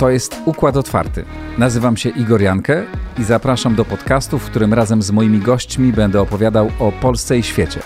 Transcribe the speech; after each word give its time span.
To 0.00 0.10
jest 0.10 0.36
Układ 0.44 0.76
Otwarty. 0.76 1.24
Nazywam 1.58 1.96
się 1.96 2.08
Igor 2.08 2.42
Jankę 2.42 2.84
i 3.18 3.24
zapraszam 3.24 3.74
do 3.74 3.84
podcastu, 3.84 4.38
w 4.38 4.44
którym 4.44 4.74
razem 4.74 5.02
z 5.02 5.10
moimi 5.10 5.38
gośćmi 5.38 5.92
będę 5.92 6.20
opowiadał 6.20 6.70
o 6.78 6.92
Polsce 6.92 7.38
i 7.38 7.42
świecie. 7.42 7.80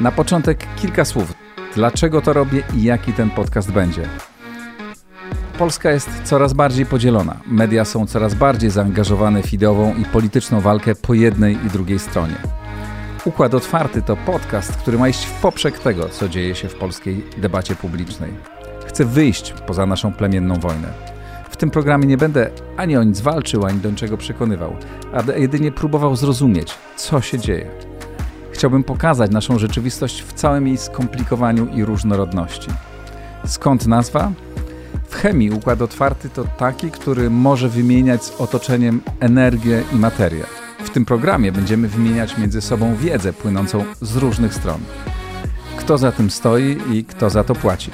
Na 0.00 0.12
początek 0.12 0.66
kilka 0.76 1.04
słów. 1.04 1.34
Dlaczego 1.74 2.20
to 2.20 2.32
robię 2.32 2.62
i 2.74 2.82
jaki 2.82 3.12
ten 3.12 3.30
podcast 3.30 3.72
będzie? 3.72 4.02
Polska 5.58 5.90
jest 5.90 6.10
coraz 6.24 6.52
bardziej 6.52 6.86
podzielona. 6.86 7.36
Media 7.46 7.84
są 7.84 8.06
coraz 8.06 8.34
bardziej 8.34 8.70
zaangażowane 8.70 9.42
w 9.42 9.52
ideową 9.52 9.94
i 9.94 10.04
polityczną 10.04 10.60
walkę 10.60 10.94
po 10.94 11.14
jednej 11.14 11.66
i 11.66 11.70
drugiej 11.70 11.98
stronie. 11.98 12.34
Układ 13.24 13.54
Otwarty 13.54 14.02
to 14.02 14.16
podcast, 14.16 14.72
który 14.72 14.98
ma 14.98 15.08
iść 15.08 15.24
w 15.24 15.40
poprzek 15.40 15.78
tego, 15.78 16.08
co 16.08 16.28
dzieje 16.28 16.54
się 16.54 16.68
w 16.68 16.74
polskiej 16.74 17.24
debacie 17.36 17.74
publicznej. 17.74 18.30
Chcę 18.86 19.04
wyjść 19.04 19.54
poza 19.66 19.86
naszą 19.86 20.12
plemienną 20.12 20.54
wojnę. 20.54 20.88
W 21.50 21.56
tym 21.56 21.70
programie 21.70 22.06
nie 22.06 22.16
będę 22.16 22.50
ani 22.76 22.96
o 22.96 23.02
nic 23.02 23.20
walczył, 23.20 23.66
ani 23.66 23.80
do 23.80 23.90
niczego 23.90 24.16
przekonywał, 24.16 24.76
a 25.12 25.32
jedynie 25.32 25.72
próbował 25.72 26.16
zrozumieć, 26.16 26.74
co 26.96 27.20
się 27.20 27.38
dzieje. 27.38 27.70
Chciałbym 28.52 28.84
pokazać 28.84 29.30
naszą 29.30 29.58
rzeczywistość 29.58 30.22
w 30.22 30.32
całym 30.32 30.66
jej 30.66 30.76
skomplikowaniu 30.76 31.66
i 31.66 31.84
różnorodności. 31.84 32.70
Skąd 33.46 33.86
nazwa? 33.86 34.32
Chemii 35.22 35.50
układ 35.50 35.82
otwarty 35.82 36.28
to 36.28 36.44
taki, 36.44 36.90
który 36.90 37.30
może 37.30 37.68
wymieniać 37.68 38.24
z 38.24 38.40
otoczeniem 38.40 39.00
energię 39.20 39.82
i 39.92 39.96
materię. 39.96 40.44
W 40.84 40.90
tym 40.90 41.04
programie 41.04 41.52
będziemy 41.52 41.88
wymieniać 41.88 42.38
między 42.38 42.60
sobą 42.60 42.96
wiedzę 42.96 43.32
płynącą 43.32 43.84
z 44.00 44.16
różnych 44.16 44.54
stron. 44.54 44.80
Kto 45.76 45.98
za 45.98 46.12
tym 46.12 46.30
stoi 46.30 46.78
i 46.92 47.04
kto 47.04 47.30
za 47.30 47.44
to 47.44 47.54
płaci. 47.54 47.90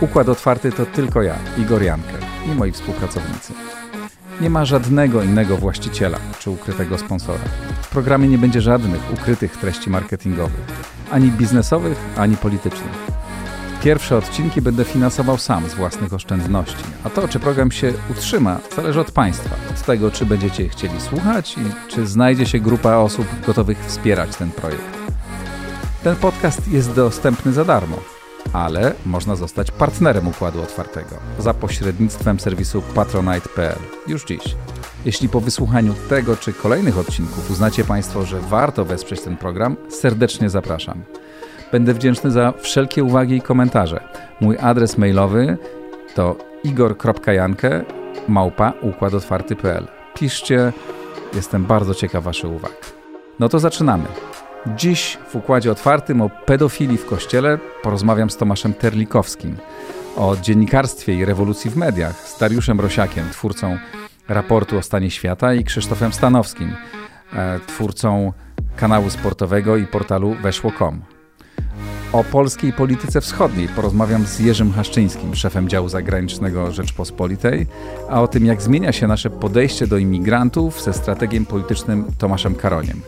Układ 0.00 0.28
otwarty 0.28 0.72
to 0.72 0.86
tylko 0.86 1.22
ja, 1.22 1.34
Igor 1.58 1.82
Jankę 1.82 2.18
i 2.46 2.54
moi 2.54 2.72
współpracownicy. 2.72 3.52
Nie 4.40 4.50
ma 4.50 4.64
żadnego 4.64 5.22
innego 5.22 5.56
właściciela 5.56 6.18
czy 6.38 6.50
ukrytego 6.50 6.98
sponsora. 6.98 7.44
W 7.82 7.88
programie 7.88 8.28
nie 8.28 8.38
będzie 8.38 8.60
żadnych 8.60 9.12
ukrytych 9.12 9.56
treści 9.56 9.90
marketingowych, 9.90 10.84
ani 11.10 11.30
biznesowych, 11.30 11.98
ani 12.16 12.36
politycznych. 12.36 13.11
Pierwsze 13.84 14.16
odcinki 14.16 14.62
będę 14.62 14.84
finansował 14.84 15.38
sam 15.38 15.68
z 15.68 15.74
własnych 15.74 16.14
oszczędności, 16.14 16.84
a 17.04 17.10
to, 17.10 17.28
czy 17.28 17.40
program 17.40 17.70
się 17.70 17.92
utrzyma, 18.10 18.60
zależy 18.76 19.00
od 19.00 19.10
Państwa, 19.10 19.56
od 19.70 19.82
tego, 19.82 20.10
czy 20.10 20.26
będziecie 20.26 20.68
chcieli 20.68 21.00
słuchać 21.00 21.56
i 21.58 21.90
czy 21.90 22.06
znajdzie 22.06 22.46
się 22.46 22.58
grupa 22.58 22.96
osób 22.96 23.26
gotowych 23.46 23.78
wspierać 23.86 24.36
ten 24.36 24.50
projekt. 24.50 24.98
Ten 26.02 26.16
podcast 26.16 26.68
jest 26.68 26.92
dostępny 26.92 27.52
za 27.52 27.64
darmo 27.64 27.98
ale 28.52 28.94
można 29.06 29.36
zostać 29.36 29.70
partnerem 29.70 30.28
Układu 30.28 30.62
Otwartego 30.62 31.16
za 31.38 31.54
pośrednictwem 31.54 32.40
serwisu 32.40 32.82
patronite.pl 32.94 33.78
już 34.06 34.24
dziś. 34.24 34.56
Jeśli 35.04 35.28
po 35.28 35.40
wysłuchaniu 35.40 35.94
tego 36.08 36.36
czy 36.36 36.52
kolejnych 36.52 36.98
odcinków 36.98 37.50
uznacie 37.50 37.84
Państwo, 37.84 38.26
że 38.26 38.40
warto 38.40 38.84
wesprzeć 38.84 39.20
ten 39.20 39.36
program, 39.36 39.76
serdecznie 39.88 40.50
zapraszam. 40.50 41.04
Będę 41.72 41.94
wdzięczny 41.94 42.30
za 42.30 42.52
wszelkie 42.58 43.04
uwagi 43.04 43.36
i 43.36 43.40
komentarze. 43.40 44.00
Mój 44.40 44.58
adres 44.58 44.98
mailowy 44.98 45.56
to 46.14 46.36
igor.jankę 46.64 47.84
małpa 48.28 48.72
układotwarty.pl. 48.80 49.86
Piszcie, 50.14 50.72
jestem 51.34 51.64
bardzo 51.64 51.94
ciekaw 51.94 52.24
Waszych 52.24 52.50
uwag. 52.50 52.92
No 53.38 53.48
to 53.48 53.58
zaczynamy. 53.58 54.04
Dziś 54.66 55.18
w 55.28 55.36
Układzie 55.36 55.72
Otwartym 55.72 56.20
o 56.20 56.30
pedofilii 56.46 56.98
w 56.98 57.06
Kościele 57.06 57.58
porozmawiam 57.82 58.30
z 58.30 58.36
Tomaszem 58.36 58.74
Terlikowskim, 58.74 59.56
o 60.16 60.36
dziennikarstwie 60.42 61.14
i 61.14 61.24
rewolucji 61.24 61.70
w 61.70 61.76
mediach 61.76 62.28
z 62.28 62.38
Dariuszem 62.38 62.80
Rosiakiem, 62.80 63.30
twórcą 63.30 63.78
raportu 64.28 64.78
o 64.78 64.82
stanie 64.82 65.10
świata 65.10 65.54
i 65.54 65.64
Krzysztofem 65.64 66.12
Stanowskim, 66.12 66.74
e, 67.32 67.60
twórcą 67.66 68.32
kanału 68.76 69.10
sportowego 69.10 69.76
i 69.76 69.86
portalu 69.86 70.34
weszło.com. 70.42 71.11
O 72.12 72.24
polskiej 72.24 72.72
polityce 72.72 73.20
wschodniej 73.20 73.68
porozmawiam 73.68 74.26
z 74.26 74.38
Jerzym 74.38 74.72
Haszczyńskim, 74.72 75.34
szefem 75.34 75.68
działu 75.68 75.88
zagranicznego 75.88 76.72
Rzeczpospolitej, 76.72 77.66
a 78.10 78.22
o 78.22 78.28
tym, 78.28 78.46
jak 78.46 78.62
zmienia 78.62 78.92
się 78.92 79.06
nasze 79.06 79.30
podejście 79.30 79.86
do 79.86 79.98
imigrantów 79.98 80.82
ze 80.82 80.92
strategiem 80.92 81.46
politycznym 81.46 82.04
Tomaszem 82.18 82.54
Karoniem. 82.54 83.00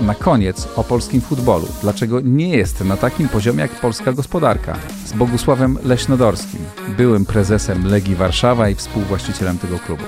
Na 0.00 0.14
koniec 0.14 0.68
o 0.76 0.84
polskim 0.84 1.20
futbolu. 1.20 1.68
Dlaczego 1.82 2.20
nie 2.20 2.48
jest 2.48 2.84
na 2.84 2.96
takim 2.96 3.28
poziomie 3.28 3.60
jak 3.60 3.70
polska 3.70 4.12
gospodarka? 4.12 4.76
Z 5.06 5.12
Bogusławem 5.12 5.78
Leśnodorskim, 5.84 6.60
byłym 6.96 7.24
prezesem 7.24 7.86
Legii 7.86 8.14
Warszawa 8.14 8.68
i 8.68 8.74
współwłaścicielem 8.74 9.58
tego 9.58 9.78
klubu. 9.78 10.04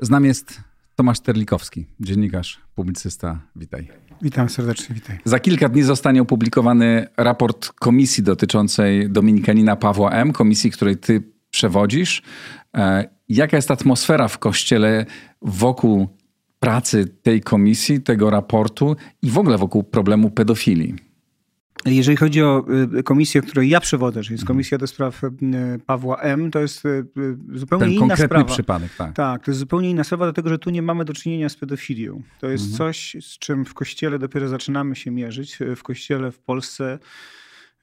Z 0.00 0.10
nami 0.10 0.28
jest 0.28 0.60
Tomasz 0.96 1.20
Terlikowski, 1.20 1.86
dziennikarz, 2.00 2.60
publicysta. 2.74 3.40
Witaj. 3.56 3.88
Witam 4.22 4.48
serdecznie, 4.48 4.94
witaj. 4.94 5.18
Za 5.24 5.40
kilka 5.40 5.68
dni 5.68 5.82
zostanie 5.82 6.22
opublikowany 6.22 7.06
raport 7.16 7.72
komisji 7.72 8.22
dotyczącej 8.22 9.10
Dominikanina 9.10 9.76
Pawła 9.76 10.10
M., 10.10 10.32
komisji, 10.32 10.70
której 10.70 10.96
ty 10.96 11.22
przewodzisz. 11.50 12.22
E, 12.76 13.08
jaka 13.28 13.56
jest 13.56 13.70
atmosfera 13.70 14.28
w 14.28 14.38
kościele 14.38 15.06
wokół 15.42 16.08
pracy 16.60 17.06
tej 17.22 17.40
komisji, 17.40 18.00
tego 18.00 18.30
raportu 18.30 18.96
i 19.22 19.30
w 19.30 19.38
ogóle 19.38 19.58
wokół 19.58 19.84
problemu 19.84 20.30
pedofilii? 20.30 21.07
Jeżeli 21.84 22.16
chodzi 22.16 22.42
o 22.42 22.64
y, 22.98 23.02
komisję, 23.02 23.42
której 23.42 23.68
ja 23.68 23.80
przewodzę, 23.80 24.22
czyli 24.22 24.34
jest 24.34 24.42
mhm. 24.42 24.54
Komisja 24.54 24.78
do 24.78 24.86
Spraw 24.86 25.24
y, 25.24 25.28
Pawła 25.86 26.20
M., 26.20 26.50
to 26.50 26.58
jest 26.58 26.84
y, 26.84 27.04
zupełnie 27.54 27.84
Ten 27.84 27.94
inna 27.94 28.16
sprawa. 28.16 28.44
przypadek, 28.44 28.94
tak. 28.98 29.14
Tak, 29.14 29.44
to 29.44 29.50
jest 29.50 29.58
zupełnie 29.60 29.90
inna 29.90 30.04
sprawa, 30.04 30.24
dlatego 30.24 30.48
że 30.48 30.58
tu 30.58 30.70
nie 30.70 30.82
mamy 30.82 31.04
do 31.04 31.12
czynienia 31.12 31.48
z 31.48 31.56
pedofilią. 31.56 32.22
To 32.40 32.48
jest 32.48 32.64
mhm. 32.64 32.78
coś, 32.78 33.16
z 33.20 33.38
czym 33.38 33.64
w 33.64 33.74
Kościele 33.74 34.18
dopiero 34.18 34.48
zaczynamy 34.48 34.96
się 34.96 35.10
mierzyć. 35.10 35.58
W 35.76 35.82
Kościele 35.82 36.32
w 36.32 36.38
Polsce 36.38 36.98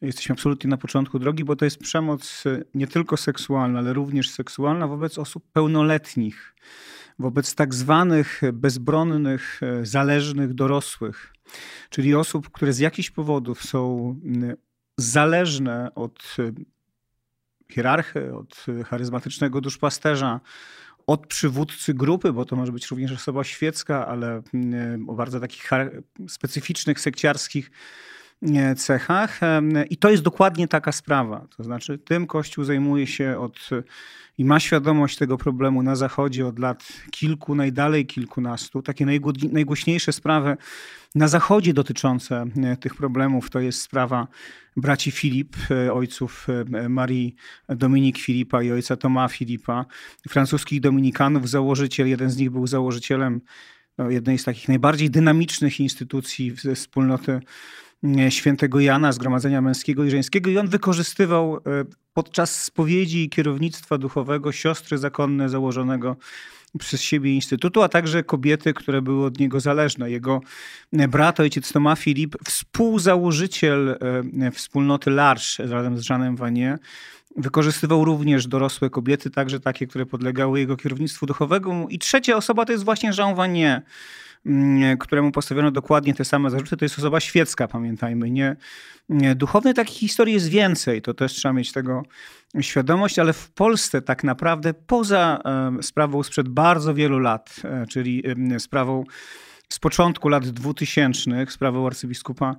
jesteśmy 0.01 0.33
absolutnie 0.33 0.69
na 0.69 0.77
początku 0.77 1.19
drogi, 1.19 1.43
bo 1.43 1.55
to 1.55 1.65
jest 1.65 1.79
przemoc 1.79 2.43
nie 2.75 2.87
tylko 2.87 3.17
seksualna, 3.17 3.79
ale 3.79 3.93
również 3.93 4.29
seksualna 4.29 4.87
wobec 4.87 5.17
osób 5.17 5.43
pełnoletnich, 5.53 6.55
wobec 7.19 7.55
tak 7.55 7.73
zwanych 7.73 8.41
bezbronnych, 8.53 9.61
zależnych 9.83 10.53
dorosłych 10.53 11.35
czyli 11.89 12.15
osób, 12.15 12.49
które 12.49 12.73
z 12.73 12.79
jakichś 12.79 13.09
powodów 13.09 13.63
są 13.63 14.15
zależne 14.97 15.95
od 15.95 16.35
y, 16.39 16.53
hierarchy, 17.71 18.35
od 18.35 18.65
charyzmatycznego 18.85 19.61
duszpasterza, 19.61 20.39
od 21.07 21.27
przywódcy 21.27 21.93
grupy, 21.93 22.33
bo 22.33 22.45
to 22.45 22.55
może 22.55 22.71
być 22.71 22.87
również 22.87 23.11
osoba 23.11 23.43
świecka, 23.43 24.07
ale 24.07 24.41
o 25.07 25.13
bardzo 25.13 25.39
takich 25.39 25.69
specyficznych, 26.27 26.99
sekciarskich 26.99 27.71
cechach. 28.77 29.39
I 29.89 29.97
to 29.97 30.09
jest 30.09 30.23
dokładnie 30.23 30.67
taka 30.67 30.91
sprawa. 30.91 31.47
To 31.57 31.63
znaczy, 31.63 31.97
tym 31.97 32.27
Kościół 32.27 32.63
zajmuje 32.63 33.07
się 33.07 33.39
od 33.39 33.69
i 34.37 34.45
ma 34.45 34.59
świadomość 34.59 35.17
tego 35.17 35.37
problemu 35.37 35.83
na 35.83 35.95
Zachodzie 35.95 36.47
od 36.47 36.59
lat 36.59 36.83
kilku, 37.11 37.55
najdalej 37.55 38.05
kilkunastu. 38.05 38.81
Takie 38.81 39.05
najgłośniejsze 39.51 40.13
sprawy 40.13 40.57
na 41.15 41.27
Zachodzie 41.27 41.73
dotyczące 41.73 42.45
e, 42.63 42.77
tych 42.77 42.95
problemów 42.95 43.49
to 43.49 43.59
jest 43.59 43.81
sprawa 43.81 44.27
braci 44.77 45.11
Filip, 45.11 45.55
e, 45.71 45.93
ojców 45.93 46.47
e, 46.73 46.89
Marii 46.89 47.35
Dominik 47.69 48.17
Filipa 48.17 48.63
i 48.63 48.71
ojca 48.71 48.97
Toma 48.97 49.27
Filipa, 49.27 49.85
francuskich 50.29 50.81
dominikanów, 50.81 51.49
założyciel, 51.49 52.07
jeden 52.07 52.29
z 52.29 52.37
nich 52.37 52.51
był 52.51 52.67
założycielem 52.67 53.41
no, 53.97 54.09
jednej 54.09 54.37
z 54.37 54.43
takich 54.43 54.67
najbardziej 54.67 55.09
dynamicznych 55.09 55.79
instytucji 55.79 56.55
wspólnoty 56.75 57.39
świętego 58.29 58.79
Jana, 58.79 59.11
Zgromadzenia 59.11 59.61
Męskiego 59.61 60.03
i 60.03 60.09
Żeńskiego 60.09 60.49
i 60.49 60.57
on 60.57 60.67
wykorzystywał 60.67 61.59
podczas 62.13 62.63
spowiedzi 62.63 63.29
kierownictwa 63.29 63.97
duchowego 63.97 64.51
siostry 64.51 64.97
zakonne 64.97 65.49
założonego 65.49 66.15
przez 66.79 67.01
siebie 67.01 67.35
instytutu, 67.35 67.81
a 67.81 67.89
także 67.89 68.23
kobiety, 68.23 68.73
które 68.73 69.01
były 69.01 69.25
od 69.25 69.39
niego 69.39 69.59
zależne. 69.59 70.11
Jego 70.11 70.41
brat, 70.93 71.39
ojciec 71.39 71.71
Thomas 71.71 71.99
Filip, 71.99 72.35
współzałożyciel 72.45 73.97
e, 74.41 74.51
wspólnoty 74.51 75.11
L'Arche 75.11 75.69
razem 75.69 75.97
z 75.97 76.09
Jeanem 76.09 76.35
Vanier, 76.35 76.79
Wykorzystywał 77.37 78.05
również 78.05 78.47
dorosłe 78.47 78.89
kobiety, 78.89 79.29
także 79.29 79.59
takie, 79.59 79.87
które 79.87 80.05
podlegały 80.05 80.59
jego 80.59 80.77
kierownictwu 80.77 81.25
duchowemu. 81.25 81.87
I 81.89 81.99
trzecia 81.99 82.35
osoba 82.35 82.65
to 82.65 82.71
jest 82.71 82.85
właśnie 82.85 83.11
Jean 83.17 83.35
Vanier, 83.35 83.81
któremu 84.99 85.31
postawiono 85.31 85.71
dokładnie 85.71 86.13
te 86.13 86.25
same 86.25 86.49
zarzuty. 86.49 86.77
To 86.77 86.85
jest 86.85 86.99
osoba 86.99 87.19
świecka, 87.19 87.67
pamiętajmy, 87.67 88.31
nie, 88.31 88.55
nie 89.09 89.35
duchowny. 89.35 89.73
Takich 89.73 89.97
historii 89.97 90.33
jest 90.33 90.47
więcej, 90.47 91.01
to 91.01 91.13
też 91.13 91.33
trzeba 91.33 91.53
mieć 91.53 91.71
tego 91.71 92.03
świadomość, 92.61 93.19
ale 93.19 93.33
w 93.33 93.51
Polsce 93.51 94.01
tak 94.01 94.23
naprawdę 94.23 94.73
poza 94.73 95.39
sprawą 95.81 96.23
sprzed 96.23 96.49
bardzo 96.49 96.93
wielu 96.93 97.19
lat, 97.19 97.55
e, 97.63 97.85
czyli 97.87 98.23
sprawą 98.59 99.03
z 99.69 99.79
początku 99.79 100.29
lat 100.29 100.49
2000, 100.49 101.45
sprawą 101.49 101.87
arcybiskupa 101.87 102.55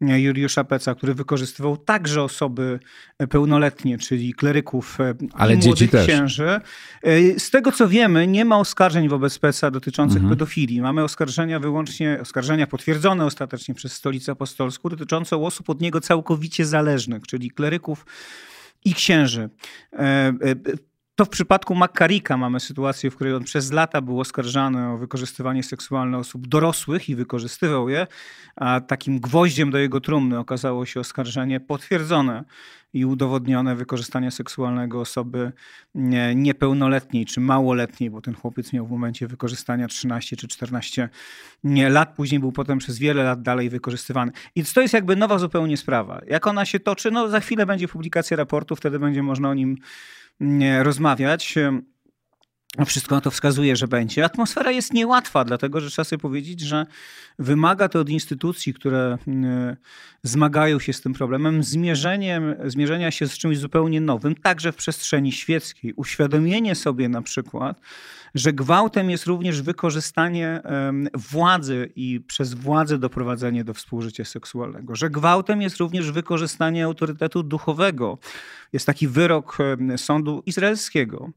Juliusza 0.00 0.64
Peca, 0.64 0.94
który 0.94 1.14
wykorzystywał 1.14 1.76
także 1.76 2.22
osoby 2.22 2.80
pełnoletnie, 3.30 3.98
czyli 3.98 4.34
kleryków 4.34 5.00
e, 5.00 5.14
Ale 5.32 5.54
i 5.54 5.58
młodych 5.58 5.90
księży. 5.90 6.60
E, 7.02 7.38
z 7.38 7.50
tego 7.50 7.72
co 7.72 7.88
wiemy, 7.88 8.26
nie 8.26 8.44
ma 8.44 8.58
oskarżeń 8.58 9.08
wobec 9.08 9.38
Peca 9.38 9.70
dotyczących 9.70 10.16
mhm. 10.16 10.30
pedofilii. 10.30 10.80
Mamy 10.80 11.04
oskarżenia 11.04 11.60
wyłącznie, 11.60 12.18
oskarżenia 12.22 12.66
potwierdzone 12.66 13.24
ostatecznie 13.24 13.74
przez 13.74 13.92
Stolicę 13.92 14.32
Apostolską 14.32 14.88
dotyczące 14.88 15.36
osób 15.36 15.70
od 15.70 15.80
niego 15.80 16.00
całkowicie 16.00 16.66
zależnych, 16.66 17.26
czyli 17.26 17.50
kleryków 17.50 18.06
i 18.84 18.94
księży. 18.94 19.50
To 21.20 21.24
w 21.24 21.28
przypadku 21.28 21.74
Makarika 21.74 22.36
mamy 22.36 22.60
sytuację, 22.60 23.10
w 23.10 23.14
której 23.14 23.34
on 23.34 23.44
przez 23.44 23.72
lata 23.72 24.00
był 24.00 24.20
oskarżany 24.20 24.88
o 24.88 24.98
wykorzystywanie 24.98 25.62
seksualne 25.62 26.18
osób 26.18 26.46
dorosłych 26.46 27.08
i 27.08 27.16
wykorzystywał 27.16 27.88
je, 27.88 28.06
a 28.56 28.80
takim 28.80 29.20
gwoździem 29.20 29.70
do 29.70 29.78
jego 29.78 30.00
trumny 30.00 30.38
okazało 30.38 30.86
się 30.86 31.00
oskarżenie 31.00 31.60
potwierdzone 31.60 32.44
i 32.92 33.04
udowodnione 33.04 33.76
wykorzystania 33.76 34.30
seksualnego 34.30 35.00
osoby 35.00 35.52
niepełnoletniej 36.34 37.26
czy 37.26 37.40
małoletniej, 37.40 38.10
bo 38.10 38.20
ten 38.20 38.34
chłopiec 38.34 38.72
miał 38.72 38.86
w 38.86 38.90
momencie 38.90 39.26
wykorzystania 39.26 39.88
13 39.88 40.36
czy 40.36 40.48
14 40.48 41.08
lat, 41.88 42.14
później 42.14 42.40
był 42.40 42.52
potem 42.52 42.78
przez 42.78 42.98
wiele 42.98 43.24
lat 43.24 43.42
dalej 43.42 43.70
wykorzystywany. 43.70 44.32
I 44.54 44.64
to 44.64 44.80
jest 44.80 44.94
jakby 44.94 45.16
nowa 45.16 45.38
zupełnie 45.38 45.76
sprawa. 45.76 46.20
Jak 46.26 46.46
ona 46.46 46.64
się 46.64 46.80
toczy? 46.80 47.10
No 47.10 47.28
za 47.28 47.40
chwilę 47.40 47.66
będzie 47.66 47.88
publikacja 47.88 48.36
raportu, 48.36 48.76
wtedy 48.76 48.98
będzie 48.98 49.22
można 49.22 49.50
o 49.50 49.54
nim 49.54 49.76
rozmawiać. 50.82 51.54
Wszystko 52.86 53.14
na 53.14 53.20
to 53.20 53.30
wskazuje, 53.30 53.76
że 53.76 53.88
będzie. 53.88 54.24
Atmosfera 54.24 54.70
jest 54.70 54.92
niełatwa, 54.92 55.44
dlatego 55.44 55.80
że 55.80 55.90
trzeba 55.90 56.04
sobie 56.04 56.20
powiedzieć, 56.20 56.60
że 56.60 56.86
wymaga 57.38 57.88
to 57.88 58.00
od 58.00 58.08
instytucji, 58.08 58.74
które 58.74 59.18
zmagają 60.22 60.78
się 60.78 60.92
z 60.92 61.00
tym 61.00 61.12
problemem, 61.12 61.62
zmierzeniem, 61.62 62.54
zmierzenia 62.64 63.10
się 63.10 63.28
z 63.28 63.38
czymś 63.38 63.58
zupełnie 63.58 64.00
nowym, 64.00 64.34
także 64.34 64.72
w 64.72 64.76
przestrzeni 64.76 65.32
świeckiej. 65.32 65.92
Uświadomienie 65.92 66.74
sobie 66.74 67.08
na 67.08 67.22
przykład, 67.22 67.80
że 68.34 68.52
gwałtem 68.52 69.10
jest 69.10 69.26
również 69.26 69.62
wykorzystanie 69.62 70.62
władzy 71.14 71.92
i 71.96 72.20
przez 72.26 72.54
władzę 72.54 72.98
doprowadzenie 72.98 73.64
do 73.64 73.74
współżycia 73.74 74.24
seksualnego, 74.24 74.96
że 74.96 75.10
gwałtem 75.10 75.62
jest 75.62 75.76
również 75.76 76.12
wykorzystanie 76.12 76.84
autorytetu 76.84 77.42
duchowego. 77.42 78.18
Jest 78.72 78.86
taki 78.86 79.08
wyrok 79.08 79.58
sądu 79.96 80.42
izraelskiego 80.46 81.30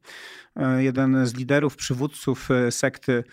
jeden 0.77 1.25
z 1.25 1.33
liderów, 1.33 1.75
przywódców 1.75 2.51
e, 2.51 2.71
sekty 2.71 3.23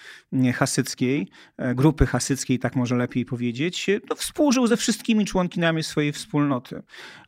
hasyckiej, 0.54 1.28
e, 1.56 1.74
grupy 1.74 2.06
hasyckiej, 2.06 2.58
tak 2.58 2.76
może 2.76 2.96
lepiej 2.96 3.24
powiedzieć, 3.24 3.86
no, 4.10 4.16
współżył 4.16 4.66
ze 4.66 4.76
wszystkimi 4.76 5.24
członkinami 5.24 5.82
swojej 5.82 6.12
wspólnoty. 6.12 6.82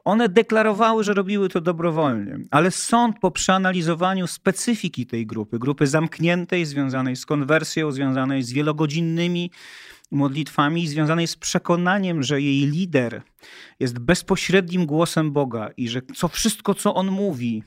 One 0.05 0.29
deklarowały, 0.29 1.05
że 1.05 1.15
robiły 1.15 1.49
to 1.49 1.61
dobrowolnie, 1.61 2.39
ale 2.51 2.71
sąd 2.71 3.19
po 3.19 3.31
przeanalizowaniu 3.31 4.27
specyfiki 4.27 5.07
tej 5.07 5.27
grupy, 5.27 5.59
grupy 5.59 5.87
zamkniętej, 5.87 6.65
związanej 6.67 7.17
z 7.17 7.27
konwersją, 7.27 7.93
związanej 7.93 8.43
z 8.43 8.53
wielogodzinnymi 8.53 9.51
modlitwami, 10.11 10.89
związanej 10.89 11.27
z 11.27 11.37
przekonaniem, 11.37 12.23
że 12.23 12.41
jej 12.41 12.67
lider 12.67 13.23
jest 13.81 13.99
bezpośrednim 13.99 14.87
głosem 14.87 15.33
Boga 15.33 15.71
i 15.77 15.89
że 15.89 16.03
co 16.15 16.29
wszystko, 16.29 16.75
co 16.75 16.95
on 16.95 17.11
mówi, 17.11 17.63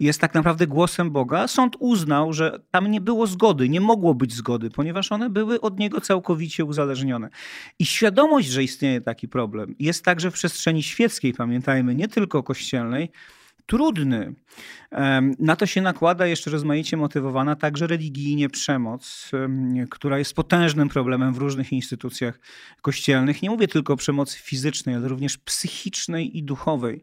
jest 0.00 0.20
tak 0.20 0.34
naprawdę 0.34 0.66
głosem 0.66 1.10
Boga, 1.10 1.48
sąd 1.48 1.76
uznał, 1.78 2.32
że 2.32 2.60
tam 2.70 2.90
nie 2.90 3.00
było 3.00 3.26
zgody, 3.26 3.68
nie 3.68 3.80
mogło 3.80 4.14
być 4.14 4.32
zgody, 4.32 4.70
ponieważ 4.70 5.12
one 5.12 5.30
były 5.30 5.60
od 5.60 5.78
niego 5.78 6.00
całkowicie 6.00 6.64
uzależnione. 6.64 7.30
I 7.78 7.86
świadomość, 7.86 8.48
że 8.48 8.64
istnieje 8.64 9.00
taki 9.00 9.28
problem, 9.28 9.74
jest 9.78 10.04
także 10.04 10.30
w 10.30 10.34
przestrzeni 10.34 10.82
świeckiej, 10.82 11.32
pamiętajmy, 11.32 11.94
nie 11.94 12.08
tylko 12.08 12.42
kościelnej, 12.42 13.10
trudny. 13.66 14.34
Na 15.38 15.56
to 15.56 15.66
się 15.66 15.82
nakłada 15.82 16.26
jeszcze 16.26 16.50
rozmaicie 16.50 16.96
motywowana 16.96 17.56
także 17.56 17.86
religijnie 17.86 18.48
przemoc, 18.48 19.30
która 19.90 20.18
jest 20.18 20.34
potężnym 20.34 20.88
problemem 20.88 21.34
w 21.34 21.38
różnych 21.38 21.72
instytucjach 21.72 22.40
kościelnych. 22.82 23.42
Nie 23.42 23.50
mówię 23.50 23.68
tylko 23.68 23.92
o 23.92 23.96
przemocy 23.96 24.38
fizycznej, 24.38 24.94
ale 24.94 25.08
również 25.08 25.38
psychicznej 25.38 26.38
i 26.38 26.42
duchowej. 26.42 27.00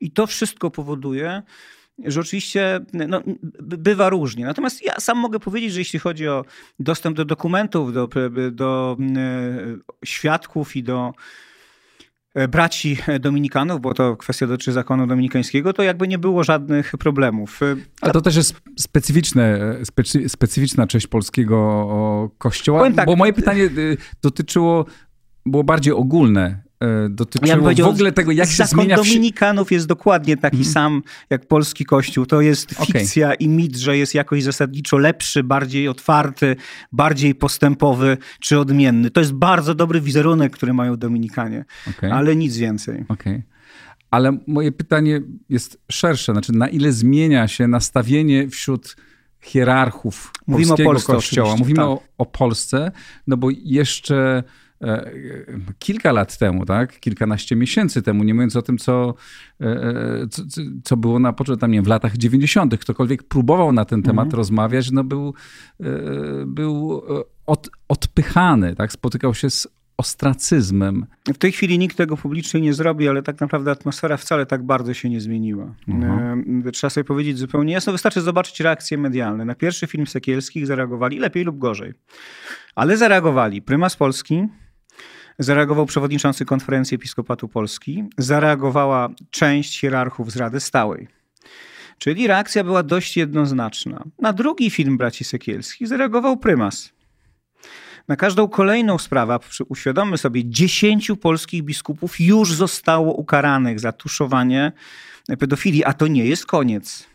I 0.00 0.10
to 0.10 0.26
wszystko 0.26 0.70
powoduje, 0.70 1.42
że 1.98 2.20
oczywiście 2.20 2.80
no, 2.92 3.22
bywa 3.60 4.08
różnie. 4.08 4.44
Natomiast 4.44 4.84
ja 4.84 5.00
sam 5.00 5.18
mogę 5.18 5.40
powiedzieć, 5.40 5.72
że 5.72 5.78
jeśli 5.80 5.98
chodzi 5.98 6.28
o 6.28 6.44
dostęp 6.78 7.16
do 7.16 7.24
dokumentów, 7.24 7.92
do, 7.92 8.08
do 8.52 8.96
e, 9.16 9.26
świadków 10.04 10.76
i 10.76 10.82
do 10.82 11.12
e, 12.34 12.48
braci 12.48 12.96
dominikanów, 13.20 13.80
bo 13.80 13.94
to 13.94 14.16
kwestia 14.16 14.46
dotyczy 14.46 14.72
zakonu 14.72 15.06
dominikańskiego, 15.06 15.72
to 15.72 15.82
jakby 15.82 16.08
nie 16.08 16.18
było 16.18 16.44
żadnych 16.44 16.92
problemów. 16.98 17.60
A 18.00 18.10
to 18.10 18.20
też 18.20 18.36
jest 18.36 18.54
specyficzne, 18.78 19.76
specyficzna 20.28 20.86
część 20.86 21.06
polskiego 21.06 22.30
kościoła, 22.38 22.90
tak, 22.90 23.06
bo 23.06 23.16
moje 23.16 23.32
pytanie 23.32 23.70
dotyczyło, 24.22 24.86
było 25.46 25.64
bardziej 25.64 25.92
ogólne 25.92 26.63
E, 26.63 26.63
dotyczyło 27.10 27.70
ja 27.70 27.84
w 27.84 27.88
ogóle 27.88 28.12
tego, 28.12 28.32
jak 28.32 28.48
się 28.48 28.64
zmienia... 28.64 28.96
Dominikanów 28.96 29.72
jest 29.72 29.86
dokładnie 29.86 30.36
taki 30.36 30.56
hmm. 30.56 30.72
sam 30.72 31.02
jak 31.30 31.46
polski 31.46 31.84
kościół. 31.84 32.26
To 32.26 32.40
jest 32.40 32.70
fikcja 32.70 33.26
okay. 33.26 33.36
i 33.36 33.48
mit, 33.48 33.76
że 33.76 33.98
jest 33.98 34.14
jakoś 34.14 34.42
zasadniczo 34.42 34.98
lepszy, 34.98 35.42
bardziej 35.42 35.88
otwarty, 35.88 36.56
bardziej 36.92 37.34
postępowy 37.34 38.18
czy 38.40 38.58
odmienny. 38.58 39.10
To 39.10 39.20
jest 39.20 39.32
bardzo 39.32 39.74
dobry 39.74 40.00
wizerunek, 40.00 40.52
który 40.52 40.74
mają 40.74 40.96
Dominikanie, 40.96 41.64
okay. 41.90 42.12
ale 42.12 42.36
nic 42.36 42.56
więcej. 42.56 43.04
Okay. 43.08 43.42
Ale 44.10 44.38
moje 44.46 44.72
pytanie 44.72 45.20
jest 45.48 45.78
szersze. 45.90 46.32
Znaczy, 46.32 46.52
na 46.52 46.68
ile 46.68 46.92
zmienia 46.92 47.48
się 47.48 47.68
nastawienie 47.68 48.48
wśród 48.48 48.96
hierarchów 49.40 50.32
Mówimy 50.46 50.68
polskiego 50.68 50.90
Polsce, 50.90 51.12
kościoła? 51.12 51.56
Mówimy 51.56 51.76
tak. 51.76 51.86
o, 51.86 52.02
o 52.18 52.26
Polsce, 52.26 52.92
no 53.26 53.36
bo 53.36 53.48
jeszcze 53.50 54.14
E, 54.24 54.42
kilka 55.78 56.12
lat 56.12 56.38
temu, 56.38 56.64
tak? 56.66 57.00
kilkanaście 57.00 57.56
miesięcy 57.56 58.02
temu, 58.02 58.24
nie 58.24 58.34
mówiąc 58.34 58.56
o 58.56 58.62
tym, 58.62 58.78
co, 58.78 59.14
e, 59.60 59.66
e, 59.66 60.26
co, 60.30 60.42
co 60.84 60.96
było 60.96 61.18
na 61.18 61.32
początku, 61.32 61.60
tam 61.60 61.70
nie 61.70 61.78
wiem, 61.78 61.84
w 61.84 61.88
latach 61.88 62.16
90., 62.16 62.78
ktokolwiek 62.78 63.22
próbował 63.22 63.72
na 63.72 63.84
ten 63.84 64.02
temat 64.02 64.24
mhm. 64.24 64.38
rozmawiać, 64.38 64.90
no 64.90 65.04
był, 65.04 65.34
był 66.46 67.02
od, 67.46 67.70
odpychany, 67.88 68.74
tak? 68.74 68.92
spotykał 68.92 69.34
się 69.34 69.50
z 69.50 69.68
ostracyzmem. 69.96 71.06
W 71.34 71.38
tej 71.38 71.52
chwili 71.52 71.78
nikt 71.78 71.96
tego 71.96 72.16
publicznie 72.16 72.60
nie 72.60 72.74
zrobi, 72.74 73.08
ale 73.08 73.22
tak 73.22 73.40
naprawdę 73.40 73.70
atmosfera 73.70 74.16
wcale 74.16 74.46
tak 74.46 74.62
bardzo 74.62 74.94
się 74.94 75.10
nie 75.10 75.20
zmieniła. 75.20 75.74
Mhm. 75.88 76.62
Trzeba 76.72 76.90
sobie 76.90 77.04
powiedzieć 77.04 77.38
zupełnie 77.38 77.72
jasno, 77.72 77.92
wystarczy 77.92 78.20
zobaczyć 78.20 78.60
reakcje 78.60 78.98
medialne. 78.98 79.44
Na 79.44 79.54
pierwszy 79.54 79.86
film 79.86 80.06
Sekielskich 80.06 80.66
zareagowali 80.66 81.18
lepiej 81.18 81.44
lub 81.44 81.58
gorzej. 81.58 81.92
Ale 82.74 82.96
zareagowali 82.96 83.62
prymas 83.62 83.96
Polski, 83.96 84.48
Zareagował 85.38 85.86
przewodniczący 85.86 86.44
Konferencji 86.44 86.94
Episkopatu 86.94 87.48
Polski, 87.48 88.04
zareagowała 88.18 89.08
część 89.30 89.80
hierarchów 89.80 90.32
z 90.32 90.36
Rady 90.36 90.60
Stałej. 90.60 91.08
Czyli 91.98 92.26
reakcja 92.26 92.64
była 92.64 92.82
dość 92.82 93.16
jednoznaczna. 93.16 94.04
Na 94.18 94.32
drugi 94.32 94.70
film 94.70 94.96
braci 94.96 95.24
Sekielskich 95.24 95.88
zareagował 95.88 96.36
prymas. 96.36 96.92
Na 98.08 98.16
każdą 98.16 98.48
kolejną 98.48 98.98
sprawę, 98.98 99.38
uświadommy 99.68 100.18
sobie, 100.18 100.44
dziesięciu 100.44 101.16
polskich 101.16 101.62
biskupów 101.62 102.20
już 102.20 102.52
zostało 102.52 103.14
ukaranych 103.14 103.80
za 103.80 103.92
tuszowanie 103.92 104.72
pedofilii, 105.38 105.84
a 105.84 105.92
to 105.92 106.06
nie 106.06 106.26
jest 106.26 106.46
koniec. 106.46 107.06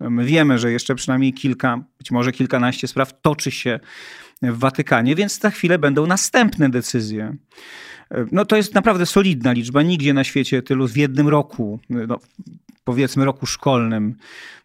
My 0.00 0.24
wiemy, 0.24 0.58
że 0.58 0.72
jeszcze 0.72 0.94
przynajmniej 0.94 1.32
kilka, 1.32 1.84
być 1.98 2.10
może 2.10 2.32
kilkanaście 2.32 2.88
spraw 2.88 3.20
toczy 3.22 3.50
się 3.50 3.80
w 4.52 4.58
Watykanie, 4.58 5.14
więc 5.14 5.40
za 5.40 5.50
chwilę 5.50 5.78
będą 5.78 6.06
następne 6.06 6.70
decyzje. 6.70 7.36
No 8.32 8.44
to 8.44 8.56
jest 8.56 8.74
naprawdę 8.74 9.06
solidna 9.06 9.52
liczba. 9.52 9.82
Nigdzie 9.82 10.14
na 10.14 10.24
świecie 10.24 10.62
tylu 10.62 10.88
w 10.88 10.96
jednym 10.96 11.28
roku, 11.28 11.80
no, 11.90 12.18
powiedzmy 12.84 13.24
roku 13.24 13.46
szkolnym, 13.46 14.14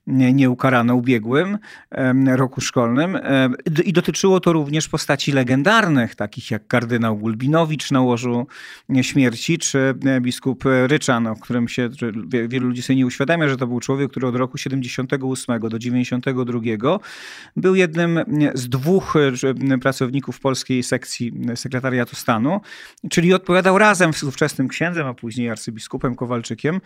nie 0.08 0.50
ukarano 0.50 0.96
ubiegłym 0.96 1.58
roku 2.36 2.62
szkolnym. 2.62 3.18
I 3.84 3.94
dotyczyło 3.94 4.40
to 4.40 4.54
również 4.54 4.88
postaci 4.88 5.32
legendarnych, 5.32 6.16
takich 6.16 6.52
jak 6.52 6.68
kardynał 6.68 7.18
Gulbinowicz 7.18 7.92
na 7.92 8.02
łożu 8.02 8.48
śmierci, 9.02 9.58
czy 9.58 9.94
biskup 10.22 10.64
Ryczan, 10.88 11.28
o 11.28 11.36
którym 11.36 11.68
się 11.68 11.90
wielu 12.48 12.68
ludzi 12.68 12.82
sobie 12.82 12.98
nie 12.98 13.06
uświadamia, 13.06 13.48
że 13.48 13.58
to 13.58 13.68
był 13.68 13.80
człowiek, 13.80 14.12
który 14.12 14.28
od 14.28 14.36
roku 14.36 14.58
78 14.58 15.60
do 15.60 15.80
92 15.80 16.60
był 17.56 17.76
jednym 17.76 18.20
z 18.54 18.70
dwóch 18.70 19.14
pracowników 19.82 20.40
polskiej 20.40 20.84
sekcji 20.84 21.34
sekretariatu 21.56 22.16
stanu, 22.16 22.62
czyli 23.10 23.34
odpowiadał 23.34 23.78
razem 23.78 24.14
z 24.14 24.24
ówczesnym 24.24 24.68
księdzem, 24.68 25.08
a 25.08 25.14
później 25.14 25.50
arcybiskupem 25.50 26.16
Kowalczykiem 26.16 26.82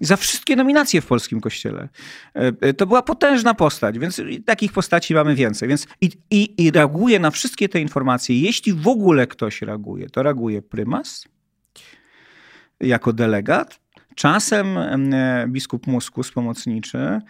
za 0.00 0.16
wszystkie 0.16 0.56
nominacje 0.56 0.75
w 0.84 1.06
polskim 1.06 1.40
kościele. 1.40 1.88
E, 2.34 2.74
to 2.74 2.86
była 2.86 3.02
potężna 3.02 3.54
postać, 3.54 3.98
więc 3.98 4.22
takich 4.46 4.72
postaci 4.72 5.14
mamy 5.14 5.34
więcej. 5.34 5.68
Więc 5.68 5.86
i, 6.00 6.10
i, 6.30 6.64
i 6.64 6.70
reaguje 6.70 7.18
na 7.18 7.30
wszystkie 7.30 7.68
te 7.68 7.80
informacje. 7.80 8.40
Jeśli 8.40 8.72
w 8.72 8.88
ogóle 8.88 9.26
ktoś 9.26 9.62
reaguje, 9.62 10.10
to 10.10 10.22
reaguje 10.22 10.62
prymas 10.62 11.24
jako 12.80 13.12
delegat, 13.12 13.80
Czasem 14.16 14.78
e, 14.78 15.46
biskup 15.48 15.86
Muskus 15.86 16.30
pomocniczy, 16.30 17.20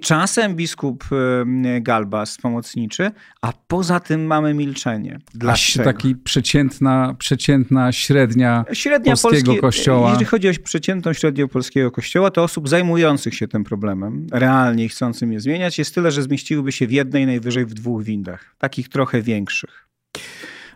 czasem 0.00 0.56
biskup 0.56 1.04
e, 1.12 1.80
Galbas 1.80 2.38
pomocniczy, 2.38 3.10
a 3.42 3.52
poza 3.66 4.00
tym 4.00 4.26
mamy 4.26 4.54
milczenie. 4.54 5.18
Dlaczego? 5.34 5.84
Taki 5.84 6.16
przeciętna, 6.16 7.14
przeciętna 7.18 7.92
średnia, 7.92 8.64
średnia 8.72 9.12
polskiego 9.12 9.46
polskie, 9.46 9.60
kościoła. 9.60 10.08
Jeżeli 10.08 10.24
chodzi 10.24 10.48
o 10.48 10.52
przeciętną 10.64 11.12
średnią 11.12 11.48
polskiego 11.48 11.90
kościoła, 11.90 12.30
to 12.30 12.42
osób 12.42 12.68
zajmujących 12.68 13.34
się 13.34 13.48
tym 13.48 13.64
problemem, 13.64 14.26
realnie 14.32 14.88
chcącym 14.88 15.32
je 15.32 15.40
zmieniać, 15.40 15.78
jest 15.78 15.94
tyle, 15.94 16.10
że 16.10 16.22
zmieściłyby 16.22 16.72
się 16.72 16.86
w 16.86 16.92
jednej, 16.92 17.26
najwyżej 17.26 17.66
w 17.66 17.74
dwóch 17.74 18.02
windach. 18.02 18.54
Takich 18.58 18.88
trochę 18.88 19.22
większych. 19.22 19.88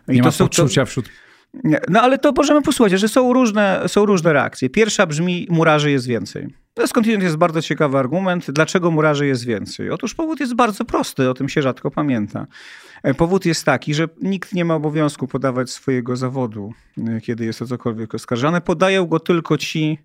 I 0.07 0.11
Nie 0.11 0.19
to 0.19 0.25
ma 0.25 0.31
są, 0.31 0.45
poczucia 0.45 0.81
to... 0.81 0.85
wśród 0.85 1.09
no 1.89 2.01
ale 2.01 2.17
to 2.17 2.31
możemy 2.31 2.61
posłuchać, 2.61 2.99
że 2.99 3.07
są 3.07 3.33
różne, 3.33 3.83
są 3.87 4.05
różne 4.05 4.33
reakcje. 4.33 4.69
Pierwsza 4.69 5.05
brzmi, 5.05 5.47
murarzy 5.49 5.91
jest 5.91 6.07
więcej. 6.07 6.47
Skądinąd 6.85 7.23
jest 7.23 7.35
bardzo 7.35 7.61
ciekawy 7.61 7.97
argument, 7.97 8.51
dlaczego 8.51 8.91
murarzy 8.91 9.27
jest 9.27 9.45
więcej. 9.45 9.89
Otóż 9.89 10.15
powód 10.15 10.39
jest 10.39 10.55
bardzo 10.55 10.85
prosty, 10.85 11.29
o 11.29 11.33
tym 11.33 11.49
się 11.49 11.61
rzadko 11.61 11.91
pamięta. 11.91 12.47
E, 13.03 13.13
powód 13.13 13.45
jest 13.45 13.65
taki, 13.65 13.93
że 13.93 14.07
nikt 14.21 14.53
nie 14.53 14.65
ma 14.65 14.75
obowiązku 14.75 15.27
podawać 15.27 15.69
swojego 15.69 16.15
zawodu, 16.15 16.73
e, 17.07 17.21
kiedy 17.21 17.45
jest 17.45 17.61
o 17.61 17.65
cokolwiek 17.65 18.15
oskarżane. 18.15 18.61
Podają 18.61 19.05
go 19.05 19.19
tylko 19.19 19.57
ci, 19.57 19.99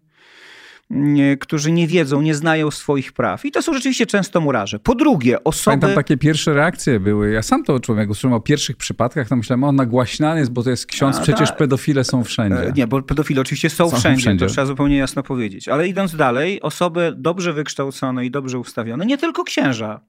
którzy 1.41 1.73
nie 1.73 1.87
wiedzą, 1.87 2.23
nie 2.23 2.35
znają 2.35 2.71
swoich 2.71 3.13
praw. 3.13 3.45
I 3.45 3.51
to 3.51 3.63
są 3.63 3.75
rzeczywiście 3.75 4.07
często 4.07 4.41
murarze. 4.41 4.79
Po 4.79 4.95
drugie, 4.95 5.45
osoby... 5.45 5.65
Pamiętam 5.65 5.95
takie 5.95 6.17
pierwsze 6.17 6.55
reakcje 6.55 7.01
były. 7.01 7.31
Ja 7.31 7.43
sam 7.43 7.65
to 7.65 7.81
człowiek 7.81 8.11
usłyszałem 8.11 8.35
o 8.35 8.41
pierwszych 8.41 8.77
przypadkach, 8.77 9.29
to 9.29 9.37
myślałem, 9.37 9.65
on 9.65 9.77
nagłaśniany 9.77 10.41
jest, 10.41 10.53
bo 10.53 10.63
to 10.63 10.71
jest 10.71 10.87
ksiądz, 10.87 11.17
A, 11.17 11.21
przecież 11.21 11.51
ta... 11.51 11.57
pedofile 11.57 12.05
są 12.05 12.25
wszędzie. 12.25 12.69
E, 12.69 12.73
nie, 12.73 12.87
bo 12.87 13.03
pedofile 13.03 13.41
oczywiście 13.41 13.71
są, 13.71 13.91
są 13.91 13.97
wszędzie, 13.97 14.21
wszędzie, 14.21 14.47
to 14.47 14.53
trzeba 14.53 14.67
zupełnie 14.67 14.97
jasno 14.97 15.23
powiedzieć. 15.23 15.69
Ale 15.69 15.89
idąc 15.89 16.17
dalej, 16.17 16.63
osoby 16.63 17.13
dobrze 17.17 17.53
wykształcone 17.53 18.27
i 18.27 18.31
dobrze 18.31 18.59
ustawione, 18.59 19.07
nie 19.07 19.19
tylko 19.19 19.45
księża, 19.45 20.01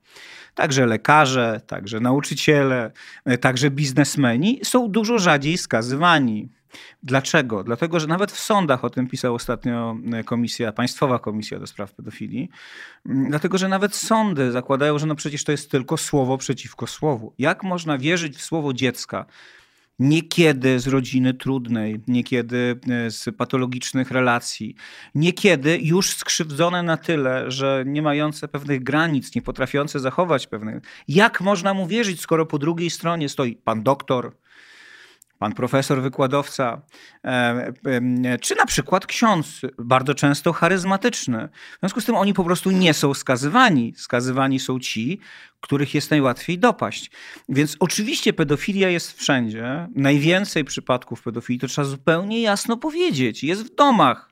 także 0.56 0.86
lekarze, 0.86 1.62
także 1.68 2.00
nauczyciele, 2.00 2.92
e, 3.26 3.38
także 3.38 3.72
biznesmeni 3.72 4.60
są 4.64 4.88
dużo 4.88 5.20
rzadziej 5.20 5.58
skazywani. 5.58 6.50
Dlaczego? 7.04 7.64
Dlatego, 7.64 8.00
że 8.00 8.08
nawet 8.08 8.32
w 8.32 8.40
sądach, 8.40 8.86
o 8.86 8.90
tym 8.90 9.08
pisała 9.08 9.36
ostatnio 9.36 9.98
e, 10.14 10.24
komisja, 10.24 10.72
Państwowa 10.72 11.20
Komisja 11.20 11.60
do 11.60 11.68
Spraw 11.68 11.94
Pedofilii, 11.94 12.50
mm, 13.06 13.30
dlatego, 13.30 13.58
że 13.58 13.68
nawet 13.68 13.96
sądy 13.96 14.52
zakładają, 14.52 15.00
że 15.00 15.06
no 15.06 15.16
przecież 15.16 15.44
to 15.44 15.52
jest 15.52 15.72
tylko 15.72 15.98
słowo 15.98 16.38
przeciwko 16.38 16.88
słowu. 16.88 17.34
Jak 17.38 17.64
można 17.64 17.98
wierzyć 17.98 18.38
w 18.38 18.42
słowo 18.42 18.74
dziecka, 18.74 19.26
niekiedy 20.00 20.80
z 20.80 20.88
rodziny 20.88 21.34
trudnej, 21.34 22.00
niekiedy 22.08 22.80
e, 22.90 23.12
z 23.12 23.36
patologicznych 23.38 24.12
relacji, 24.12 24.76
niekiedy 25.16 25.80
już 25.82 26.10
skrzywdzone 26.10 26.84
na 26.84 26.98
tyle, 26.98 27.52
że 27.52 27.84
nie 27.88 28.02
mające 28.02 28.48
pewnych 28.48 28.84
granic, 28.84 29.36
nie 29.36 29.42
potrafiące 29.42 30.00
zachować 30.00 30.48
pewnych. 30.48 30.84
Jak 31.08 31.42
można 31.42 31.74
mu 31.74 31.88
wierzyć, 31.88 32.22
skoro 32.22 32.46
po 32.46 32.60
drugiej 32.60 32.90
stronie 32.90 33.30
stoi 33.30 33.56
pan 33.56 33.84
doktor, 33.84 34.36
pan 35.44 35.54
profesor, 35.54 36.02
wykładowca, 36.02 36.82
e, 37.26 38.38
czy 38.42 38.56
na 38.56 38.66
przykład 38.66 39.06
ksiądz, 39.06 39.62
bardzo 39.80 40.16
często 40.16 40.54
charyzmatyczny. 40.54 41.50
W 41.76 41.80
związku 41.80 42.02
z 42.02 42.06
tym 42.06 42.16
oni 42.16 42.34
po 42.34 42.44
prostu 42.44 42.72
nie 42.72 42.94
są 42.94 43.14
skazywani. 43.14 43.94
Skazywani 43.98 44.60
są 44.60 44.80
ci, 44.80 45.20
których 45.62 45.96
jest 45.96 46.12
najłatwiej 46.12 46.60
dopaść. 46.60 47.12
Więc 47.50 47.78
oczywiście 47.80 48.34
pedofilia 48.34 48.90
jest 48.90 49.20
wszędzie. 49.20 49.88
Najwięcej 49.96 50.64
przypadków 50.64 51.22
pedofilii, 51.22 51.60
to 51.60 51.68
trzeba 51.68 51.88
zupełnie 51.88 52.42
jasno 52.42 52.78
powiedzieć, 52.78 53.44
jest 53.44 53.64
w 53.64 53.76
domach. 53.76 54.30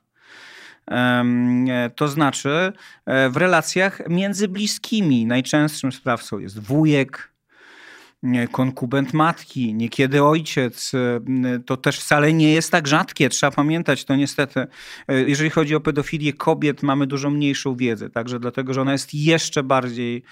To 1.96 2.08
znaczy 2.08 2.72
e, 3.06 3.30
w 3.30 3.36
relacjach 3.36 4.02
między 4.08 4.48
bliskimi. 4.48 5.26
Najczęstszym 5.26 5.92
sprawcą 5.92 6.38
jest 6.38 6.58
wujek, 6.58 7.31
konkubent 8.50 9.14
matki, 9.14 9.74
niekiedy 9.74 10.24
ojciec. 10.24 10.92
E, 10.94 11.58
to 11.66 11.76
też 11.76 12.00
wcale 12.00 12.32
nie 12.32 12.52
jest 12.52 12.70
tak 12.70 12.86
rzadkie. 12.86 13.28
Trzeba 13.28 13.50
pamiętać 13.50 14.04
to 14.04 14.16
niestety. 14.16 14.66
E, 15.08 15.20
jeżeli 15.20 15.50
chodzi 15.50 15.74
o 15.74 15.80
pedofilię 15.80 16.32
kobiet, 16.32 16.82
mamy 16.82 17.06
dużo 17.06 17.30
mniejszą 17.30 17.76
wiedzę, 17.76 18.10
także 18.10 18.40
dlatego, 18.40 18.74
że 18.74 18.80
ona 18.80 18.92
jest 18.92 19.14
jeszcze 19.14 19.62
bardziej 19.62 20.22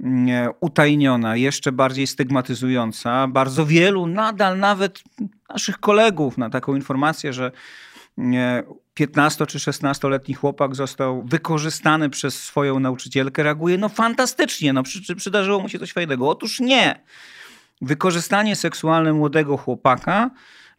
mm, 0.00 0.52
utajniona, 0.60 1.36
jeszcze 1.36 1.72
bardziej 1.72 2.06
stygmatyzująca. 2.06 3.28
Bardzo 3.28 3.66
wielu, 3.66 4.06
nadal 4.06 4.58
nawet 4.58 5.02
naszych 5.48 5.78
kolegów, 5.78 6.38
na 6.38 6.50
taką 6.50 6.74
informację, 6.74 7.32
że 7.32 7.52
15 8.98 9.46
czy 9.46 9.58
16-letni 9.58 10.34
chłopak 10.34 10.74
został 10.74 11.22
wykorzystany 11.22 12.10
przez 12.10 12.42
swoją 12.42 12.80
nauczycielkę, 12.80 13.42
reaguje 13.42 13.78
no 13.78 13.88
fantastycznie, 13.88 14.72
no 14.72 14.82
przy, 14.82 15.16
przydarzyło 15.16 15.60
mu 15.60 15.68
się 15.68 15.78
coś 15.78 15.92
fajnego. 15.92 16.28
Otóż 16.28 16.60
nie. 16.60 17.00
Wykorzystanie 17.80 18.56
seksualne 18.56 19.12
młodego 19.12 19.56
chłopaka 19.56 20.30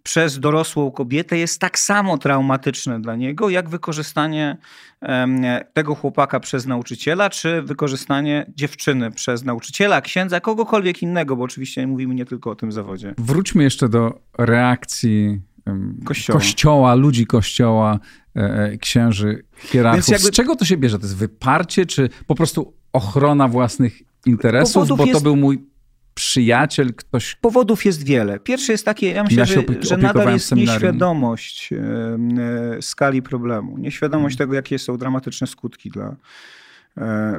przez 0.04 0.40
dorosłą 0.40 0.92
kobietę 0.92 1.38
jest 1.38 1.62
tak 1.62 1.80
samo 1.80 2.18
traumatyczne 2.18 3.02
dla 3.02 3.16
niego, 3.16 3.50
jak 3.50 3.70
wykorzystanie 3.70 4.58
tego 5.74 5.96
chłopaka 5.96 6.40
przez 6.40 6.66
nauczyciela, 6.66 7.30
czy 7.30 7.62
wykorzystanie 7.62 8.52
dziewczyny 8.56 9.12
przez 9.12 9.44
nauczyciela, 9.44 10.02
księdza, 10.02 10.40
kogokolwiek 10.40 11.02
innego, 11.02 11.36
bo 11.36 11.44
oczywiście 11.44 11.88
mówimy 11.88 12.16
nie 12.16 12.26
tylko 12.26 12.52
o 12.52 12.56
tym 12.56 12.72
zawodzie. 12.72 13.14
Wróćmy 13.18 13.64
jeszcze 13.64 13.90
do 13.90 14.22
reakcji 14.38 15.42
kościoła, 16.06 16.40
kościoła 16.40 16.96
ludzi 16.96 17.26
kościoła, 17.26 18.00
e, 18.36 18.40
e, 18.40 18.78
księży, 18.78 19.44
hierarchów. 19.58 20.08
Jakby... 20.08 20.28
Z 20.28 20.32
czego 20.32 20.56
to 20.56 20.66
się 20.66 20.78
bierze? 20.78 21.00
To 21.00 21.06
jest 21.06 21.18
wyparcie, 21.18 21.86
czy 21.86 22.10
po 22.28 22.36
prostu 22.36 22.74
ochrona 22.94 23.48
własnych 23.48 24.02
interesów? 24.26 24.74
Powodów 24.74 24.98
bo 24.98 25.04
to 25.04 25.10
jest... 25.10 25.24
był 25.24 25.36
mój 25.36 25.70
przyjaciel, 26.14 26.94
ktoś... 26.94 27.36
Powodów 27.36 27.86
jest 27.86 28.04
wiele. 28.04 28.40
Pierwszy 28.40 28.72
jest 28.72 28.86
taki, 28.86 29.06
ja 29.06 29.24
myślę, 29.24 29.40
ja 29.40 29.46
że, 29.46 29.64
że 29.82 29.98
nadal 29.98 30.34
jest 30.34 30.56
nieświadomość 30.56 31.70
e, 31.74 32.82
skali 32.82 33.22
problemu. 33.22 33.78
Nieświadomość 33.78 34.38
hmm. 34.38 34.48
tego, 34.48 34.56
jakie 34.56 34.80
są 34.80 34.98
dramatyczne 34.98 35.48
skutki 35.48 35.90
dla, 35.90 36.16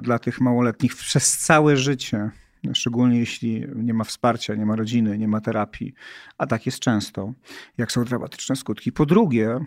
dla 0.03 0.19
tych 0.19 0.41
małoletnich 0.41 0.97
przez 0.97 1.39
całe 1.39 1.77
życie 1.77 2.31
szczególnie 2.75 3.19
jeśli 3.19 3.67
nie 3.77 3.95
ma 3.95 4.05
wsparcia, 4.05 4.55
nie 4.55 4.67
ma 4.67 4.77
rodziny, 4.77 5.19
nie 5.19 5.29
ma 5.29 5.41
terapii, 5.41 5.95
a 6.39 6.47
tak 6.47 6.67
jest 6.67 6.79
często, 6.79 7.33
jak 7.79 7.93
są 7.93 8.05
dramatyczne 8.05 8.57
skutki. 8.57 8.93
Po 8.93 9.07
drugie, 9.07 9.61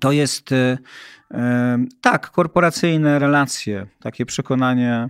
to 0.00 0.12
jest 0.12 0.52
e, 0.52 0.78
e, 1.30 1.78
tak, 2.00 2.30
korporacyjne 2.30 3.18
relacje, 3.18 3.86
takie 4.00 4.26
przekonanie, 4.26 5.08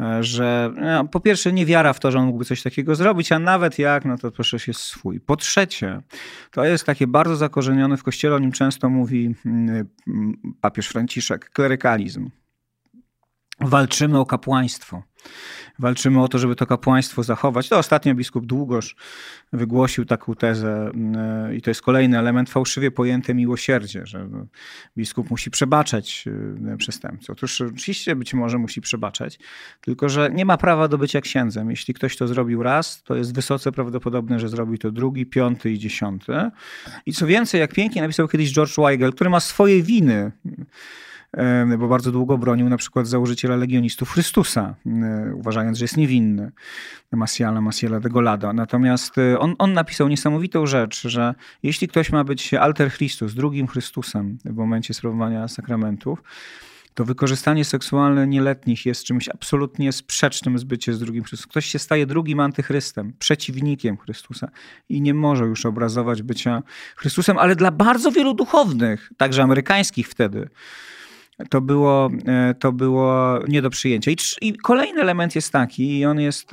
e, 0.00 0.24
że 0.24 0.72
no, 0.76 1.04
po 1.04 1.20
pierwsze 1.20 1.52
niewiara 1.52 1.92
w 1.92 2.00
to, 2.00 2.10
że 2.10 2.18
on 2.18 2.26
mógłby 2.26 2.44
coś 2.44 2.62
takiego 2.62 2.94
zrobić, 2.94 3.32
a 3.32 3.38
nawet 3.38 3.78
jak, 3.78 4.04
no 4.04 4.18
to 4.18 4.30
proszę 4.30 4.58
się 4.58 4.74
swój. 4.74 5.20
Po 5.20 5.36
trzecie, 5.36 6.00
to 6.50 6.64
jest 6.64 6.84
takie 6.84 7.06
bardzo 7.06 7.36
zakorzenione 7.36 7.96
w 7.96 8.02
kościele, 8.02 8.36
o 8.36 8.38
nim 8.38 8.52
często 8.52 8.88
mówi 8.88 9.34
mm, 9.46 9.86
papież 10.60 10.88
Franciszek, 10.88 11.50
klerykalizm 11.50 12.30
walczymy 13.60 14.18
o 14.18 14.26
kapłaństwo. 14.26 15.02
Walczymy 15.78 16.22
o 16.22 16.28
to, 16.28 16.38
żeby 16.38 16.56
to 16.56 16.66
kapłaństwo 16.66 17.22
zachować. 17.22 17.68
To 17.68 17.78
ostatnio 17.78 18.14
biskup 18.14 18.46
Długosz 18.46 18.96
wygłosił 19.52 20.04
taką 20.04 20.34
tezę 20.34 20.90
y, 21.50 21.56
i 21.56 21.62
to 21.62 21.70
jest 21.70 21.82
kolejny 21.82 22.18
element 22.18 22.50
fałszywie 22.50 22.90
pojęte 22.90 23.34
miłosierdzie, 23.34 24.06
że 24.06 24.28
biskup 24.96 25.30
musi 25.30 25.50
przebaczać 25.50 26.24
y, 26.72 26.76
przestępcy. 26.76 27.32
Otóż 27.32 27.60
oczywiście 27.60 28.16
być 28.16 28.34
może 28.34 28.58
musi 28.58 28.80
przebaczać, 28.80 29.38
tylko 29.80 30.08
że 30.08 30.30
nie 30.32 30.44
ma 30.44 30.56
prawa 30.56 30.88
do 30.88 30.98
bycia 30.98 31.20
księdzem. 31.20 31.70
Jeśli 31.70 31.94
ktoś 31.94 32.16
to 32.16 32.28
zrobił 32.28 32.62
raz, 32.62 33.02
to 33.02 33.16
jest 33.16 33.34
wysoce 33.34 33.72
prawdopodobne, 33.72 34.40
że 34.40 34.48
zrobi 34.48 34.78
to 34.78 34.90
drugi, 34.90 35.26
piąty 35.26 35.70
i 35.70 35.78
dziesiąty. 35.78 36.32
I 37.06 37.12
co 37.12 37.26
więcej, 37.26 37.60
jak 37.60 37.74
pięknie 37.74 38.02
napisał 38.02 38.28
kiedyś 38.28 38.52
George 38.52 38.76
Weigel, 38.76 39.12
który 39.12 39.30
ma 39.30 39.40
swoje 39.40 39.82
winy, 39.82 40.32
bo 41.78 41.88
bardzo 41.88 42.12
długo 42.12 42.38
bronił 42.38 42.68
na 42.68 42.76
przykład 42.76 43.06
założyciela 43.06 43.56
legionistów 43.56 44.10
Chrystusa, 44.10 44.74
uważając, 45.34 45.78
że 45.78 45.84
jest 45.84 45.96
niewinny, 45.96 46.52
Masiala, 47.12 47.60
Masiela 47.60 48.00
de 48.00 48.08
Golada. 48.08 48.52
Natomiast 48.52 49.18
e, 49.18 49.38
on, 49.38 49.54
on 49.58 49.72
napisał 49.72 50.08
niesamowitą 50.08 50.66
rzecz, 50.66 51.08
że 51.08 51.34
jeśli 51.62 51.88
ktoś 51.88 52.12
ma 52.12 52.24
być 52.24 52.54
alter 52.54 52.92
Christus, 52.92 53.34
drugim 53.34 53.66
Chrystusem 53.66 54.38
w 54.44 54.56
momencie 54.56 54.94
sprawowania 54.94 55.48
sakramentów, 55.48 56.22
to 56.94 57.04
wykorzystanie 57.04 57.64
seksualne 57.64 58.26
nieletnich 58.26 58.86
jest 58.86 59.04
czymś 59.04 59.28
absolutnie 59.28 59.92
sprzecznym 59.92 60.58
z 60.58 60.64
byciem 60.64 60.94
z 60.94 60.98
drugim 60.98 61.24
Chrystusem. 61.24 61.50
Ktoś 61.50 61.66
się 61.66 61.78
staje 61.78 62.06
drugim 62.06 62.40
antychrystem, 62.40 63.12
przeciwnikiem 63.18 63.96
Chrystusa 63.96 64.50
i 64.88 65.00
nie 65.00 65.14
może 65.14 65.44
już 65.44 65.66
obrazować 65.66 66.22
bycia 66.22 66.62
Chrystusem, 66.96 67.38
ale 67.38 67.56
dla 67.56 67.70
bardzo 67.70 68.12
wielu 68.12 68.34
duchownych, 68.34 69.12
także 69.16 69.42
amerykańskich 69.42 70.08
wtedy, 70.08 70.48
to 71.50 71.60
było, 71.60 72.10
e, 72.26 72.54
to 72.54 72.72
było 72.72 73.38
nie 73.48 73.62
do 73.62 73.70
przyjęcia. 73.70 74.10
I, 74.10 74.16
I, 74.40 74.56
kolejny 74.56 75.00
element 75.00 75.34
jest 75.34 75.52
taki, 75.52 75.98
i 75.98 76.04
on 76.04 76.20
jest 76.20 76.50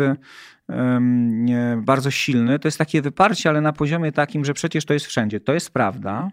um, 0.69 1.45
bardzo 1.83 2.11
silny, 2.11 2.59
to 2.59 2.67
jest 2.67 2.77
takie 2.77 3.01
wyparcie, 3.01 3.49
ale 3.49 3.61
na 3.61 3.73
poziomie 3.73 4.11
takim, 4.11 4.45
że 4.45 4.53
przecież 4.53 4.85
to 4.85 4.93
jest 4.93 5.05
wszędzie. 5.05 5.39
To 5.39 5.53
jest 5.53 5.73
prawda. 5.73 6.29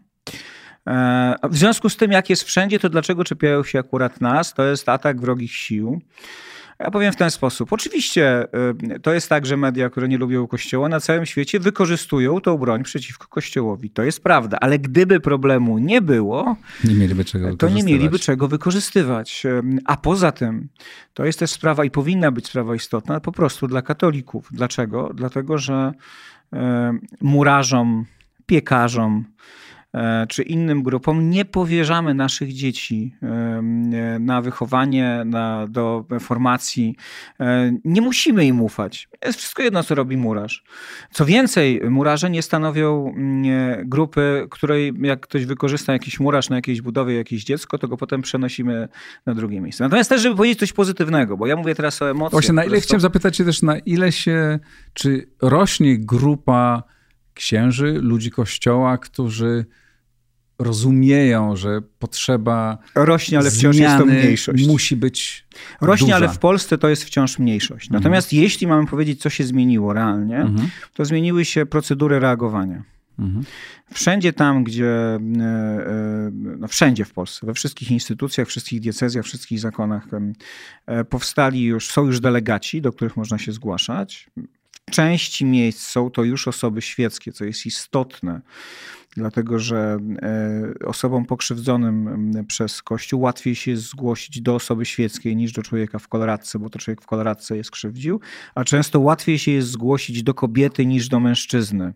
E, 0.87 1.35
w 1.43 1.57
związku 1.57 1.89
z 1.89 1.97
tym, 1.97 2.13
jak 2.13 2.31
jest 2.31 2.43
wszędzie, 2.43 2.79
to 2.79 2.89
dlaczego 2.89 3.25
czepiają 3.25 3.65
się 3.65 3.79
akurat 3.79 4.21
nas? 4.21 4.55
To 4.55 4.65
jest 4.65 4.89
atak 4.89 5.21
wrogich 5.21 5.53
sił. 5.53 6.01
Ja 6.79 6.91
powiem 6.91 7.13
w 7.13 7.17
ten 7.17 7.31
sposób. 7.31 7.73
Oczywiście 7.73 8.47
y, 8.95 9.01
to 9.01 9.13
jest 9.13 9.29
tak, 9.29 9.47
że 9.47 9.57
media, 9.57 9.91
które 9.91 10.09
nie 10.09 10.19
lubią 10.19 10.47
Kościoła 10.47 10.89
na 10.89 11.01
całym 11.01 11.27
świecie 11.27 11.61
wykorzystują 11.61 12.41
tą 12.41 12.59
broń 12.59 12.83
przeciwko 12.83 13.29
Kościołowi. 13.29 13.91
To 13.91 14.03
jest 14.03 14.23
prawda, 14.23 14.59
ale 14.61 14.79
gdyby 14.79 15.21
problemu 15.21 15.79
nie 15.79 16.03
było, 16.03 16.57
nie 16.85 16.95
mieliby 16.95 17.25
czego 17.25 17.57
to 17.57 17.69
nie 17.69 17.83
mieliby 17.83 18.19
czego 18.19 18.49
wykorzystywać. 18.49 19.47
Y, 19.47 19.63
a 19.85 19.97
poza 19.97 20.33
tym 20.33 20.69
to 21.15 21.25
jest 21.25 21.39
też 21.39 21.51
sprawa 21.51 21.85
i 21.85 21.91
powinna 21.91 22.31
być 22.31 22.47
sprawa 22.47 22.75
istotna 22.75 23.21
po 23.21 23.33
prostu 23.33 23.69
dla 23.69 23.83
katolików. 23.83 24.49
Dlaczego? 24.51 25.11
Dlatego, 25.15 25.59
że 25.59 25.93
y, 26.53 26.59
murarzom, 27.21 28.05
piekarzom, 28.47 29.25
czy 30.29 30.43
innym 30.43 30.83
grupom 30.83 31.31
nie 31.31 31.45
powierzamy 31.45 32.15
naszych 32.15 32.53
dzieci 32.53 33.15
e, 33.23 34.19
na 34.21 34.43
wychowanie, 34.43 35.23
na, 35.27 35.67
do 35.67 36.05
formacji. 36.21 36.97
E, 37.41 37.73
nie 37.85 38.01
musimy 38.01 38.45
im 38.45 38.61
ufać. 38.61 39.09
Jest 39.27 39.39
wszystko 39.39 39.63
jedno, 39.63 39.83
co 39.83 39.95
robi 39.95 40.17
murarz. 40.17 40.65
Co 41.11 41.25
więcej, 41.25 41.81
murarze 41.91 42.31
nie 42.31 42.43
stanowią 42.43 43.15
mm, 43.17 43.89
grupy, 43.89 44.47
której 44.51 44.93
jak 45.01 45.21
ktoś 45.21 45.47
wykorzysta 45.47 45.93
jakiś 45.93 46.21
murarz 46.21 46.51
na 46.51 46.57
jakiejś 46.57 46.81
budowie, 46.81 47.15
jakieś 47.15 47.45
dziecko, 47.45 47.79
to 47.79 47.89
go 47.89 47.97
potem 47.97 48.23
przenosimy 48.23 48.89
na 49.27 49.35
drugie 49.35 49.61
miejsce. 49.61 49.85
Natomiast 49.85 50.11
też, 50.11 50.23
żeby 50.23 50.37
powiedzieć 50.37 50.59
coś 50.59 50.73
pozytywnego, 50.73 51.37
bo 51.37 51.47
ja 51.47 51.57
mówię 51.57 51.75
teraz 51.75 52.03
o 52.03 52.11
emocjach. 52.11 52.33
Właśnie, 52.33 52.55
na 52.55 52.65
ile 52.65 52.81
chciałem 52.81 53.01
zapytać 53.01 53.37
się 53.37 53.45
też, 53.45 53.63
na 53.63 53.79
ile 53.79 54.13
się, 54.13 54.59
czy 54.95 55.29
rośnie 55.43 55.99
grupa 55.99 56.83
księży, 57.35 57.99
ludzi 58.03 58.31
kościoła, 58.31 58.99
którzy 58.99 59.67
rozumieją, 60.59 61.57
że 61.57 61.81
potrzeba. 61.99 62.79
Rośnie, 62.95 63.39
ale 63.39 63.51
wciąż 63.51 63.77
jest 63.77 63.99
to 63.99 64.07
mniejszość. 64.07 64.67
Musi 64.67 64.97
być. 64.97 65.47
Rośnie, 65.81 66.07
duża. 66.07 66.17
ale 66.17 66.29
w 66.29 66.39
Polsce 66.39 66.79
to 66.79 66.89
jest 66.89 67.05
wciąż 67.05 67.39
mniejszość. 67.39 67.87
Mhm. 67.87 68.03
Natomiast 68.03 68.29
mhm. 68.29 68.43
jeśli 68.43 68.67
mamy 68.67 68.87
powiedzieć, 68.87 69.21
co 69.21 69.31
się 69.31 69.45
zmieniło 69.45 69.93
realnie, 69.93 70.37
mhm. 70.37 70.69
to 70.95 71.05
zmieniły 71.05 71.45
się 71.45 71.67
procedury 71.67 72.21
reagowania. 72.21 72.83
Mhm. 73.19 73.45
Wszędzie 73.95 74.33
tam, 74.33 74.65
gdzie, 74.65 74.87
e, 74.87 75.19
e, 75.19 76.31
no 76.33 76.69
wszędzie 76.69 77.05
w 77.05 77.13
Polsce, 77.13 77.47
we 77.47 77.55
wszystkich 77.55 77.91
instytucjach, 77.91 78.49
wszystkich 78.49 78.81
diecezjach, 78.81 79.25
wszystkich 79.25 79.61
zakonach 79.61 80.07
e, 80.87 81.05
powstali 81.05 81.63
już, 81.63 81.89
są 81.89 82.07
już 82.07 82.21
delegaci, 82.21 82.83
do 82.83 82.93
których 82.93 83.17
można 83.17 83.39
się 83.39 83.53
zgłaszać. 83.53 84.31
W 84.89 84.91
części 84.91 85.45
miejsc 85.45 85.87
są 85.87 86.11
to 86.11 86.25
już 86.25 86.49
osoby 86.49 86.83
świeckie, 86.83 87.33
co 87.33 87.45
jest 87.45 87.67
istotne 87.67 88.41
dlatego 89.17 89.59
że 89.59 89.99
e, 90.23 90.87
osobom 90.87 91.25
pokrzywdzonym 91.25 92.31
przez 92.49 92.83
Kościół 92.83 93.21
łatwiej 93.21 93.55
się 93.55 93.77
zgłosić 93.77 94.41
do 94.41 94.55
osoby 94.55 94.85
świeckiej 94.85 95.37
niż 95.37 95.53
do 95.53 95.63
człowieka 95.63 95.99
w 95.99 96.09
koloradce, 96.09 96.59
bo 96.59 96.71
to 96.71 96.79
człowiek 96.79 97.03
w 97.03 97.07
koloradce 97.07 97.57
jest 97.57 97.71
krzywdził, 97.71 98.21
a 98.55 98.65
często 98.65 99.01
łatwiej 99.01 99.39
się 99.39 99.51
jest 99.51 99.69
zgłosić 99.69 100.23
do 100.23 100.35
kobiety 100.35 100.87
niż 100.87 101.09
do 101.09 101.21
mężczyzny. 101.21 101.93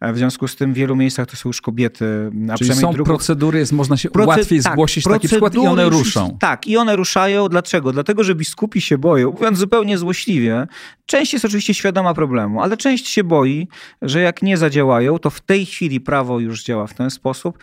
E, 0.00 0.12
w 0.12 0.18
związku 0.18 0.48
z 0.48 0.56
tym 0.56 0.72
w 0.72 0.76
wielu 0.76 0.96
miejscach 0.96 1.26
to 1.26 1.36
są 1.36 1.48
już 1.48 1.60
kobiety. 1.60 2.30
A 2.52 2.54
Czyli 2.54 2.74
są 2.74 2.94
procedury, 2.94 3.58
jest, 3.58 3.72
można 3.72 3.96
się 3.96 4.10
Proce... 4.10 4.28
łatwiej 4.28 4.62
tak, 4.62 4.72
zgłosić 4.72 5.04
taki 5.04 5.28
przykład 5.28 5.54
i 5.54 5.58
one 5.58 5.88
ruszą. 5.88 6.36
Tak, 6.40 6.66
i 6.66 6.76
one 6.76 6.96
ruszają. 6.96 7.48
Dlaczego? 7.48 7.92
Dlatego, 7.92 8.24
że 8.24 8.34
biskupi 8.34 8.80
się 8.80 8.98
boją, 8.98 9.30
mówiąc 9.30 9.58
zupełnie 9.58 9.98
złośliwie. 9.98 10.66
Część 11.06 11.32
jest 11.32 11.44
oczywiście 11.44 11.74
świadoma 11.74 12.14
problemu, 12.14 12.62
ale 12.62 12.76
część 12.76 13.08
się 13.08 13.24
boi, 13.24 13.68
że 14.02 14.20
jak 14.20 14.42
nie 14.42 14.56
zadziałają, 14.56 15.18
to 15.18 15.30
w 15.30 15.40
tej 15.40 15.66
chwili 15.66 16.00
prawo 16.00 16.40
już 16.40 16.47
już 16.48 16.64
działa 16.64 16.86
w 16.86 16.94
ten 16.94 17.10
sposób, 17.10 17.58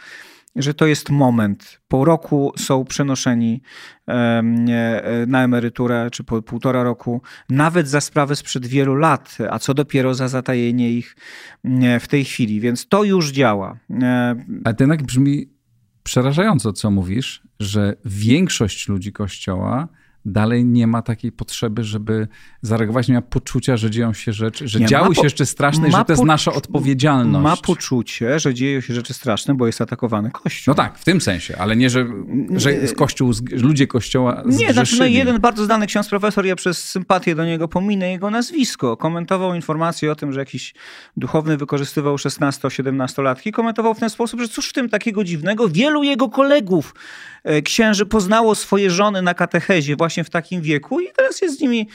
że 0.56 0.74
to 0.74 0.86
jest 0.86 1.10
moment. 1.10 1.82
Po 1.88 2.06
roku 2.06 2.54
są 2.58 2.86
przenoszeni 2.86 3.62
e, 4.08 4.44
na 5.28 5.44
emeryturę, 5.44 6.10
czy 6.12 6.24
po 6.24 6.42
półtora 6.42 6.84
roku, 6.84 7.22
nawet 7.50 7.88
za 7.88 8.02
sprawę 8.02 8.36
sprzed 8.36 8.66
wielu 8.66 8.96
lat, 8.96 9.38
a 9.50 9.60
co 9.60 9.74
dopiero 9.74 10.14
za 10.14 10.28
zatajenie 10.28 10.92
ich 10.92 11.16
w 12.00 12.08
tej 12.08 12.26
chwili. 12.26 12.60
Więc 12.60 12.88
to 12.88 13.04
już 13.04 13.32
działa. 13.32 13.78
E, 14.02 14.36
to 14.64 14.84
jednak 14.84 15.04
brzmi 15.04 15.50
przerażająco, 16.04 16.74
co 16.74 16.92
mówisz, 16.92 17.44
że 17.60 17.96
większość 18.06 18.88
ludzi 18.88 19.12
Kościoła 19.12 19.88
dalej 20.26 20.66
nie 20.66 20.88
ma 20.88 21.02
takiej 21.02 21.32
potrzeby, 21.32 21.84
żeby 21.84 22.28
zareagować, 22.62 23.08
nie 23.08 23.14
ma 23.14 23.22
poczucia, 23.22 23.78
że 23.78 23.90
dzieją 23.92 24.14
się 24.14 24.34
rzeczy, 24.34 24.68
że 24.68 24.80
nie, 24.80 24.86
działy 24.86 25.16
się 25.16 25.22
rzeczy 25.30 25.46
straszne 25.46 25.88
i 25.88 25.92
że 25.92 26.06
to 26.06 26.14
jest 26.14 26.24
nasza 26.24 26.54
odpowiedzialność. 26.54 27.44
Ma 27.44 27.58
poczucie, 27.58 28.40
że 28.40 28.54
dzieją 28.54 28.82
się 28.82 28.94
rzeczy 28.94 29.14
straszne, 29.14 29.56
bo 29.56 29.68
jest 29.68 29.82
atakowany 29.82 30.32
Kościół. 30.32 30.72
No 30.72 30.76
tak, 30.76 30.98
w 30.98 31.06
tym 31.06 31.22
sensie, 31.22 31.58
ale 31.58 31.76
nie, 31.76 31.90
że, 31.90 32.08
że 32.56 32.74
Kościół, 32.74 33.32
ludzie 33.52 33.88
Kościoła 33.88 34.44
Nie, 34.46 34.74
znaczy 34.74 35.00
no 35.00 35.06
jeden 35.06 35.40
bardzo 35.40 35.66
znany 35.66 35.88
ksiądz 35.88 36.10
profesor, 36.10 36.46
ja 36.46 36.56
przez 36.56 36.84
sympatię 36.84 37.36
do 37.36 37.46
niego 37.46 37.68
pominę 37.68 38.12
jego 38.12 38.30
nazwisko, 38.30 38.98
komentował 38.98 39.56
informację 39.56 40.12
o 40.12 40.16
tym, 40.16 40.34
że 40.34 40.40
jakiś 40.40 40.74
duchowny 41.18 41.58
wykorzystywał 41.58 42.16
16-17-latki, 42.16 43.52
komentował 43.52 43.94
w 43.94 44.00
ten 44.00 44.10
sposób, 44.10 44.42
że 44.42 44.48
cóż 44.48 44.70
w 44.70 44.74
tym 44.74 44.90
takiego 44.90 45.24
dziwnego, 45.24 45.70
wielu 45.70 46.04
jego 46.04 46.30
kolegów 46.30 46.94
księży 47.66 48.06
poznało 48.06 48.56
swoje 48.56 48.92
żony 48.92 49.22
na 49.22 49.34
katechezie 49.34 49.96
właśnie 49.96 50.24
w 50.24 50.30
takim 50.30 50.62
wieku 50.62 51.00
i 51.00 51.08
teraz 51.18 51.42
jest 51.42 51.58
z 51.58 51.62
nimi, 51.62 51.88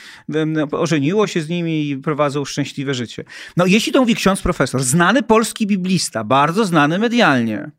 ożeniło 0.72 1.26
się 1.26 1.40
z 1.40 1.48
nimi 1.48 1.90
i 1.90 1.96
prowadzą 1.96 2.44
szczęśliwe 2.44 2.94
życie. 2.94 3.24
No 3.56 3.66
jeśli 3.66 3.92
to 3.92 4.00
mówi 4.00 4.14
ksiądz 4.14 4.42
profesor, 4.42 4.82
znany 4.82 5.22
polski 5.22 5.66
biblista, 5.66 6.24
bardzo 6.24 6.64
znany 6.64 6.98
medialnie, 6.98 7.70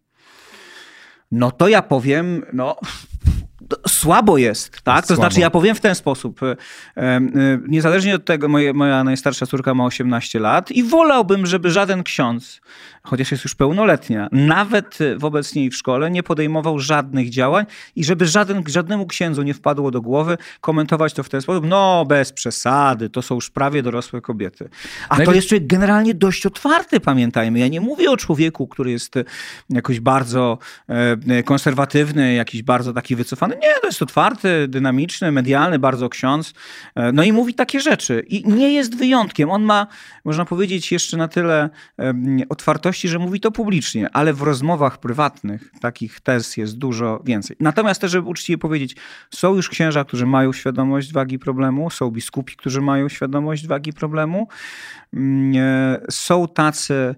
no 1.31 1.51
to 1.51 1.67
ja 1.67 1.81
powiem, 1.81 2.45
no 2.53 2.75
słabo 3.87 4.37
jest, 4.37 4.81
tak? 4.81 5.01
To 5.01 5.07
słabo. 5.07 5.21
znaczy 5.21 5.39
ja 5.39 5.49
powiem 5.49 5.75
w 5.75 5.81
ten 5.81 5.95
sposób. 5.95 6.43
E, 6.43 6.55
e, 6.97 7.19
niezależnie 7.67 8.15
od 8.15 8.25
tego, 8.25 8.47
moje, 8.47 8.73
moja 8.73 9.03
najstarsza 9.03 9.45
córka 9.45 9.73
ma 9.73 9.85
18 9.85 10.39
lat 10.39 10.71
i 10.71 10.83
wolałbym, 10.83 11.45
żeby 11.45 11.71
żaden 11.71 12.03
ksiądz 12.03 12.61
chociaż 13.03 13.31
jest 13.31 13.43
już 13.43 13.55
pełnoletnia, 13.55 14.29
nawet 14.31 14.97
wobec 15.17 15.55
niej 15.55 15.69
w 15.69 15.75
szkole 15.75 16.11
nie 16.11 16.23
podejmował 16.23 16.79
żadnych 16.79 17.29
działań 17.29 17.65
i 17.95 18.03
żeby 18.03 18.25
żaden, 18.25 18.63
żadnemu 18.67 19.07
księdzu 19.07 19.43
nie 19.43 19.53
wpadło 19.53 19.91
do 19.91 20.01
głowy 20.01 20.37
komentować 20.61 21.13
to 21.13 21.23
w 21.23 21.29
ten 21.29 21.41
sposób, 21.41 21.65
no 21.67 22.05
bez 22.05 22.33
przesady, 22.33 23.09
to 23.09 23.21
są 23.21 23.35
już 23.35 23.49
prawie 23.49 23.83
dorosłe 23.83 24.21
kobiety. 24.21 24.69
A 25.09 25.17
to 25.17 25.33
jest 25.33 25.47
człowiek 25.47 25.67
generalnie 25.67 26.13
dość 26.13 26.45
otwarty, 26.45 26.99
pamiętajmy. 26.99 27.59
Ja 27.59 27.67
nie 27.67 27.81
mówię 27.81 28.11
o 28.11 28.17
człowieku, 28.17 28.67
który 28.67 28.91
jest 28.91 29.15
jakoś 29.69 29.99
bardzo 29.99 30.57
e, 30.87 31.43
konserwatywny, 31.43 32.33
jakiś 32.33 32.63
bardzo 32.63 32.93
taki 32.93 33.15
wycofany. 33.15 33.55
Nie, 33.55 33.73
to 33.81 33.87
jest 33.87 34.01
otwarty, 34.01 34.67
dynamiczny, 34.67 35.31
medialny, 35.31 35.79
bardzo 35.79 36.09
ksiądz. 36.09 36.53
E, 36.95 37.11
no 37.11 37.23
i 37.23 37.33
mówi 37.33 37.53
takie 37.53 37.79
rzeczy. 37.79 38.25
I 38.27 38.47
nie 38.47 38.73
jest 38.73 38.97
wyjątkiem. 38.97 39.51
On 39.51 39.63
ma, 39.63 39.87
można 40.25 40.45
powiedzieć, 40.45 40.91
jeszcze 40.91 41.17
na 41.17 41.27
tyle 41.27 41.69
otwartości, 42.49 42.90
że 42.93 43.19
mówi 43.19 43.39
to 43.39 43.51
publicznie, 43.51 44.09
ale 44.09 44.33
w 44.33 44.41
rozmowach 44.41 44.97
prywatnych 44.97 45.71
takich 45.81 46.19
tez 46.19 46.57
jest 46.57 46.77
dużo 46.77 47.21
więcej. 47.25 47.55
Natomiast 47.59 48.01
też, 48.01 48.11
żeby 48.11 48.29
uczciwie 48.29 48.57
powiedzieć, 48.57 48.95
są 49.29 49.55
już 49.55 49.69
księża, 49.69 50.03
którzy 50.05 50.25
mają 50.25 50.53
świadomość 50.53 51.13
wagi 51.13 51.39
problemu, 51.39 51.89
są 51.89 52.11
biskupi, 52.11 52.55
którzy 52.55 52.81
mają 52.81 53.09
świadomość 53.09 53.67
wagi 53.67 53.93
problemu. 53.93 54.47
Mm, 55.13 55.53
e, 55.55 56.01
są 56.09 56.47
tacy, 56.47 57.15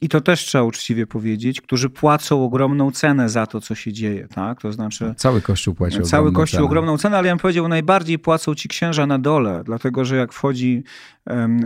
i 0.00 0.08
to 0.08 0.20
też 0.20 0.40
trzeba 0.40 0.64
uczciwie 0.64 1.06
powiedzieć, 1.06 1.60
którzy 1.60 1.90
płacą 1.90 2.44
ogromną 2.44 2.90
cenę 2.90 3.28
za 3.28 3.46
to, 3.46 3.60
co 3.60 3.74
się 3.74 3.92
dzieje. 3.92 4.28
Tak? 4.28 4.60
To 4.60 4.72
znaczy, 4.72 5.14
cały 5.16 5.42
Kościół 5.42 5.74
płaci 5.74 6.02
Cały 6.02 6.20
ogromną 6.20 6.40
Kościół 6.40 6.56
cenę. 6.56 6.66
ogromną 6.66 6.98
cenę, 6.98 7.18
ale 7.18 7.28
ja 7.28 7.34
bym 7.34 7.40
powiedział, 7.40 7.68
najbardziej 7.68 8.18
płacą 8.18 8.54
ci 8.54 8.68
księża 8.68 9.06
na 9.06 9.18
dole, 9.18 9.62
dlatego 9.64 10.04
że 10.04 10.16
jak 10.16 10.32
wchodzi, 10.32 10.82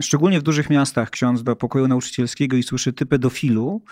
szczególnie 0.00 0.40
w 0.40 0.42
dużych 0.42 0.70
miastach, 0.70 1.10
ksiądz 1.10 1.42
do 1.42 1.56
pokoju 1.56 1.88
nauczycielskiego 1.88 2.56
i 2.56 2.62
słyszy 2.62 2.92
typę 2.92 3.18
dofilu, 3.18 3.82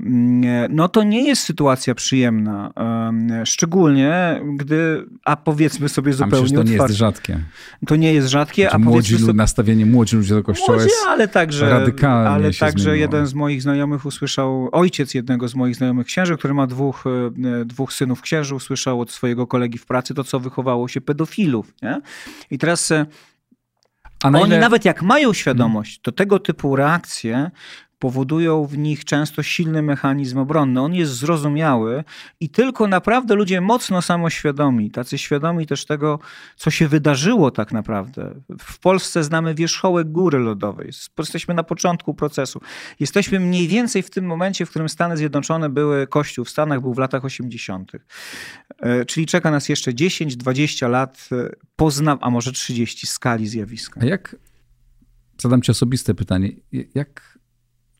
mm, 0.00 0.44
e, 0.44 0.68
no 0.70 0.88
to 0.88 1.02
nie 1.02 1.24
jest 1.24 1.42
sytuacja 1.42 1.94
przyjemna. 1.94 2.72
Szczególnie 3.44 4.40
gdy, 4.56 5.06
a 5.24 5.36
powiedzmy 5.36 5.88
sobie 5.88 6.12
zupełnie 6.12 6.48
a 6.52 6.56
to 6.56 6.62
nie 6.62 6.72
jest 6.72 6.94
rzadkie. 6.94 7.40
To 7.86 7.96
nie 7.96 8.14
jest 8.14 8.28
rzadkie, 8.28 8.62
znaczy, 8.62 8.76
a 8.76 8.78
młodzi 8.78 9.18
sobie... 9.18 9.32
nastawienie 9.32 9.86
młodzi 9.86 10.16
ludzi 10.16 10.30
do 10.30 10.42
kościoła 10.42 10.78
młodzi, 10.78 10.90
jest 10.90 11.06
ale 11.08 11.28
także, 11.28 11.70
radykalnie 11.70 12.30
Ale 12.30 12.50
także 12.54 12.98
jeden 12.98 13.26
z 13.26 13.34
moich 13.34 13.62
znajomych 13.62 14.06
usłyszał, 14.06 14.68
ojciec 14.72 15.14
jednego 15.14 15.48
z 15.48 15.54
moich 15.54 15.76
znajomych 15.76 16.06
księży, 16.06 16.36
który 16.36 16.54
ma 16.54 16.66
dwóch, 16.66 17.04
e, 17.06 17.64
dwóch 17.64 17.92
synów 17.92 18.20
księży, 18.20 18.54
usłyszał 18.54 19.00
od 19.00 19.10
swojego 19.10 19.46
kolegi 19.46 19.78
w 19.78 19.86
pracy 19.86 20.14
to, 20.14 20.24
co 20.24 20.40
wychowało 20.40 20.88
się 20.88 21.00
pedofilów. 21.00 21.74
Nie? 21.82 22.00
I 22.50 22.58
teraz 22.58 22.92
e, 24.24 24.28
oni 24.28 24.58
nawet 24.58 24.84
jak 24.84 25.02
mają 25.02 25.32
świadomość, 25.32 26.00
to 26.00 26.12
tego 26.12 26.38
typu 26.38 26.76
reakcje 26.76 27.50
powodują 28.02 28.66
w 28.66 28.78
nich 28.78 29.04
często 29.04 29.42
silny 29.42 29.82
mechanizm 29.82 30.38
obronny. 30.38 30.80
On 30.80 30.94
jest 30.94 31.12
zrozumiały 31.12 32.04
i 32.40 32.48
tylko 32.48 32.88
naprawdę 32.88 33.34
ludzie 33.34 33.60
mocno 33.60 34.02
samoświadomi, 34.02 34.90
tacy 34.90 35.18
świadomi 35.18 35.66
też 35.66 35.84
tego, 35.84 36.18
co 36.56 36.70
się 36.70 36.88
wydarzyło 36.88 37.50
tak 37.50 37.72
naprawdę. 37.72 38.34
W 38.60 38.78
Polsce 38.78 39.24
znamy 39.24 39.54
wierzchołek 39.54 40.12
góry 40.12 40.38
lodowej. 40.38 40.90
Jesteśmy 41.18 41.54
na 41.54 41.62
początku 41.62 42.14
procesu. 42.14 42.60
Jesteśmy 43.00 43.40
mniej 43.40 43.68
więcej 43.68 44.02
w 44.02 44.10
tym 44.10 44.24
momencie, 44.24 44.66
w 44.66 44.70
którym 44.70 44.88
Stany 44.88 45.16
Zjednoczone 45.16 45.68
były, 45.68 46.06
Kościół 46.06 46.44
w 46.44 46.50
Stanach 46.50 46.80
był 46.80 46.94
w 46.94 46.98
latach 46.98 47.24
80. 47.24 47.92
E, 48.78 49.04
czyli 49.04 49.26
czeka 49.26 49.50
nas 49.50 49.68
jeszcze 49.68 49.92
10-20 49.92 50.90
lat 50.90 51.28
e, 51.32 51.48
pozna, 51.76 52.18
a 52.20 52.30
może 52.30 52.52
30 52.52 53.06
skali 53.06 53.48
zjawiska. 53.48 54.00
A 54.02 54.04
jak, 54.04 54.36
zadam 55.38 55.62
ci 55.62 55.70
osobiste 55.70 56.14
pytanie, 56.14 56.52
jak 56.94 57.31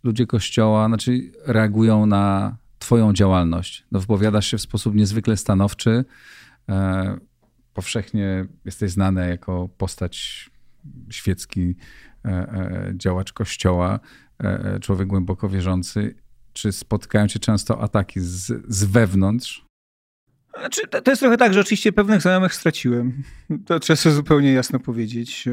ludzie 0.02 0.26
kościoła 0.26 0.88
znaczy 0.88 1.32
reagują 1.46 2.06
na 2.06 2.56
Twoją 2.78 3.12
działalność. 3.12 3.86
No, 3.92 4.00
wypowiadasz 4.00 4.46
się 4.46 4.58
w 4.58 4.60
sposób 4.60 4.94
niezwykle 4.94 5.36
stanowczy. 5.36 6.04
E, 6.68 7.18
powszechnie 7.74 8.46
jesteś 8.64 8.90
znany 8.90 9.28
jako 9.28 9.68
postać 9.78 10.50
świecki, 11.10 11.76
e, 12.24 12.28
e, 12.28 12.92
działacz 12.96 13.32
kościoła, 13.32 14.00
e, 14.44 14.74
e, 14.74 14.80
człowiek 14.80 15.08
głęboko 15.08 15.48
wierzący. 15.48 16.14
Czy 16.52 16.72
spotkają 16.72 17.28
cię 17.28 17.38
często 17.38 17.80
ataki 17.80 18.20
z, 18.20 18.52
z 18.68 18.84
wewnątrz? 18.84 19.66
Znaczy, 20.58 20.88
to 20.88 21.10
jest 21.10 21.20
trochę 21.20 21.36
tak, 21.36 21.54
że 21.54 21.60
oczywiście 21.60 21.92
pewnych 21.92 22.22
znajomych 22.22 22.54
straciłem. 22.54 23.22
To 23.66 23.80
trzeba 23.80 23.96
zupełnie 23.96 24.52
jasno 24.52 24.78
powiedzieć. 24.78 25.48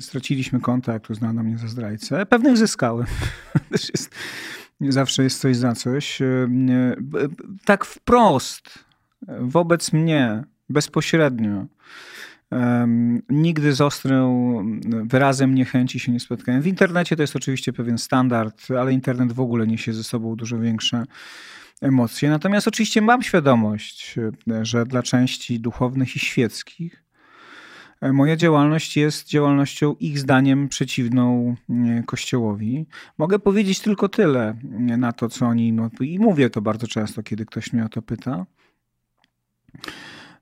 Straciliśmy 0.00 0.60
kontakt, 0.60 1.10
uznano 1.10 1.42
mnie 1.42 1.58
za 1.58 1.68
zdrajcę. 1.68 2.26
Pewnych 2.26 2.56
zyskałem. 2.56 3.06
Też 3.70 3.90
jest, 3.90 4.14
zawsze 4.80 5.22
jest 5.22 5.40
coś 5.40 5.56
za 5.56 5.74
coś. 5.74 6.18
Tak 7.64 7.84
wprost, 7.84 8.78
wobec 9.40 9.92
mnie, 9.92 10.44
bezpośrednio. 10.68 11.66
Nigdy 13.28 13.72
z 13.72 13.80
ostrym 13.80 14.80
wyrazem 15.08 15.54
niechęci 15.54 16.00
się 16.00 16.12
nie 16.12 16.20
spotkałem. 16.20 16.62
W 16.62 16.66
internecie 16.66 17.16
to 17.16 17.22
jest 17.22 17.36
oczywiście 17.36 17.72
pewien 17.72 17.98
standard, 17.98 18.70
ale 18.70 18.92
internet 18.92 19.32
w 19.32 19.40
ogóle 19.40 19.66
niesie 19.66 19.92
ze 19.92 20.04
sobą 20.04 20.36
dużo 20.36 20.58
większe 20.58 21.04
emocje. 21.82 22.30
Natomiast 22.30 22.68
oczywiście 22.68 23.02
mam 23.02 23.22
świadomość, 23.22 24.14
że 24.62 24.86
dla 24.86 25.02
części 25.02 25.60
duchownych 25.60 26.16
i 26.16 26.18
świeckich 26.18 27.04
e, 28.00 28.12
moja 28.12 28.36
działalność 28.36 28.96
jest 28.96 29.28
działalnością 29.28 29.94
ich 30.00 30.18
zdaniem 30.18 30.68
przeciwną 30.68 31.54
e, 31.70 32.02
Kościołowi. 32.02 32.86
Mogę 33.18 33.38
powiedzieć 33.38 33.80
tylko 33.80 34.08
tyle 34.08 34.54
na 34.98 35.12
to, 35.12 35.28
co 35.28 35.46
oni 35.46 35.76
i 36.00 36.18
mówię 36.18 36.50
to 36.50 36.62
bardzo 36.62 36.86
często, 36.86 37.22
kiedy 37.22 37.46
ktoś 37.46 37.72
mnie 37.72 37.84
o 37.84 37.88
to 37.88 38.02
pyta 38.02 38.46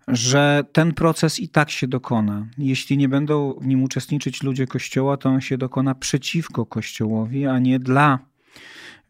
że 0.09 0.64
ten 0.72 0.94
proces 0.94 1.40
i 1.40 1.48
tak 1.48 1.70
się 1.70 1.88
dokona. 1.88 2.46
Jeśli 2.59 2.96
nie 2.96 3.09
będą 3.09 3.55
w 3.61 3.66
nim 3.66 3.83
uczestniczyć 3.83 4.42
ludzie 4.42 4.66
Kościoła, 4.66 5.16
to 5.16 5.29
on 5.29 5.40
się 5.40 5.59
dokona 5.59 5.94
przeciwko 5.94 6.66
Kościołowi, 6.66 7.46
a 7.46 7.59
nie 7.59 7.79
dla 7.79 8.18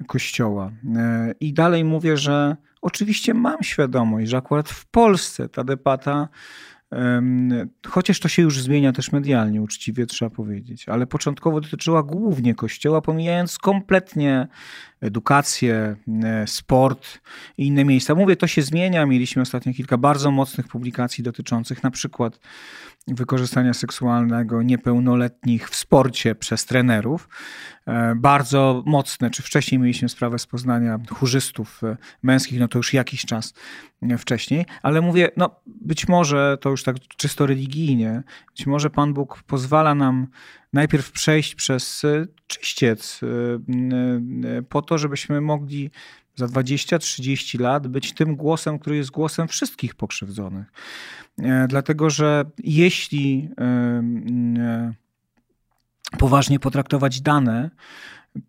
Kościoła. 0.06 0.70
E, 0.96 1.34
I 1.40 1.52
dalej 1.52 1.84
mówię, 1.84 2.16
że 2.16 2.56
oczywiście 2.82 3.34
mam 3.34 3.62
świadomość, 3.62 4.30
że 4.30 4.36
akurat 4.36 4.68
w 4.68 4.86
Polsce 4.86 5.48
ta 5.48 5.64
debata, 5.64 6.28
chociaż 7.88 8.20
to 8.20 8.28
się 8.28 8.42
już 8.42 8.62
zmienia 8.62 8.92
też 8.92 9.12
medialnie, 9.12 9.62
uczciwie 9.62 10.06
trzeba 10.06 10.30
powiedzieć, 10.30 10.88
ale 10.88 11.06
początkowo 11.06 11.60
dotyczyła 11.60 12.02
głównie 12.02 12.54
Kościoła, 12.54 13.00
pomijając 13.00 13.58
kompletnie 13.58 14.48
edukację, 15.00 15.96
e, 16.24 16.46
sport 16.46 17.20
i 17.58 17.66
inne 17.66 17.84
miejsca. 17.84 18.14
Mówię, 18.14 18.36
to 18.36 18.46
się 18.46 18.62
zmienia. 18.62 19.06
Mieliśmy 19.06 19.42
ostatnio 19.42 19.72
kilka 19.72 19.98
bardzo 19.98 20.30
mocnych 20.30 20.68
publikacji 20.68 21.24
dotyczących 21.24 21.82
na 21.82 21.90
przykład 21.90 22.40
wykorzystania 23.08 23.74
seksualnego 23.74 24.62
niepełnoletnich 24.62 25.70
w 25.70 25.76
sporcie 25.76 26.34
przez 26.34 26.64
trenerów. 26.64 27.28
E, 27.86 28.14
bardzo 28.16 28.82
mocne, 28.86 29.30
czy 29.30 29.42
wcześniej 29.42 29.78
mieliśmy 29.78 30.08
sprawę 30.08 30.38
z 30.38 30.46
Poznania 30.46 30.98
chórzystów 31.10 31.84
e, 31.84 31.96
męskich, 32.22 32.60
no 32.60 32.68
to 32.68 32.78
już 32.78 32.94
jakiś 32.94 33.24
czas 33.24 33.54
wcześniej, 34.18 34.66
ale 34.82 35.00
mówię, 35.00 35.28
no 35.36 35.60
być 35.66 36.08
może 36.08 36.58
to 36.60 36.70
już 36.70 36.82
tak 36.82 36.96
czysto 37.16 37.46
religijnie, 37.46 38.22
być 38.56 38.66
może 38.66 38.90
Pan 38.90 39.14
Bóg 39.14 39.42
pozwala 39.42 39.94
nam 39.94 40.26
najpierw 40.72 41.12
przejść 41.12 41.54
przez 41.54 42.04
e, 42.04 42.26
czyściec, 42.46 43.20
e, 43.22 43.26
e, 44.58 44.62
po 44.62 44.82
to, 44.82 44.98
żebyśmy 44.98 45.40
mogli 45.40 45.90
za 46.40 46.46
20-30 46.46 47.60
lat 47.60 47.88
być 47.88 48.12
tym 48.12 48.36
głosem, 48.36 48.78
który 48.78 48.96
jest 48.96 49.10
głosem 49.10 49.48
wszystkich 49.48 49.94
pokrzywdzonych. 49.94 50.72
Dlatego, 51.68 52.10
że 52.10 52.44
jeśli 52.58 53.48
poważnie 56.18 56.58
potraktować 56.60 57.20
dane, 57.20 57.70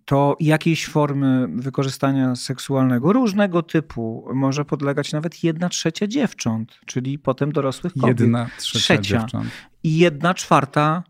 to 0.06 0.38
jakiejś 0.39 0.88
formy 0.88 1.47
wykorzystania 1.47 2.36
seksualnego 2.36 3.13
różnego 3.13 3.63
typu 3.63 4.27
może 4.34 4.65
podlegać 4.65 5.12
nawet 5.13 5.43
jedna 5.43 5.69
trzecia 5.69 6.08
dziewcząt, 6.08 6.80
czyli 6.86 7.19
potem 7.19 7.51
dorosłych 7.51 7.93
kobiet. 7.93 8.19
Jedna 8.19 8.49
trzecia, 8.58 8.80
trzecia. 8.80 9.01
dziewcząt. 9.19 9.51
I 9.84 9.97
jedna 9.97 10.34
czwarta 10.34 11.04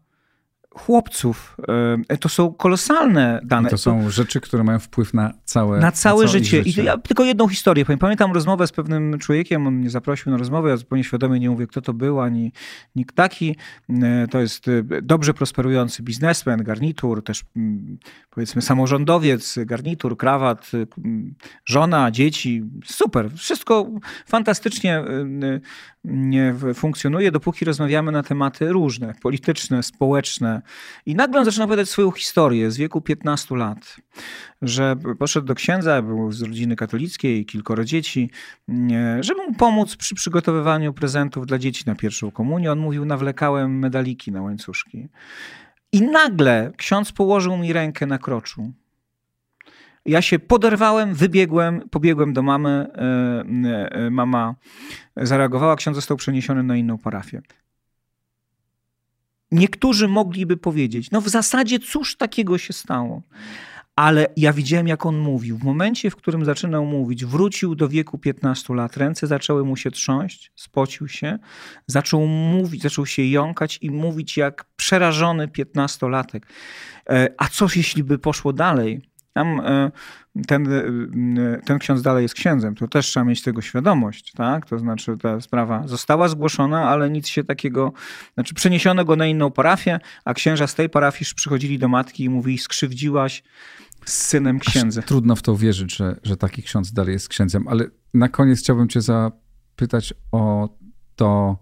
chłopców. 0.75 1.57
E, 2.09 2.17
to 2.17 2.29
są 2.29 2.53
kolosalne 2.53 3.41
dane. 3.43 3.69
I 3.69 3.71
to 3.71 3.77
są 3.77 4.09
rzeczy, 4.09 4.41
które 4.41 4.63
mają 4.63 4.79
wpływ 4.79 5.13
na 5.13 5.33
całe, 5.43 5.79
na 5.79 5.81
całe, 5.81 5.81
na 5.81 5.91
całe 5.91 6.27
życie. 6.27 6.63
życie. 6.63 6.81
I 6.81 6.85
ja 6.85 6.97
tylko 6.97 7.23
jedną 7.23 7.47
historię 7.47 7.85
powiem. 7.85 7.99
Pamiętam 7.99 8.31
rozmowę 8.33 8.67
z 8.67 8.71
pewnym 8.71 9.19
człowiekiem, 9.19 9.67
on 9.67 9.73
mnie 9.73 9.89
zaprosił 9.89 10.31
na 10.31 10.37
rozmowę, 10.37 10.69
ja 10.69 10.77
zupełnie 10.77 11.03
świadomie 11.03 11.39
nie 11.39 11.49
mówię, 11.49 11.67
kto 11.67 11.81
to 11.81 11.93
był, 11.93 12.21
ani 12.21 12.51
nikt 12.95 13.15
taki. 13.15 13.55
E, 13.89 14.27
to 14.27 14.39
jest 14.39 14.67
e, 14.67 14.83
dobrze 15.01 15.33
prosperujący 15.33 16.03
biznesmen, 16.03 16.63
garnitur, 16.63 17.23
też 17.23 17.43
powiedzmy 18.29 18.61
samorządowiec, 18.61 19.59
garnitur, 19.65 20.17
krawat, 20.17 20.71
żona, 21.65 22.11
dzieci. 22.11 22.63
Super, 22.85 23.31
wszystko 23.35 23.89
fantastycznie 24.25 25.03
funkcjonuje, 26.73 27.31
dopóki 27.31 27.65
rozmawiamy 27.65 28.11
na 28.11 28.23
tematy 28.23 28.69
różne, 28.69 29.13
polityczne, 29.21 29.83
społeczne. 29.83 30.60
I 31.05 31.15
nagle 31.15 31.39
on 31.39 31.45
zaczyna 31.45 31.65
opowiadać 31.65 31.89
swoją 31.89 32.11
historię 32.11 32.71
z 32.71 32.77
wieku 32.77 33.01
15 33.01 33.55
lat, 33.55 33.97
że 34.61 34.95
poszedł 35.19 35.47
do 35.47 35.55
księdza, 35.55 36.01
był 36.01 36.31
z 36.31 36.41
rodziny 36.41 36.75
katolickiej, 36.75 37.45
kilkoro 37.45 37.83
dzieci, 37.83 38.29
żeby 39.19 39.47
mu 39.47 39.53
pomóc 39.53 39.95
przy 39.95 40.15
przygotowywaniu 40.15 40.93
prezentów 40.93 41.45
dla 41.45 41.57
dzieci 41.57 41.83
na 41.87 41.95
pierwszą 41.95 42.31
komunię. 42.31 42.71
On 42.71 42.79
mówił, 42.79 43.05
nawlekałem 43.05 43.79
medaliki 43.79 44.31
na 44.31 44.41
łańcuszki. 44.41 45.07
I 45.91 46.01
nagle 46.01 46.71
ksiądz 46.77 47.11
położył 47.11 47.57
mi 47.57 47.73
rękę 47.73 48.05
na 48.05 48.17
kroczu. 48.17 48.73
Ja 50.05 50.21
się 50.21 50.39
poderwałem, 50.39 51.13
wybiegłem, 51.13 51.89
pobiegłem 51.89 52.33
do 52.33 52.41
mamy. 52.41 52.87
Mama 54.11 54.55
zareagowała, 55.17 55.75
ksiądz 55.75 55.95
został 55.95 56.17
przeniesiony 56.17 56.63
na 56.63 56.75
inną 56.75 56.97
parafię. 56.97 57.41
Niektórzy 59.51 60.07
mogliby 60.07 60.57
powiedzieć, 60.57 61.11
no 61.11 61.21
w 61.21 61.29
zasadzie 61.29 61.79
cóż 61.79 62.17
takiego 62.17 62.57
się 62.57 62.73
stało? 62.73 63.21
Ale 63.95 64.27
ja 64.37 64.53
widziałem, 64.53 64.87
jak 64.87 65.05
on 65.05 65.17
mówił. 65.17 65.57
W 65.57 65.63
momencie, 65.63 66.09
w 66.09 66.15
którym 66.15 66.45
zaczynał 66.45 66.85
mówić, 66.85 67.25
wrócił 67.25 67.75
do 67.75 67.89
wieku 67.89 68.17
15 68.17 68.73
lat, 68.73 68.97
ręce 68.97 69.27
zaczęły 69.27 69.65
mu 69.65 69.77
się 69.77 69.91
trząść, 69.91 70.51
spocił 70.55 71.07
się, 71.07 71.39
zaczął 71.87 72.27
mówić, 72.27 72.81
zaczął 72.81 73.05
się 73.05 73.25
jąkać 73.25 73.79
i 73.81 73.91
mówić 73.91 74.37
jak 74.37 74.65
przerażony 74.75 75.47
15-latek. 75.47 76.39
E, 77.09 77.27
a 77.37 77.47
co 77.47 77.67
jeśli 77.75 78.03
by 78.03 78.19
poszło 78.19 78.53
dalej? 78.53 79.01
Tam 79.33 79.59
e, 79.59 79.91
ten, 80.47 80.73
e, 80.73 81.61
ten 81.65 81.79
ksiądz 81.79 82.01
dalej 82.01 82.23
jest 82.23 82.35
księdzem, 82.35 82.75
to 82.75 82.87
też 82.87 83.05
trzeba 83.05 83.23
mieć 83.23 83.41
tego 83.41 83.61
świadomość, 83.61 84.31
tak? 84.31 84.65
To 84.65 84.79
znaczy 84.79 85.17
ta 85.17 85.41
sprawa 85.41 85.87
została 85.87 86.27
zgłoszona, 86.27 86.89
ale 86.89 87.09
nic 87.09 87.27
się 87.27 87.43
takiego, 87.43 87.93
znaczy 88.33 88.53
przeniesiono 88.53 89.05
go 89.05 89.15
na 89.15 89.27
inną 89.27 89.51
parafię, 89.51 89.99
a 90.25 90.33
księża 90.33 90.67
z 90.67 90.75
tej 90.75 90.89
parafii 90.89 91.31
przychodzili 91.35 91.79
do 91.79 91.87
matki 91.87 92.23
i 92.23 92.29
mówili, 92.29 92.57
skrzywdziłaś 92.57 93.43
z 94.05 94.13
synem 94.13 94.59
księdza. 94.59 95.01
Aż 95.01 95.07
trudno 95.07 95.35
w 95.35 95.41
to 95.41 95.55
wierzyć, 95.55 95.95
że, 95.95 96.15
że 96.23 96.37
taki 96.37 96.63
ksiądz 96.63 96.93
dalej 96.93 97.13
jest 97.13 97.29
księdzem, 97.29 97.67
ale 97.67 97.85
na 98.13 98.29
koniec 98.29 98.59
chciałbym 98.59 98.87
cię 98.87 99.01
zapytać 99.01 100.13
o 100.31 100.69
to, 101.15 101.57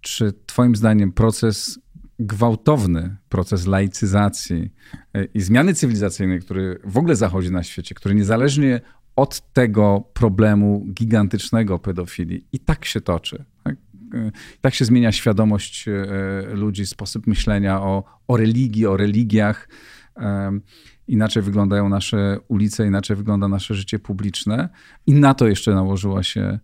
czy 0.00 0.32
twoim 0.46 0.76
zdaniem 0.76 1.12
proces 1.12 1.78
gwałtowny 2.20 3.16
proces 3.28 3.66
laicyzacji 3.66 4.72
e, 5.14 5.24
i 5.24 5.40
zmiany 5.40 5.74
cywilizacyjnej, 5.74 6.40
który 6.40 6.80
w 6.84 6.98
ogóle 6.98 7.16
zachodzi 7.16 7.50
na 7.50 7.62
świecie, 7.62 7.94
który 7.94 8.14
niezależnie 8.14 8.80
od 9.16 9.52
tego 9.52 10.04
problemu 10.14 10.86
gigantycznego 10.92 11.78
pedofilii 11.78 12.46
i 12.52 12.58
tak 12.58 12.84
się 12.84 13.00
toczy. 13.00 13.44
Tak, 13.64 13.76
e, 14.14 14.30
tak 14.60 14.74
się 14.74 14.84
zmienia 14.84 15.12
świadomość 15.12 15.88
e, 15.88 16.54
ludzi, 16.54 16.86
sposób 16.86 17.26
myślenia 17.26 17.82
o, 17.82 18.04
o 18.28 18.36
religii, 18.36 18.86
o 18.86 18.96
religiach. 18.96 19.68
Inaczej 21.08 21.42
wyglądają 21.42 21.88
nasze 21.88 22.38
ulice, 22.48 22.86
inaczej 22.86 23.16
wygląda 23.16 23.48
nasze 23.48 23.74
życie 23.74 23.98
publiczne. 23.98 24.68
I 25.06 25.14
na 25.14 25.34
to 25.34 25.48
jeszcze 25.48 25.74
nałożyła 25.74 26.22
się 26.22 26.58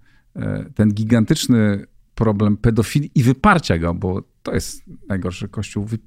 ten 0.74 0.94
gigantyczny 0.94 1.86
problem 2.14 2.56
pedofilii 2.56 3.10
i 3.14 3.22
wyparcia 3.22 3.78
go, 3.78 3.94
bo 3.94 4.22
to 4.46 4.54
jest 4.54 4.82
najgorsze. 5.08 5.48
Kościół 5.48 5.84
wy, 5.84 5.98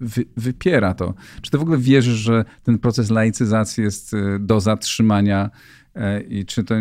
wy, 0.00 0.24
wypiera 0.36 0.94
to. 0.94 1.14
Czy 1.42 1.50
ty 1.50 1.58
w 1.58 1.62
ogóle 1.62 1.78
wierzysz, 1.78 2.16
że 2.16 2.44
ten 2.62 2.78
proces 2.78 3.10
laicyzacji 3.10 3.84
jest 3.84 4.14
y, 4.14 4.38
do 4.40 4.60
zatrzymania 4.60 5.50
e, 5.94 6.20
i 6.20 6.46
czy 6.46 6.64
to 6.64 6.74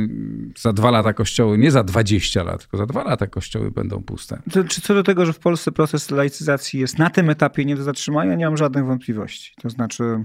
za 0.58 0.74
dwa 0.74 0.92
lata 0.92 1.14
kościoły, 1.14 1.58
nie 1.58 1.72
za 1.72 1.84
20 1.84 2.44
lat, 2.44 2.60
tylko 2.60 2.78
za 2.78 2.86
dwa 2.86 3.04
lata 3.04 3.28
kościoły 3.28 3.72
będą 3.72 4.04
puste? 4.04 4.42
To, 4.52 4.64
czy 4.64 4.82
co 4.82 4.94
do 4.94 5.04
tego, 5.04 5.26
że 5.26 5.34
w 5.34 5.40
Polsce 5.40 5.72
proces 5.72 6.12
laicyzacji 6.12 6.80
jest 6.80 6.98
na 7.00 7.10
tym 7.10 7.30
etapie 7.30 7.66
nie 7.66 7.76
do 7.76 7.84
zatrzymania, 7.84 8.36
nie 8.36 8.46
mam 8.46 8.58
żadnych 8.58 8.86
wątpliwości. 8.86 9.54
To 9.62 9.70
znaczy 9.70 10.24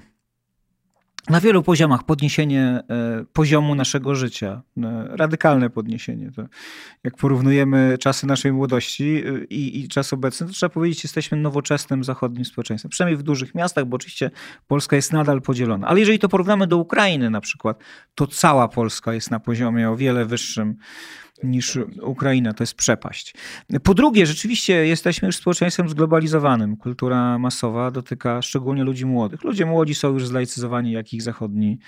na 1.28 1.40
wielu 1.40 1.62
poziomach 1.62 2.02
podniesienie 2.02 2.62
e, 2.62 3.24
poziomu 3.32 3.74
naszego 3.74 4.14
życia, 4.14 4.62
e, 4.82 5.08
radykalne 5.16 5.70
podniesienie. 5.70 6.30
To 6.36 6.42
jak 7.04 7.16
porównujemy 7.16 7.96
czasy 8.00 8.26
naszej 8.26 8.52
młodości 8.52 9.22
e, 9.26 9.44
i, 9.44 9.80
i 9.80 9.88
czas 9.88 10.12
obecny, 10.12 10.46
to 10.46 10.52
trzeba 10.52 10.70
powiedzieć, 10.70 11.04
jesteśmy 11.04 11.38
nowoczesnym 11.38 12.04
zachodnim 12.04 12.44
społeczeństwem. 12.44 12.90
Przynajmniej 12.90 13.18
w 13.18 13.22
dużych 13.22 13.54
miastach, 13.54 13.84
bo 13.84 13.96
oczywiście 13.96 14.30
Polska 14.66 14.96
jest 14.96 15.12
nadal 15.12 15.42
podzielona. 15.42 15.86
Ale 15.86 16.00
jeżeli 16.00 16.18
to 16.18 16.28
porównamy 16.28 16.66
do 16.66 16.76
Ukrainy 16.76 17.30
na 17.30 17.40
przykład, 17.40 17.78
to 18.14 18.26
cała 18.26 18.68
Polska 18.68 19.14
jest 19.14 19.30
na 19.30 19.40
poziomie 19.40 19.90
o 19.90 19.96
wiele 19.96 20.24
wyższym 20.24 20.76
niż 21.44 21.78
Ukraina. 22.02 22.54
To 22.54 22.62
jest 22.62 22.74
przepaść. 22.74 23.34
Po 23.82 23.94
drugie, 23.94 24.26
rzeczywiście 24.26 24.86
jesteśmy 24.86 25.26
już 25.26 25.36
społeczeństwem 25.36 25.88
zglobalizowanym. 25.88 26.76
Kultura 26.76 27.38
masowa 27.38 27.90
dotyka 27.90 28.42
szczególnie 28.42 28.84
ludzi 28.84 29.06
młodych. 29.06 29.44
Ludzie 29.44 29.66
młodzi 29.66 29.94
są 29.94 30.12
już 30.12 30.26
zlaicyzowani 30.26 30.92
jak 30.92 31.14
ich 31.14 31.22
zachodni 31.22 31.78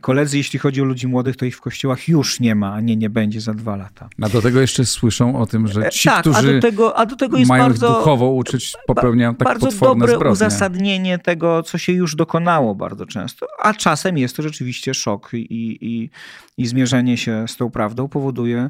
koledzy. 0.00 0.36
Jeśli 0.36 0.58
chodzi 0.58 0.82
o 0.82 0.84
ludzi 0.84 1.06
młodych, 1.06 1.36
to 1.36 1.44
ich 1.44 1.56
w 1.56 1.60
kościołach 1.60 2.08
już 2.08 2.40
nie 2.40 2.54
ma, 2.54 2.74
a 2.74 2.80
nie, 2.80 2.96
nie 2.96 3.10
będzie 3.10 3.40
za 3.40 3.54
dwa 3.54 3.76
lata. 3.76 4.08
A 4.22 4.28
do 4.28 4.42
tego 4.42 4.60
jeszcze 4.60 4.84
słyszą 4.84 5.40
o 5.40 5.46
tym, 5.46 5.68
że 5.68 5.90
ci, 5.90 6.08
tak, 6.08 6.20
którzy 6.20 6.38
a 6.38 6.42
do 6.52 6.60
tego, 6.60 6.96
a 6.96 7.06
do 7.06 7.16
tego 7.16 7.38
jest 7.38 7.48
mają 7.48 7.64
bardzo, 7.64 7.88
duchowo 7.88 8.30
uczyć, 8.30 8.72
popełniają 8.86 9.34
tak 9.34 9.48
bardzo 9.48 9.66
potworne 9.66 10.00
dobre 10.00 10.16
zbrodnie. 10.16 10.32
uzasadnienie 10.32 11.18
tego, 11.18 11.62
co 11.62 11.78
się 11.78 11.92
już 11.92 12.14
dokonało 12.14 12.74
bardzo 12.74 13.06
często. 13.06 13.46
A 13.58 13.74
czasem 13.74 14.18
jest 14.18 14.36
to 14.36 14.42
rzeczywiście 14.42 14.94
szok 14.94 15.30
i, 15.34 15.78
i, 15.80 16.10
i 16.58 16.66
zmierzenie 16.66 17.16
się 17.16 17.44
z 17.48 17.56
tą 17.56 17.70
prawdą 17.70 18.08
powoduje 18.08 18.68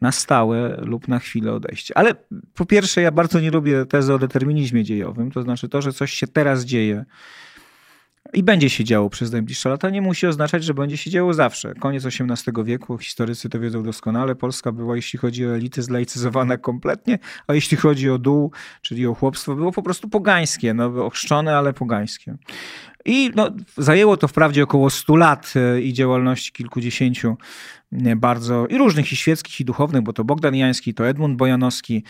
na 0.00 0.12
stałe 0.12 0.76
lub 0.80 1.08
na 1.08 1.18
chwilę 1.18 1.52
odejście. 1.52 1.98
Ale 1.98 2.14
po 2.54 2.66
pierwsze, 2.66 3.02
ja 3.02 3.10
bardzo 3.10 3.40
nie 3.40 3.50
lubię 3.50 3.86
tezy 3.86 4.14
o 4.14 4.18
determinizmie 4.18 4.84
dziejowym, 4.84 5.30
to 5.30 5.42
znaczy 5.42 5.68
to, 5.68 5.82
że 5.82 5.92
coś 5.92 6.12
się 6.12 6.26
teraz 6.26 6.64
dzieje 6.64 7.04
i 8.34 8.42
będzie 8.42 8.70
się 8.70 8.84
działo 8.84 9.10
przez 9.10 9.32
najbliższe 9.32 9.68
lata, 9.68 9.90
nie 9.90 10.02
musi 10.02 10.26
oznaczać, 10.26 10.64
że 10.64 10.74
będzie 10.74 10.96
się 10.96 11.10
działo 11.10 11.34
zawsze. 11.34 11.74
Koniec 11.74 12.06
XVIII 12.06 12.64
wieku, 12.64 12.98
historycy 12.98 13.48
to 13.48 13.60
wiedzą 13.60 13.82
doskonale, 13.82 14.34
Polska 14.34 14.72
była, 14.72 14.96
jeśli 14.96 15.18
chodzi 15.18 15.46
o 15.46 15.54
elity, 15.54 15.82
zlaicyzowana 15.82 16.56
kompletnie, 16.56 17.18
a 17.46 17.54
jeśli 17.54 17.76
chodzi 17.76 18.10
o 18.10 18.18
dół, 18.18 18.52
czyli 18.82 19.06
o 19.06 19.14
chłopstwo, 19.14 19.54
było 19.54 19.72
po 19.72 19.82
prostu 19.82 20.08
pogańskie, 20.08 20.74
no, 20.74 21.04
ochrzczone, 21.06 21.56
ale 21.56 21.72
pogańskie. 21.72 22.36
I 23.04 23.30
no, 23.34 23.50
zajęło 23.76 24.16
to 24.16 24.28
wprawdzie 24.28 24.62
około 24.62 24.90
100 24.90 25.16
lat 25.16 25.54
e, 25.56 25.80
i 25.80 25.92
działalności 25.92 26.52
kilkudziesięciu 26.52 27.36
bardzo 28.16 28.66
i 28.66 28.78
różnych, 28.78 29.12
i 29.12 29.16
świeckich, 29.16 29.60
i 29.60 29.64
duchownych, 29.64 30.02
bo 30.02 30.12
to 30.12 30.24
Bogdan 30.24 30.54
Jański, 30.54 30.94
to 30.94 31.08
Edmund 31.08 31.36
Bojanowski, 31.36 32.04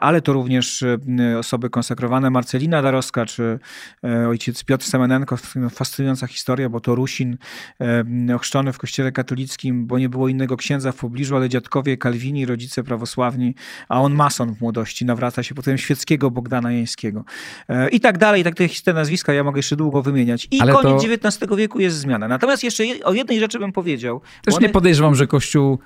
ale 0.00 0.20
to 0.22 0.32
również 0.32 0.82
e, 0.82 0.98
osoby 1.38 1.70
konsekrowane, 1.70 2.30
Marcelina 2.30 2.82
Darowska, 2.82 3.26
czy 3.26 3.58
e, 4.04 4.28
ojciec 4.28 4.64
Piotr 4.64 4.84
Semenenko, 4.84 5.36
fascynująca 5.70 6.26
historia, 6.26 6.68
bo 6.68 6.80
to 6.80 6.94
Rusin, 6.94 7.36
ochrzczony 8.34 8.72
w 8.72 8.78
kościele 8.78 9.12
katolickim, 9.12 9.86
bo 9.86 9.98
nie 9.98 10.08
było 10.08 10.28
innego 10.28 10.56
księdza 10.56 10.92
w 10.92 10.96
pobliżu, 10.96 11.36
ale 11.36 11.48
dziadkowie 11.48 11.96
Kalwini, 11.96 12.46
rodzice 12.46 12.82
prawosławni, 12.82 13.54
a 13.88 14.00
on 14.00 14.14
mason 14.14 14.54
w 14.54 14.60
młodości, 14.60 15.04
nawraca 15.04 15.42
się 15.42 15.54
potem 15.54 15.78
świeckiego 15.78 16.30
Bogdana 16.30 16.72
Jańskiego. 16.72 17.24
I 17.92 18.00
tak 18.00 18.18
dalej, 18.18 18.40
i 18.40 18.44
tak 18.44 18.54
te 18.84 18.92
nazwiska 18.92 19.32
ja 19.32 19.44
mogę 19.44 19.58
jeszcze 19.58 19.76
długo 19.76 20.02
wymieniać. 20.02 20.48
I 20.50 20.60
Ale 20.60 20.72
koniec 20.72 21.02
to... 21.02 21.28
XIX 21.28 21.56
wieku 21.56 21.80
jest 21.80 21.96
zmiana. 21.96 22.28
Natomiast 22.28 22.64
jeszcze 22.64 22.84
o 23.04 23.14
jednej 23.14 23.40
rzeczy 23.40 23.58
bym 23.58 23.72
powiedział. 23.72 24.20
Też 24.44 24.60
nie 24.60 24.68
podejrzewam, 24.68 24.93
że 25.14 25.26
Kościół 25.26 25.78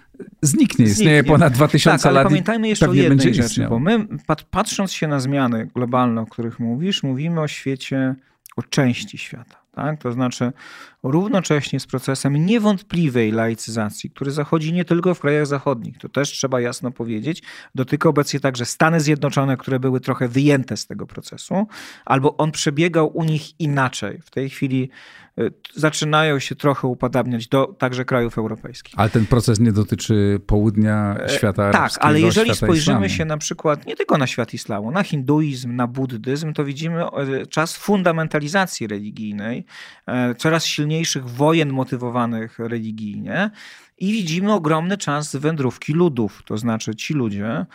zniknie. 0.43 0.85
Istnieje 0.85 1.19
zniknie. 1.19 1.33
ponad 1.33 1.53
2000 1.53 2.03
tak, 2.03 2.05
lat. 2.05 2.21
Ale 2.21 2.25
pamiętajmy 2.25 2.69
jeszcze 2.69 2.91
o 2.91 2.93
jednej 2.93 3.35
rzeczy, 3.35 3.47
istniał. 3.47 3.71
bo 3.71 3.79
my 3.79 4.07
patrząc 4.51 4.93
się 4.93 5.09
na 5.09 5.21
zmiany 5.21 5.69
globalne, 5.75 6.21
o 6.21 6.27
których 6.27 6.59
mówisz, 6.59 7.03
mówimy 7.03 7.41
o 7.41 7.49
świecie, 7.49 8.15
o 8.57 8.63
części 8.63 9.19
świata. 9.19 9.57
Tak? 9.83 10.03
To 10.03 10.13
znaczy 10.13 10.53
równocześnie 11.03 11.81
z 11.81 11.87
procesem 11.87 12.47
niewątpliwej 12.47 13.33
laicyzacji, 13.33 14.11
który 14.11 14.31
zachodzi 14.31 14.73
nie 14.73 14.85
tylko 14.85 15.15
w 15.15 15.21
krajach 15.21 15.47
zachodnich, 15.47 15.99
to 15.99 16.09
też 16.09 16.31
trzeba 16.31 16.61
jasno 16.61 16.91
powiedzieć, 16.91 17.43
dotyka 17.75 18.09
obecnie 18.09 18.41
także 18.41 18.65
Stany 18.65 19.01
Zjednoczone, 19.01 19.57
które 19.57 19.81
były 19.81 20.01
trochę 20.01 20.29
wyjęte 20.29 20.77
z 20.77 20.87
tego 20.87 21.07
procesu, 21.07 21.67
albo 22.05 22.37
on 22.37 22.53
przebiegał 22.53 23.17
u 23.17 23.25
nich 23.25 23.61
inaczej. 23.61 24.21
W 24.23 24.31
tej 24.31 24.51
chwili 24.51 24.91
y, 25.39 25.53
zaczynają 25.75 26.39
się 26.39 26.55
trochę 26.55 26.89
upadabniać 26.89 27.49
do 27.49 27.67
także 27.67 28.05
krajów 28.05 28.39
europejskich. 28.39 28.95
Ale 28.97 29.11
ten 29.11 29.27
proces 29.27 29.61
nie 29.61 29.73
dotyczy 29.73 30.41
południa 30.47 31.17
e, 31.25 31.29
świata 31.29 31.71
Tak, 31.71 31.93
ale 32.01 32.21
jeżeli 32.21 32.55
spojrzymy 32.55 32.97
islamu. 33.07 33.09
się 33.09 33.25
na 33.25 33.39
przykład 33.39 33.87
nie 33.87 33.97
tylko 33.97 34.19
na 34.19 34.27
świat 34.27 34.55
islamu, 34.55 34.91
na 34.91 35.03
hinduizm, 35.03 35.77
na 35.77 35.87
buddyzm, 35.87 36.53
to 36.53 36.65
widzimy 36.65 37.05
e, 37.05 37.47
czas 37.47 37.77
fundamentalizacji 37.77 38.87
religijnej, 38.87 39.59
e, 39.59 39.68
coraz 40.39 40.67
silniejszej 40.67 40.99
silniejszych 40.99 41.29
wojen 41.29 41.73
motywowanych 41.73 42.59
religijnie 42.59 43.51
i 43.99 44.13
widzimy 44.13 44.53
ogromny 44.53 44.97
czas 44.97 45.37
wędrówki 45.37 45.93
ludów. 45.93 46.43
To 46.47 46.59
znaczy 46.59 46.95
ci 46.95 47.15
ludzie 47.15 47.67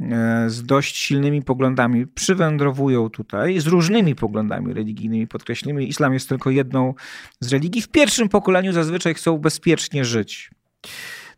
e, 0.00 0.44
z 0.50 0.62
dość 0.62 0.96
silnymi 0.96 1.42
poglądami 1.42 2.06
przywędrowują 2.06 3.10
tutaj, 3.10 3.60
z 3.60 3.66
różnymi 3.66 4.14
poglądami 4.14 4.74
religijnymi. 4.74 5.26
Podkreślimy, 5.26 5.84
islam 5.84 6.12
jest 6.12 6.28
tylko 6.28 6.50
jedną 6.50 6.94
z 7.40 7.52
religii. 7.52 7.82
W 7.82 7.88
pierwszym 7.88 8.28
pokoleniu 8.28 8.72
zazwyczaj 8.72 9.14
chcą 9.14 9.38
bezpiecznie 9.38 10.04
żyć. 10.04 10.50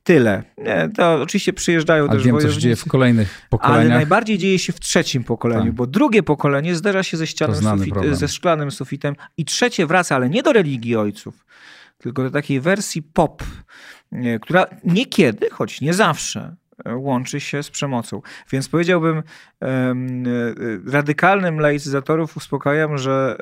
Tyle. 0.03 0.43
To 0.97 1.23
oczywiście 1.23 1.53
przyjeżdżają 1.53 2.09
A 2.09 2.13
też 2.13 2.25
wiem, 2.25 2.41
co 2.41 2.53
się 2.53 2.61
dzieje 2.61 2.77
w 2.77 2.85
kolejnych 2.85 3.47
pokoleniach. 3.51 3.81
Ale 3.81 3.95
najbardziej 3.95 4.39
dzieje 4.39 4.59
się 4.59 4.73
w 4.73 4.81
trzecim 4.81 5.25
pokoleniu, 5.25 5.65
tak. 5.65 5.75
bo 5.75 5.87
drugie 5.87 6.23
pokolenie 6.23 6.75
zderza 6.75 7.03
się 7.03 7.17
ze 7.17 7.27
ścianą, 7.27 7.55
sufit, 7.55 7.95
ze 8.13 8.29
szklanym 8.29 8.71
sufitem 8.71 9.15
i 9.37 9.45
trzecie 9.45 9.87
wraca, 9.87 10.17
ale 10.17 10.31
nie 10.31 10.43
do 10.43 10.53
religii 10.53 10.97
ojców, 10.97 11.47
tylko 11.99 12.23
do 12.23 12.31
takiej 12.31 12.61
wersji 12.61 13.03
pop, 13.03 13.43
która 14.43 14.67
niekiedy, 14.85 15.51
choć 15.51 15.81
nie 15.81 15.95
zawsze, 15.95 16.57
łączy 16.95 17.41
się 17.41 17.63
z 17.63 17.71
przemocą. 17.71 18.23
Więc 18.53 18.69
powiedziałbym, 18.69 19.23
radykalnym 20.87 21.61
laicyzatorów 21.61 22.37
uspokajam, 22.37 22.99
że 22.99 23.37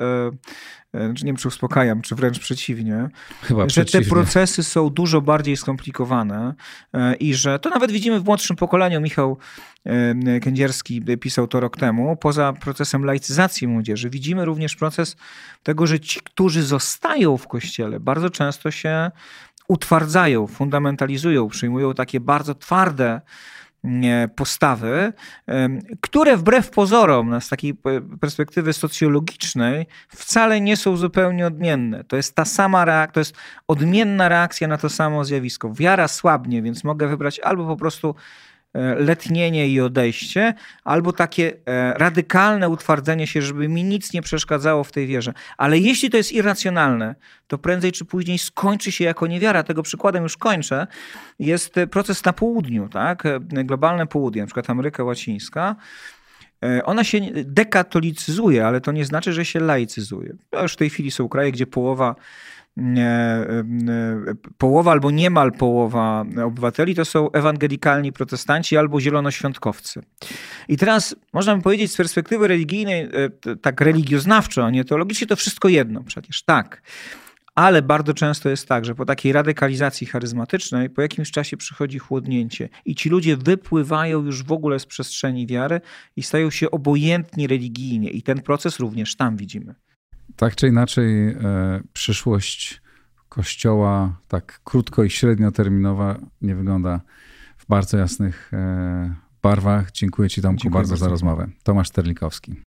E, 0.93 1.07
nie 1.07 1.13
wiem, 1.23 1.35
czy 1.35 1.47
uspokajam, 1.47 2.01
czy 2.01 2.15
wręcz 2.15 2.39
przeciwnie, 2.39 3.09
Chyba 3.41 3.61
że 3.61 3.67
przeciwnie. 3.67 4.05
te 4.05 4.09
procesy 4.09 4.63
są 4.63 4.89
dużo 4.89 5.21
bardziej 5.21 5.57
skomplikowane 5.57 6.53
e, 6.93 7.15
i 7.15 7.33
że 7.33 7.59
to 7.59 7.69
nawet 7.69 7.91
widzimy 7.91 8.19
w 8.19 8.25
młodszym 8.25 8.55
pokoleniu. 8.55 9.01
Michał 9.01 9.37
e, 9.85 10.39
Kędzierski 10.39 11.01
pisał 11.01 11.47
to 11.47 11.59
rok 11.59 11.77
temu. 11.77 12.15
Poza 12.15 12.53
procesem 12.53 13.05
laicyzacji 13.05 13.67
młodzieży 13.67 14.09
widzimy 14.09 14.45
również 14.45 14.75
proces 14.75 15.15
tego, 15.63 15.87
że 15.87 15.99
ci, 15.99 16.19
którzy 16.23 16.63
zostają 16.63 17.37
w 17.37 17.47
kościele, 17.47 17.99
bardzo 17.99 18.29
często 18.29 18.71
się 18.71 19.11
utwardzają, 19.71 20.47
fundamentalizują, 20.47 21.47
przyjmują 21.47 21.93
takie 21.93 22.19
bardzo 22.19 22.55
twarde 22.55 23.21
postawy, 24.35 25.13
które 26.01 26.37
wbrew 26.37 26.69
pozorom, 26.69 27.41
z 27.41 27.49
takiej 27.49 27.75
perspektywy 28.21 28.73
socjologicznej, 28.73 29.85
wcale 30.09 30.61
nie 30.61 30.77
są 30.77 30.97
zupełnie 30.97 31.47
odmienne. 31.47 32.03
To 32.03 32.17
jest 32.17 32.35
ta 32.35 32.45
sama 32.45 32.85
reakcja, 32.85 33.13
to 33.13 33.19
jest 33.19 33.35
odmienna 33.67 34.29
reakcja 34.29 34.67
na 34.67 34.77
to 34.77 34.89
samo 34.89 35.25
zjawisko. 35.25 35.73
Wiara 35.73 36.07
słabnie, 36.07 36.61
więc 36.61 36.83
mogę 36.83 37.07
wybrać 37.07 37.39
albo 37.39 37.67
po 37.67 37.75
prostu 37.75 38.15
E, 38.15 38.50
letnienie 38.73 39.67
i 39.67 39.81
odejście, 39.81 40.53
albo 40.83 41.13
takie 41.13 41.53
e, 41.65 41.93
radykalne 41.93 42.69
utwardzenie 42.69 43.27
się, 43.27 43.41
żeby 43.41 43.67
mi 43.67 43.83
nic 43.83 44.13
nie 44.13 44.21
przeszkadzało 44.21 44.83
w 44.83 44.91
tej 44.91 45.07
wierze. 45.07 45.33
Ale 45.57 45.79
jeśli 45.79 46.09
to 46.09 46.17
jest 46.17 46.31
irracjonalne, 46.31 47.15
to 47.47 47.57
prędzej 47.57 47.91
czy 47.91 48.05
później 48.05 48.37
skończy 48.37 48.91
się 48.91 49.03
jako 49.03 49.27
niewiara. 49.27 49.63
Tego 49.63 49.83
przykładem 49.83 50.23
już 50.23 50.37
kończę. 50.37 50.87
Jest 51.39 51.75
proces 51.91 52.25
na 52.25 52.33
południu, 52.33 52.89
tak? 52.89 53.25
E, 53.25 53.39
globalne 53.39 54.07
południe, 54.07 54.41
na 54.41 54.47
przykład 54.47 54.69
Ameryka 54.69 55.03
Łacińska. 55.03 55.75
Ona 56.83 57.03
się 57.03 57.19
dekatolicyzuje, 57.33 58.67
ale 58.67 58.81
to 58.81 58.91
nie 58.91 59.05
znaczy, 59.05 59.33
że 59.33 59.45
się 59.45 59.59
laicyzuje. 59.59 60.33
Już 60.61 60.73
w 60.73 60.75
tej 60.75 60.89
chwili 60.89 61.11
są 61.11 61.29
kraje, 61.29 61.51
gdzie 61.51 61.67
połowa 61.67 62.15
połowa 64.57 64.91
albo 64.91 65.11
niemal 65.11 65.51
połowa 65.51 66.25
obywateli 66.45 66.95
to 66.95 67.05
są 67.05 67.31
ewangelikalni 67.31 68.13
protestanci 68.13 68.77
albo 68.77 69.01
zielonoświątkowcy. 69.01 70.01
I 70.67 70.77
teraz 70.77 71.15
można 71.33 71.55
by 71.55 71.61
powiedzieć 71.61 71.91
z 71.91 71.97
perspektywy 71.97 72.47
religijnej, 72.47 73.03
e, 73.03 73.55
tak 73.55 73.81
religioznawczo, 73.81 74.65
a 74.65 74.69
nie 74.69 74.85
teologicznie, 74.85 75.27
to 75.27 75.35
wszystko 75.35 75.69
jedno 75.69 76.03
przecież, 76.03 76.43
tak. 76.43 76.81
Ale 77.55 77.81
bardzo 77.81 78.13
często 78.13 78.49
jest 78.49 78.67
tak, 78.67 78.85
że 78.85 78.95
po 78.95 79.05
takiej 79.05 79.31
radykalizacji 79.31 80.07
charyzmatycznej 80.07 80.89
po 80.89 81.01
jakimś 81.01 81.31
czasie 81.31 81.57
przychodzi 81.57 81.99
chłodnięcie 81.99 82.69
i 82.85 82.95
ci 82.95 83.09
ludzie 83.09 83.37
wypływają 83.37 84.25
już 84.25 84.43
w 84.43 84.51
ogóle 84.51 84.79
z 84.79 84.85
przestrzeni 84.85 85.47
wiary 85.47 85.81
i 86.15 86.23
stają 86.23 86.49
się 86.49 86.71
obojętni 86.71 87.47
religijnie. 87.47 88.09
I 88.09 88.21
ten 88.21 88.41
proces 88.41 88.79
również 88.79 89.15
tam 89.15 89.37
widzimy. 89.37 89.75
Tak 90.35 90.55
czy 90.55 90.67
inaczej, 90.67 91.27
e, 91.27 91.35
przyszłość 91.93 92.81
Kościoła, 93.29 94.15
tak 94.27 94.59
krótko 94.63 95.03
i 95.03 95.09
średnioterminowa, 95.09 96.19
nie 96.41 96.55
wygląda 96.55 97.01
w 97.57 97.67
bardzo 97.67 97.97
jasnych 97.97 98.51
e, 98.53 99.15
barwach. 99.43 99.91
Dziękuję 99.91 100.29
Ci, 100.29 100.41
Tomku, 100.41 100.61
Dziękuję 100.61 100.79
bardzo, 100.79 100.93
bardzo 100.93 101.05
za 101.05 101.09
rozmowę. 101.09 101.47
Tomasz 101.63 101.89
Terlikowski. 101.89 102.61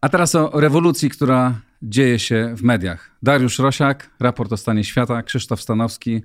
A 0.00 0.08
teraz 0.08 0.34
o 0.34 0.60
rewolucji, 0.60 1.10
która 1.10 1.54
dzieje 1.84 2.18
się 2.18 2.54
w 2.56 2.62
mediach. 2.62 3.10
Dariusz 3.22 3.58
Rosiak, 3.58 4.10
raport 4.20 4.52
o 4.52 4.56
stanie 4.56 4.84
świata, 4.84 5.22
Krzysztof 5.22 5.62
Stanowski, 5.62 6.22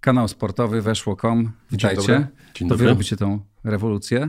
kanał 0.00 0.28
sportowy 0.28 0.82
Weszło.com. 0.82 1.52
Witajcie. 1.70 2.02
Dzień 2.02 2.08
dobry. 2.08 2.28
Dzień 2.54 2.68
dobry. 2.68 2.78
To 2.78 2.84
wy 2.84 2.90
robicie 2.90 3.16
tą 3.16 3.40
rewolucję. 3.64 4.28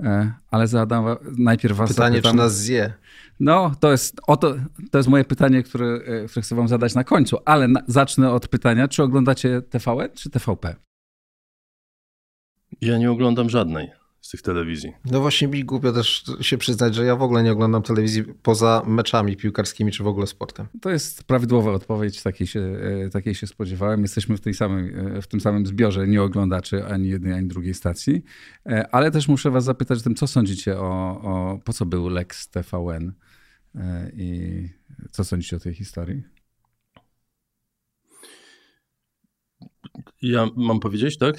E, 0.00 0.32
ale 0.50 0.66
zadam 0.66 1.04
najpierw 1.38 1.76
was 1.76 1.90
Pytanie, 1.90 2.16
zapytam. 2.16 2.32
czy 2.32 2.36
nas 2.36 2.58
zje? 2.58 2.92
No, 3.40 3.72
to 3.80 3.92
jest, 3.92 4.20
oto, 4.26 4.54
to 4.90 4.98
jest 4.98 5.10
moje 5.10 5.24
pytanie, 5.24 5.62
które, 5.62 5.86
e, 5.86 6.28
które 6.28 6.42
chcę 6.42 6.54
wam 6.54 6.68
zadać 6.68 6.94
na 6.94 7.04
końcu, 7.04 7.38
ale 7.44 7.68
na, 7.68 7.82
zacznę 7.86 8.30
od 8.30 8.48
pytania, 8.48 8.88
czy 8.88 9.02
oglądacie 9.02 9.62
TVN 9.62 10.08
czy 10.14 10.30
TVP? 10.30 10.76
Ja 12.80 12.98
nie 12.98 13.10
oglądam 13.10 13.50
żadnej 13.50 14.03
z 14.24 14.30
tych 14.30 14.42
telewizji. 14.42 14.92
No 15.04 15.20
właśnie 15.20 15.48
mi 15.48 15.64
głupio 15.64 15.92
też 15.92 16.24
się 16.40 16.58
przyznać, 16.58 16.94
że 16.94 17.04
ja 17.04 17.16
w 17.16 17.22
ogóle 17.22 17.42
nie 17.42 17.52
oglądam 17.52 17.82
telewizji 17.82 18.24
poza 18.42 18.82
meczami 18.86 19.36
piłkarskimi 19.36 19.92
czy 19.92 20.02
w 20.02 20.06
ogóle 20.06 20.26
sportem. 20.26 20.66
To 20.80 20.90
jest 20.90 21.24
prawidłowa 21.24 21.72
odpowiedź, 21.72 22.22
takiej 22.22 22.46
się, 22.46 22.60
e, 22.60 23.10
takiej 23.10 23.34
się 23.34 23.46
spodziewałem. 23.46 24.02
Jesteśmy 24.02 24.36
w, 24.36 24.40
tej 24.40 24.54
samej, 24.54 24.94
e, 24.94 25.22
w 25.22 25.26
tym 25.26 25.40
samym 25.40 25.66
zbiorze 25.66 26.08
nieoglądaczy 26.08 26.84
ani 26.86 27.08
jednej, 27.08 27.32
ani 27.32 27.48
drugiej 27.48 27.74
stacji. 27.74 28.22
E, 28.66 28.94
ale 28.94 29.10
też 29.10 29.28
muszę 29.28 29.50
was 29.50 29.64
zapytać 29.64 29.98
o 29.98 30.02
tym, 30.02 30.14
co 30.14 30.26
sądzicie 30.26 30.78
o, 30.78 31.20
o 31.22 31.58
po 31.64 31.72
co 31.72 31.86
był 31.86 32.08
Lex 32.08 32.48
TVN 32.48 33.12
i 34.16 34.68
co 35.10 35.24
sądzicie 35.24 35.56
o 35.56 35.60
tej 35.60 35.74
historii? 35.74 36.22
Ja 40.22 40.48
mam 40.56 40.80
powiedzieć, 40.80 41.18
tak? 41.18 41.36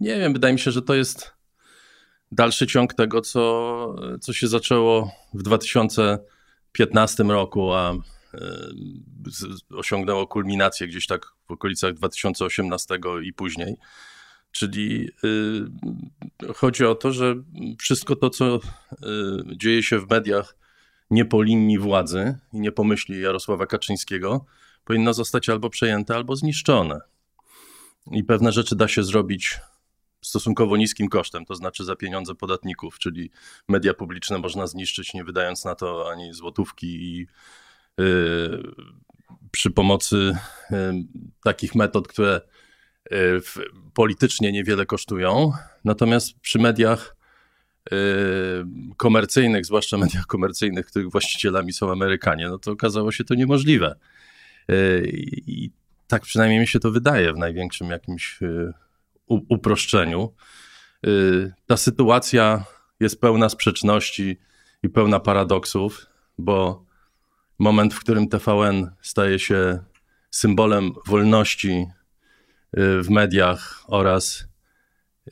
Nie 0.00 0.18
wiem, 0.18 0.32
wydaje 0.32 0.54
mi 0.54 0.60
się, 0.60 0.70
że 0.70 0.82
to 0.82 0.94
jest 0.94 1.33
dalszy 2.32 2.66
ciąg 2.66 2.94
tego, 2.94 3.20
co, 3.20 3.96
co 4.20 4.32
się 4.32 4.48
zaczęło 4.48 5.10
w 5.34 5.42
2015 5.42 7.24
roku, 7.24 7.72
a 7.72 7.92
e, 7.92 7.98
osiągnęło 9.70 10.26
kulminację 10.26 10.88
gdzieś 10.88 11.06
tak 11.06 11.26
w 11.48 11.50
okolicach 11.50 11.94
2018 11.94 12.98
i 13.22 13.32
później. 13.32 13.76
Czyli 14.54 15.08
y, 15.24 16.52
chodzi 16.54 16.84
o 16.84 16.94
to, 16.94 17.12
że 17.12 17.34
wszystko 17.78 18.16
to, 18.16 18.30
co 18.30 18.56
y, 18.56 18.60
dzieje 19.56 19.82
się 19.82 19.98
w 19.98 20.10
mediach 20.10 20.56
nie 21.10 21.24
po 21.24 21.42
linii 21.42 21.78
władzy 21.78 22.38
i 22.52 22.60
nie 22.60 22.72
po 22.72 22.84
myśli 22.84 23.20
Jarosława 23.20 23.66
Kaczyńskiego, 23.66 24.44
powinno 24.84 25.14
zostać 25.14 25.48
albo 25.48 25.70
przejęte, 25.70 26.14
albo 26.14 26.36
zniszczone. 26.36 27.00
I 28.10 28.24
pewne 28.24 28.52
rzeczy 28.52 28.76
da 28.76 28.88
się 28.88 29.02
zrobić 29.02 29.60
stosunkowo 30.24 30.76
niskim 30.76 31.08
kosztem, 31.08 31.44
to 31.44 31.54
znaczy 31.54 31.84
za 31.84 31.96
pieniądze 31.96 32.34
podatników, 32.34 32.98
czyli 32.98 33.30
media 33.68 33.94
publiczne 33.94 34.38
można 34.38 34.66
zniszczyć, 34.66 35.14
nie 35.14 35.24
wydając 35.24 35.64
na 35.64 35.74
to 35.74 36.10
ani 36.12 36.34
złotówki 36.34 36.86
i 36.86 37.26
yy, 37.98 38.62
przy 39.50 39.70
pomocy 39.70 40.36
yy, 40.70 40.78
takich 41.44 41.74
metod, 41.74 42.08
które 42.08 42.40
yy, 43.10 43.42
politycznie 43.94 44.52
niewiele 44.52 44.86
kosztują. 44.86 45.52
Natomiast 45.84 46.40
przy 46.40 46.58
mediach 46.58 47.16
y, 47.92 47.96
komercyjnych, 48.96 49.66
zwłaszcza 49.66 49.98
mediach 49.98 50.26
komercyjnych, 50.26 50.86
których 50.86 51.10
właścicielami 51.10 51.72
są 51.72 51.92
Amerykanie, 51.92 52.48
no 52.48 52.58
to 52.58 52.70
okazało 52.70 53.12
się 53.12 53.24
to 53.24 53.34
niemożliwe. 53.34 53.96
Y, 54.70 55.10
I 55.46 55.70
tak 56.06 56.22
przynajmniej 56.22 56.60
mi 56.60 56.66
się 56.66 56.80
to 56.80 56.90
wydaje 56.90 57.32
w 57.32 57.38
największym 57.38 57.90
jakimś 57.90 58.42
y, 58.42 58.72
uproszczeniu. 59.26 60.34
Y, 61.06 61.52
ta 61.66 61.76
sytuacja 61.76 62.64
jest 63.00 63.20
pełna 63.20 63.48
sprzeczności 63.48 64.38
i 64.82 64.88
pełna 64.88 65.20
paradoksów, 65.20 66.06
bo 66.38 66.84
moment, 67.58 67.94
w 67.94 68.00
którym 68.00 68.28
TVN 68.28 68.90
staje 69.00 69.38
się 69.38 69.78
symbolem 70.30 70.92
wolności 71.06 71.86
y, 72.78 73.02
w 73.02 73.10
mediach 73.10 73.84
oraz 73.86 74.44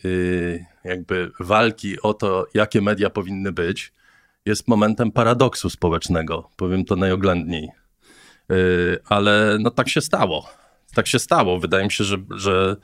y, 0.04 0.66
jakby 0.84 1.30
walki 1.40 2.00
o 2.02 2.14
to, 2.14 2.46
jakie 2.54 2.80
media 2.80 3.10
powinny 3.10 3.52
być, 3.52 3.92
jest 4.46 4.68
momentem 4.68 5.12
paradoksu 5.12 5.70
społecznego, 5.70 6.50
powiem 6.56 6.84
to 6.84 6.96
najoględniej. 6.96 7.68
Ale 9.08 9.56
no 9.60 9.70
tak 9.70 9.88
się 9.88 10.00
stało. 10.00 10.48
Tak 10.94 11.06
się 11.06 11.18
stało. 11.18 11.58
Wydaje 11.58 11.84
mi 11.84 11.92
się, 11.92 12.04
że, 12.04 12.16
że 12.30 12.76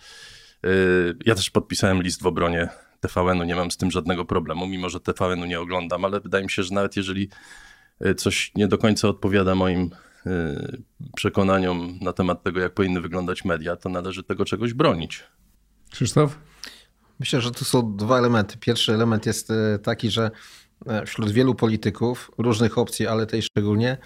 ja 1.26 1.34
też 1.34 1.50
podpisałem 1.50 2.02
list 2.02 2.22
w 2.22 2.26
obronie 2.26 2.68
TVN-u, 3.00 3.44
nie 3.44 3.56
mam 3.56 3.70
z 3.70 3.76
tym 3.76 3.90
żadnego 3.90 4.24
problemu, 4.24 4.66
mimo 4.66 4.88
że 4.88 5.00
TVN-u 5.00 5.44
nie 5.46 5.60
oglądam, 5.60 6.04
ale 6.04 6.20
wydaje 6.20 6.44
mi 6.44 6.50
się, 6.50 6.62
że 6.62 6.74
nawet 6.74 6.96
jeżeli 6.96 7.28
y, 8.06 8.14
coś 8.14 8.52
nie 8.54 8.68
do 8.68 8.78
końca 8.78 9.08
odpowiada 9.08 9.54
moim 9.54 9.90
y, 10.26 10.82
przekonaniom 11.16 11.98
na 12.00 12.12
temat 12.12 12.42
tego, 12.42 12.60
jak 12.60 12.74
powinny 12.74 13.00
wyglądać 13.00 13.44
media, 13.44 13.76
to 13.76 13.88
należy 13.88 14.22
tego 14.22 14.44
czegoś 14.44 14.74
bronić. 14.74 15.24
Krzysztof? 15.90 16.38
Myślę, 17.20 17.40
że 17.40 17.50
tu 17.50 17.64
są 17.64 17.96
dwa 17.96 18.18
elementy. 18.18 18.58
Pierwszy 18.58 18.94
element 18.94 19.26
jest 19.26 19.52
taki, 19.82 20.10
że 20.10 20.30
wśród 21.06 21.30
wielu 21.30 21.54
polityków 21.54 22.30
różnych 22.38 22.78
opcji, 22.78 23.06
ale 23.06 23.26
tej 23.26 23.42
szczególnie, 23.42 23.98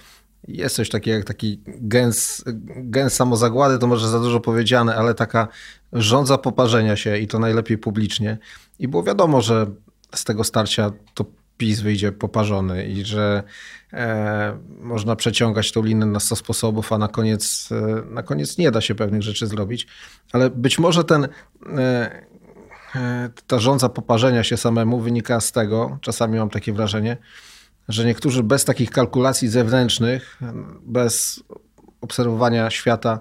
jest 0.49 0.77
coś 0.77 0.89
takiego 0.89 1.17
jak 1.17 1.27
taki 1.27 1.61
gęs, 1.67 2.45
gęs 2.77 3.13
samozagłady, 3.13 3.79
to 3.79 3.87
może 3.87 4.09
za 4.09 4.21
dużo 4.21 4.41
powiedziane, 4.41 4.97
ale 4.97 5.15
taka 5.15 5.49
rządza 5.93 6.39
poparzenia 6.39 6.97
się 6.97 7.19
i 7.19 7.27
to 7.27 7.39
najlepiej 7.39 7.79
publicznie. 7.79 8.39
I 8.79 8.89
było 8.89 9.03
wiadomo, 9.03 9.41
że 9.41 9.67
z 10.15 10.25
tego 10.25 10.45
starcia 10.45 10.93
to 11.15 11.25
PiS 11.57 11.81
wyjdzie 11.81 12.13
poparzony 12.13 12.87
i 12.87 13.05
że 13.05 13.43
e, 13.93 14.59
można 14.81 15.17
przeciągać 15.17 15.73
tą 15.73 15.83
linę 15.83 16.07
na 16.07 16.21
100 16.21 16.37
sposobów, 16.37 16.93
a 16.93 16.99
na 16.99 17.09
koniec, 17.09 17.69
e, 17.73 18.15
na 18.15 18.23
koniec 18.23 18.59
nie 18.59 18.71
da 18.71 18.81
się 18.81 18.95
pewnych 18.95 19.23
rzeczy 19.23 19.47
zrobić. 19.47 19.87
Ale 20.33 20.51
być 20.51 20.79
może 20.79 21.05
ten, 21.05 21.29
e, 21.77 22.23
e 22.95 23.31
ta 23.47 23.59
rządza 23.59 23.89
poparzenia 23.89 24.45
się 24.45 24.57
samemu 24.57 25.01
wynika 25.01 25.41
z 25.41 25.53
tego, 25.53 25.99
czasami 26.01 26.39
mam 26.39 26.51
takie 26.51 26.73
wrażenie, 26.73 27.17
że 27.89 28.05
niektórzy 28.05 28.43
bez 28.43 28.65
takich 28.65 28.91
kalkulacji 28.91 29.49
zewnętrznych, 29.49 30.39
bez 30.87 31.45
obserwowania 32.01 32.71
świata 32.71 33.21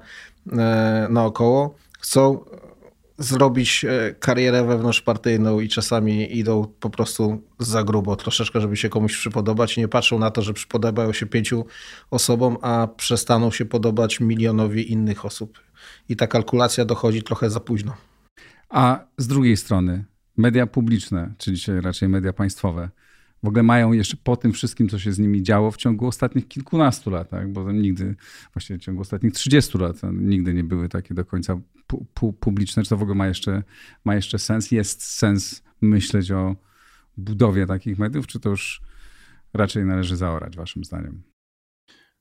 e, 0.52 1.08
naokoło, 1.10 1.76
chcą 2.00 2.46
zrobić 3.18 3.86
e, 3.86 4.16
karierę 4.20 4.64
wewnątrzpartyjną 4.64 5.60
i 5.60 5.70
czasami 5.70 6.38
idą 6.38 6.68
po 6.80 6.90
prostu 6.90 7.42
za 7.60 7.84
grubo 7.84 8.16
troszeczkę, 8.16 8.62
żeby 8.62 8.78
się 8.78 8.90
komuś 8.90 9.18
przypodobać 9.18 9.78
i 9.78 9.82
nie 9.82 9.88
patrzą 9.88 10.20
na 10.20 10.32
to, 10.32 10.42
że 10.42 10.54
przypodobają 10.54 11.14
się 11.14 11.26
pięciu 11.26 11.66
osobom, 12.12 12.58
a 12.62 12.88
przestaną 12.98 13.52
się 13.52 13.66
podobać 13.66 14.20
milionowi 14.20 14.92
innych 14.92 15.26
osób. 15.26 15.60
I 16.10 16.16
ta 16.16 16.28
kalkulacja 16.28 16.86
dochodzi 16.86 17.24
trochę 17.24 17.50
za 17.50 17.60
późno. 17.60 17.94
A 18.70 19.00
z 19.18 19.28
drugiej 19.28 19.58
strony 19.58 20.06
media 20.38 20.68
publiczne, 20.68 21.34
czyli 21.38 21.58
dzisiaj 21.58 21.82
raczej 21.82 22.10
media 22.10 22.34
państwowe, 22.34 22.90
w 23.44 23.48
ogóle 23.48 23.64
mają 23.64 23.92
jeszcze 23.92 24.18
po 24.24 24.38
tym 24.38 24.54
wszystkim, 24.54 24.90
co 24.90 25.00
się 25.00 25.12
z 25.12 25.20
nimi 25.20 25.44
działo 25.44 25.72
w 25.72 25.78
ciągu 25.78 26.08
ostatnich 26.08 26.48
kilkunastu 26.48 27.10
lat, 27.10 27.30
tak? 27.30 27.54
bo 27.54 27.72
nigdy, 27.72 28.16
właściwie 28.54 28.80
w 28.80 28.82
ciągu 28.82 29.02
ostatnich 29.02 29.34
30 29.34 29.78
lat, 29.78 30.02
nigdy 30.14 30.54
nie 30.54 30.64
były 30.64 30.90
takie 30.90 31.14
do 31.14 31.26
końca 31.26 31.60
pu 31.88 32.06
pu 32.14 32.34
publiczne, 32.34 32.84
czy 32.84 32.90
to 32.90 32.98
w 32.98 33.02
ogóle 33.02 33.16
ma 33.16 33.28
jeszcze, 33.28 33.64
ma 34.06 34.16
jeszcze 34.16 34.40
sens? 34.40 34.72
Jest 34.72 35.04
sens 35.04 35.64
myśleć 35.82 36.32
o 36.32 36.56
budowie 37.18 37.68
takich 37.68 38.00
mediów, 38.00 38.28
czy 38.28 38.40
to 38.40 38.50
już 38.50 38.82
raczej 39.54 39.86
należy 39.86 40.18
zaorać, 40.18 40.56
waszym 40.56 40.84
zdaniem? 40.84 41.24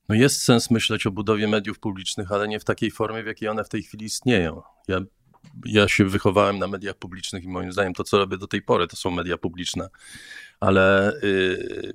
No 0.09 0.15
jest 0.15 0.43
sens 0.43 0.71
myśleć 0.71 1.07
o 1.07 1.11
budowie 1.11 1.49
mediów 1.49 1.79
publicznych, 1.79 2.33
ale 2.33 2.49
nie 2.49 2.61
w 2.61 2.65
takiej 2.65 2.91
formie, 2.91 3.23
w 3.23 3.27
jakiej 3.27 3.49
one 3.49 3.65
w 3.65 3.69
tej 3.69 3.83
chwili 3.83 4.07
istnieją. 4.07 4.63
Ja, 4.89 5.01
ja 5.67 5.89
się 5.89 6.05
wychowałem 6.05 6.59
na 6.59 6.67
mediach 6.67 6.97
publicznych 6.97 7.45
i 7.45 7.49
moim 7.49 7.73
zdaniem 7.73 7.95
to, 7.95 8.05
co 8.05 8.19
robię 8.19 8.39
do 8.39 8.47
tej 8.47 8.63
pory, 8.63 8.87
to 8.87 8.97
są 8.97 9.11
media 9.11 9.39
publiczne 9.39 9.89
ale 10.61 11.13
y, 11.25 11.93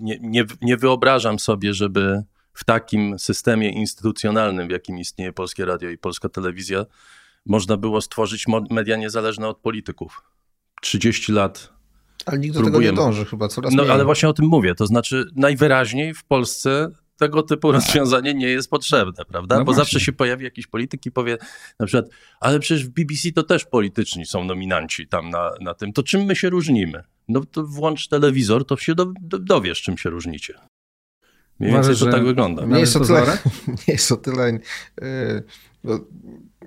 nie, 0.00 0.18
nie, 0.20 0.44
nie 0.62 0.76
wyobrażam 0.76 1.38
sobie, 1.38 1.74
żeby 1.74 2.22
w 2.54 2.64
takim 2.64 3.18
systemie 3.18 3.70
instytucjonalnym, 3.72 4.68
w 4.68 4.70
jakim 4.70 4.98
istnieje 4.98 5.32
Polskie 5.32 5.64
Radio 5.64 5.90
i 5.90 5.98
Polska 5.98 6.28
Telewizja, 6.28 6.84
można 7.46 7.76
było 7.76 8.00
stworzyć 8.00 8.46
media 8.70 8.96
niezależne 8.96 9.48
od 9.48 9.58
polityków. 9.58 10.22
30 10.82 11.32
lat. 11.32 11.72
Ale 12.26 12.38
nikt 12.38 12.54
do 12.54 12.60
próbujemy. 12.60 12.96
tego 12.96 13.02
nie 13.02 13.06
dąży 13.06 13.24
chyba 13.24 13.48
coraz 13.48 13.72
No 13.74 13.82
mniej. 13.82 13.94
ale 13.94 14.04
właśnie 14.04 14.28
o 14.28 14.32
tym 14.32 14.46
mówię. 14.46 14.74
To 14.74 14.86
znaczy 14.86 15.24
najwyraźniej 15.36 16.14
w 16.14 16.24
Polsce 16.24 16.90
tego 17.16 17.42
typu 17.42 17.72
rozwiązanie 17.72 18.34
nie 18.34 18.48
jest 18.48 18.70
potrzebne, 18.70 19.24
prawda? 19.24 19.54
No 19.54 19.60
Bo 19.60 19.64
właśnie. 19.64 19.80
zawsze 19.80 20.00
się 20.00 20.12
pojawi 20.12 20.44
jakiś 20.44 20.66
polityk 20.66 21.06
i 21.06 21.10
powie 21.10 21.38
na 21.80 21.86
przykład, 21.86 22.10
ale 22.40 22.60
przecież 22.60 22.86
w 22.86 22.88
BBC 22.88 23.32
to 23.32 23.42
też 23.42 23.64
polityczni 23.64 24.26
są 24.26 24.44
nominanci 24.44 25.08
tam 25.08 25.30
na, 25.30 25.50
na 25.60 25.74
tym. 25.74 25.92
To 25.92 26.02
czym 26.02 26.22
my 26.22 26.36
się 26.36 26.50
różnimy? 26.50 27.04
No 27.28 27.40
to 27.52 27.64
włącz 27.66 28.08
telewizor, 28.08 28.66
to 28.66 28.76
się 28.76 28.94
do, 28.94 29.06
do, 29.20 29.38
dowiesz, 29.38 29.82
czym 29.82 29.98
się 29.98 30.10
różnicie. 30.10 30.54
Mniej 31.60 31.72
więcej 31.72 31.96
to 31.96 32.06
tak 32.06 32.24
wygląda. 32.24 32.66
Nie 32.66 32.80
jest, 32.80 32.96
o 32.96 33.00
tyle, 33.00 33.22
nie 33.88 33.94
jest 33.94 34.12
o 34.12 34.16
tyle 34.16 34.52
yy, 34.52 34.60
no, 35.84 35.98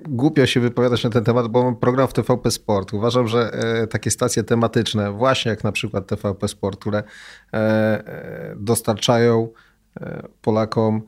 głupio 0.07 0.45
się 0.45 0.59
wypowiadać 0.59 1.03
na 1.03 1.09
ten 1.09 1.23
temat, 1.23 1.47
bo 1.47 1.63
mam 1.63 1.75
program 1.75 2.07
w 2.07 2.13
TVP 2.13 2.51
Sport. 2.51 2.93
Uważam, 2.93 3.27
że 3.27 3.51
yy, 3.81 3.87
takie 3.87 4.11
stacje 4.11 4.43
tematyczne, 4.43 5.11
właśnie 5.11 5.49
jak 5.49 5.63
na 5.63 5.71
przykład 5.71 6.07
TVP 6.07 6.47
Sport, 6.47 6.79
które 6.79 7.03
yy, 7.53 7.59
dostarczają 8.55 9.49
Polakom 10.41 11.01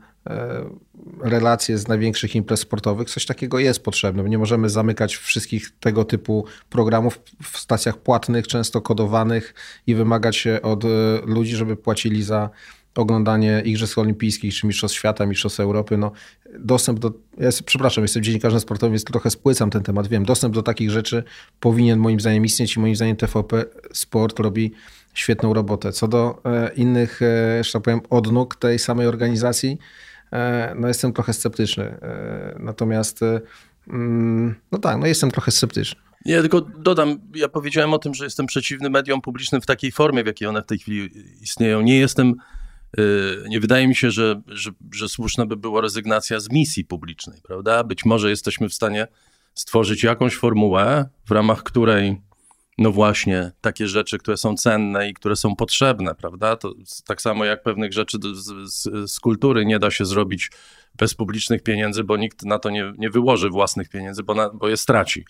relacje 1.20 1.78
z 1.78 1.88
największych 1.88 2.34
imprez 2.34 2.60
sportowych. 2.60 3.10
Coś 3.10 3.26
takiego 3.26 3.58
jest 3.58 3.82
potrzebne. 3.82 4.22
Nie 4.22 4.38
możemy 4.38 4.68
zamykać 4.68 5.16
wszystkich 5.16 5.70
tego 5.80 6.04
typu 6.04 6.44
programów 6.70 7.20
w 7.42 7.58
stacjach 7.58 7.96
płatnych, 7.98 8.46
często 8.46 8.80
kodowanych 8.80 9.54
i 9.86 9.94
wymagać 9.94 10.46
od 10.62 10.84
e, 10.84 10.88
ludzi, 11.24 11.56
żeby 11.56 11.76
płacili 11.76 12.22
za 12.22 12.50
oglądanie 12.94 13.62
Igrzysk 13.64 13.98
Olimpijskich 13.98 14.54
czy 14.54 14.66
Mistrzostw 14.66 14.98
Świata, 14.98 15.26
Mistrzostw 15.26 15.60
Europy. 15.60 15.96
No, 15.96 16.12
dostęp 16.58 16.98
do. 16.98 17.12
Ja 17.38 17.50
przepraszam, 17.64 18.04
jestem 18.04 18.22
dziennikarzem 18.22 18.60
sportowym, 18.60 18.92
więc 18.92 19.04
trochę 19.04 19.30
spłycam 19.30 19.70
ten 19.70 19.82
temat. 19.82 20.08
Wiem, 20.08 20.24
dostęp 20.24 20.54
do 20.54 20.62
takich 20.62 20.90
rzeczy 20.90 21.24
powinien 21.60 21.98
moim 21.98 22.20
zdaniem 22.20 22.44
istnieć 22.44 22.76
i 22.76 22.80
moim 22.80 22.96
zdaniem 22.96 23.16
TVP 23.16 23.64
Sport 23.92 24.38
robi 24.38 24.72
świetną 25.18 25.54
robotę. 25.54 25.92
Co 25.92 26.08
do 26.08 26.40
e, 26.44 26.70
innych, 26.74 27.20
że 27.60 27.72
tak 27.72 27.82
powiem, 27.82 28.00
odnóg 28.10 28.56
tej 28.56 28.78
samej 28.78 29.06
organizacji, 29.06 29.78
E, 30.32 30.74
no 30.78 30.88
jestem 30.88 31.12
trochę 31.12 31.32
sceptyczny. 31.32 31.84
E, 31.84 32.56
natomiast 32.58 33.20
mm, 33.88 34.54
no 34.72 34.78
tak, 34.78 34.98
no 34.98 35.06
jestem 35.06 35.30
trochę 35.30 35.50
sceptyczny. 35.50 36.00
Ja 36.24 36.40
tylko 36.40 36.60
dodam, 36.60 37.18
ja 37.34 37.48
powiedziałem 37.48 37.94
o 37.94 37.98
tym, 37.98 38.14
że 38.14 38.24
jestem 38.24 38.46
przeciwny 38.46 38.90
mediom 38.90 39.20
publicznym 39.20 39.60
w 39.60 39.66
takiej 39.66 39.92
formie, 39.92 40.24
w 40.24 40.26
jakiej 40.26 40.48
one 40.48 40.62
w 40.62 40.66
tej 40.66 40.78
chwili 40.78 41.10
istnieją. 41.40 41.80
Nie 41.80 41.98
jestem, 41.98 42.34
nie 43.48 43.60
wydaje 43.60 43.88
mi 43.88 43.94
się, 43.94 44.10
że, 44.10 44.40
że, 44.46 44.70
że 44.94 45.08
słuszna 45.08 45.46
by 45.46 45.56
była 45.56 45.80
rezygnacja 45.80 46.40
z 46.40 46.50
misji 46.50 46.84
publicznej, 46.84 47.40
prawda? 47.42 47.84
Być 47.84 48.04
może 48.04 48.30
jesteśmy 48.30 48.68
w 48.68 48.74
stanie 48.74 49.06
stworzyć 49.54 50.02
jakąś 50.02 50.36
formułę, 50.36 51.08
w 51.26 51.30
ramach 51.30 51.62
której 51.62 52.20
no 52.78 52.92
właśnie, 52.92 53.52
takie 53.60 53.88
rzeczy, 53.88 54.18
które 54.18 54.36
są 54.36 54.56
cenne 54.56 55.08
i 55.10 55.14
które 55.14 55.36
są 55.36 55.56
potrzebne, 55.56 56.14
prawda? 56.14 56.56
To 56.56 56.74
tak 57.06 57.22
samo 57.22 57.44
jak 57.44 57.62
pewnych 57.62 57.92
rzeczy 57.92 58.18
z, 58.34 58.72
z, 58.72 59.10
z, 59.10 59.20
kultury 59.20 59.66
nie 59.66 59.78
da 59.78 59.90
się 59.90 60.04
zrobić 60.04 60.50
bez 60.98 61.14
publicznych 61.14 61.62
pieniędzy, 61.62 62.04
bo 62.04 62.16
nikt 62.16 62.42
na 62.42 62.58
to 62.58 62.70
nie, 62.70 62.92
nie 62.98 63.10
wyłoży 63.10 63.50
własnych 63.50 63.88
pieniędzy, 63.88 64.22
bo, 64.22 64.34
na, 64.34 64.50
bo 64.50 64.68
je 64.68 64.76
straci. 64.76 65.24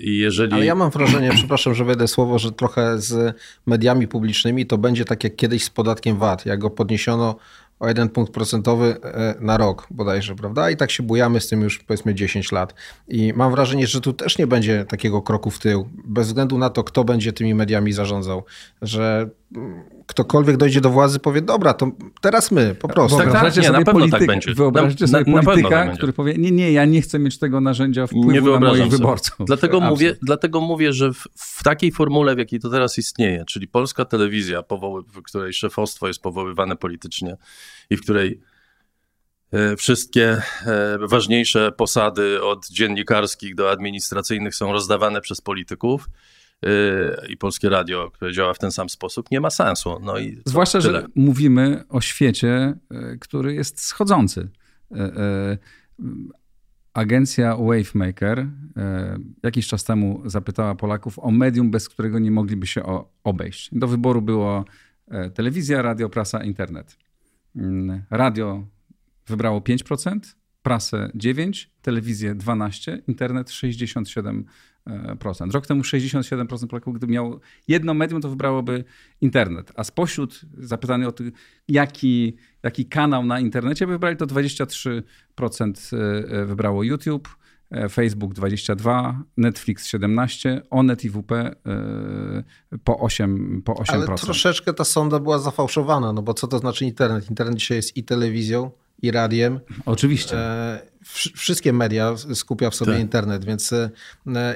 I 0.00 0.18
jeżeli... 0.18 0.52
Ale 0.52 0.64
ja 0.64 0.74
mam 0.74 0.90
wrażenie, 0.90 1.30
przepraszam, 1.38 1.74
że 1.74 1.84
wejdę 1.84 2.08
słowo, 2.08 2.38
że 2.38 2.52
trochę 2.52 2.98
z 2.98 3.36
mediami 3.66 4.08
publicznymi 4.08 4.66
to 4.66 4.78
będzie 4.78 5.04
tak 5.04 5.24
jak 5.24 5.36
kiedyś 5.36 5.64
z 5.64 5.70
podatkiem 5.70 6.18
VAT. 6.18 6.46
Jak 6.46 6.58
go 6.58 6.70
podniesiono 6.70 7.36
o 7.80 7.88
jeden 7.88 8.08
punkt 8.08 8.32
procentowy 8.32 8.96
e, 9.02 9.34
na 9.40 9.56
rok 9.56 9.86
bodajże, 9.90 10.34
prawda? 10.34 10.70
I 10.70 10.76
tak 10.76 10.90
się 10.90 11.02
bujamy 11.02 11.40
z 11.40 11.48
tym 11.48 11.62
już 11.62 11.78
powiedzmy 11.78 12.14
10 12.14 12.52
lat. 12.52 12.74
I 13.08 13.32
mam 13.36 13.52
wrażenie, 13.52 13.86
że 13.86 14.00
tu 14.00 14.12
też 14.12 14.38
nie 14.38 14.46
będzie 14.46 14.84
takiego 14.84 15.22
kroku 15.22 15.50
w 15.50 15.58
tył, 15.58 15.88
bez 16.04 16.26
względu 16.26 16.58
na 16.58 16.70
to, 16.70 16.84
kto 16.84 17.04
będzie 17.04 17.32
tymi 17.32 17.54
mediami 17.54 17.92
zarządzał, 17.92 18.44
że 18.82 19.30
ktokolwiek 20.06 20.56
dojdzie 20.56 20.80
do 20.80 20.90
władzy, 20.90 21.18
powie, 21.18 21.42
dobra, 21.42 21.74
to 21.74 21.90
teraz 22.20 22.50
my, 22.50 22.74
po 22.74 22.88
prostu. 22.88 23.18
Wyobraźcie 23.18 23.62
tak, 23.62 23.70
nie, 23.70 23.78
sobie, 23.78 23.92
polityk, 23.92 24.18
tak 24.18 24.26
będzie. 24.26 24.54
wyobraźcie 24.54 25.04
na, 25.04 25.08
sobie 25.08 25.32
na, 25.32 25.42
polityka, 25.42 25.84
na 25.84 25.92
który 25.92 26.12
powie, 26.12 26.34
nie, 26.38 26.50
nie, 26.50 26.72
ja 26.72 26.84
nie 26.84 27.02
chcę 27.02 27.18
mieć 27.18 27.38
tego 27.38 27.60
narzędzia 27.60 28.06
wpływu 28.06 28.50
na 28.50 28.58
moich 28.60 28.78
sobie. 28.78 28.90
wyborców. 28.90 29.36
Dlatego 29.46 29.80
mówię, 29.80 30.16
dlatego 30.22 30.60
mówię, 30.60 30.92
że 30.92 31.12
w, 31.12 31.26
w, 31.34 31.62
takiej 31.62 31.92
formule, 31.92 32.34
w 32.34 32.38
jakiej 32.38 32.60
to 32.60 32.70
teraz 32.70 32.98
istnieje, 32.98 33.44
czyli 33.44 33.68
polska 33.68 34.04
telewizja, 34.04 34.62
w 35.12 35.22
której 35.22 35.52
szefostwo 35.52 36.08
jest 36.08 36.22
powoływane 36.22 36.76
politycznie 36.76 37.36
i 37.90 37.96
w 37.96 38.02
której 38.02 38.40
e, 39.52 39.76
Wszystkie 39.76 40.42
e, 40.66 40.98
ważniejsze 41.00 41.72
posady 41.72 42.42
od 42.42 42.68
dziennikarskich 42.68 43.54
do 43.54 43.70
administracyjnych 43.70 44.54
są 44.54 44.72
rozdawane 44.72 45.20
przez 45.20 45.40
polityków 45.40 46.08
i 47.28 47.36
Polskie 47.36 47.68
Radio, 47.68 48.10
które 48.10 48.32
działa 48.32 48.54
w 48.54 48.58
ten 48.58 48.72
sam 48.72 48.88
sposób, 48.88 49.30
nie 49.30 49.40
ma 49.40 49.50
sensu. 49.50 50.00
No 50.02 50.18
i 50.18 50.42
Zwłaszcza, 50.44 50.80
tyle. 50.80 51.00
że 51.00 51.06
mówimy 51.14 51.84
o 51.88 52.00
świecie, 52.00 52.74
e, 52.90 53.16
który 53.20 53.54
jest 53.54 53.80
schodzący. 53.80 54.48
E, 54.90 54.96
e, 54.96 55.58
agencja 56.94 57.56
Wavemaker 57.56 58.46
jakiś 59.42 59.66
czas 59.66 59.84
temu 59.84 60.22
zapytała 60.24 60.74
Polaków 60.74 61.18
o 61.18 61.30
medium, 61.30 61.70
bez 61.70 61.88
którego 61.88 62.18
nie 62.18 62.30
mogliby 62.30 62.66
się 62.66 62.82
obejść. 63.24 63.68
Do 63.72 63.88
wyboru 63.88 64.22
było 64.22 64.64
telewizja, 65.34 65.82
radio, 65.82 66.08
prasa, 66.08 66.44
internet. 66.44 66.96
Mm, 67.56 68.02
radio 68.10 68.66
wybrało 69.26 69.60
5%, 69.60 70.20
prasę 70.62 71.10
9%, 71.14 71.66
telewizję 71.82 72.34
12%, 72.34 72.98
internet 73.06 73.50
67%. 73.50 74.44
Rok 75.52 75.66
temu 75.66 75.82
67% 75.82 76.66
Polaków, 76.66 76.94
gdyby 76.94 77.12
miał 77.12 77.40
jedno 77.68 77.94
medium, 77.94 78.20
to 78.20 78.28
wybrałoby 78.28 78.84
internet. 79.20 79.72
A 79.74 79.84
spośród 79.84 80.40
zapytanych 80.58 81.08
o 81.08 81.12
to, 81.12 81.24
jaki, 81.68 82.36
jaki 82.62 82.86
kanał 82.86 83.24
na 83.24 83.40
internecie 83.40 83.86
by 83.86 83.92
wybrali, 83.92 84.16
to 84.16 84.26
23% 84.26 85.02
e, 85.92 86.46
wybrało 86.46 86.82
YouTube, 86.82 87.28
e, 87.70 87.88
Facebook 87.88 88.34
22, 88.34 89.22
Netflix 89.36 89.86
17, 89.86 90.62
Onet 90.70 91.04
i 91.04 91.10
WP 91.10 91.32
e, 91.32 91.54
po 92.84 92.92
8%. 92.92 93.62
Po 93.62 93.72
8%. 93.72 93.92
Ale 93.92 94.06
troszeczkę 94.06 94.74
ta 94.74 94.84
sonda 94.84 95.18
była 95.18 95.38
zafałszowana, 95.38 96.12
no 96.12 96.22
bo 96.22 96.34
co 96.34 96.46
to 96.46 96.58
znaczy 96.58 96.84
internet? 96.84 97.30
Internet 97.30 97.56
dzisiaj 97.56 97.76
jest 97.76 97.96
i 97.96 98.04
telewizją, 98.04 98.70
i 99.02 99.10
radiem. 99.10 99.60
Oczywiście. 99.86 100.36
E, 100.36 100.90
wszystkie 101.36 101.72
media 101.72 102.14
skupia 102.34 102.70
w 102.70 102.74
sobie 102.74 102.92
tak. 102.92 103.00
internet, 103.00 103.44
więc 103.44 103.72
e, 103.72 103.90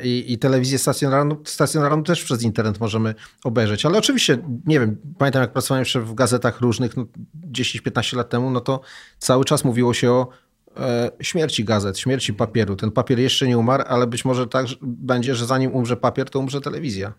i, 0.03 0.33
i 0.33 0.39
telewizję 0.39 0.79
stacjonarną, 0.79 1.37
stacjonarną 1.45 2.03
też 2.03 2.25
przez 2.25 2.43
internet 2.43 2.81
możemy 2.81 3.15
obejrzeć. 3.45 3.87
Ale 3.87 3.99
oczywiście, 3.99 4.39
nie 4.67 4.81
wiem, 4.81 4.97
pamiętam 5.19 5.43
jak 5.43 5.53
pracowałem 5.53 5.81
jeszcze 5.81 6.01
w 6.01 6.15
gazetach 6.15 6.61
różnych 6.61 6.97
no, 6.97 7.07
10-15 7.53 8.17
lat 8.17 8.29
temu, 8.31 8.51
no 8.51 8.61
to 8.61 8.81
cały 9.19 9.45
czas 9.45 9.65
mówiło 9.65 9.95
się 9.95 10.11
o 10.11 10.29
e, 10.77 11.11
śmierci 11.21 11.65
gazet, 11.65 11.99
śmierci 11.99 12.35
papieru. 12.35 12.77
Ten 12.77 12.91
papier 12.91 13.19
jeszcze 13.19 13.49
nie 13.49 13.59
umarł, 13.59 13.85
ale 13.87 14.07
być 14.07 14.25
może 14.25 14.47
tak 14.47 14.67
będzie, 14.83 15.35
że 15.35 15.47
zanim 15.47 15.73
umrze 15.73 15.97
papier, 15.97 16.31
to 16.31 16.39
umrze 16.39 16.61
telewizja 16.61 17.13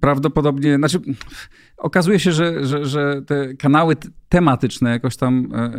prawdopodobnie, 0.00 0.76
znaczy 0.76 1.00
okazuje 1.76 2.18
się, 2.20 2.32
że, 2.32 2.66
że, 2.66 2.84
że 2.84 3.22
te 3.26 3.54
kanały 3.54 3.96
tematyczne 4.28 4.90
jakoś 4.90 5.16
tam, 5.16 5.48
e, 5.52 5.56
e, 5.56 5.70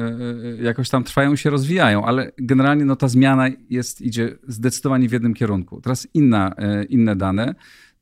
e, 0.60 0.64
jakoś 0.64 0.90
tam 0.90 1.04
trwają 1.04 1.36
się 1.36 1.50
rozwijają, 1.50 2.06
ale 2.06 2.32
generalnie 2.38 2.86
no, 2.86 2.96
ta 2.96 3.08
zmiana 3.08 3.48
jest, 3.70 4.02
idzie 4.02 4.38
zdecydowanie 4.48 5.10
w 5.10 5.12
jednym 5.12 5.34
kierunku. 5.34 5.82
Teraz 5.82 6.08
inna, 6.14 6.56
inne 6.90 7.16
dane. 7.16 7.56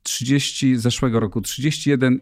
30 0.03 0.77
zeszłego 0.77 1.19
roku, 1.19 1.41
31 1.41 2.19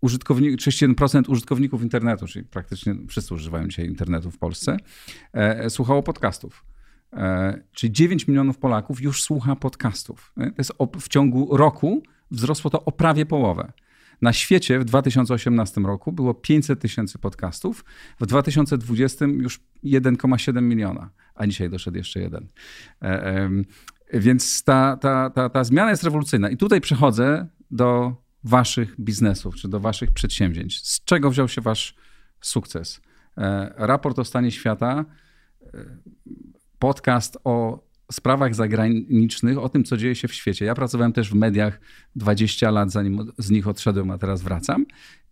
użytkownik, 0.00 0.60
31% 0.60 1.30
użytkowników 1.30 1.82
internetu, 1.82 2.26
czyli 2.26 2.44
praktycznie 2.44 2.94
wszyscy 3.08 3.34
używają 3.34 3.68
dzisiaj 3.68 3.86
internetu 3.86 4.30
w 4.30 4.38
Polsce, 4.38 4.76
słuchało 5.68 6.02
podcastów. 6.02 6.64
E, 7.12 7.62
czyli 7.72 7.92
9 7.92 8.28
milionów 8.28 8.58
Polaków 8.58 9.02
już 9.02 9.22
słucha 9.22 9.56
podcastów. 9.56 10.32
E, 10.36 10.50
to 10.50 10.54
jest 10.58 10.72
w 11.00 11.08
ciągu 11.08 11.56
roku 11.56 12.02
wzrosło 12.32 12.70
to 12.70 12.84
o 12.84 12.92
prawie 12.92 13.26
połowę. 13.26 13.72
Na 14.22 14.32
świecie 14.32 14.78
w 14.78 14.84
2018 14.84 15.80
roku 15.80 16.12
było 16.12 16.34
500 16.34 16.80
tysięcy 16.80 17.18
podcastów, 17.18 17.84
w 18.20 18.26
2020 18.26 19.24
już 19.24 19.60
1,7 19.84 20.62
miliona, 20.62 21.10
a 21.34 21.46
dzisiaj 21.46 21.70
doszedł 21.70 21.96
jeszcze 21.96 22.20
jeden. 22.20 22.48
E, 23.02 23.50
więc 24.12 24.64
ta, 24.64 24.96
ta, 24.96 25.30
ta, 25.30 25.48
ta 25.48 25.64
zmiana 25.64 25.90
jest 25.90 26.04
rewolucyjna. 26.04 26.50
I 26.50 26.56
tutaj 26.56 26.80
przechodzę 26.80 27.46
do 27.70 28.16
waszych 28.44 29.00
biznesów, 29.00 29.56
czy 29.56 29.68
do 29.68 29.80
waszych 29.80 30.10
przedsięwzięć. 30.10 30.86
Z 30.88 31.04
czego 31.04 31.30
wziął 31.30 31.48
się 31.48 31.60
wasz 31.60 31.94
sukces? 32.40 33.00
Raport 33.76 34.18
o 34.18 34.24
stanie 34.24 34.50
świata 34.50 35.04
podcast 36.78 37.38
o 37.44 37.84
sprawach 38.12 38.54
zagranicznych, 38.54 39.58
o 39.58 39.68
tym, 39.68 39.84
co 39.84 39.96
dzieje 39.96 40.14
się 40.14 40.28
w 40.28 40.34
świecie. 40.34 40.64
Ja 40.64 40.74
pracowałem 40.74 41.12
też 41.12 41.30
w 41.30 41.34
mediach 41.34 41.80
20 42.16 42.70
lat, 42.70 42.90
zanim 42.90 43.32
z 43.38 43.50
nich 43.50 43.68
odszedłem, 43.68 44.10
a 44.10 44.18
teraz 44.18 44.42
wracam. 44.42 44.86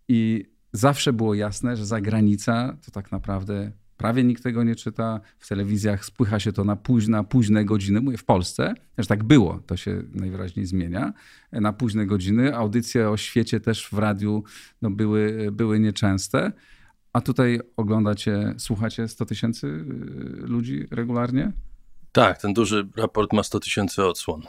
I 0.07 0.45
zawsze 0.73 1.13
było 1.13 1.33
jasne, 1.33 1.77
że 1.77 1.85
zagranica 1.85 2.77
to 2.85 2.91
tak 2.91 3.11
naprawdę 3.11 3.71
prawie 4.01 4.23
nikt 4.23 4.43
tego 4.43 4.63
nie 4.63 4.75
czyta. 4.75 5.21
W 5.39 5.47
telewizjach 5.47 6.05
spłycha 6.05 6.39
się 6.39 6.53
to 6.53 6.63
na 6.63 6.75
późne, 6.75 7.23
późne 7.23 7.65
godziny. 7.65 8.01
Mówię 8.01 8.17
w 8.17 8.25
Polsce, 8.25 8.73
też 8.95 9.07
tak 9.07 9.23
było, 9.23 9.59
to 9.65 9.77
się 9.77 10.03
najwyraźniej 10.13 10.65
zmienia. 10.65 11.13
Na 11.51 11.73
późne 11.73 12.05
godziny. 12.05 12.55
Audycje 12.55 13.09
o 13.09 13.17
świecie 13.17 13.59
też 13.59 13.89
w 13.91 13.97
radiu 13.97 14.43
no, 14.81 14.91
były, 14.91 15.49
były 15.51 15.79
nieczęste. 15.79 16.51
A 17.13 17.21
tutaj 17.21 17.59
oglądacie, 17.77 18.53
słuchacie 18.57 19.07
100 19.07 19.25
tysięcy 19.25 19.67
y, 19.67 19.83
ludzi 20.47 20.85
regularnie? 20.91 21.51
Tak, 22.11 22.41
ten 22.41 22.53
duży 22.53 22.87
raport 22.97 23.33
ma 23.33 23.43
100 23.43 23.59
tysięcy 23.59 24.05
odsłon. 24.05 24.41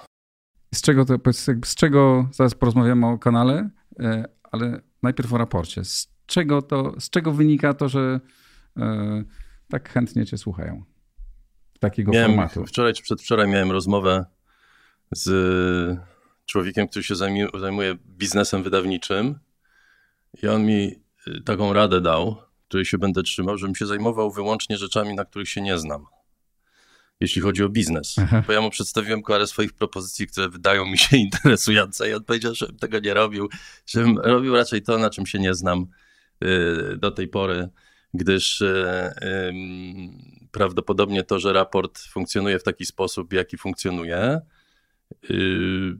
Z 0.75 0.83
czego, 0.83 1.05
to, 1.05 1.33
z 1.65 1.75
czego, 1.75 2.29
zaraz 2.33 2.55
porozmawiamy 2.55 3.07
o 3.07 3.19
kanale, 3.19 3.71
y, 4.01 4.25
ale 4.53 4.81
najpierw 5.03 5.33
o 5.33 5.39
raporcie. 5.39 5.85
Z 5.85 6.09
czego, 6.27 6.63
to, 6.63 7.01
z 7.01 7.11
czego 7.11 7.33
wynika 7.33 7.75
to, 7.75 7.89
że 7.89 8.21
y, 8.79 8.83
tak 9.69 9.89
chętnie 9.89 10.27
cię 10.27 10.39
słuchają? 10.39 10.85
Takiego 11.81 12.13
miałem, 12.13 12.31
formatu. 12.31 12.67
Wczoraj 12.67 12.95
czy 12.95 13.03
przedwczoraj 13.03 13.49
miałem 13.49 13.71
rozmowę 13.71 14.25
z 15.13 15.99
człowiekiem, 16.47 16.89
który 16.89 17.03
się 17.03 17.15
zajmuje 17.61 17.95
biznesem 17.95 18.63
wydawniczym 18.63 19.39
i 20.43 20.49
on 20.49 20.67
mi 20.67 21.03
taką 21.45 21.73
radę 21.73 22.01
dał, 22.01 22.37
której 22.69 22.85
się 22.85 22.99
będę 22.99 23.23
trzymał, 23.23 23.59
żebym 23.59 23.75
się 23.75 23.87
zajmował 23.87 24.31
wyłącznie 24.31 24.77
rzeczami, 24.77 25.15
na 25.15 25.25
których 25.25 25.49
się 25.49 25.61
nie 25.61 25.79
znam. 25.79 26.07
Jeśli 27.23 27.43
chodzi 27.43 27.65
o 27.65 27.69
biznes. 27.69 28.17
Aha. 28.19 28.45
Bo 28.47 28.53
ja 28.53 28.61
mu 28.61 28.71
przedstawiłem 28.71 29.23
parę 29.23 29.47
swoich 29.47 29.73
propozycji, 29.73 30.27
które 30.27 30.49
wydają 30.49 30.87
mi 30.87 30.99
się 30.99 31.17
interesujące 31.27 32.11
i 32.11 32.15
on 32.15 32.25
powiedział, 32.25 32.55
żebym 32.55 32.77
tego 32.77 32.99
nie 32.99 33.15
robił, 33.15 33.49
żebym 33.87 34.19
robił 34.19 34.57
raczej 34.57 34.83
to, 34.83 34.99
na 34.99 35.11
czym 35.11 35.27
się 35.27 35.39
nie 35.39 35.55
znam 35.55 35.87
y, 36.45 36.97
do 36.97 37.11
tej 37.11 37.29
pory, 37.29 37.69
gdyż 38.15 38.61
y, 38.61 38.85
prawdopodobnie 40.53 41.23
to, 41.23 41.39
że 41.39 41.53
raport 41.53 41.99
funkcjonuje 41.99 42.59
w 42.59 42.63
taki 42.63 42.87
sposób, 42.87 43.33
jaki 43.33 43.59
funkcjonuje, 43.59 44.41
y, 45.31 45.97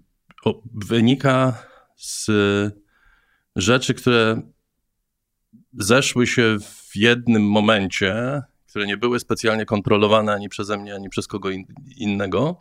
wynika 0.75 1.67
z 1.97 2.31
rzeczy, 3.57 3.95
które 3.95 4.43
zeszły 5.73 6.27
się 6.27 6.57
w 6.61 6.97
jednym 6.97 7.43
momencie, 7.43 8.43
które 8.73 8.87
nie 8.87 8.97
były 8.97 9.21
specjalnie 9.21 9.65
kontrolowane 9.65 10.33
ani 10.33 10.49
przeze 10.49 10.79
mnie, 10.79 10.95
ani 10.95 11.09
przez 11.09 11.27
kogo 11.27 11.51
in, 11.51 11.65
innego 11.97 12.57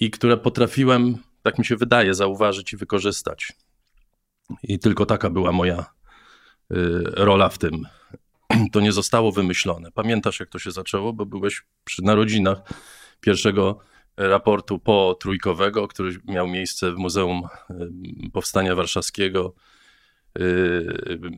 i 0.00 0.10
które 0.10 0.36
potrafiłem, 0.36 1.18
tak 1.42 1.58
mi 1.58 1.64
się 1.64 1.76
wydaje, 1.76 2.14
zauważyć 2.14 2.72
i 2.72 2.76
wykorzystać. 2.76 3.52
I 4.62 4.78
tylko 4.78 5.06
taka 5.06 5.30
była 5.30 5.52
moja 5.52 5.78
y, 5.78 5.86
rola 7.04 7.48
w 7.48 7.58
tym. 7.58 7.82
To 8.72 8.80
nie 8.80 8.92
zostało 8.92 9.32
wymyślone. 9.32 9.90
Pamiętasz, 9.92 10.40
jak 10.40 10.48
to 10.48 10.58
się 10.58 10.70
zaczęło, 10.70 11.12
bo 11.12 11.26
byłeś 11.26 11.62
przy 11.84 12.02
narodzinach 12.02 12.58
pierwszego 13.20 13.78
raportu 14.16 14.78
po 14.78 15.16
trójkowego, 15.20 15.88
który 15.88 16.16
miał 16.24 16.46
miejsce 16.46 16.92
w 16.92 16.96
Muzeum 16.96 17.42
y, 17.70 18.30
Powstania 18.32 18.74
Warszawskiego 18.74 19.54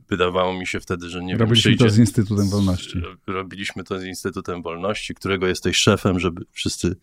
wydawało 0.09 0.55
mi 0.55 0.67
się 0.67 0.81
wtedy, 0.81 1.09
że 1.09 1.25
nie 1.25 1.37
Robiliśmy 1.37 1.71
wiem, 1.71 1.79
to 1.79 1.91
z 1.91 1.99
Instytutem 1.99 2.51
Wolności. 2.51 3.01
Robiliśmy 3.27 3.85
to 3.85 3.99
z 3.99 4.05
Instytutem 4.05 4.63
Wolności, 4.63 5.15
którego 5.15 5.47
jesteś 5.47 5.77
szefem, 5.77 6.21
żeby 6.21 6.43
wszyscy 6.53 6.97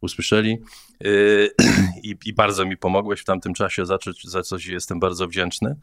usłyszeli. 0.00 0.58
Yy, 1.00 1.50
I, 2.02 2.14
I, 2.24 2.32
bardzo 2.32 2.66
mi 2.66 2.76
pomogłeś 2.76 3.20
w 3.20 3.24
tamtym 3.24 3.54
czasie, 3.54 3.86
za, 3.86 3.98
za 4.24 4.42
coś 4.42 4.66
jestem 4.66 5.00
bardzo 5.00 5.28
wdzięczny. 5.28 5.76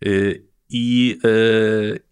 Yy, 0.00 0.44
I, 0.74 1.18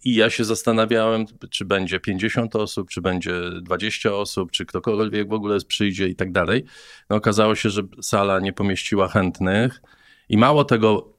I 0.03 0.15
ja 0.15 0.29
się 0.29 0.43
zastanawiałem, 0.43 1.25
czy 1.49 1.65
będzie 1.65 1.99
50 1.99 2.55
osób, 2.55 2.89
czy 2.89 3.01
będzie 3.01 3.33
20 3.61 4.13
osób, 4.13 4.51
czy 4.51 4.65
ktokolwiek 4.65 5.29
w 5.29 5.33
ogóle 5.33 5.57
przyjdzie 5.67 6.07
i 6.07 6.15
tak 6.15 6.31
dalej. 6.31 6.63
No, 7.09 7.15
okazało 7.15 7.55
się, 7.55 7.69
że 7.69 7.81
sala 8.01 8.39
nie 8.39 8.53
pomieściła 8.53 9.07
chętnych. 9.07 9.81
I 10.29 10.37
mało 10.37 10.63
tego, 10.63 11.13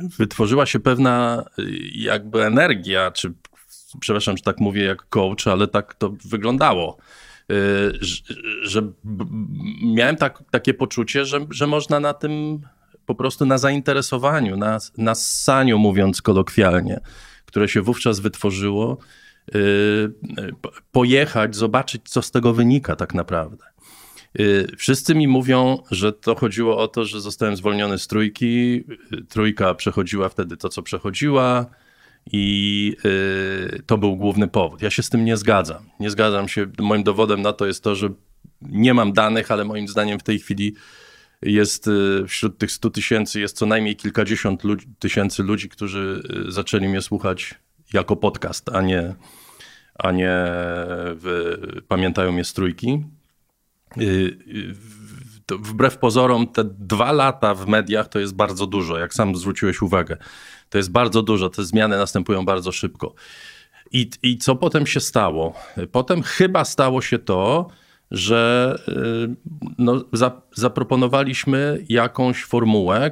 wytworzyła 0.00 0.66
się 0.66 0.80
pewna 0.80 1.44
y, 1.58 1.62
jakby 1.94 2.44
energia, 2.44 3.10
czy 3.10 3.32
przepraszam, 4.00 4.36
że 4.36 4.42
tak 4.42 4.60
mówię 4.60 4.84
jak 4.84 5.08
coach, 5.08 5.46
ale 5.46 5.68
tak 5.68 5.94
to 5.94 6.14
wyglądało. 6.24 6.98
Y, 7.52 7.92
że 8.62 8.92
miałem 9.82 10.16
tak, 10.16 10.42
takie 10.50 10.74
poczucie, 10.74 11.24
że, 11.24 11.46
że 11.50 11.66
można 11.66 12.00
na 12.00 12.14
tym 12.14 12.60
po 13.06 13.14
prostu 13.14 13.46
na 13.46 13.58
zainteresowaniu, 13.58 14.56
na, 14.56 14.78
na 14.98 15.14
ssaniu, 15.14 15.78
mówiąc 15.78 16.22
kolokwialnie, 16.22 17.00
które 17.46 17.68
się 17.68 17.82
wówczas 17.82 18.20
wytworzyło, 18.20 18.98
y, 19.54 20.12
pojechać, 20.92 21.56
zobaczyć, 21.56 22.02
co 22.04 22.22
z 22.22 22.30
tego 22.30 22.52
wynika 22.52 22.96
tak 22.96 23.14
naprawdę. 23.14 23.73
Y, 24.40 24.66
wszyscy 24.76 25.14
mi 25.14 25.28
mówią, 25.28 25.82
że 25.90 26.12
to 26.12 26.34
chodziło 26.34 26.78
o 26.78 26.88
to, 26.88 27.04
że 27.04 27.20
zostałem 27.20 27.56
zwolniony 27.56 27.98
z 27.98 28.06
trójki. 28.06 28.84
Y, 29.12 29.24
trójka 29.28 29.74
przechodziła 29.74 30.28
wtedy 30.28 30.56
to, 30.56 30.68
co 30.68 30.82
przechodziła, 30.82 31.66
i 32.32 32.96
y, 33.04 33.82
to 33.86 33.98
był 33.98 34.16
główny 34.16 34.48
powód. 34.48 34.82
Ja 34.82 34.90
się 34.90 35.02
z 35.02 35.10
tym 35.10 35.24
nie 35.24 35.36
zgadzam. 35.36 35.90
Nie 36.00 36.10
zgadzam 36.10 36.48
się. 36.48 36.66
Moim 36.78 37.02
dowodem 37.02 37.42
na 37.42 37.52
to 37.52 37.66
jest 37.66 37.84
to, 37.84 37.94
że 37.94 38.08
nie 38.62 38.94
mam 38.94 39.12
danych, 39.12 39.50
ale 39.50 39.64
moim 39.64 39.88
zdaniem 39.88 40.18
w 40.18 40.22
tej 40.22 40.38
chwili 40.38 40.74
jest 41.42 41.90
wśród 42.28 42.58
tych 42.58 42.72
100 42.72 42.90
tysięcy 42.90 43.40
jest 43.40 43.56
co 43.56 43.66
najmniej 43.66 43.96
kilkadziesiąt 43.96 44.64
ludzi, 44.64 44.86
tysięcy 44.98 45.42
ludzi, 45.42 45.68
którzy 45.68 46.22
zaczęli 46.48 46.88
mnie 46.88 47.02
słuchać 47.02 47.54
jako 47.92 48.16
podcast, 48.16 48.68
a 48.68 48.82
nie, 48.82 49.14
a 49.94 50.12
nie 50.12 50.34
w, 51.16 51.56
pamiętają 51.88 52.32
mnie 52.32 52.44
z 52.44 52.52
trójki. 52.52 53.04
Y, 54.00 54.38
y, 55.50 55.54
wbrew 55.58 55.98
pozorom, 55.98 56.46
te 56.46 56.64
dwa 56.64 57.12
lata 57.12 57.54
w 57.54 57.66
mediach 57.66 58.08
to 58.08 58.18
jest 58.18 58.34
bardzo 58.34 58.66
dużo, 58.66 58.98
jak 58.98 59.14
sam 59.14 59.36
zwróciłeś 59.36 59.82
uwagę. 59.82 60.16
To 60.68 60.78
jest 60.78 60.90
bardzo 60.90 61.22
dużo, 61.22 61.48
te 61.48 61.64
zmiany 61.64 61.96
następują 61.96 62.44
bardzo 62.44 62.72
szybko. 62.72 63.14
I, 63.92 64.10
I 64.22 64.38
co 64.38 64.56
potem 64.56 64.86
się 64.86 65.00
stało? 65.00 65.54
Potem 65.92 66.22
chyba 66.22 66.64
stało 66.64 67.02
się 67.02 67.18
to, 67.18 67.68
że 68.10 68.74
y, 68.88 69.62
no, 69.78 70.04
za, 70.12 70.42
zaproponowaliśmy 70.54 71.84
jakąś 71.88 72.44
formułę, 72.44 73.10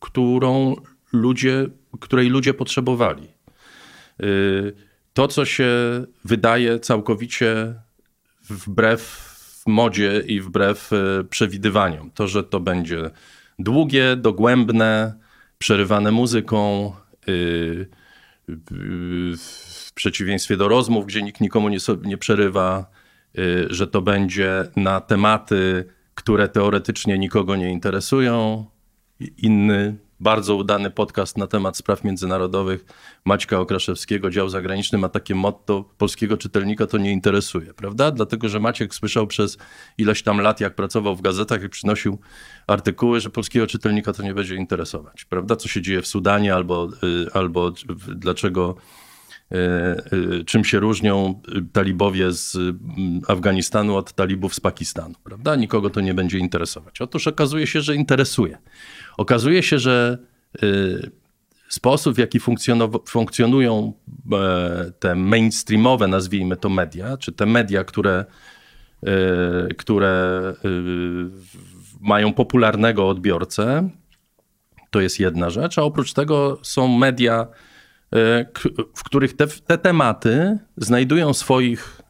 którą 0.00 0.76
ludzie, 1.12 1.66
której 2.00 2.28
ludzie 2.28 2.54
potrzebowali 2.54 3.28
to, 5.18 5.28
co 5.28 5.44
się 5.44 5.70
wydaje 6.24 6.80
całkowicie 6.80 7.74
wbrew 8.50 9.27
modzie 9.68 10.22
i 10.26 10.40
wbrew 10.40 10.92
e, 10.92 11.24
przewidywaniom. 11.24 12.10
To, 12.10 12.28
że 12.28 12.44
to 12.44 12.60
będzie 12.60 13.10
długie, 13.58 14.16
dogłębne, 14.16 15.14
przerywane 15.58 16.10
muzyką, 16.10 16.92
y, 17.28 17.88
w 19.36 19.92
przeciwieństwie 19.94 20.56
do 20.56 20.68
rozmów, 20.68 21.06
gdzie 21.06 21.22
nikt 21.22 21.40
nikomu 21.40 21.68
nie, 21.68 21.78
nie 22.04 22.18
przerywa, 22.18 22.90
y, 23.38 23.66
że 23.70 23.86
to 23.86 24.02
będzie 24.02 24.64
na 24.76 25.00
tematy, 25.00 25.84
które 26.14 26.48
teoretycznie 26.48 27.18
nikogo 27.18 27.56
nie 27.56 27.72
interesują. 27.72 28.66
Inny 29.36 29.96
bardzo 30.20 30.56
udany 30.56 30.90
podcast 30.90 31.38
na 31.38 31.46
temat 31.46 31.76
spraw 31.76 32.04
międzynarodowych 32.04 32.84
Maćka 33.24 33.60
Okraszewskiego, 33.60 34.30
dział 34.30 34.48
zagraniczny, 34.48 34.98
ma 34.98 35.08
takie 35.08 35.34
motto, 35.34 35.84
polskiego 35.98 36.36
czytelnika 36.36 36.86
to 36.86 36.98
nie 36.98 37.12
interesuje, 37.12 37.74
prawda? 37.74 38.10
Dlatego, 38.10 38.48
że 38.48 38.60
Maciek 38.60 38.94
słyszał 38.94 39.26
przez 39.26 39.58
ileś 39.98 40.22
tam 40.22 40.40
lat, 40.40 40.60
jak 40.60 40.74
pracował 40.74 41.16
w 41.16 41.22
gazetach 41.22 41.62
i 41.62 41.68
przynosił 41.68 42.18
artykuły, 42.66 43.20
że 43.20 43.30
polskiego 43.30 43.66
czytelnika 43.66 44.12
to 44.12 44.22
nie 44.22 44.34
będzie 44.34 44.54
interesować, 44.54 45.24
prawda? 45.24 45.56
Co 45.56 45.68
się 45.68 45.82
dzieje 45.82 46.02
w 46.02 46.06
Sudanie 46.06 46.54
albo, 46.54 46.88
y, 47.04 47.32
albo 47.32 47.72
dlaczego 48.08 48.76
y, 49.52 49.56
y, 50.16 50.44
czym 50.44 50.64
się 50.64 50.80
różnią 50.80 51.42
talibowie 51.72 52.32
z 52.32 52.58
Afganistanu 53.28 53.96
od 53.96 54.12
talibów 54.12 54.54
z 54.54 54.60
Pakistanu, 54.60 55.14
prawda? 55.24 55.56
Nikogo 55.56 55.90
to 55.90 56.00
nie 56.00 56.14
będzie 56.14 56.38
interesować. 56.38 57.00
Otóż 57.00 57.26
okazuje 57.26 57.66
się, 57.66 57.80
że 57.80 57.94
interesuje. 57.94 58.58
Okazuje 59.18 59.62
się, 59.62 59.78
że 59.78 60.18
y, 60.62 61.10
sposób, 61.68 62.14
w 62.14 62.18
jaki 62.18 62.40
funkcjonują 63.06 63.92
e, 64.32 64.92
te 64.98 65.14
mainstreamowe, 65.14 66.08
nazwijmy 66.08 66.56
to 66.56 66.68
media, 66.68 67.16
czy 67.16 67.32
te 67.32 67.46
media, 67.46 67.84
które, 67.84 68.24
y, 69.08 69.74
które 69.74 70.42
y, 70.64 70.68
mają 72.00 72.32
popularnego 72.32 73.08
odbiorcę, 73.08 73.90
to 74.90 75.00
jest 75.00 75.20
jedna 75.20 75.50
rzecz, 75.50 75.78
a 75.78 75.82
oprócz 75.82 76.12
tego 76.12 76.58
są 76.62 76.98
media, 76.98 77.46
w 78.94 79.04
których 79.04 79.36
te, 79.36 79.46
te 79.46 79.78
tematy 79.78 80.58
znajdują 80.76 81.34
swoich, 81.34 82.02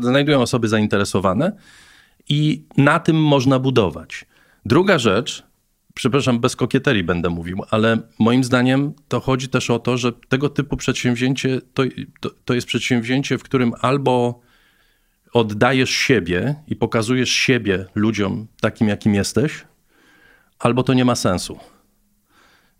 znajdują 0.00 0.42
osoby 0.42 0.68
zainteresowane 0.68 1.52
i 2.28 2.64
na 2.76 3.00
tym 3.00 3.22
można 3.22 3.58
budować. 3.58 4.26
Druga 4.66 4.98
rzecz, 4.98 5.42
przepraszam, 5.94 6.40
bez 6.40 6.56
kokieterii 6.56 7.04
będę 7.04 7.30
mówił, 7.30 7.62
ale 7.70 7.98
moim 8.18 8.44
zdaniem 8.44 8.92
to 9.08 9.20
chodzi 9.20 9.48
też 9.48 9.70
o 9.70 9.78
to, 9.78 9.96
że 9.96 10.12
tego 10.12 10.48
typu 10.48 10.76
przedsięwzięcie 10.76 11.60
to, 11.74 11.82
to, 12.20 12.30
to 12.44 12.54
jest 12.54 12.66
przedsięwzięcie, 12.66 13.38
w 13.38 13.42
którym 13.42 13.72
albo 13.80 14.40
oddajesz 15.32 15.90
siebie 15.90 16.54
i 16.66 16.76
pokazujesz 16.76 17.30
siebie 17.30 17.86
ludziom 17.94 18.46
takim, 18.60 18.88
jakim 18.88 19.14
jesteś, 19.14 19.64
albo 20.58 20.82
to 20.82 20.94
nie 20.94 21.04
ma 21.04 21.14
sensu. 21.14 21.58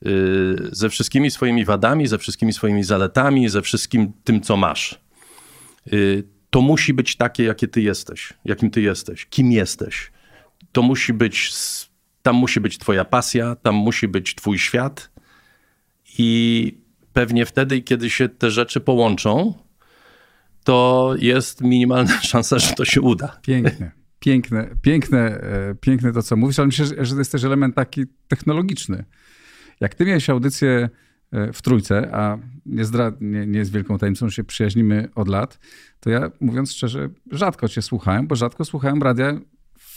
Yy, 0.02 0.68
ze 0.72 0.88
wszystkimi 0.88 1.30
swoimi 1.30 1.64
wadami, 1.64 2.06
ze 2.06 2.18
wszystkimi 2.18 2.52
swoimi 2.52 2.84
zaletami, 2.84 3.48
ze 3.48 3.62
wszystkim 3.62 4.12
tym, 4.24 4.40
co 4.40 4.56
masz. 4.56 5.00
Yy, 5.92 6.24
to 6.50 6.60
musi 6.60 6.94
być 6.94 7.16
takie, 7.16 7.44
jakie 7.44 7.68
ty 7.68 7.82
jesteś, 7.82 8.32
jakim 8.44 8.70
ty 8.70 8.82
jesteś, 8.82 9.26
kim 9.26 9.52
jesteś 9.52 10.13
to 10.74 10.82
musi 10.82 11.12
być, 11.12 11.52
tam 12.22 12.36
musi 12.36 12.60
być 12.60 12.78
twoja 12.78 13.04
pasja, 13.04 13.56
tam 13.56 13.74
musi 13.74 14.08
być 14.08 14.34
twój 14.34 14.58
świat 14.58 15.10
i 16.18 16.78
pewnie 17.12 17.46
wtedy, 17.46 17.82
kiedy 17.82 18.10
się 18.10 18.28
te 18.28 18.50
rzeczy 18.50 18.80
połączą, 18.80 19.54
to 20.64 21.14
jest 21.18 21.60
minimalna 21.60 22.20
szansa, 22.32 22.58
że 22.58 22.74
to 22.74 22.84
się 22.84 23.00
uda. 23.00 23.40
Piękne. 23.42 23.90
Piękne, 24.18 24.70
piękne, 24.82 25.18
e, 25.18 25.74
piękne 25.80 26.12
to, 26.12 26.22
co 26.22 26.36
mówisz, 26.36 26.58
ale 26.58 26.66
myślę, 26.66 26.86
że 26.86 27.14
to 27.14 27.18
jest 27.18 27.32
też 27.32 27.44
element 27.44 27.74
taki 27.74 28.04
technologiczny. 28.28 29.04
Jak 29.80 29.94
ty 29.94 30.04
miałeś 30.04 30.30
audycję 30.30 30.88
e, 31.32 31.52
w 31.52 31.62
trójce, 31.62 32.14
a 32.14 32.38
nie, 32.66 32.84
zdra- 32.84 33.16
nie, 33.20 33.46
nie 33.46 33.58
jest 33.58 33.72
wielką 33.72 33.98
tajemnicą, 33.98 34.28
że 34.28 34.34
się 34.34 34.44
przyjaźnimy 34.44 35.08
od 35.14 35.28
lat, 35.28 35.58
to 36.00 36.10
ja 36.10 36.30
mówiąc 36.40 36.72
szczerze, 36.72 37.08
rzadko 37.30 37.68
cię 37.68 37.82
słuchałem, 37.82 38.26
bo 38.26 38.36
rzadko 38.36 38.64
słuchałem 38.64 39.02
radia 39.02 39.40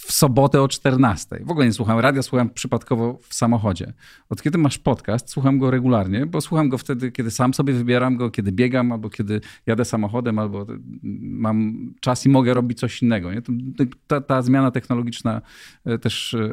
w 0.07 0.11
sobotę 0.11 0.61
o 0.61 0.67
14. 0.67 1.39
W 1.45 1.51
ogóle 1.51 1.65
nie 1.65 1.73
słucham 1.73 1.99
radia, 1.99 2.21
słucham 2.21 2.49
przypadkowo 2.49 3.19
w 3.29 3.33
samochodzie. 3.33 3.93
Od 4.29 4.41
kiedy 4.41 4.57
masz 4.57 4.77
podcast, 4.77 5.29
słucham 5.29 5.59
go 5.59 5.71
regularnie, 5.71 6.25
bo 6.25 6.41
słucham 6.41 6.69
go 6.69 6.77
wtedy, 6.77 7.11
kiedy 7.11 7.31
sam 7.31 7.53
sobie 7.53 7.73
wybieram 7.73 8.17
go, 8.17 8.31
kiedy 8.31 8.51
biegam, 8.51 8.91
albo 8.91 9.09
kiedy 9.09 9.41
jadę 9.65 9.85
samochodem, 9.85 10.39
albo 10.39 10.65
mam 11.21 11.75
czas 11.99 12.25
i 12.25 12.29
mogę 12.29 12.53
robić 12.53 12.79
coś 12.79 13.01
innego. 13.01 13.33
Nie? 13.33 13.41
Ta, 14.07 14.21
ta 14.21 14.41
zmiana 14.41 14.71
technologiczna 14.71 15.41
e, 15.85 15.97
też 15.97 16.33
e, 16.33 16.49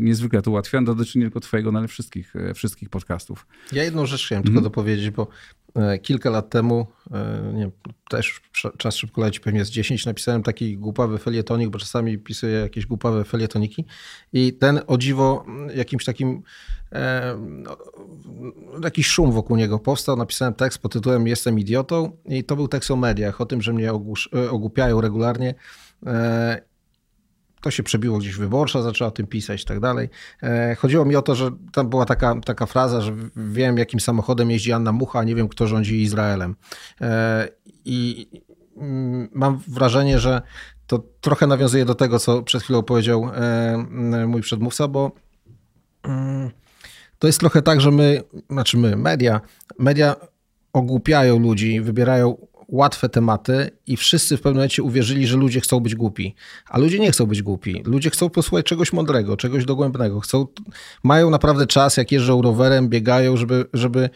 niezwykle 0.00 0.42
to 0.42 0.50
ułatwia. 0.50 0.82
Dotyczy 0.82 1.18
nie 1.18 1.24
tylko 1.24 1.40
twojego, 1.40 1.72
ale 1.74 1.88
wszystkich, 1.88 2.34
wszystkich 2.54 2.88
podcastów. 2.88 3.46
Ja 3.72 3.84
jedną 3.84 4.06
rzecz 4.06 4.26
chciałem 4.26 4.42
tylko 4.44 4.58
mhm. 4.58 4.64
dopowiedzieć, 4.64 5.10
bo 5.10 5.28
kilka 6.02 6.30
lat 6.30 6.50
temu, 6.50 6.86
e, 7.10 7.52
nie, 7.54 7.70
też 8.08 8.40
czas 8.78 8.94
szybko 8.94 9.20
leci, 9.20 9.40
pewnie 9.40 9.64
z 9.64 9.70
10, 9.70 10.06
napisałem 10.06 10.42
taki 10.42 10.76
głupawy 10.76 11.18
felietonik, 11.18 11.68
bo 11.68 11.78
czasami 11.78 12.18
pisuję 12.18 12.52
jakieś 12.52 12.86
głupawe 12.86 13.24
felietoniki 13.24 13.84
i 14.32 14.52
ten 14.52 14.80
o 14.86 14.98
dziwo 14.98 15.46
jakimś 15.74 16.04
takim 16.04 16.42
e, 16.92 17.36
no, 17.38 17.76
jakiś 18.82 19.06
szum 19.06 19.32
wokół 19.32 19.56
niego 19.56 19.78
powstał. 19.78 20.16
Napisałem 20.16 20.54
tekst 20.54 20.78
pod 20.78 20.92
tytułem 20.92 21.26
Jestem 21.26 21.58
idiotą 21.58 22.16
i 22.26 22.44
to 22.44 22.56
był 22.56 22.68
tekst 22.68 22.90
o 22.90 22.96
mediach, 22.96 23.40
o 23.40 23.46
tym, 23.46 23.62
że 23.62 23.72
mnie 23.72 23.90
e, 23.90 24.50
ogłupiają 24.50 25.00
regularnie 25.00 25.54
to 27.64 27.70
się 27.70 27.82
przebiło 27.82 28.18
gdzieś 28.18 28.36
wyborcza, 28.36 28.82
zaczęła 28.82 29.08
o 29.08 29.10
tym 29.10 29.26
pisać 29.26 29.62
i 29.62 29.64
tak 29.64 29.80
dalej. 29.80 30.08
E, 30.42 30.74
chodziło 30.74 31.04
mi 31.04 31.16
o 31.16 31.22
to, 31.22 31.34
że 31.34 31.50
tam 31.72 31.88
była 31.88 32.04
taka, 32.06 32.40
taka 32.44 32.66
fraza, 32.66 33.00
że 33.00 33.12
wiem 33.36 33.78
jakim 33.78 34.00
samochodem 34.00 34.50
jeździ 34.50 34.72
Anna 34.72 34.92
Mucha, 34.92 35.18
a 35.18 35.24
nie 35.24 35.34
wiem 35.34 35.48
kto 35.48 35.66
rządzi 35.66 36.02
Izraelem. 36.02 36.56
E, 37.00 37.48
I 37.84 38.26
mm, 38.76 39.28
mam 39.32 39.60
wrażenie, 39.68 40.18
że 40.18 40.42
to 40.86 41.04
trochę 41.20 41.46
nawiązuje 41.46 41.84
do 41.84 41.94
tego, 41.94 42.18
co 42.18 42.42
przed 42.42 42.62
chwilą 42.62 42.82
powiedział 42.82 43.30
e, 43.34 44.26
mój 44.26 44.42
przedmówca, 44.42 44.88
bo 44.88 45.12
mm, 46.02 46.50
to 47.18 47.26
jest 47.26 47.40
trochę 47.40 47.62
tak, 47.62 47.80
że 47.80 47.90
my, 47.90 48.22
znaczy 48.50 48.78
my, 48.78 48.96
media, 48.96 49.40
media 49.78 50.16
ogłupiają 50.72 51.38
ludzi, 51.38 51.80
wybierają 51.80 52.46
łatwe 52.68 53.08
tematy 53.08 53.70
i 53.86 53.96
wszyscy 53.96 54.36
w 54.36 54.40
pewnym 54.40 54.54
momencie 54.54 54.82
uwierzyli, 54.82 55.26
że 55.26 55.36
ludzie 55.36 55.60
chcą 55.60 55.80
być 55.80 55.94
głupi. 55.94 56.34
A 56.68 56.78
ludzie 56.78 56.98
nie 56.98 57.10
chcą 57.10 57.26
być 57.26 57.42
głupi. 57.42 57.82
Ludzie 57.84 58.10
chcą 58.10 58.30
posłuchać 58.30 58.66
czegoś 58.66 58.92
mądrego, 58.92 59.36
czegoś 59.36 59.64
dogłębnego. 59.64 60.20
Chcą, 60.20 60.46
mają 61.02 61.30
naprawdę 61.30 61.66
czas, 61.66 61.96
jak 61.96 62.12
jeżdżą 62.12 62.42
rowerem, 62.42 62.88
biegają, 62.88 63.36
żeby, 63.36 63.64
żeby 63.72 64.10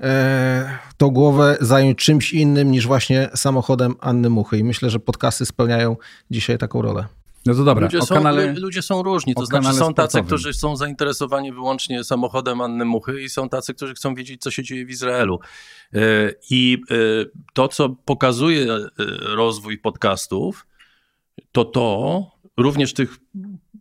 e, 0.00 0.78
tą 0.96 1.10
głowę 1.10 1.56
zająć 1.60 1.98
czymś 1.98 2.32
innym 2.32 2.70
niż 2.70 2.86
właśnie 2.86 3.28
samochodem 3.34 3.94
Anny 4.00 4.30
Muchy. 4.30 4.58
I 4.58 4.64
myślę, 4.64 4.90
że 4.90 5.00
podcasty 5.00 5.46
spełniają 5.46 5.96
dzisiaj 6.30 6.58
taką 6.58 6.82
rolę. 6.82 7.17
No 7.48 7.54
to 7.54 7.64
dobra. 7.64 7.84
Ludzie, 7.84 8.02
są, 8.02 8.14
kanale, 8.14 8.52
ludzie 8.52 8.82
są 8.82 9.02
różni. 9.02 9.34
To 9.34 9.46
znaczy 9.46 9.72
są 9.72 9.94
tacy, 9.94 10.10
sportowym. 10.10 10.26
którzy 10.26 10.54
są 10.54 10.76
zainteresowani 10.76 11.52
wyłącznie 11.52 12.04
samochodem 12.04 12.60
Anny 12.60 12.84
Muchy 12.84 13.22
i 13.22 13.28
są 13.28 13.48
tacy, 13.48 13.74
którzy 13.74 13.94
chcą 13.94 14.14
wiedzieć, 14.14 14.42
co 14.42 14.50
się 14.50 14.62
dzieje 14.62 14.86
w 14.86 14.90
Izraelu. 14.90 15.40
E, 15.94 15.98
I 16.50 16.82
e, 16.90 16.94
to, 17.52 17.68
co 17.68 17.88
pokazuje 17.88 18.72
e, 18.72 18.88
rozwój 19.20 19.78
podcastów, 19.78 20.66
to 21.52 21.64
to, 21.64 22.26
również 22.56 22.94
tych 22.94 23.18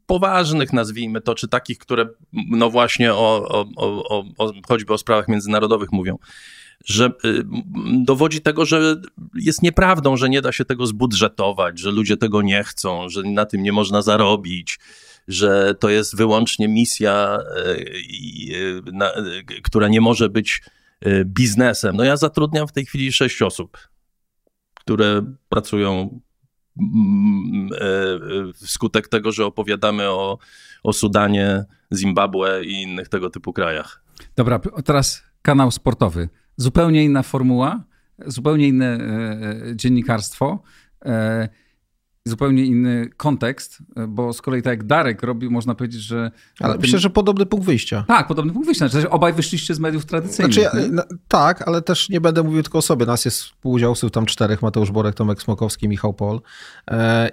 poważnych, 0.05 0.73
nazwijmy 0.73 1.21
to, 1.21 1.35
czy 1.35 1.47
takich, 1.47 1.77
które 1.77 2.09
no 2.33 2.69
właśnie 2.69 3.13
o, 3.13 3.47
o, 3.49 3.65
o, 3.77 4.25
o 4.37 4.53
choćby 4.67 4.93
o 4.93 4.97
sprawach 4.97 5.27
międzynarodowych 5.27 5.91
mówią, 5.91 6.17
że 6.85 7.05
y, 7.25 7.43
dowodzi 8.05 8.41
tego, 8.41 8.65
że 8.65 8.95
jest 9.35 9.61
nieprawdą, 9.61 10.17
że 10.17 10.29
nie 10.29 10.41
da 10.41 10.51
się 10.51 10.65
tego 10.65 10.87
zbudżetować, 10.87 11.79
że 11.79 11.91
ludzie 11.91 12.17
tego 12.17 12.41
nie 12.41 12.63
chcą, 12.63 13.09
że 13.09 13.23
na 13.23 13.45
tym 13.45 13.63
nie 13.63 13.71
można 13.71 14.01
zarobić, 14.01 14.79
że 15.27 15.75
to 15.79 15.89
jest 15.89 16.15
wyłącznie 16.15 16.67
misja, 16.67 17.37
y, 17.67 17.71
y, 19.49 19.61
która 19.63 19.87
nie 19.87 20.01
może 20.01 20.29
być 20.29 20.61
biznesem. 21.25 21.95
No 21.95 22.03
ja 22.03 22.17
zatrudniam 22.17 22.67
w 22.67 22.71
tej 22.71 22.85
chwili 22.85 23.13
sześć 23.13 23.41
osób, 23.41 23.77
które 24.73 25.33
pracują 25.49 26.19
wskutek 28.53 29.07
tego, 29.07 29.31
że 29.31 29.45
opowiadamy 29.45 30.09
o, 30.09 30.37
o 30.83 30.93
Sudanie, 30.93 31.65
Zimbabwe 31.93 32.65
i 32.65 32.81
innych 32.81 33.09
tego 33.09 33.29
typu 33.29 33.53
krajach. 33.53 34.03
Dobra, 34.35 34.59
teraz 34.85 35.23
kanał 35.41 35.71
sportowy 35.71 36.29
zupełnie 36.57 37.03
inna 37.03 37.23
formuła, 37.23 37.83
zupełnie 38.25 38.67
inne 38.67 38.85
e, 38.85 38.99
e, 39.69 39.75
dziennikarstwo. 39.75 40.61
E, 41.05 41.49
zupełnie 42.25 42.65
inny 42.65 43.09
kontekst, 43.17 43.77
bo 44.07 44.33
z 44.33 44.41
kolei 44.41 44.61
tak 44.61 44.71
jak 44.71 44.83
Darek 44.83 45.23
robi, 45.23 45.49
można 45.49 45.75
powiedzieć, 45.75 46.01
że... 46.01 46.31
Ale 46.59 46.73
tym... 46.73 46.81
myślę, 46.81 46.99
że 46.99 47.09
podobny 47.09 47.45
punkt 47.45 47.65
wyjścia. 47.65 48.05
Tak, 48.07 48.27
podobny 48.27 48.53
punkt 48.53 48.65
wyjścia. 48.65 48.87
Znaczy, 48.87 49.09
obaj 49.09 49.33
wyszliście 49.33 49.75
z 49.75 49.79
mediów 49.79 50.05
tradycyjnych. 50.05 50.53
Znaczy, 50.53 50.77
ja, 50.77 50.87
no, 50.91 51.03
tak, 51.27 51.67
ale 51.67 51.81
też 51.81 52.09
nie 52.09 52.21
będę 52.21 52.43
mówił 52.43 52.63
tylko 52.63 52.77
o 52.77 52.81
sobie. 52.81 53.05
Nas 53.05 53.25
jest 53.25 53.41
współudziałowców 53.41 54.11
tam 54.11 54.25
czterech, 54.25 54.61
Mateusz 54.61 54.91
Borek, 54.91 55.15
Tomek 55.15 55.41
Smokowski, 55.41 55.87
Michał 55.89 56.13
Pol. 56.13 56.41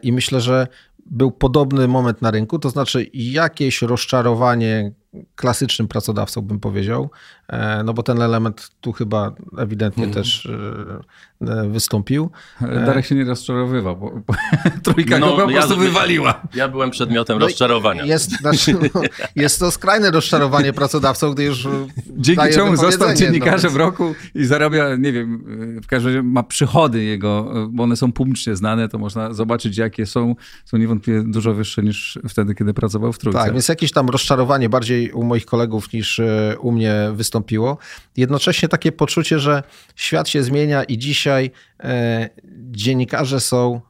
I 0.02 0.12
myślę, 0.12 0.40
że 0.40 0.66
był 1.06 1.30
podobny 1.30 1.88
moment 1.88 2.22
na 2.22 2.30
rynku, 2.30 2.58
to 2.58 2.70
znaczy 2.70 3.10
jakieś 3.14 3.82
rozczarowanie 3.82 4.92
klasycznym 5.36 5.88
pracodawcą, 5.88 6.40
bym 6.40 6.60
powiedział, 6.60 7.10
e, 7.48 7.82
no 7.84 7.94
bo 7.94 8.02
ten 8.02 8.22
element 8.22 8.70
tu 8.80 8.92
chyba 8.92 9.34
ewidentnie 9.58 10.04
hmm. 10.04 10.22
też 10.22 10.46
e, 10.46 11.52
e, 11.52 11.68
wystąpił. 11.68 12.30
Darek 12.60 13.06
się 13.06 13.14
nie 13.14 13.24
rozczarowywał, 13.24 13.96
bo, 13.96 14.10
bo 14.26 14.34
trójka 14.92 15.18
no, 15.18 15.36
go 15.36 15.46
po 15.46 15.52
prostu 15.52 15.74
ja, 15.74 15.80
wywaliła. 15.80 16.42
Ja 16.54 16.68
byłem 16.68 16.90
przedmiotem 16.90 17.38
no 17.38 17.46
rozczarowania. 17.46 18.04
Jest, 18.04 18.30
znaczy, 18.30 18.74
no, 18.94 19.00
jest 19.42 19.60
to 19.60 19.70
skrajne 19.70 20.10
rozczarowanie 20.10 20.72
pracodawcą, 20.72 21.32
gdy 21.32 21.44
już 21.44 21.68
Dzięki 22.16 22.54
czemu 22.54 22.76
został 22.76 23.14
dziennikarzem 23.14 23.72
no, 23.72 23.78
roku 23.78 24.14
i 24.34 24.44
zarabia, 24.44 24.96
nie 24.96 25.12
wiem, 25.12 25.44
w 25.82 25.86
każdym 25.86 26.12
razie 26.12 26.22
ma 26.22 26.42
przychody 26.42 27.04
jego, 27.04 27.54
bo 27.70 27.82
one 27.82 27.96
są 27.96 28.12
publicznie 28.12 28.56
znane, 28.56 28.88
to 28.88 28.98
można 28.98 29.32
zobaczyć 29.32 29.78
jakie 29.78 30.06
są. 30.06 30.34
Są 30.64 30.76
niewątpliwie 30.76 31.22
dużo 31.22 31.54
wyższe 31.54 31.82
niż 31.82 32.18
wtedy, 32.28 32.54
kiedy 32.54 32.74
pracował 32.74 33.12
w 33.12 33.18
trójce. 33.18 33.38
Tak, 33.38 33.52
więc 33.52 33.68
jakieś 33.68 33.92
tam 33.92 34.08
rozczarowanie 34.08 34.68
bardziej 34.68 35.03
u 35.12 35.24
moich 35.24 35.46
kolegów 35.46 35.92
niż 35.92 36.18
e, 36.18 36.56
u 36.60 36.72
mnie 36.72 36.94
wystąpiło. 37.12 37.78
Jednocześnie 38.16 38.68
takie 38.68 38.92
poczucie, 38.92 39.38
że 39.38 39.62
świat 39.96 40.28
się 40.28 40.42
zmienia 40.42 40.84
i 40.84 40.98
dzisiaj 40.98 41.50
e, 41.80 42.30
dziennikarze 42.70 43.40
są 43.40 43.80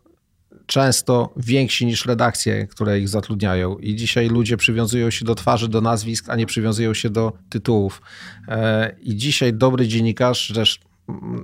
często 0.66 1.32
więksi 1.36 1.86
niż 1.86 2.06
redakcje, 2.06 2.66
które 2.66 3.00
ich 3.00 3.08
zatrudniają. 3.08 3.78
I 3.78 3.94
dzisiaj 3.94 4.28
ludzie 4.28 4.56
przywiązują 4.56 5.10
się 5.10 5.24
do 5.24 5.34
twarzy, 5.34 5.68
do 5.68 5.80
nazwisk, 5.80 6.28
a 6.28 6.36
nie 6.36 6.46
przywiązują 6.46 6.94
się 6.94 7.10
do 7.10 7.32
tytułów. 7.48 8.02
E, 8.48 8.96
I 9.00 9.16
dzisiaj 9.16 9.52
dobry 9.52 9.88
dziennikarz, 9.88 10.52
zresztą 10.54 10.93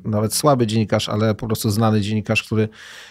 nawet 0.05 0.35
słaby 0.35 0.67
dziennikarz, 0.67 1.09
ale 1.09 1.35
po 1.35 1.47
prostu 1.47 1.71
znany 1.71 2.01
dziennikarz, 2.01 2.43
który 2.43 2.69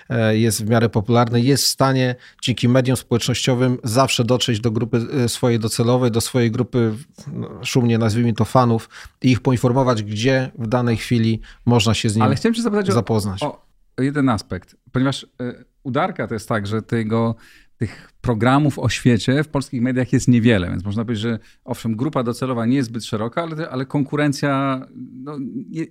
e, 0.09 0.37
jest 0.37 0.65
w 0.65 0.69
miarę 0.69 0.89
popularny, 0.89 1.41
jest 1.41 1.63
w 1.63 1.67
stanie 1.67 2.15
dzięki 2.41 2.69
mediom 2.69 2.97
społecznościowym 2.97 3.77
zawsze 3.83 4.23
dotrzeć 4.23 4.59
do 4.59 4.71
grupy 4.71 4.97
e, 4.97 5.29
swojej 5.29 5.59
docelowej, 5.59 6.11
do 6.11 6.21
swojej 6.21 6.51
grupy, 6.51 6.93
no, 7.33 7.49
szumnie 7.63 7.97
nazwijmy 7.97 8.33
to 8.33 8.45
fanów 8.45 8.89
i 9.21 9.31
ich 9.31 9.39
poinformować, 9.39 10.03
gdzie 10.03 10.51
w 10.59 10.67
danej 10.67 10.97
chwili 10.97 11.41
można 11.65 11.93
się 11.93 12.09
z 12.09 12.15
nim 12.15 12.23
ale 12.23 12.35
chciałem 12.35 12.53
cię 12.53 12.61
zapytać 12.61 12.87
zapoznać. 12.93 13.43
O, 13.43 13.65
o 13.97 14.01
jeden 14.01 14.29
aspekt, 14.29 14.75
ponieważ 14.91 15.23
e, 15.23 15.63
udarka 15.83 16.27
to 16.27 16.33
jest 16.33 16.49
tak, 16.49 16.67
że 16.67 16.81
tego 16.81 17.35
tych 17.79 18.11
programów 18.21 18.79
o 18.79 18.89
świecie 18.89 19.43
w 19.43 19.47
polskich 19.47 19.81
mediach 19.81 20.13
jest 20.13 20.27
niewiele, 20.27 20.69
więc 20.69 20.85
można 20.85 21.05
powiedzieć, 21.05 21.21
że 21.21 21.39
owszem, 21.65 21.95
grupa 21.95 22.23
docelowa 22.23 22.65
nie 22.65 22.75
jest 22.75 22.89
zbyt 22.89 23.05
szeroka, 23.05 23.43
ale, 23.43 23.69
ale 23.69 23.85
konkurencja 23.85 24.81
no, 24.95 25.37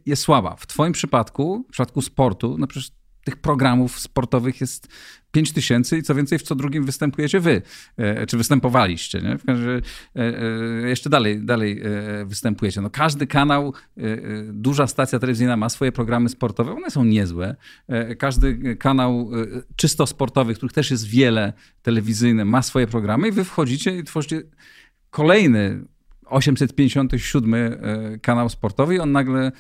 jest 0.06 0.22
słaba. 0.22 0.56
W 0.56 0.66
Twoim 0.66 0.92
przypadku, 0.92 1.64
w 1.68 1.72
przypadku 1.72 2.02
sportu, 2.02 2.56
no 2.58 2.66
przecież 2.66 2.90
tych 3.24 3.36
programów 3.36 3.98
sportowych 3.98 4.60
jest 4.60 4.88
5 5.32 5.52
tysięcy 5.52 5.98
i 5.98 6.02
co 6.02 6.14
więcej, 6.14 6.38
w 6.38 6.42
co 6.42 6.54
drugim 6.54 6.84
występujecie 6.84 7.40
wy, 7.40 7.62
e, 7.96 8.26
czy 8.26 8.36
występowaliście, 8.36 9.20
nie? 9.20 9.38
W 9.38 9.44
każdym 9.44 9.66
razie 9.66 9.82
e, 10.84 10.88
jeszcze 10.88 11.10
dalej, 11.10 11.44
dalej 11.44 11.82
e, 11.82 12.24
występujecie. 12.24 12.80
No 12.80 12.90
każdy 12.90 13.26
kanał, 13.26 13.72
duża 14.52 14.86
stacja 14.86 15.18
telewizyjna 15.18 15.56
ma 15.56 15.68
swoje 15.68 15.92
programy 15.92 16.28
sportowe, 16.28 16.72
one 16.72 16.90
są 16.90 17.04
niezłe. 17.04 17.56
Każdy 18.18 18.76
kanał 18.76 19.30
czysto 19.76 20.06
sportowy, 20.06 20.54
których 20.54 20.72
też 20.72 20.90
jest 20.90 21.06
wiele 21.06 21.52
telewizyjny, 21.82 22.44
ma 22.44 22.62
swoje 22.62 22.86
programy 22.86 23.28
i 23.28 23.32
wy 23.32 23.44
wchodzicie 23.44 23.98
i 23.98 24.04
tworzycie 24.04 24.42
kolejny 25.10 25.84
857 26.24 27.54
kanał 28.22 28.48
sportowy 28.48 28.94
i 28.94 28.98
on 28.98 29.12
nagle 29.12 29.52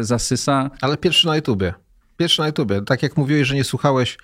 zasysa. 0.00 0.70
Ale 0.80 0.96
pierwszy 0.96 1.26
na 1.26 1.36
YouTubie. 1.36 1.74
Pierwszy 2.18 2.40
na 2.40 2.46
YouTubie. 2.46 2.82
Tak 2.82 3.02
jak 3.02 3.16
mówiłeś, 3.16 3.48
że 3.48 3.54
nie 3.54 3.64
słuchałeś 3.64 4.14
e, 4.16 4.18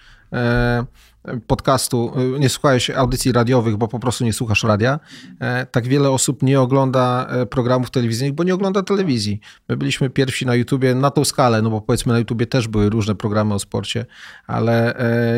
podcastu, 1.47 2.12
e, 2.37 2.39
nie 2.39 2.49
słuchałeś 2.49 2.91
audycji 2.91 3.32
radiowych, 3.32 3.76
bo 3.76 3.89
po 3.89 3.99
prostu 3.99 4.24
nie 4.24 4.32
słuchasz 4.32 4.64
radia, 4.64 5.01
e, 5.41 5.66
tak 5.66 5.87
wiele 5.87 6.11
osób 6.11 6.43
nie 6.43 6.61
ogląda 6.61 7.28
programów 7.51 7.91
telewizyjnych, 7.91 8.35
bo 8.35 8.45
nie 8.45 8.55
ogląda 8.55 8.82
telewizji. 8.82 9.41
My 9.68 9.76
byliśmy 9.76 10.11
pierwsi 10.11 10.47
na 10.47 10.55
YouTubie 10.55 10.95
na 10.95 11.11
tą 11.11 11.24
skalę, 11.24 11.62
no 11.62 11.70
bo 11.70 11.80
powiedzmy 11.80 12.12
na 12.12 12.18
YouTubie 12.18 12.47
też 12.47 12.68
były 12.68 12.91
różne 12.91 13.14
programy 13.14 13.55
o 13.55 13.59
sporcie, 13.59 14.07
ale 14.47 14.95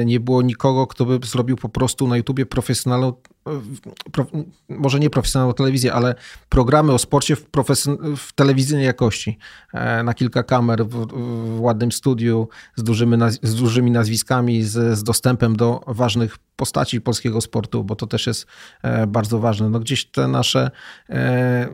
nie 0.07 0.20
było 0.20 0.42
nikogo, 0.42 0.86
kto 0.86 1.05
by 1.05 1.26
zrobił 1.26 1.57
po 1.57 1.68
prostu 1.68 2.09
na 2.09 2.16
YouTubie 2.16 2.47
profesjonalną 2.47 3.12
pro, 4.12 4.26
może 4.68 5.01
nie 5.01 5.11
profesjonalną 5.11 5.55
telewizję, 5.55 5.92
ale 5.92 6.14
programy 6.49 6.92
o 6.92 6.99
sporcie 6.99 7.36
w, 7.36 7.47
w 8.16 8.32
telewizyjnej 8.32 8.86
jakości. 8.86 9.38
E, 9.74 10.03
na 10.03 10.14
kilka 10.14 10.42
kamer, 10.42 10.86
w, 10.86 11.07
w 11.57 11.61
ładnym 11.61 11.92
studiu, 11.92 12.49
z 12.76 12.82
dużymi, 12.82 13.16
z 13.42 13.55
dużymi 13.55 13.90
nazwiskami, 13.90 14.62
z, 14.62 14.72
z, 14.95 15.03
dostępem 15.03 15.57
do 15.57 15.80
ważnych 15.87 16.39
postaci 16.57 17.01
polskiego 17.01 17.41
sportu, 17.41 17.84
bo 17.84 17.97
to 17.97 18.07
też 18.07 18.26
jest 18.26 18.47
e, 18.82 19.07
bardzo 19.07 19.39
ważne. 19.39 19.70
No 19.70 19.80
gdzieś 19.80 20.07
te 20.07 20.28
nasze 20.28 20.70
e, 21.11 21.68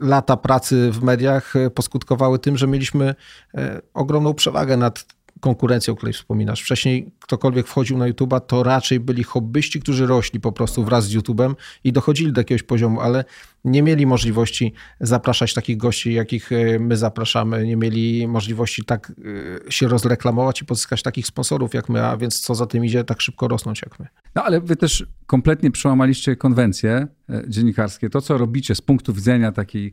lata 0.00 0.36
pracy 0.36 0.90
w 0.92 1.02
mediach 1.02 1.54
poskutkowały 1.74 2.38
tym, 2.38 2.56
że 2.56 2.66
mieliśmy 2.66 3.14
ogromną 3.94 4.34
przewagę 4.34 4.76
nad 4.76 5.06
konkurencją, 5.44 5.94
o 5.94 5.96
której 5.96 6.12
wspominasz. 6.12 6.62
Wcześniej 6.62 7.12
ktokolwiek 7.20 7.66
wchodził 7.66 7.98
na 7.98 8.10
YouTube'a, 8.10 8.40
to 8.40 8.62
raczej 8.62 9.00
byli 9.00 9.24
hobbyści, 9.24 9.80
którzy 9.80 10.06
rośli 10.06 10.40
po 10.40 10.52
prostu 10.52 10.84
wraz 10.84 11.04
z 11.04 11.14
YouTube'em 11.14 11.54
i 11.84 11.92
dochodzili 11.92 12.32
do 12.32 12.40
jakiegoś 12.40 12.62
poziomu, 12.62 13.00
ale 13.00 13.24
nie 13.64 13.82
mieli 13.82 14.06
możliwości 14.06 14.72
zapraszać 15.00 15.54
takich 15.54 15.76
gości, 15.76 16.12
jakich 16.12 16.52
e, 16.52 16.78
my 16.78 16.96
zapraszamy, 16.96 17.66
nie 17.66 17.76
mieli 17.76 18.28
możliwości 18.28 18.84
tak 18.84 19.12
e, 19.68 19.72
się 19.72 19.88
rozreklamować 19.88 20.62
i 20.62 20.64
pozyskać 20.64 21.02
takich 21.02 21.26
sponsorów 21.26 21.74
jak 21.74 21.88
my, 21.88 22.04
a 22.04 22.16
więc 22.16 22.40
co 22.40 22.54
za 22.54 22.66
tym 22.66 22.84
idzie, 22.84 23.04
tak 23.04 23.20
szybko 23.20 23.48
rosnąć 23.48 23.82
jak 23.82 24.00
my. 24.00 24.06
No 24.34 24.44
ale 24.44 24.60
wy 24.60 24.76
też 24.76 25.06
kompletnie 25.26 25.70
przełamaliście 25.70 26.36
konwencje 26.36 27.06
e, 27.30 27.42
dziennikarskie. 27.48 28.10
To, 28.10 28.20
co 28.20 28.38
robicie 28.38 28.74
z 28.74 28.80
punktu 28.80 29.12
widzenia 29.12 29.52
takiej 29.52 29.92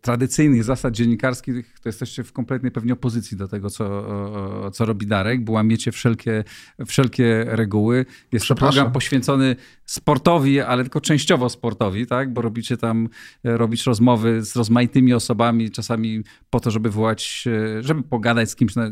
tradycyjnych 0.00 0.64
zasad 0.64 0.94
dziennikarskich, 0.94 1.78
to 1.82 1.88
jesteście 1.88 2.24
w 2.24 2.32
kompletnej 2.32 2.72
pewnie 2.72 2.92
opozycji 2.92 3.36
do 3.36 3.48
tego, 3.48 3.70
co, 3.70 4.70
co 4.70 4.84
robi 4.84 5.06
Darek, 5.06 5.44
bo 5.44 5.52
łamiecie 5.52 5.92
wszelkie, 5.92 6.44
wszelkie 6.86 7.44
reguły. 7.48 8.06
Jest 8.32 8.48
to 8.48 8.54
program 8.54 8.92
poświęcony 8.92 9.56
sportowi, 9.86 10.60
ale 10.60 10.82
tylko 10.82 11.00
częściowo 11.00 11.48
sportowi, 11.48 12.06
tak? 12.06 12.32
bo 12.32 12.42
robicie 12.42 12.76
tam, 12.76 13.08
e, 13.44 13.56
robić 13.56 13.86
rozmowy 13.86 14.44
z 14.44 14.56
rozmaitymi 14.56 15.14
osobami, 15.14 15.70
czasami 15.70 16.22
po 16.50 16.60
to, 16.60 16.70
żeby 16.70 16.92
wywołać, 16.92 17.44
żeby 17.80 18.02
pogadać 18.02 18.50
z 18.50 18.56
kimś 18.56 18.76
na, 18.76 18.90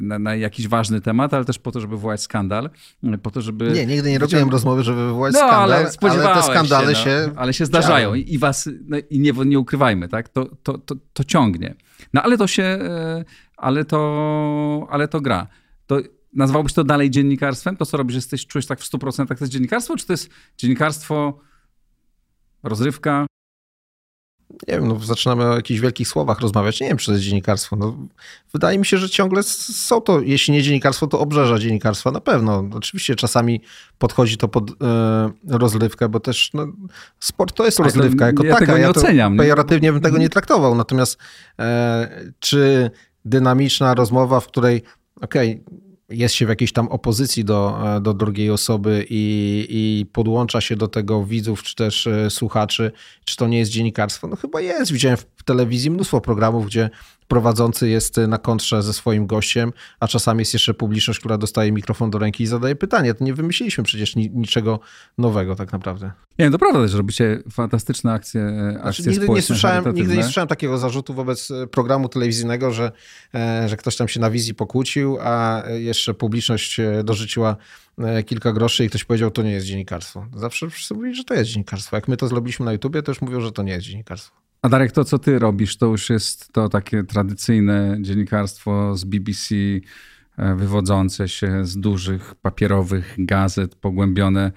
na, 0.00 0.18
na 0.18 0.34
jakiś 0.36 0.68
ważny 0.68 1.00
temat, 1.00 1.34
ale 1.34 1.44
też 1.44 1.58
po 1.58 1.72
to, 1.72 1.80
żeby 1.80 1.96
wywołać 1.96 2.22
skandal, 2.22 2.70
po 3.22 3.30
to, 3.30 3.40
żeby... 3.40 3.70
Nie, 3.70 3.86
nigdy 3.86 4.10
nie 4.10 4.18
robiłem 4.18 4.50
rozmowy, 4.50 4.82
żeby 4.82 5.06
wywołać 5.06 5.34
no, 5.34 5.38
skandal, 5.38 5.62
ale, 5.62 5.90
ale 6.02 6.34
te 6.34 6.42
skandale 6.42 6.94
się... 6.94 7.24
No, 7.26 7.32
się 7.32 7.38
ale 7.38 7.52
się 7.52 7.66
zdarzają 7.66 8.14
i 8.14 8.38
was... 8.38 8.68
No, 8.84 8.96
i 9.10 9.20
nie, 9.20 9.32
nie 9.32 9.58
ukrywajmy, 9.58 10.08
tak? 10.08 10.28
To, 10.28 10.44
to, 10.62 10.78
to, 10.78 10.94
to 11.12 11.24
ciągnie. 11.24 11.74
No 12.14 12.22
ale 12.22 12.38
to 12.38 12.46
się, 12.46 12.62
e, 12.62 13.24
ale 13.56 13.84
to, 13.84 14.86
ale 14.90 15.08
to 15.08 15.20
gra. 15.20 15.46
To 15.86 15.98
nazwałbyś 16.32 16.72
to 16.72 16.84
dalej 16.84 17.10
dziennikarstwem? 17.10 17.76
To, 17.76 17.86
co 17.86 17.96
robisz, 17.96 18.14
jesteś, 18.16 18.46
czujesz 18.46 18.66
tak 18.66 18.80
w 18.80 18.90
100% 18.90 19.26
to 19.26 19.34
jest 19.40 19.52
dziennikarstwo, 19.52 19.96
czy 19.96 20.06
to 20.06 20.12
jest 20.12 20.30
dziennikarstwo, 20.56 21.38
rozrywka, 22.62 23.26
nie 24.68 24.74
wiem, 24.74 24.88
no, 24.88 24.98
zaczynamy 25.00 25.44
o 25.44 25.56
jakichś 25.56 25.80
wielkich 25.80 26.08
słowach 26.08 26.40
rozmawiać. 26.40 26.80
Nie 26.80 26.88
wiem, 26.88 26.96
czy 26.96 27.06
to 27.06 27.12
jest 27.12 27.24
dziennikarstwo. 27.24 27.76
No, 27.76 27.96
wydaje 28.52 28.78
mi 28.78 28.86
się, 28.86 28.98
że 28.98 29.10
ciągle 29.10 29.42
są 29.42 30.00
to, 30.00 30.20
jeśli 30.20 30.54
nie 30.54 30.62
dziennikarstwo, 30.62 31.06
to 31.06 31.20
obrzeża 31.20 31.58
dziennikarstwa 31.58 32.10
na 32.10 32.20
pewno. 32.20 32.64
Oczywiście 32.74 33.14
czasami 33.14 33.60
podchodzi 33.98 34.36
to 34.36 34.48
pod 34.48 34.70
e, 34.70 34.74
rozrywkę, 35.48 36.08
bo 36.08 36.20
też 36.20 36.50
no, 36.54 36.66
sport 37.20 37.56
to 37.56 37.64
jest 37.64 37.78
rozrywka 37.78 38.26
jako 38.26 38.44
ja 38.44 38.52
taka. 38.52 38.66
Tego 38.66 38.78
nie 38.78 38.82
ja 38.82 38.90
oceniam. 38.90 39.36
Pejoratywnie 39.36 39.92
bym 39.92 40.02
tego 40.02 40.18
nie 40.18 40.28
traktował. 40.28 40.74
Natomiast 40.74 41.18
e, 41.58 42.32
czy 42.38 42.90
dynamiczna 43.24 43.94
rozmowa, 43.94 44.40
w 44.40 44.46
której 44.46 44.82
okej, 45.20 45.62
okay, 45.66 45.91
jest 46.12 46.34
się 46.34 46.46
w 46.46 46.48
jakiejś 46.48 46.72
tam 46.72 46.88
opozycji 46.88 47.44
do, 47.44 47.78
do 48.00 48.14
drugiej 48.14 48.50
osoby 48.50 49.06
i, 49.10 49.66
i 49.70 50.06
podłącza 50.12 50.60
się 50.60 50.76
do 50.76 50.88
tego 50.88 51.24
widzów 51.24 51.62
czy 51.62 51.74
też 51.76 52.06
e, 52.06 52.30
słuchaczy, 52.30 52.92
czy 53.24 53.36
to 53.36 53.48
nie 53.48 53.58
jest 53.58 53.70
dziennikarstwo? 53.70 54.28
No 54.28 54.36
chyba 54.36 54.60
jest. 54.60 54.92
Widziałem 54.92 55.16
w 55.16 55.41
telewizji 55.44 55.90
mnóstwo 55.90 56.20
programów, 56.20 56.66
gdzie 56.66 56.90
prowadzący 57.28 57.88
jest 57.88 58.16
na 58.16 58.38
kontrze 58.38 58.82
ze 58.82 58.92
swoim 58.92 59.26
gościem, 59.26 59.72
a 60.00 60.08
czasami 60.08 60.40
jest 60.40 60.52
jeszcze 60.52 60.74
publiczność, 60.74 61.18
która 61.18 61.38
dostaje 61.38 61.72
mikrofon 61.72 62.10
do 62.10 62.18
ręki 62.18 62.44
i 62.44 62.46
zadaje 62.46 62.76
pytanie. 62.76 63.14
To 63.14 63.24
nie 63.24 63.34
wymyśliliśmy 63.34 63.84
przecież 63.84 64.16
niczego 64.16 64.80
nowego 65.18 65.56
tak 65.56 65.72
naprawdę. 65.72 66.12
Nie, 66.38 66.50
to 66.50 66.58
prawda 66.58 66.88
że 66.88 66.96
robicie 66.96 67.42
fantastyczne 67.50 68.12
akcje, 68.12 68.40
e, 68.40 68.70
znaczy, 68.72 68.88
akcje 68.88 69.04
znaczy, 69.04 69.20
nigdy, 69.20 69.34
nie 69.34 69.42
słyszałem, 69.42 69.94
nigdy 69.94 70.16
nie 70.16 70.22
słyszałem 70.22 70.48
takiego 70.48 70.78
zarzutu 70.78 71.14
wobec 71.14 71.50
e, 71.50 71.66
programu 71.66 72.08
telewizyjnego, 72.08 72.70
że, 72.70 72.92
że 73.66 73.76
ktoś 73.76 73.96
tam 73.96 74.08
się 74.08 74.20
na 74.20 74.30
wizji 74.30 74.54
pokłócił, 74.54 75.18
a 75.20 75.62
jeszcze 75.78 76.14
publiczność 76.14 76.80
dorzuciła 77.04 77.56
kilka 78.26 78.52
groszy 78.52 78.84
i 78.84 78.88
ktoś 78.88 79.04
powiedział, 79.04 79.30
to 79.30 79.42
nie 79.42 79.52
jest 79.52 79.66
dziennikarstwo. 79.66 80.26
Zawsze 80.36 80.70
wszyscy 80.70 80.94
mówili, 80.94 81.14
że 81.14 81.24
to 81.24 81.34
jest 81.34 81.50
dziennikarstwo. 81.50 81.96
Jak 81.96 82.08
my 82.08 82.16
to 82.16 82.28
zrobiliśmy 82.28 82.66
na 82.66 82.72
YouTubie, 82.72 83.02
to 83.02 83.10
już 83.10 83.20
mówią, 83.20 83.40
że 83.40 83.52
to 83.52 83.62
nie 83.62 83.72
jest 83.72 83.86
dziennikarstwo. 83.86 84.41
A 84.62 84.68
Darek, 84.68 84.92
to 84.92 85.04
co 85.04 85.18
ty 85.18 85.38
robisz, 85.38 85.76
to 85.76 85.86
już 85.86 86.10
jest 86.10 86.52
to 86.52 86.68
takie 86.68 87.04
tradycyjne 87.04 87.98
dziennikarstwo 88.00 88.96
z 88.96 89.04
BBC, 89.04 89.54
e, 90.36 90.54
wywodzące 90.54 91.28
się 91.28 91.64
z 91.64 91.78
dużych 91.78 92.34
papierowych 92.34 93.14
gazet, 93.18 93.74
pogłębione. 93.74 94.52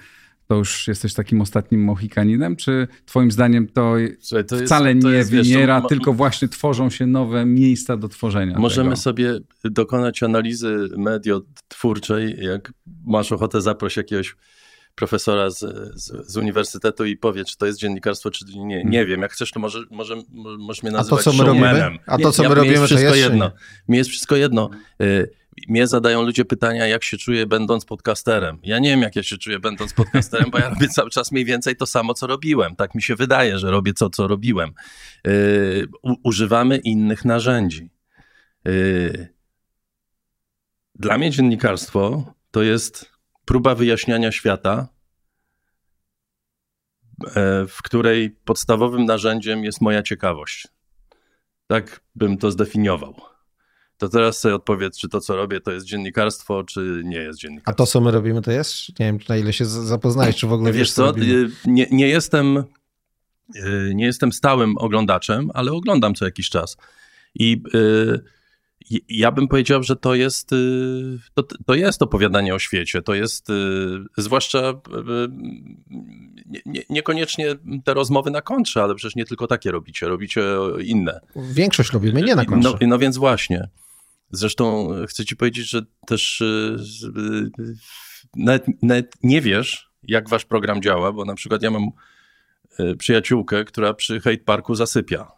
To 0.47 0.55
już 0.55 0.87
jesteś 0.87 1.13
takim 1.13 1.41
ostatnim 1.41 1.83
Mohikaninem, 1.83 2.55
czy 2.55 2.87
twoim 3.05 3.31
zdaniem 3.31 3.67
to, 3.67 3.93
Słuchaj, 4.19 4.45
to 4.45 4.57
wcale 4.57 4.89
jest, 4.89 5.01
to 5.01 5.09
nie 5.09 5.15
jest, 5.15 5.31
wymiera, 5.31 5.81
wiesz, 5.81 5.89
tylko 5.89 6.13
właśnie 6.13 6.47
tworzą 6.47 6.89
się 6.89 7.07
nowe 7.07 7.45
miejsca 7.45 7.97
do 7.97 8.09
tworzenia? 8.09 8.59
Możemy 8.59 8.89
tego? 8.89 9.01
sobie 9.01 9.39
dokonać 9.63 10.23
analizy 10.23 10.87
mediotwórczej. 10.97 12.37
Jak 12.41 12.73
masz 13.05 13.31
ochotę, 13.31 13.61
zaproś 13.61 13.97
jakiegoś 13.97 14.35
profesora 14.95 15.49
z, 15.49 15.59
z, 15.95 16.31
z, 16.31 16.37
uniwersytetu 16.37 17.05
i 17.05 17.17
powie, 17.17 17.45
czy 17.45 17.57
to 17.57 17.65
jest 17.65 17.79
dziennikarstwo, 17.79 18.31
czy 18.31 18.45
nie. 18.45 18.83
Nie 18.83 19.05
wiem. 19.05 19.21
Jak 19.21 19.33
chcesz, 19.33 19.51
to 19.51 19.59
może, 19.59 19.79
może, 19.91 20.15
możesz 20.59 20.83
mnie 20.83 20.91
nazywać 20.91 21.21
A 21.21 21.23
to, 21.23 21.31
co 21.31 21.37
my 21.37 21.43
robimy? 21.43 21.99
A 22.05 22.17
to, 22.17 22.31
co 22.31 22.49
my 22.49 22.55
robimy, 22.55 22.75
jest 22.75 22.93
to 22.93 22.99
jest 22.99 23.17
jedno. 23.17 23.51
Mi 23.87 23.97
jest 23.97 24.09
wszystko 24.09 24.35
jedno. 24.35 24.69
Y, 25.01 25.29
mnie 25.67 25.87
zadają 25.87 26.21
ludzie 26.21 26.45
pytania, 26.45 26.87
jak 26.87 27.03
się 27.03 27.17
czuję 27.17 27.45
będąc 27.45 27.85
podcasterem. 27.85 28.59
Ja 28.63 28.79
nie 28.79 28.89
wiem, 28.89 29.01
jak 29.01 29.15
ja 29.15 29.23
się 29.23 29.37
czuję 29.37 29.59
będąc 29.59 29.93
podcasterem, 29.93 30.51
bo 30.51 30.57
ja 30.57 30.69
robię 30.69 30.87
cały 30.87 31.09
czas 31.09 31.31
mniej 31.31 31.45
więcej 31.45 31.75
to 31.75 31.85
samo, 31.85 32.13
co 32.13 32.27
robiłem. 32.27 32.75
Tak 32.75 32.95
mi 32.95 33.01
się 33.01 33.15
wydaje, 33.15 33.59
że 33.59 33.71
robię 33.71 33.93
to, 33.93 34.09
co 34.09 34.27
robiłem. 34.27 34.71
Yy, 35.25 35.87
używamy 36.23 36.77
innych 36.77 37.25
narzędzi. 37.25 37.89
Yy, 38.65 39.27
dla 40.95 41.17
mnie 41.17 41.31
dziennikarstwo 41.31 42.33
to 42.51 42.63
jest 42.63 43.14
próba 43.45 43.75
wyjaśniania 43.75 44.31
świata, 44.31 44.87
e, 47.25 47.65
w 47.67 47.77
której 47.83 48.31
podstawowym 48.31 49.05
narzędziem 49.05 49.63
jest 49.63 49.81
moja 49.81 50.03
ciekawość. 50.03 50.67
Tak 51.67 52.01
bym 52.15 52.37
to 52.37 52.51
zdefiniował. 52.51 53.15
To 53.97 54.09
teraz 54.09 54.39
sobie 54.39 54.55
odpowiedz, 54.55 54.97
czy 54.97 55.09
to, 55.09 55.21
co 55.21 55.35
robię, 55.35 55.61
to 55.61 55.71
jest 55.71 55.85
dziennikarstwo, 55.85 56.63
czy 56.63 57.01
nie 57.05 57.17
jest 57.17 57.39
dziennikarstwo. 57.39 57.71
A 57.71 57.85
to, 57.85 57.85
co 57.85 58.01
my 58.01 58.11
robimy, 58.11 58.41
to 58.41 58.51
jest? 58.51 58.99
Nie 58.99 59.05
wiem, 59.05 59.19
na 59.29 59.37
ile 59.37 59.53
się 59.53 59.65
zapoznałeś, 59.65 60.35
czy 60.35 60.47
w 60.47 60.53
ogóle 60.53 60.71
wiesz, 60.71 60.79
wiesz 60.79 60.91
co? 60.91 61.17
Y, 61.17 61.49
nie, 61.65 61.87
nie, 61.91 62.07
jestem, 62.07 62.63
y, 63.55 63.91
nie 63.95 64.05
jestem 64.05 64.31
stałym 64.31 64.77
oglądaczem, 64.77 65.51
ale 65.53 65.71
oglądam 65.71 66.15
co 66.15 66.25
jakiś 66.25 66.49
czas. 66.49 66.77
I 67.35 67.61
y, 67.75 68.34
ja 69.09 69.31
bym 69.31 69.47
powiedział, 69.47 69.83
że 69.83 69.95
to 69.95 70.15
jest, 70.15 70.53
y, 70.53 71.17
to, 71.33 71.43
to 71.65 71.75
jest 71.75 72.01
opowiadanie 72.01 72.55
o 72.55 72.59
świecie. 72.59 73.01
To 73.01 73.13
jest 73.13 73.49
y, 73.49 73.53
zwłaszcza 74.17 74.69
y, 74.69 74.73
nie, 76.45 76.59
nie, 76.65 76.81
niekoniecznie 76.89 77.55
te 77.83 77.93
rozmowy 77.93 78.31
na 78.31 78.41
kontrze, 78.41 78.83
ale 78.83 78.95
przecież 78.95 79.15
nie 79.15 79.25
tylko 79.25 79.47
takie 79.47 79.71
robicie, 79.71 80.07
robicie 80.07 80.41
inne. 80.83 81.19
Większość 81.35 81.91
robimy 81.91 82.21
nie 82.21 82.35
na 82.35 82.45
kontrze. 82.45 82.77
No, 82.81 82.87
no 82.87 82.99
więc 82.99 83.17
właśnie. 83.17 83.69
Zresztą 84.31 84.89
chcę 85.07 85.25
ci 85.25 85.35
powiedzieć, 85.35 85.69
że 85.69 85.81
też 86.07 86.43
nawet, 88.35 88.65
nawet 88.81 89.13
nie 89.23 89.41
wiesz, 89.41 89.89
jak 90.03 90.29
wasz 90.29 90.45
program 90.45 90.81
działa, 90.81 91.11
bo 91.11 91.25
na 91.25 91.35
przykład 91.35 91.63
ja 91.63 91.71
mam 91.71 91.89
przyjaciółkę, 92.97 93.65
która 93.65 93.93
przy 93.93 94.19
Hate 94.19 94.37
Parku 94.37 94.75
zasypia 94.75 95.34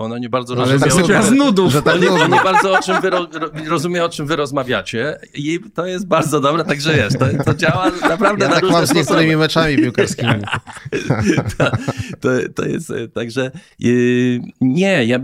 ona 0.00 0.18
nie 0.18 0.28
bardzo 0.28 0.54
rozumie. 0.54 0.78
Ale 0.82 1.08
tak 1.08 1.24
z 1.24 1.30
nudów. 1.30 1.72
Że 1.72 1.82
tak 1.82 2.00
nie, 2.00 2.10
nie 2.10 2.42
bardzo 2.44 2.78
o 2.78 2.82
czym 2.82 3.00
wy, 3.00 3.10
rozumie, 3.68 4.04
o 4.04 4.08
czym 4.08 4.26
wy 4.26 4.36
rozmawiacie 4.36 5.18
i 5.34 5.60
to 5.74 5.86
jest 5.86 6.06
bardzo 6.06 6.40
dobre, 6.40 6.64
także 6.64 6.96
jest. 6.96 7.18
To, 7.18 7.26
to 7.44 7.54
działa 7.54 7.90
naprawdę 8.08 8.44
ja 8.44 8.48
na 8.48 8.54
tak 8.54 8.62
różne 8.62 8.78
mam 8.78 8.86
z 8.86 8.94
niektórymi 8.94 9.36
meczami 9.36 9.76
piłkarskimi. 9.76 10.32
to, 11.58 11.70
to, 12.20 12.28
to, 12.54 12.64
jest, 12.64 12.92
także 13.14 13.50
yy, 13.78 14.40
nie, 14.60 15.04
ja, 15.04 15.18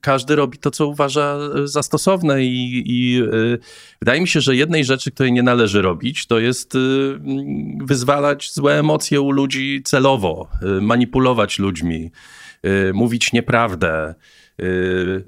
każdy 0.00 0.36
robi 0.36 0.58
to, 0.58 0.70
co 0.70 0.86
uważa 0.86 1.38
za 1.64 1.82
stosowne 1.82 2.44
i, 2.44 2.82
i 2.86 3.12
yy, 3.12 3.58
wydaje 4.00 4.20
mi 4.20 4.28
się, 4.28 4.40
że 4.40 4.56
jednej 4.56 4.84
rzeczy, 4.84 5.10
której 5.10 5.32
nie 5.32 5.42
należy 5.42 5.82
robić, 5.82 6.26
to 6.26 6.38
jest 6.38 6.78
wyzwalać 7.80 8.52
złe 8.52 8.78
emocje 8.78 9.20
u 9.20 9.30
ludzi 9.30 9.82
celowo, 9.84 10.48
y, 10.62 10.80
manipulować 10.80 11.58
ludźmi. 11.58 12.10
Y, 12.66 12.92
mówić 12.94 13.32
nieprawdę. 13.32 14.14
Y, 14.60 15.24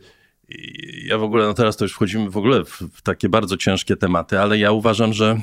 ja 1.05 1.18
w 1.18 1.22
ogóle, 1.22 1.47
no 1.47 1.55
teraz 1.55 1.76
to 1.76 1.84
już 1.84 1.93
wchodzimy 1.93 2.30
w 2.30 2.36
ogóle 2.36 2.64
w, 2.64 3.03
takie 3.03 3.28
bardzo 3.28 3.57
ciężkie 3.57 3.97
tematy, 3.97 4.41
ale 4.41 4.59
ja 4.59 4.72
uważam, 4.72 5.12
że 5.12 5.41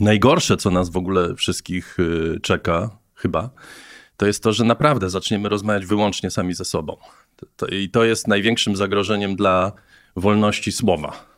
najgorsze, 0.00 0.56
co 0.56 0.70
nas 0.70 0.90
w 0.90 0.96
ogóle 0.96 1.34
wszystkich 1.34 1.98
y, 1.98 2.40
czeka, 2.42 2.98
chyba, 3.14 3.50
to 4.16 4.26
jest 4.26 4.42
to, 4.42 4.52
że 4.52 4.64
naprawdę 4.64 5.10
zaczniemy 5.10 5.48
rozmawiać 5.48 5.86
wyłącznie 5.86 6.30
sami 6.30 6.54
ze 6.54 6.64
sobą. 6.64 6.96
I 7.72 7.90
to 7.90 8.04
jest 8.04 8.28
największym 8.28 8.76
zagrożeniem 8.76 9.36
dla 9.36 9.72
wolności 10.16 10.72
słowa. 10.72 11.29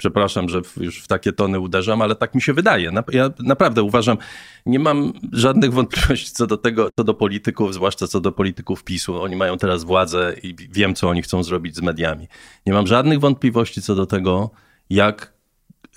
Przepraszam, 0.00 0.48
że 0.48 0.60
już 0.76 1.02
w 1.02 1.06
takie 1.06 1.32
tony 1.32 1.60
uderzam, 1.60 2.02
ale 2.02 2.14
tak 2.14 2.34
mi 2.34 2.42
się 2.42 2.52
wydaje. 2.52 2.92
Ja 3.12 3.30
naprawdę 3.38 3.82
uważam, 3.82 4.16
nie 4.66 4.78
mam 4.78 5.12
żadnych 5.32 5.72
wątpliwości 5.72 6.30
co 6.32 6.46
do 6.46 6.56
tego, 6.56 6.90
co 6.96 7.04
do 7.04 7.14
polityków, 7.14 7.74
zwłaszcza 7.74 8.06
co 8.06 8.20
do 8.20 8.32
polityków 8.32 8.84
PiSu. 8.84 9.22
Oni 9.22 9.36
mają 9.36 9.58
teraz 9.58 9.84
władzę 9.84 10.34
i 10.42 10.54
wiem, 10.70 10.94
co 10.94 11.08
oni 11.08 11.22
chcą 11.22 11.42
zrobić 11.42 11.76
z 11.76 11.82
mediami. 11.82 12.28
Nie 12.66 12.72
mam 12.72 12.86
żadnych 12.86 13.20
wątpliwości 13.20 13.82
co 13.82 13.94
do 13.94 14.06
tego, 14.06 14.50
jak 14.90 15.32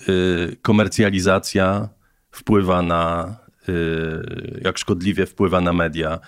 y, 0.10 0.58
komercjalizacja 0.62 1.90
wpływa 2.32 2.82
na, 2.82 3.36
y, 3.70 4.62
jak 4.64 4.78
szkodliwie 4.78 5.26
wpływa 5.26 5.62
na 5.62 5.74
media, 5.74 6.20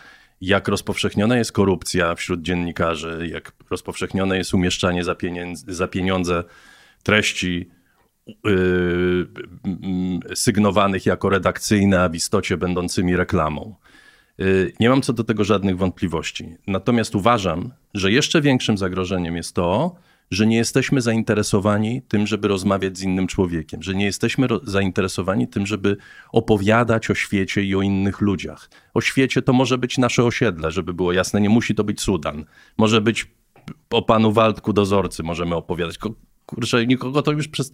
jak 0.41 0.67
rozpowszechniona 0.67 1.37
jest 1.37 1.51
korupcja 1.51 2.15
wśród 2.15 2.41
dziennikarzy, 2.41 3.27
jak 3.31 3.51
rozpowszechnione 3.69 4.37
jest 4.37 4.53
umieszczanie 4.53 5.03
za 5.03 5.15
pieniądze, 5.15 5.73
za 5.73 5.87
pieniądze 5.87 6.43
treści 7.05 7.69
yy, 8.43 9.27
sygnowanych 10.35 11.05
jako 11.05 11.29
redakcyjne, 11.29 12.01
a 12.01 12.09
w 12.09 12.15
istocie 12.15 12.57
będącymi 12.57 13.15
reklamą. 13.15 13.75
Yy, 14.37 14.73
nie 14.79 14.89
mam 14.89 15.01
co 15.01 15.13
do 15.13 15.23
tego 15.23 15.43
żadnych 15.43 15.77
wątpliwości. 15.77 16.55
Natomiast 16.67 17.15
uważam, 17.15 17.71
że 17.93 18.11
jeszcze 18.11 18.41
większym 18.41 18.77
zagrożeniem 18.77 19.35
jest 19.35 19.55
to, 19.55 19.95
że 20.31 20.47
nie 20.47 20.57
jesteśmy 20.57 21.01
zainteresowani 21.01 22.01
tym, 22.01 22.27
żeby 22.27 22.47
rozmawiać 22.47 22.97
z 22.97 23.03
innym 23.03 23.27
człowiekiem, 23.27 23.83
że 23.83 23.95
nie 23.95 24.05
jesteśmy 24.05 24.47
zainteresowani 24.63 25.47
tym, 25.47 25.65
żeby 25.65 25.97
opowiadać 26.31 27.09
o 27.09 27.15
świecie 27.15 27.63
i 27.63 27.75
o 27.75 27.81
innych 27.81 28.21
ludziach. 28.21 28.69
O 28.93 29.01
świecie 29.01 29.41
to 29.41 29.53
może 29.53 29.77
być 29.77 29.97
nasze 29.97 30.23
osiedle, 30.23 30.71
żeby 30.71 30.93
było 30.93 31.13
jasne, 31.13 31.41
nie 31.41 31.49
musi 31.49 31.75
to 31.75 31.83
być 31.83 32.01
Sudan. 32.01 32.45
Może 32.77 33.01
być 33.01 33.31
o 33.89 34.01
panu 34.01 34.31
Waldku 34.31 34.73
dozorcy 34.73 35.23
możemy 35.23 35.55
opowiadać 35.55 35.97
kurczę, 36.45 36.87
nikogo 36.87 37.21
to 37.21 37.31
już 37.31 37.47
przez, 37.47 37.71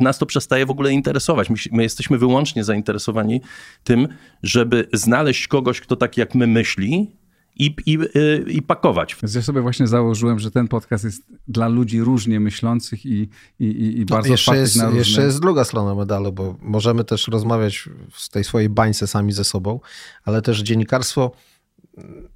nas 0.00 0.18
to 0.18 0.26
przestaje 0.26 0.66
w 0.66 0.70
ogóle 0.70 0.92
interesować. 0.92 1.50
My, 1.50 1.56
my, 1.72 1.82
jesteśmy 1.82 2.18
wyłącznie 2.18 2.64
zainteresowani 2.64 3.40
tym, 3.84 4.08
żeby 4.42 4.88
znaleźć 4.92 5.48
kogoś, 5.48 5.80
kto 5.80 5.96
tak 5.96 6.16
jak 6.16 6.34
my 6.34 6.46
myśli 6.46 7.10
i, 7.56 7.76
i, 7.86 7.98
y, 8.16 8.44
i 8.48 8.62
pakować. 8.62 9.16
Więc 9.22 9.34
ja 9.34 9.42
sobie 9.42 9.60
właśnie 9.60 9.86
założyłem, 9.86 10.38
że 10.38 10.50
ten 10.50 10.68
podcast 10.68 11.04
jest 11.04 11.22
dla 11.48 11.68
ludzi 11.68 12.00
różnie 12.00 12.40
myślących 12.40 13.06
i, 13.06 13.28
i, 13.60 13.96
i 13.96 14.00
no, 14.00 14.06
bardzo 14.06 14.28
no, 14.28 14.32
jeszcze 14.32 14.56
jest, 14.56 14.76
na 14.76 14.84
różne... 14.84 14.98
Jeszcze 14.98 15.22
jest 15.22 15.40
druga 15.40 15.64
strona 15.64 15.94
medalu, 15.94 16.32
bo 16.32 16.56
możemy 16.60 17.04
też 17.04 17.28
rozmawiać 17.28 17.88
w 18.10 18.28
tej 18.28 18.44
swojej 18.44 18.68
bańce 18.68 19.06
sami 19.06 19.32
ze 19.32 19.44
sobą, 19.44 19.80
ale 20.24 20.42
też 20.42 20.62
dziennikarstwo 20.62 21.32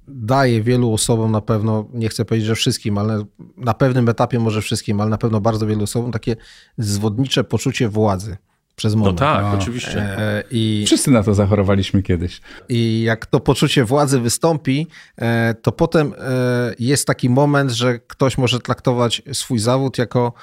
daje 0.07 0.61
wielu 0.61 0.93
osobom 0.93 1.31
na 1.31 1.41
pewno, 1.41 1.85
nie 1.93 2.09
chcę 2.09 2.25
powiedzieć, 2.25 2.47
że 2.47 2.55
wszystkim, 2.55 2.97
ale 2.97 3.25
na 3.57 3.73
pewnym 3.73 4.09
etapie 4.09 4.39
może 4.39 4.61
wszystkim, 4.61 5.01
ale 5.01 5.09
na 5.09 5.17
pewno 5.17 5.41
bardzo 5.41 5.67
wielu 5.67 5.83
osobom 5.83 6.11
takie 6.11 6.35
zwodnicze 6.77 7.43
poczucie 7.43 7.89
władzy 7.89 8.37
przez 8.75 8.95
moment. 8.95 9.19
No 9.19 9.25
tak, 9.25 9.43
no. 9.43 9.51
oczywiście. 9.51 10.01
E, 10.01 10.43
I, 10.51 10.83
Wszyscy 10.85 11.11
na 11.11 11.23
to 11.23 11.33
zachorowaliśmy 11.33 12.03
kiedyś. 12.03 12.41
I 12.69 13.01
jak 13.01 13.25
to 13.25 13.39
poczucie 13.39 13.85
władzy 13.85 14.19
wystąpi, 14.19 14.87
e, 15.17 15.53
to 15.53 15.71
potem 15.71 16.13
e, 16.17 16.73
jest 16.79 17.07
taki 17.07 17.29
moment, 17.29 17.71
że 17.71 17.99
ktoś 17.99 18.37
może 18.37 18.59
traktować 18.59 19.21
swój 19.33 19.59
zawód 19.59 19.97
jako 19.97 20.33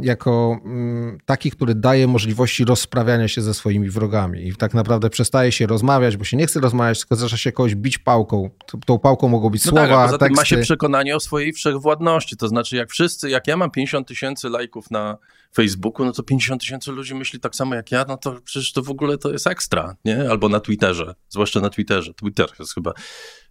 jako 0.00 0.60
mm, 0.64 1.18
taki, 1.24 1.50
który 1.50 1.74
daje 1.74 2.06
możliwości 2.06 2.64
rozprawiania 2.64 3.28
się 3.28 3.42
ze 3.42 3.54
swoimi 3.54 3.90
wrogami. 3.90 4.48
I 4.48 4.56
tak 4.56 4.74
naprawdę 4.74 5.10
przestaje 5.10 5.52
się 5.52 5.66
rozmawiać, 5.66 6.16
bo 6.16 6.24
się 6.24 6.36
nie 6.36 6.46
chce 6.46 6.60
rozmawiać, 6.60 6.98
tylko 6.98 7.16
zaczyna 7.16 7.38
się 7.38 7.52
kogoś 7.52 7.74
bić 7.74 7.98
pałką. 7.98 8.50
Tą 8.86 8.98
pałką 8.98 9.28
mogą 9.28 9.50
być 9.50 9.64
no 9.64 9.70
słowa, 9.70 9.86
tak, 9.86 9.98
a 9.98 10.04
poza 10.04 10.18
teksty. 10.18 10.36
ma 10.36 10.44
się 10.44 10.58
przekonanie 10.58 11.16
o 11.16 11.20
swojej 11.20 11.52
wszechwładności. 11.52 12.36
To 12.36 12.48
znaczy, 12.48 12.76
jak 12.76 12.90
wszyscy, 12.90 13.30
jak 13.30 13.46
ja 13.46 13.56
mam 13.56 13.70
50 13.70 14.08
tysięcy 14.08 14.48
lajków 14.48 14.90
na 14.90 15.18
Facebooku, 15.54 16.06
no 16.06 16.12
to 16.12 16.22
50 16.22 16.60
tysięcy 16.60 16.92
ludzi 16.92 17.14
myśli 17.14 17.40
tak 17.40 17.56
samo 17.56 17.74
jak 17.74 17.92
ja, 17.92 18.04
no 18.08 18.16
to 18.16 18.40
przecież 18.44 18.72
to 18.72 18.82
w 18.82 18.90
ogóle 18.90 19.18
to 19.18 19.32
jest 19.32 19.46
ekstra, 19.46 19.96
nie? 20.04 20.30
Albo 20.30 20.48
na 20.48 20.60
Twitterze, 20.60 21.14
zwłaszcza 21.28 21.60
na 21.60 21.70
Twitterze. 21.70 22.14
Twitter 22.14 22.48
jest 22.58 22.74
chyba, 22.74 22.92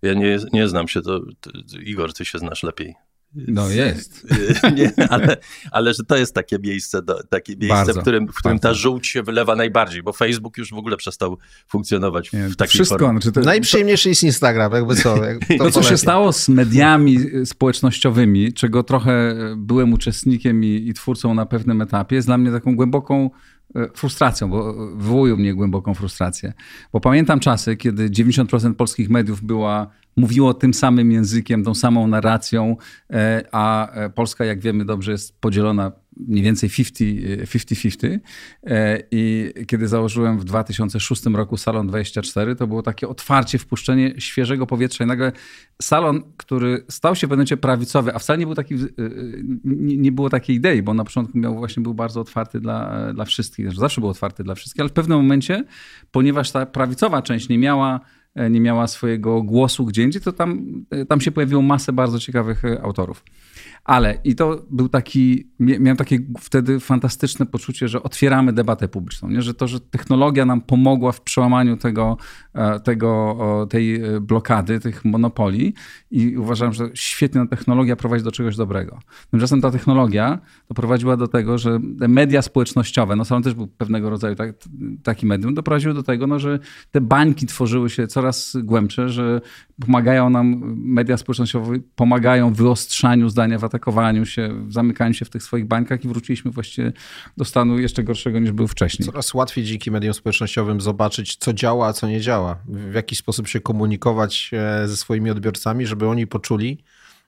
ja 0.01 0.13
nie, 0.13 0.37
nie 0.53 0.67
znam 0.67 0.87
się, 0.87 1.01
to, 1.01 1.19
to 1.39 1.51
Igor, 1.79 2.13
ty 2.13 2.25
się 2.25 2.37
znasz 2.37 2.63
lepiej. 2.63 2.95
No 3.35 3.69
jest. 3.69 4.27
Nie, 4.77 5.09
ale, 5.09 5.37
ale 5.71 5.93
że 5.93 6.03
to 6.03 6.17
jest 6.17 6.35
takie 6.35 6.59
miejsce, 6.59 7.01
do, 7.01 7.23
takie 7.23 7.55
miejsce 7.55 7.93
w 7.93 7.97
którym, 7.97 8.27
w 8.27 8.35
którym 8.35 8.59
ta 8.59 8.73
żółć 8.73 9.07
się 9.07 9.23
wylewa 9.23 9.55
najbardziej, 9.55 10.03
bo 10.03 10.13
Facebook 10.13 10.57
już 10.57 10.69
w 10.69 10.77
ogóle 10.77 10.97
przestał 10.97 11.37
funkcjonować 11.67 12.33
Nie, 12.33 12.47
w 12.47 12.55
takiej 12.55 12.73
wszystko, 12.73 12.99
formie. 12.99 13.21
Znaczy 13.21 13.31
to, 13.31 13.41
Najprzyjemniejszy 13.41 14.09
jest 14.09 14.23
Instagram, 14.23 14.73
jakby 14.73 14.95
co. 14.95 15.23
Jak 15.23 15.39
to, 15.57 15.71
co 15.71 15.83
się 15.83 15.97
stało 15.97 16.33
z 16.33 16.49
mediami 16.49 17.19
społecznościowymi, 17.45 18.53
czego 18.53 18.83
trochę 18.83 19.35
byłem 19.57 19.93
uczestnikiem 19.93 20.63
i, 20.63 20.87
i 20.87 20.93
twórcą 20.93 21.33
na 21.33 21.45
pewnym 21.45 21.81
etapie, 21.81 22.15
jest 22.15 22.27
dla 22.27 22.37
mnie 22.37 22.51
taką 22.51 22.75
głęboką 22.75 23.29
e, 23.75 23.89
frustracją, 23.93 24.49
bo 24.49 24.73
wywołują 24.95 25.35
mnie 25.35 25.53
głęboką 25.53 25.93
frustrację. 25.93 26.53
Bo 26.93 26.99
pamiętam 26.99 27.39
czasy, 27.39 27.77
kiedy 27.77 28.09
90% 28.09 28.73
polskich 28.73 29.09
mediów 29.09 29.43
była, 29.43 29.87
mówiło 30.15 30.53
tym 30.53 30.73
samym 30.73 31.11
językiem, 31.11 31.63
tą 31.63 31.75
samą 31.75 32.07
narracją, 32.07 32.77
e, 33.13 33.43
a 33.51 33.91
e, 33.91 34.09
Polska, 34.09 34.45
jak 34.45 34.59
wiemy 34.59 34.85
dobrze, 34.85 35.11
jest 35.11 35.41
podzielona 35.41 35.91
mniej 36.17 36.43
więcej 36.43 36.69
50-50. 36.69 38.19
E, 38.63 38.99
I 39.11 39.53
kiedy 39.67 39.87
założyłem 39.87 40.39
w 40.39 40.43
2006 40.43 41.25
roku 41.25 41.57
Salon 41.57 41.87
24, 41.87 42.55
to 42.55 42.67
było 42.67 42.81
takie 42.81 43.07
otwarcie, 43.07 43.57
wpuszczenie 43.57 44.13
świeżego 44.17 44.67
powietrza. 44.67 45.03
I 45.03 45.07
nagle 45.07 45.31
salon, 45.81 46.21
który 46.37 46.85
stał 46.89 47.15
się 47.15 47.27
momencie 47.27 47.57
prawicowy, 47.57 48.15
a 48.15 48.19
wcale 48.19 48.39
nie, 48.39 48.45
był 48.45 48.55
taki, 48.55 48.75
nie, 49.63 49.97
nie 49.97 50.11
było 50.11 50.29
takiej 50.29 50.55
idei, 50.55 50.81
bo 50.81 50.93
na 50.93 51.03
początku 51.03 51.37
miał 51.37 51.55
właśnie 51.55 51.83
był 51.83 51.93
bardzo 51.93 52.21
otwarty 52.21 52.59
dla, 52.59 53.13
dla 53.13 53.25
wszystkich. 53.25 53.65
Znaczy 53.65 53.79
zawsze 53.79 54.01
był 54.01 54.09
otwarty 54.09 54.43
dla 54.43 54.55
wszystkich, 54.55 54.81
ale 54.81 54.89
w 54.89 54.93
pewnym 54.93 55.17
momencie, 55.17 55.63
ponieważ 56.11 56.51
ta 56.51 56.65
prawicowa 56.65 57.21
część 57.21 57.49
nie 57.49 57.57
miała 57.57 57.99
nie 58.49 58.61
miała 58.61 58.87
swojego 58.87 59.41
głosu 59.41 59.85
gdzie 59.85 60.03
indziej, 60.03 60.21
to 60.21 60.31
tam, 60.31 60.65
tam 61.09 61.21
się 61.21 61.31
pojawiło 61.31 61.61
masę 61.61 61.93
bardzo 61.93 62.19
ciekawych 62.19 62.65
e, 62.65 62.81
autorów. 62.81 63.23
Ale 63.83 64.17
i 64.23 64.35
to 64.35 64.65
był 64.71 64.89
taki, 64.89 65.47
miałem 65.59 65.97
takie 65.97 66.19
wtedy 66.39 66.79
fantastyczne 66.79 67.45
poczucie, 67.45 67.87
że 67.87 68.03
otwieramy 68.03 68.53
debatę 68.53 68.87
publiczną, 68.87 69.29
nie? 69.29 69.41
że 69.41 69.53
to, 69.53 69.67
że 69.67 69.79
technologia 69.79 70.45
nam 70.45 70.61
pomogła 70.61 71.11
w 71.11 71.21
przełamaniu 71.21 71.77
tego, 71.77 72.17
tego, 72.83 73.37
tej 73.69 74.01
blokady, 74.21 74.79
tych 74.79 75.05
monopolii 75.05 75.73
i 76.11 76.37
uważam, 76.37 76.73
że 76.73 76.89
świetna 76.93 77.47
technologia 77.47 77.95
prowadzi 77.95 78.23
do 78.23 78.31
czegoś 78.31 78.55
dobrego. 78.55 78.99
Tymczasem 79.31 79.61
ta 79.61 79.71
technologia 79.71 80.39
doprowadziła 80.67 81.17
do 81.17 81.27
tego, 81.27 81.57
że 81.57 81.79
media 82.07 82.41
społecznościowe, 82.41 83.15
no 83.15 83.25
Salon 83.25 83.43
też 83.43 83.53
był 83.53 83.67
pewnego 83.67 84.09
rodzaju 84.09 84.35
tak, 84.35 84.55
taki 85.03 85.25
medium, 85.25 85.53
doprowadziły 85.53 85.93
do 85.93 86.03
tego, 86.03 86.27
no, 86.27 86.39
że 86.39 86.59
te 86.91 87.01
bańki 87.01 87.45
tworzyły 87.45 87.89
się 87.89 88.07
coraz 88.07 88.57
głębsze, 88.63 89.09
że 89.09 89.41
pomagają 89.81 90.29
nam, 90.29 90.61
media 90.77 91.17
społecznościowe 91.17 91.79
pomagają 91.95 92.53
w 92.53 92.57
wyostrzaniu 92.57 93.29
zdania, 93.43 93.59
w 93.59 93.63
atakowaniu 93.63 94.25
się, 94.25 94.67
w 94.67 94.73
zamykaniu 94.73 95.13
się 95.13 95.25
w 95.25 95.29
tych 95.29 95.43
swoich 95.43 95.65
bańkach 95.65 96.05
i 96.05 96.07
wróciliśmy 96.07 96.51
właściwie 96.51 96.91
do 97.37 97.45
stanu 97.45 97.79
jeszcze 97.79 98.03
gorszego 98.03 98.39
niż 98.39 98.51
był 98.51 98.67
wcześniej. 98.67 99.05
Coraz 99.05 99.33
łatwiej 99.33 99.63
dzięki 99.63 99.91
mediom 99.91 100.13
społecznościowym 100.13 100.81
zobaczyć, 100.81 101.35
co 101.35 101.53
działa, 101.53 101.87
a 101.87 101.93
co 101.93 102.07
nie 102.07 102.21
działa. 102.21 102.57
W 102.65 102.93
jaki 102.93 103.15
sposób 103.15 103.47
się 103.47 103.59
komunikować 103.59 104.51
e, 104.53 104.87
ze 104.87 104.97
swoimi 104.97 105.29
odbiorcami, 105.31 105.85
żeby 105.85 106.07
oni 106.07 106.27
poczuli, 106.27 106.83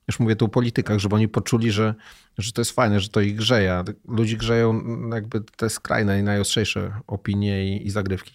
już 0.07 0.19
mówię 0.19 0.35
tu 0.35 0.45
o 0.45 0.47
politykach, 0.47 0.99
żeby 0.99 1.15
oni 1.15 1.27
poczuli, 1.27 1.71
że, 1.71 1.95
że 2.37 2.51
to 2.51 2.61
jest 2.61 2.71
fajne, 2.71 2.99
że 2.99 3.09
to 3.09 3.21
ich 3.21 3.35
grzeje. 3.35 3.83
Ludzi 4.07 4.37
grzeją 4.37 4.81
jakby 5.13 5.41
te 5.41 5.69
skrajne 5.69 6.19
i 6.19 6.23
najostrzejsze 6.23 6.91
opinie 7.07 7.77
i, 7.77 7.87
i 7.87 7.89
zagrywki. 7.89 8.33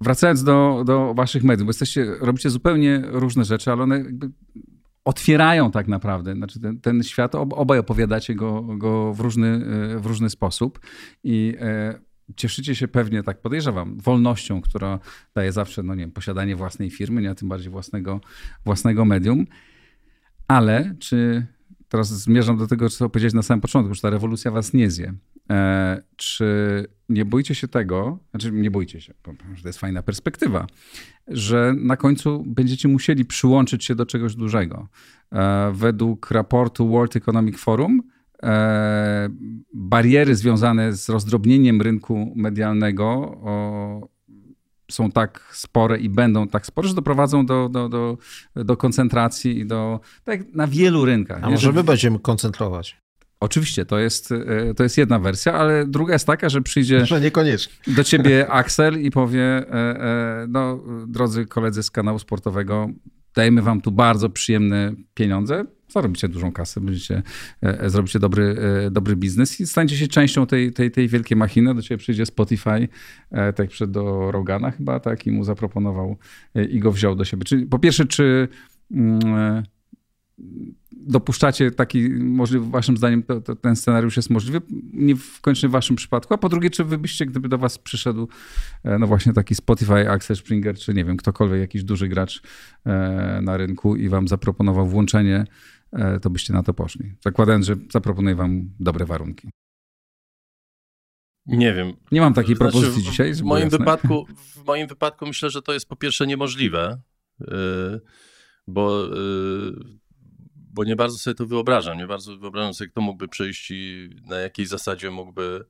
Wracając 0.00 0.44
do, 0.44 0.82
do 0.86 1.14
waszych 1.14 1.44
mediów, 1.44 1.66
bo 1.66 1.70
jesteście, 1.70 2.06
robicie 2.20 2.50
zupełnie 2.50 3.02
różne 3.04 3.44
rzeczy, 3.44 3.72
ale 3.72 3.82
one 3.82 3.96
jakby 3.96 4.30
otwierają 5.06 5.70
tak 5.70 5.88
naprawdę. 5.88 6.34
Znaczy 6.34 6.60
ten, 6.60 6.80
ten 6.80 7.02
świat, 7.02 7.34
obaj 7.34 7.78
opowiadacie 7.78 8.34
go, 8.34 8.62
go 8.62 9.14
w, 9.14 9.20
różny, 9.20 9.60
w 9.98 10.06
różny 10.06 10.30
sposób 10.30 10.80
i 11.24 11.54
e, 11.60 12.00
cieszycie 12.36 12.74
się 12.74 12.88
pewnie, 12.88 13.22
tak 13.22 13.40
podejrzewam, 13.40 14.00
wolnością, 14.00 14.60
która 14.60 14.98
daje 15.34 15.52
zawsze, 15.52 15.82
no 15.82 15.94
nie 15.94 16.00
wiem, 16.00 16.12
posiadanie 16.12 16.56
własnej 16.56 16.90
firmy, 16.90 17.22
nie, 17.22 17.30
a 17.30 17.34
tym 17.34 17.48
bardziej 17.48 17.70
własnego, 17.70 18.20
własnego 18.64 19.04
medium. 19.04 19.46
Ale 20.48 20.94
czy 20.98 21.46
teraz 21.88 22.08
zmierzam 22.08 22.58
do 22.58 22.66
tego, 22.66 22.88
co 22.88 23.10
powiedziałeś 23.10 23.34
na 23.34 23.42
samym 23.42 23.60
początku, 23.60 23.94
że 23.94 24.00
ta 24.00 24.10
rewolucja 24.10 24.50
was 24.50 24.72
nie 24.72 24.90
zje. 24.90 25.14
E, 25.50 26.02
czy 26.16 26.86
nie 27.08 27.24
boicie 27.24 27.54
się 27.54 27.68
tego, 27.68 28.18
znaczy 28.30 28.52
nie 28.52 28.70
boicie 28.70 29.00
się, 29.00 29.14
że 29.54 29.62
to 29.62 29.68
jest 29.68 29.78
fajna 29.78 30.02
perspektywa, 30.02 30.66
że 31.28 31.74
na 31.78 31.96
końcu 31.96 32.44
będziecie 32.46 32.88
musieli 32.88 33.24
przyłączyć 33.24 33.84
się 33.84 33.94
do 33.94 34.06
czegoś 34.06 34.34
dużego. 34.34 34.88
E, 35.32 35.72
według 35.74 36.30
raportu 36.30 36.88
World 36.88 37.16
Economic 37.16 37.58
Forum 37.58 38.02
e, 38.42 39.28
bariery 39.74 40.34
związane 40.34 40.92
z 40.92 41.08
rozdrobnieniem 41.08 41.82
rynku 41.82 42.32
medialnego 42.36 43.36
są 44.90 45.10
tak 45.10 45.50
spore 45.52 45.98
i 45.98 46.08
będą 46.08 46.48
tak 46.48 46.66
spore, 46.66 46.88
że 46.88 46.94
doprowadzą 46.94 47.46
do, 47.46 47.68
do, 47.68 47.88
do, 47.88 48.18
do 48.54 48.76
koncentracji 48.76 49.58
i 49.58 49.66
do. 49.66 50.00
Tak 50.24 50.54
na 50.54 50.66
wielu 50.66 51.04
rynkach. 51.04 51.44
A 51.44 51.50
może 51.50 51.72
my 51.72 51.84
będziemy 51.84 52.18
koncentrować? 52.18 53.05
Oczywiście, 53.46 53.86
to 53.86 53.98
jest, 53.98 54.34
to 54.76 54.82
jest 54.82 54.98
jedna 54.98 55.18
wersja, 55.18 55.52
ale 55.52 55.86
druga 55.86 56.12
jest 56.12 56.26
taka, 56.26 56.48
że 56.48 56.62
przyjdzie 56.62 57.06
że 57.06 57.20
niekoniecznie. 57.20 57.94
do 57.94 58.04
ciebie 58.04 58.50
Axel 58.50 59.02
i 59.02 59.10
powie, 59.10 59.64
no 60.48 60.84
drodzy 61.06 61.46
koledzy 61.46 61.82
z 61.82 61.90
kanału 61.90 62.18
sportowego, 62.18 62.88
dajemy 63.34 63.62
wam 63.62 63.80
tu 63.80 63.92
bardzo 63.92 64.30
przyjemne 64.30 64.92
pieniądze, 65.14 65.64
zarobicie 65.88 66.28
dużą 66.28 66.52
kasę, 66.52 66.80
będziecie, 66.80 67.22
zrobicie 67.86 68.18
dobry, 68.18 68.56
dobry 68.90 69.16
biznes 69.16 69.60
i 69.60 69.66
staniecie 69.66 69.96
się 69.96 70.08
częścią 70.08 70.46
tej, 70.46 70.72
tej, 70.72 70.90
tej 70.90 71.08
wielkiej 71.08 71.36
machiny. 71.36 71.74
Do 71.74 71.82
ciebie 71.82 71.98
przyjdzie 71.98 72.26
Spotify, 72.26 72.88
tak 73.56 73.68
przed 73.68 73.90
do 73.90 74.30
Rogana 74.30 74.70
chyba, 74.70 75.00
tak, 75.00 75.26
i 75.26 75.30
mu 75.30 75.44
zaproponował 75.44 76.16
i 76.70 76.80
go 76.80 76.92
wziął 76.92 77.14
do 77.14 77.24
siebie. 77.24 77.44
Czyli 77.44 77.66
po 77.66 77.78
pierwsze, 77.78 78.06
czy 78.06 78.48
dopuszczacie 80.92 81.70
taki 81.70 82.10
możliwy, 82.10 82.70
waszym 82.70 82.96
zdaniem 82.96 83.22
to, 83.22 83.40
to, 83.40 83.56
ten 83.56 83.76
scenariusz 83.76 84.16
jest 84.16 84.30
możliwy, 84.30 84.60
nie 84.92 85.16
w 85.16 85.40
końcu 85.40 85.68
w 85.68 85.70
waszym 85.70 85.96
przypadku, 85.96 86.34
a 86.34 86.38
po 86.38 86.48
drugie, 86.48 86.70
czy 86.70 86.84
wy 86.84 86.98
byście, 86.98 87.26
gdyby 87.26 87.48
do 87.48 87.58
was 87.58 87.78
przyszedł 87.78 88.28
no 88.84 89.06
właśnie 89.06 89.32
taki 89.32 89.54
Spotify, 89.54 90.10
Axel 90.10 90.36
Springer, 90.36 90.78
czy 90.78 90.94
nie 90.94 91.04
wiem, 91.04 91.16
ktokolwiek, 91.16 91.60
jakiś 91.60 91.84
duży 91.84 92.08
gracz 92.08 92.42
na 93.42 93.56
rynku 93.56 93.96
i 93.96 94.08
wam 94.08 94.28
zaproponował 94.28 94.86
włączenie, 94.86 95.44
to 96.22 96.30
byście 96.30 96.52
na 96.52 96.62
to 96.62 96.74
poszli. 96.74 97.14
Zakładając, 97.24 97.66
że 97.66 97.74
zaproponuje 97.92 98.36
wam 98.36 98.70
dobre 98.80 99.06
warunki. 99.06 99.50
Nie 101.46 101.74
wiem. 101.74 101.92
Nie 102.12 102.20
mam 102.20 102.34
takiej 102.34 102.56
znaczy, 102.56 102.72
propozycji 102.72 103.02
dzisiaj. 103.02 103.34
W 103.34 103.42
moim, 103.42 103.68
wypadku, 103.68 104.26
w 104.36 104.66
moim 104.66 104.86
wypadku 104.86 105.26
myślę, 105.26 105.50
że 105.50 105.62
to 105.62 105.72
jest 105.72 105.88
po 105.88 105.96
pierwsze 105.96 106.26
niemożliwe, 106.26 107.00
bo 108.66 109.08
bo 110.76 110.84
nie 110.84 110.96
bardzo 110.96 111.18
sobie 111.18 111.34
to 111.34 111.46
wyobrażam. 111.46 111.98
Nie 111.98 112.06
bardzo 112.06 112.36
wyobrażam 112.36 112.74
sobie, 112.74 112.90
kto 112.90 113.00
mógłby 113.00 113.28
przyjść 113.28 113.70
i 113.70 114.10
na 114.26 114.36
jakiej 114.36 114.66
zasadzie 114.66 115.10
mógłby, 115.10 115.64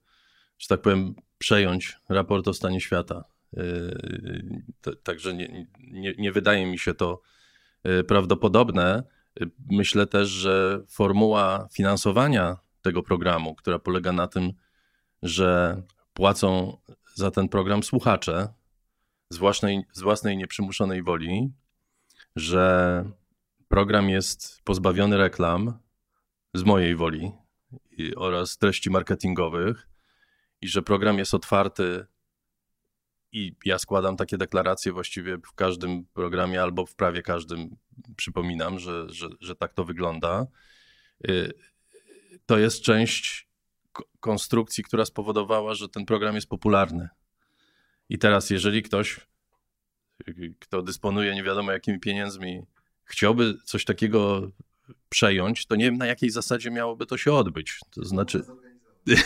że 0.59 0.69
tak 0.69 0.83
powiem, 0.83 1.15
przejąć 1.39 1.97
raport 2.09 2.49
o 2.49 2.55
stanie 2.55 2.81
świata. 2.81 3.25
Także 5.03 5.35
nie, 5.35 5.67
nie, 5.79 6.15
nie 6.19 6.33
wydaje 6.33 6.67
mi 6.67 6.79
się 6.79 6.95
to 6.95 7.21
prawdopodobne. 8.09 9.03
Myślę 9.71 10.07
też, 10.07 10.29
że 10.29 10.85
formuła 10.89 11.69
finansowania 11.73 12.57
tego 12.83 13.03
programu, 13.03 13.55
która 13.55 13.79
polega 13.79 14.13
na 14.13 14.27
tym, 14.27 14.53
że 15.23 15.83
płacą 16.13 16.79
za 17.15 17.31
ten 17.31 17.49
program 17.49 17.83
słuchacze 17.83 18.49
z 19.31 19.37
własnej, 19.37 19.85
z 19.93 20.01
własnej 20.01 20.37
nieprzymuszonej 20.37 21.03
woli, 21.03 21.53
że 22.37 23.05
program 23.77 24.11
jest 24.11 24.63
pozbawiony 24.65 25.17
reklam 25.17 25.79
z 26.55 26.63
mojej 26.63 26.97
woli 26.97 27.33
oraz 28.17 28.59
treści 28.59 28.91
marketingowych 28.91 29.89
i 30.61 30.69
że 30.69 30.83
program 30.83 31.19
jest 31.19 31.35
otwarty 31.35 32.07
i 33.33 33.53
ja 33.65 33.79
składam 33.79 34.17
takie 34.17 34.39
deklaracje 34.39 34.93
właściwie 34.93 35.39
w 35.39 35.55
każdym 35.55 36.05
programie 36.05 36.63
albo 36.63 36.87
w 36.87 36.95
prawie 36.95 37.23
każdym, 37.23 37.77
przypominam, 38.17 38.79
że, 38.79 39.11
że, 39.11 39.29
że 39.41 39.57
tak 39.57 39.75
to 39.75 39.85
wygląda. 39.85 40.47
To 42.47 42.59
jest 42.59 42.83
część 42.83 43.49
konstrukcji, 44.21 44.85
która 44.85 45.05
spowodowała, 45.05 45.75
że 45.75 45.89
ten 45.89 46.07
program 46.07 46.35
jest 46.35 46.49
popularny. 46.49 47.09
I 48.09 48.19
teraz, 48.19 48.51
jeżeli 48.51 48.83
ktoś, 48.83 49.21
kto 50.59 50.83
dysponuje 50.83 51.35
nie 51.35 51.43
wiadomo 51.43 51.73
jakimi 51.73 52.01
pieniędzmi, 52.01 52.63
chciałby 53.07 53.55
coś 53.65 53.85
takiego 53.85 54.51
przejąć, 55.09 55.67
to 55.67 55.77
nie 55.77 55.85
wiem 55.85 55.97
na 55.97 56.07
jakiej 56.07 56.31
zasadzie 56.31 56.71
miałoby 56.71 57.07
to 57.07 57.17
się 57.17 57.33
odbyć. 57.33 57.79
To 57.91 58.05
znaczy. 58.05 58.43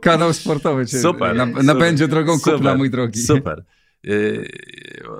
Kanał 0.00 0.32
sportowy 0.32 0.86
cię 0.86 0.98
super, 0.98 1.36
na, 1.36 1.46
napędzie 1.46 2.08
drogą 2.08 2.38
kupna, 2.38 2.56
super, 2.56 2.78
mój 2.78 2.90
drogi. 2.90 3.20
Super. 3.22 3.64
Yy, 4.02 4.48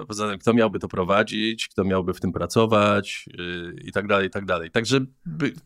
poza 0.09 0.29
tym, 0.31 0.39
kto 0.39 0.55
miałby 0.55 0.79
to 0.79 0.89
prowadzić, 0.89 1.69
kto 1.69 1.85
miałby 1.85 2.15
w 2.15 2.21
tym 2.21 2.33
pracować 2.33 3.27
yy, 3.39 3.75
i 3.85 3.93
tak 3.93 4.07
dalej, 4.07 4.27
i 4.27 4.31
tak 4.31 4.45
dalej. 4.45 4.71
Także... 4.71 5.01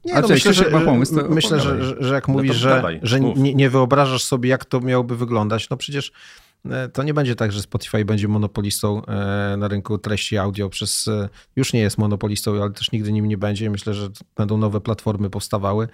Nie, 0.04 0.20
no, 0.20 0.28
myślę, 0.28 0.54
że, 0.54 0.64
pomysł, 0.64 1.14
myślę 1.28 1.60
że, 1.60 2.04
że, 2.04 2.14
jak 2.14 2.28
no 2.28 2.34
mówisz, 2.34 2.56
że, 2.56 2.68
dawaj, 2.68 3.00
że 3.02 3.20
nie, 3.20 3.54
nie 3.54 3.70
wyobrażasz 3.70 4.24
sobie, 4.24 4.50
jak 4.50 4.64
to 4.64 4.80
miałoby 4.80 5.16
wyglądać, 5.16 5.70
no 5.70 5.76
przecież 5.76 6.12
to 6.92 7.02
nie 7.02 7.14
będzie 7.14 7.34
tak, 7.34 7.52
że 7.52 7.62
Spotify 7.62 8.04
będzie 8.04 8.28
monopolistą 8.28 9.04
e, 9.04 9.56
na 9.56 9.68
rynku 9.68 9.98
treści 9.98 10.38
audio 10.38 10.68
przez. 10.68 11.08
E, 11.08 11.28
już 11.56 11.72
nie 11.72 11.80
jest 11.80 11.98
monopolistą, 11.98 12.62
ale 12.62 12.70
też 12.70 12.92
nigdy 12.92 13.12
nim 13.12 13.28
nie 13.28 13.38
będzie. 13.38 13.70
Myślę, 13.70 13.94
że 13.94 14.08
będą 14.36 14.56
nowe 14.56 14.80
platformy 14.80 15.30
powstawały 15.30 15.88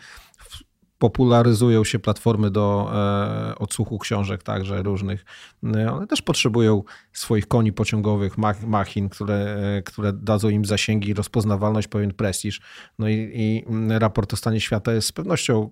popularyzują 0.98 1.84
się 1.84 1.98
platformy 1.98 2.50
do 2.50 2.90
e, 2.92 3.58
odsłuchu 3.58 3.98
książek, 3.98 4.42
także 4.42 4.82
różnych. 4.82 5.24
E, 5.64 5.92
one 5.92 6.06
też 6.06 6.22
potrzebują 6.22 6.82
swoich 7.12 7.48
koni 7.48 7.72
pociągowych, 7.72 8.38
machin, 8.66 9.08
które, 9.08 9.34
e, 9.34 9.82
które 9.82 10.12
dadzą 10.12 10.48
im 10.48 10.64
zasięgi, 10.64 11.14
rozpoznawalność, 11.14 11.88
pewien 11.88 12.14
prestiż. 12.14 12.60
No 12.98 13.08
i, 13.08 13.30
i 13.34 13.64
raport 13.88 14.32
o 14.32 14.36
stanie 14.36 14.60
świata 14.60 14.92
jest 14.92 15.08
z 15.08 15.12
pewnością 15.12 15.70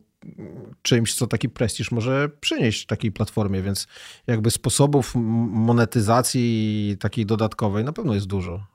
czymś, 0.83 1.15
co 1.15 1.27
taki 1.27 1.49
prestiż 1.49 1.91
może 1.91 2.29
przynieść 2.41 2.87
takiej 2.87 3.13
platformie, 3.13 3.63
więc 3.63 3.87
jakby 4.27 4.51
sposobów 4.51 5.13
monetyzacji 5.15 6.97
takiej 7.01 7.27
dodatkowej 7.27 7.85
na 7.85 7.93
pewno 7.93 8.15
jest 8.15 8.27
dużo. 8.27 8.67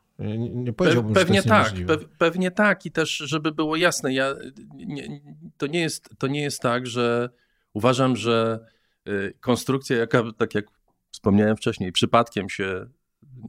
Nie 0.49 0.73
powiedziałbym, 0.73 1.13
Pe 1.13 1.19
pewnie 1.19 1.41
że 1.41 1.43
to 1.43 1.49
tak, 1.49 1.73
pe 1.73 1.97
pewnie 2.17 2.51
tak 2.51 2.85
i 2.85 2.91
też, 2.91 3.17
żeby 3.17 3.51
było 3.51 3.75
jasne, 3.75 4.13
ja, 4.13 4.35
nie, 4.75 5.21
to, 5.57 5.67
nie 5.67 5.79
jest, 5.79 6.09
to 6.17 6.27
nie 6.27 6.41
jest 6.41 6.61
tak, 6.61 6.87
że 6.87 7.29
uważam, 7.73 8.15
że 8.15 8.59
y, 9.07 9.33
konstrukcja, 9.39 9.97
jaka, 9.97 10.23
tak 10.37 10.55
jak 10.55 10.65
wspomniałem 11.11 11.57
wcześniej, 11.57 11.91
przypadkiem 11.91 12.49
się, 12.49 12.85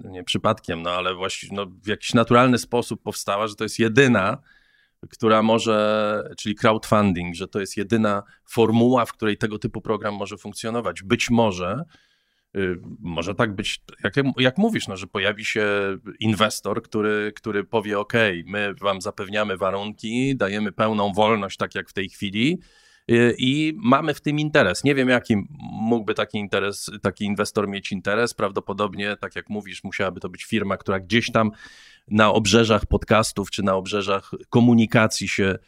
nie 0.05 0.25
przypadkiem, 0.25 0.83
no 0.83 0.91
ale 0.91 1.15
właśnie 1.15 1.49
no, 1.53 1.67
w 1.67 1.87
jakiś 1.87 2.15
naturalny 2.15 2.59
sposób 2.59 3.03
powstała, 3.03 3.47
że 3.47 3.55
to 3.55 3.65
jest 3.65 3.79
jedyna, 3.79 4.39
która 5.11 5.43
może, 5.43 6.23
czyli 6.39 6.55
crowdfunding, 6.55 7.35
że 7.35 7.49
to 7.49 7.61
jest 7.61 7.77
jedyna 7.77 8.23
formuła, 8.49 9.05
w 9.05 9.13
której 9.13 9.37
tego 9.37 9.59
typu 9.59 9.81
program 9.81 10.15
może 10.15 10.37
funkcjonować. 10.37 11.03
Być 11.03 11.31
może 11.31 11.85
Y, 12.57 12.77
może 13.01 13.35
tak 13.35 13.55
być, 13.55 13.81
jak, 14.05 14.15
jak 14.39 14.59
mówisz, 14.59 14.89
no, 14.89 14.97
że 14.97 15.07
pojawi 15.07 15.45
się 15.45 15.67
inwestor, 16.21 16.83
który, 16.83 17.33
który 17.37 17.65
powie: 17.65 17.99
OK, 17.99 18.13
my 18.47 18.75
wam 18.75 19.01
zapewniamy 19.01 19.57
warunki, 19.57 20.37
dajemy 20.37 20.73
pełną 20.73 21.13
wolność, 21.13 21.57
tak 21.57 21.75
jak 21.75 21.89
w 21.91 21.93
tej 21.93 22.09
chwili, 22.09 22.59
y, 23.11 23.35
i 23.39 23.73
mamy 23.77 24.15
w 24.15 24.21
tym 24.21 24.39
interes. 24.39 24.85
Nie 24.85 24.95
wiem, 24.95 25.09
jaki 25.09 25.37
mógłby 25.73 26.15
taki 26.15 26.39
interes, 26.39 26.91
taki 27.03 27.25
inwestor 27.25 27.69
mieć 27.69 27.93
interes. 27.93 28.35
Prawdopodobnie, 28.35 29.17
tak 29.17 29.37
jak 29.37 29.49
mówisz, 29.49 29.85
musiałaby 29.85 30.21
to 30.21 30.29
być 30.29 30.45
firma, 30.45 30.77
która 30.77 31.01
gdzieś 31.01 31.31
tam 31.31 31.51
na 32.11 32.33
obrzeżach 32.33 32.87
podcastów 32.87 33.51
czy 33.51 33.63
na 33.63 33.75
obrzeżach 33.75 34.31
komunikacji 34.51 35.29
się 35.29 35.59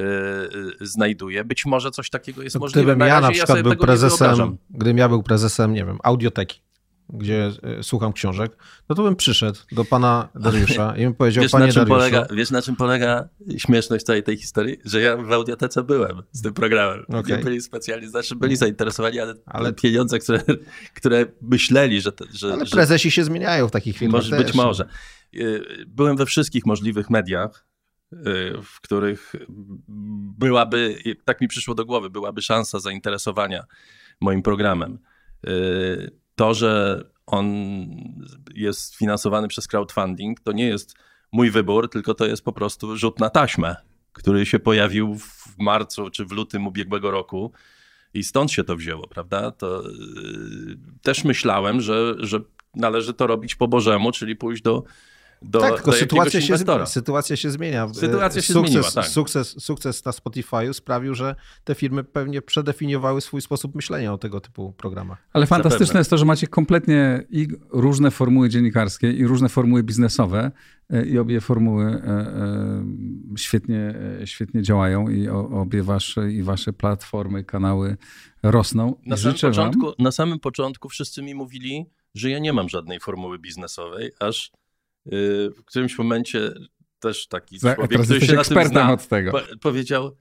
Y, 0.00 0.86
znajduje. 0.86 1.44
Być 1.44 1.66
może 1.66 1.90
coś 1.90 2.10
takiego 2.10 2.42
jest 2.42 2.54
no, 2.54 2.60
możliwe. 2.60 2.82
Gdybym 2.82 2.98
na 2.98 3.06
ja 3.06 3.20
na 3.20 3.30
przykład 3.30 3.56
ja 3.58 3.62
był 3.62 3.76
prezesem, 3.76 4.58
gdybym 4.70 4.98
ja 4.98 5.08
był 5.08 5.22
prezesem, 5.22 5.72
nie 5.72 5.84
wiem, 5.84 5.98
audioteki, 6.02 6.60
gdzie 7.08 7.50
y, 7.80 7.82
słucham 7.82 8.12
książek, 8.12 8.56
no 8.88 8.94
to 8.94 9.02
bym 9.02 9.16
przyszedł 9.16 9.58
do 9.72 9.84
pana 9.84 10.28
Dariusza 10.34 10.96
i 10.96 11.00
bym 11.00 11.14
powiedział, 11.14 11.42
wiesz, 11.42 11.52
panie 11.52 11.66
na 11.66 11.72
czym 11.72 11.84
Dariuszu... 11.84 12.10
Polega, 12.10 12.26
wiesz, 12.34 12.50
na 12.50 12.62
czym 12.62 12.76
polega 12.76 13.28
śmieszność 13.58 14.04
całej 14.04 14.22
tej 14.22 14.36
historii? 14.36 14.76
Że 14.84 15.00
ja 15.00 15.16
w 15.16 15.32
audiotece 15.32 15.82
byłem 15.82 16.22
z 16.32 16.42
tym 16.42 16.54
programem. 16.54 17.04
Okay. 17.08 17.36
Nie 17.36 17.44
byli 17.44 17.60
specjalnie, 17.60 18.08
znaczy 18.08 18.36
byli 18.36 18.56
zainteresowani, 18.56 19.20
ale, 19.20 19.34
ale... 19.46 19.72
pieniądze, 19.72 20.18
które, 20.18 20.40
które 20.94 21.26
myśleli, 21.42 22.00
że... 22.00 22.12
że 22.32 22.52
ale 22.52 22.66
prezesi 22.66 23.10
że... 23.10 23.14
się 23.14 23.24
zmieniają 23.24 23.68
w 23.68 23.70
takich 23.70 23.96
filmach 23.98 24.22
Może, 24.22 24.36
Być 24.36 24.54
może. 24.54 24.88
Y, 25.34 25.84
byłem 25.86 26.16
we 26.16 26.26
wszystkich 26.26 26.66
możliwych 26.66 27.10
mediach, 27.10 27.68
Y, 28.12 28.62
w 28.62 28.80
których 28.80 29.32
byłaby, 30.38 30.98
tak 31.24 31.40
mi 31.40 31.48
przyszło 31.48 31.74
do 31.74 31.84
głowy, 31.84 32.10
byłaby 32.10 32.42
szansa 32.42 32.80
zainteresowania 32.80 33.64
moim 34.20 34.42
programem. 34.42 34.98
Y, 35.48 36.10
to, 36.34 36.54
że 36.54 37.02
on 37.26 37.46
jest 38.54 38.96
finansowany 38.96 39.48
przez 39.48 39.66
crowdfunding, 39.66 40.40
to 40.40 40.52
nie 40.52 40.66
jest 40.66 40.94
mój 41.32 41.50
wybór, 41.50 41.90
tylko 41.90 42.14
to 42.14 42.26
jest 42.26 42.44
po 42.44 42.52
prostu 42.52 42.96
rzut 42.96 43.20
na 43.20 43.30
taśmę, 43.30 43.76
który 44.12 44.46
się 44.46 44.58
pojawił 44.58 45.14
w 45.18 45.58
marcu 45.58 46.10
czy 46.10 46.24
w 46.24 46.32
lutym 46.32 46.66
ubiegłego 46.66 47.10
roku. 47.10 47.52
I 48.14 48.24
stąd 48.24 48.52
się 48.52 48.64
to 48.64 48.76
wzięło, 48.76 49.08
prawda? 49.08 49.50
To 49.50 49.82
też 51.02 51.24
myślałem, 51.24 51.80
że, 51.80 52.14
że 52.18 52.40
należy 52.74 53.14
to 53.14 53.26
robić 53.26 53.54
po 53.54 53.68
Bożemu, 53.68 54.12
czyli 54.12 54.36
pójść 54.36 54.62
do 54.62 54.84
do, 55.42 55.60
tak, 55.60 55.74
tylko 55.74 55.90
do 55.90 55.96
sytuacja, 55.96 56.40
się, 56.40 56.56
sytuacja 56.86 57.36
się 57.36 57.50
zmienia. 57.50 57.88
Sytuacja 57.94 58.42
się 58.42 58.52
sukces, 58.52 58.72
zmieniła, 58.72 58.90
tak. 58.90 59.06
Sukces, 59.06 59.62
sukces 59.62 60.04
na 60.04 60.12
Spotify'u 60.12 60.72
sprawił, 60.72 61.14
że 61.14 61.34
te 61.64 61.74
firmy 61.74 62.04
pewnie 62.04 62.42
przedefiniowały 62.42 63.20
swój 63.20 63.42
sposób 63.42 63.74
myślenia 63.74 64.12
o 64.12 64.18
tego 64.18 64.40
typu 64.40 64.72
programach. 64.72 65.18
Ale 65.32 65.46
fantastyczne 65.46 65.86
Zapewne. 65.86 66.00
jest 66.00 66.10
to, 66.10 66.18
że 66.18 66.24
macie 66.24 66.46
kompletnie 66.46 67.24
i 67.30 67.48
różne 67.70 68.10
formuły 68.10 68.48
dziennikarskie 68.48 69.12
i 69.12 69.26
różne 69.26 69.48
formuły 69.48 69.82
biznesowe 69.82 70.50
e, 70.90 71.06
i 71.06 71.18
obie 71.18 71.40
formuły 71.40 71.84
e, 71.84 72.08
e, 72.08 72.84
świetnie, 73.36 73.94
świetnie 74.24 74.62
działają 74.62 75.08
i 75.08 75.28
obie 75.28 75.82
wasze 75.82 76.32
i 76.32 76.42
wasze 76.42 76.72
platformy, 76.72 77.44
kanały 77.44 77.96
rosną. 78.42 78.94
Na 79.06 79.16
samym, 79.16 79.38
początku, 79.38 79.92
na 79.98 80.12
samym 80.12 80.38
początku 80.38 80.88
wszyscy 80.88 81.22
mi 81.22 81.34
mówili, 81.34 81.86
że 82.14 82.30
ja 82.30 82.38
nie 82.38 82.52
mam 82.52 82.68
żadnej 82.68 83.00
formuły 83.00 83.38
biznesowej, 83.38 84.12
aż 84.20 84.52
w 85.56 85.64
którymś 85.64 85.98
momencie 85.98 86.52
też 87.00 87.28
taki 87.28 87.58
człowiek, 87.58 88.02
który 88.02 88.20
się 88.20 88.32
na 88.32 88.44
tym 88.44 88.64
zna, 88.64 88.92
od 88.92 89.08
tego. 89.08 89.32
powiedział, 89.60 90.16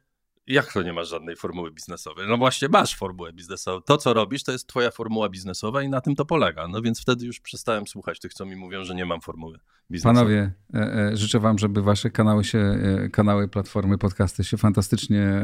jak 0.47 0.73
to 0.73 0.83
nie 0.83 0.93
masz 0.93 1.09
żadnej 1.09 1.35
formuły 1.35 1.71
biznesowej? 1.71 2.27
No 2.29 2.37
właśnie 2.37 2.69
masz 2.69 2.95
formułę 2.95 3.33
biznesową. 3.33 3.81
To, 3.81 3.97
co 3.97 4.13
robisz, 4.13 4.43
to 4.43 4.51
jest 4.51 4.67
twoja 4.67 4.91
formuła 4.91 5.29
biznesowa 5.29 5.83
i 5.83 5.89
na 5.89 6.01
tym 6.01 6.15
to 6.15 6.25
polega. 6.25 6.67
No 6.67 6.81
więc 6.81 7.01
wtedy 7.01 7.25
już 7.25 7.39
przestałem 7.39 7.87
słuchać 7.87 8.19
tych, 8.19 8.33
co 8.33 8.45
mi 8.45 8.55
mówią, 8.55 8.83
że 8.83 8.95
nie 8.95 9.05
mam 9.05 9.21
formuły 9.21 9.59
biznesowej. 9.91 10.15
Panowie, 10.15 10.51
e, 10.73 11.09
e, 11.11 11.17
życzę 11.17 11.39
wam, 11.39 11.57
żeby 11.57 11.81
wasze 11.81 12.09
kanały 12.09 12.43
się, 12.43 12.59
e, 12.59 13.09
kanały, 13.09 13.47
platformy, 13.47 13.97
podcasty 13.97 14.43
się 14.43 14.57
fantastycznie 14.57 15.41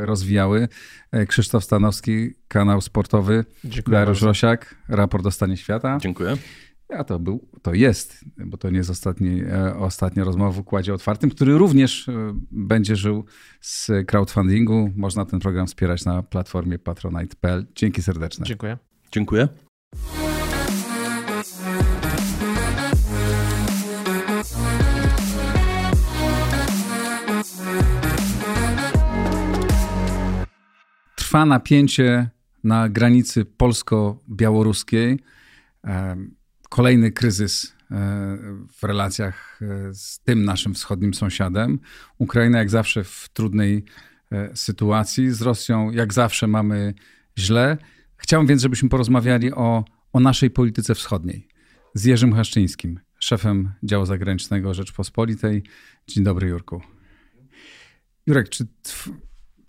rozwijały. 0.00 0.68
Krzysztof 1.28 1.64
Stanowski, 1.64 2.30
kanał 2.48 2.80
sportowy. 2.80 3.44
Dziękuję 3.64 3.98
Dariusz 3.98 4.22
Rosiak, 4.22 4.74
raport 4.88 5.26
o 5.26 5.30
stanie 5.30 5.56
świata. 5.56 5.98
Dziękuję. 6.00 6.36
A 6.98 7.04
to 7.04 7.18
był, 7.18 7.48
to 7.62 7.74
jest, 7.74 8.24
bo 8.36 8.56
to 8.56 8.70
nie 8.70 8.76
jest 8.76 8.90
ostatni, 8.90 9.42
e, 9.42 9.76
ostatnia 9.76 10.24
rozmowa 10.24 10.50
w 10.50 10.58
Układzie 10.58 10.94
Otwartym, 10.94 11.30
który 11.30 11.58
również 11.58 12.08
e, 12.08 12.12
będzie 12.50 12.96
żył 12.96 13.24
z 13.60 13.90
crowdfundingu. 14.06 14.90
Można 14.96 15.24
ten 15.24 15.40
program 15.40 15.66
wspierać 15.66 16.04
na 16.04 16.22
platformie 16.22 16.78
patronite.pl. 16.78 17.66
Dzięki 17.74 18.02
serdeczne. 18.02 18.46
Dziękuję. 18.46 18.78
Dziękuję. 19.12 19.48
Trwa 31.16 31.46
napięcie 31.46 32.30
na 32.64 32.88
granicy 32.88 33.44
polsko-białoruskiej 33.44 35.18
kolejny 36.72 37.12
kryzys 37.12 37.64
e, 37.64 37.96
w 38.72 38.82
relacjach 38.82 39.60
e, 39.62 39.94
z 39.94 40.18
tym 40.18 40.44
naszym 40.44 40.74
wschodnim 40.74 41.14
sąsiadem. 41.14 41.78
Ukraina 42.18 42.58
jak 42.58 42.70
zawsze 42.70 43.04
w 43.04 43.28
trudnej 43.32 43.84
e, 44.30 44.56
sytuacji. 44.56 45.30
Z 45.30 45.42
Rosją 45.42 45.90
jak 45.90 46.14
zawsze 46.14 46.46
mamy 46.46 46.94
źle. 47.38 47.78
Chciałbym 48.16 48.46
więc, 48.46 48.62
żebyśmy 48.62 48.88
porozmawiali 48.88 49.52
o, 49.52 49.84
o 50.12 50.20
naszej 50.20 50.50
polityce 50.50 50.94
wschodniej 50.94 51.48
z 51.94 52.04
Jerzym 52.04 52.32
Haszczyńskim, 52.32 53.00
szefem 53.18 53.72
działu 53.82 54.06
zagranicznego 54.06 54.74
Rzeczpospolitej. 54.74 55.62
Dzień 56.06 56.24
dobry, 56.24 56.48
Jurku. 56.48 56.80
Jurek, 58.26 58.48
czy 58.48 58.66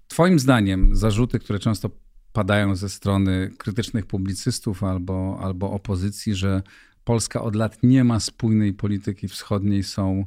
Twoim 0.07 0.39
zdaniem 0.39 0.95
zarzuty, 0.95 1.39
które 1.39 1.59
często 1.59 1.89
padają 2.33 2.75
ze 2.75 2.89
strony 2.89 3.51
krytycznych 3.57 4.05
publicystów 4.05 4.83
albo, 4.83 5.39
albo 5.41 5.71
opozycji, 5.71 6.35
że 6.35 6.61
Polska 7.03 7.41
od 7.41 7.55
lat 7.55 7.83
nie 7.83 8.03
ma 8.03 8.19
spójnej 8.19 8.73
polityki 8.73 9.27
wschodniej, 9.27 9.83
są 9.83 10.23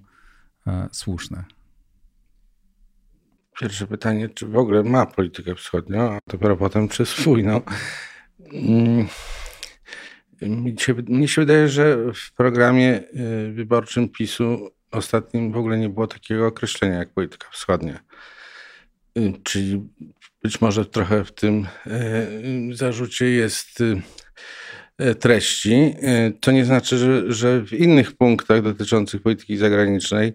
e, 0.66 0.89
słuszne? 0.93 1.45
pierwsze 3.61 3.87
pytanie, 3.87 4.29
czy 4.29 4.47
w 4.47 4.57
ogóle 4.57 4.83
ma 4.83 5.07
politykę 5.07 5.55
wschodnią, 5.55 6.01
a 6.12 6.18
dopiero 6.27 6.57
potem 6.57 6.89
czy 6.89 7.07
swój. 7.07 7.45
No. 7.45 7.62
Mm, 8.53 9.07
mi 10.43 10.77
się, 10.81 10.95
się 11.27 11.43
wydaje, 11.43 11.68
że 11.68 12.12
w 12.14 12.33
programie 12.33 13.01
y, 13.49 13.53
wyborczym 13.53 14.09
PiSu 14.09 14.70
ostatnim 14.91 15.53
w 15.53 15.57
ogóle 15.57 15.79
nie 15.79 15.89
było 15.89 16.07
takiego 16.07 16.47
określenia 16.47 16.95
jak 16.95 17.12
polityka 17.12 17.49
wschodnia. 17.53 18.01
Y, 19.18 19.33
czyli 19.43 19.89
być 20.43 20.61
może 20.61 20.87
trochę 20.87 21.24
w 21.24 21.33
tym 21.33 21.66
y, 21.87 22.77
zarzucie 22.77 23.31
jest 23.31 23.83
treści. 25.20 25.94
To 26.40 26.51
nie 26.51 26.64
znaczy, 26.64 26.99
że, 26.99 27.32
że 27.32 27.61
w 27.61 27.72
innych 27.72 28.12
punktach 28.12 28.62
dotyczących 28.62 29.22
polityki 29.22 29.57
zagranicznej 29.57 30.32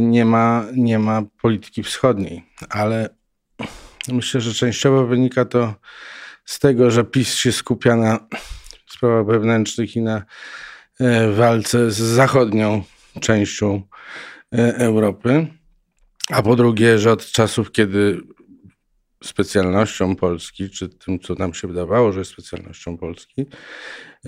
nie 0.00 0.24
ma, 0.24 0.66
nie 0.76 0.98
ma 0.98 1.22
polityki 1.42 1.82
wschodniej, 1.82 2.44
ale 2.68 3.08
myślę, 4.08 4.40
że 4.40 4.54
częściowo 4.54 5.06
wynika 5.06 5.44
to 5.44 5.74
z 6.44 6.58
tego, 6.58 6.90
że 6.90 7.04
PiS 7.04 7.34
się 7.34 7.52
skupia 7.52 7.96
na 7.96 8.18
sprawach 8.86 9.26
wewnętrznych 9.26 9.96
i 9.96 10.02
na 10.02 10.22
e, 11.00 11.30
walce 11.32 11.90
z 11.90 11.96
zachodnią 11.96 12.82
częścią 13.20 13.82
e, 14.52 14.76
Europy. 14.76 15.46
A 16.30 16.42
po 16.42 16.56
drugie, 16.56 16.98
że 16.98 17.12
od 17.12 17.26
czasów, 17.26 17.72
kiedy 17.72 18.20
specjalnością 19.24 20.16
Polski, 20.16 20.70
czy 20.70 20.88
tym, 20.88 21.18
co 21.18 21.34
nam 21.34 21.54
się 21.54 21.68
wydawało, 21.68 22.12
że 22.12 22.18
jest 22.18 22.30
specjalnością 22.30 22.98
Polski, 22.98 23.46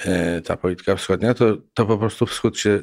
e, 0.00 0.40
ta 0.40 0.56
polityka 0.56 0.96
wschodnia, 0.96 1.34
to, 1.34 1.56
to 1.74 1.86
po 1.86 1.98
prostu 1.98 2.26
wschód 2.26 2.58
się 2.58 2.80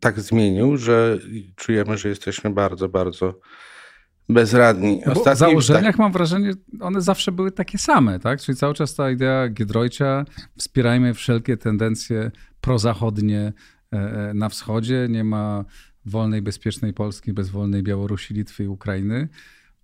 tak 0.00 0.20
zmienił, 0.20 0.76
że 0.76 1.18
czujemy, 1.56 1.98
że 1.98 2.08
jesteśmy 2.08 2.50
bardzo, 2.50 2.88
bardzo 2.88 3.40
bezradni. 4.28 5.00
No 5.06 5.14
w 5.14 5.36
założeniach 5.38 5.84
tak... 5.84 5.98
mam 5.98 6.12
wrażenie, 6.12 6.52
one 6.80 7.00
zawsze 7.00 7.32
były 7.32 7.52
takie 7.52 7.78
same, 7.78 8.20
tak? 8.20 8.40
Czyli 8.40 8.56
cały 8.56 8.74
czas 8.74 8.94
ta 8.94 9.10
idea 9.10 9.48
Giedroycia, 9.48 10.24
wspierajmy 10.58 11.14
wszelkie 11.14 11.56
tendencje 11.56 12.30
prozachodnie 12.60 13.52
e, 13.92 13.96
e, 13.96 14.34
na 14.34 14.48
wschodzie, 14.48 15.06
nie 15.10 15.24
ma 15.24 15.64
wolnej, 16.06 16.42
bezpiecznej 16.42 16.92
Polski 16.92 17.32
bez 17.32 17.48
wolnej 17.48 17.82
Białorusi, 17.82 18.34
Litwy 18.34 18.64
i 18.64 18.68
Ukrainy. 18.68 19.28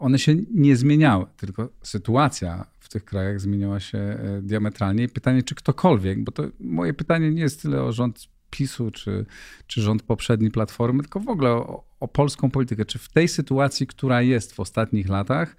One 0.01 0.19
się 0.19 0.37
nie 0.55 0.77
zmieniały, 0.77 1.27
tylko 1.37 1.69
sytuacja 1.83 2.67
w 2.81 2.89
tych 2.89 3.05
krajach 3.05 3.41
zmieniała 3.41 3.81
się 3.81 3.99
e, 3.99 4.41
diametralnie. 4.43 5.05
I 5.05 5.09
pytanie, 5.09 5.43
czy 5.43 5.55
ktokolwiek, 5.55 6.25
bo 6.25 6.33
to 6.33 6.43
moje 6.61 6.95
pytanie 6.95 7.31
nie 7.31 7.43
jest 7.43 7.63
tyle 7.63 7.83
o 7.83 7.93
rząd 7.93 8.29
PiSu 8.51 8.91
czy, 8.91 9.27
czy 9.67 9.83
rząd 9.83 10.03
poprzedniej 10.03 10.51
Platformy, 10.51 11.03
tylko 11.03 11.21
w 11.21 11.29
ogóle 11.29 11.51
o, 11.51 11.85
o 12.01 12.09
polską 12.09 12.51
politykę. 12.51 12.85
Czy 12.85 12.99
w 12.99 13.09
tej 13.09 13.29
sytuacji, 13.29 13.87
która 13.87 14.23
jest 14.23 14.53
w 14.53 14.61
ostatnich 14.61 15.09
latach, 15.09 15.57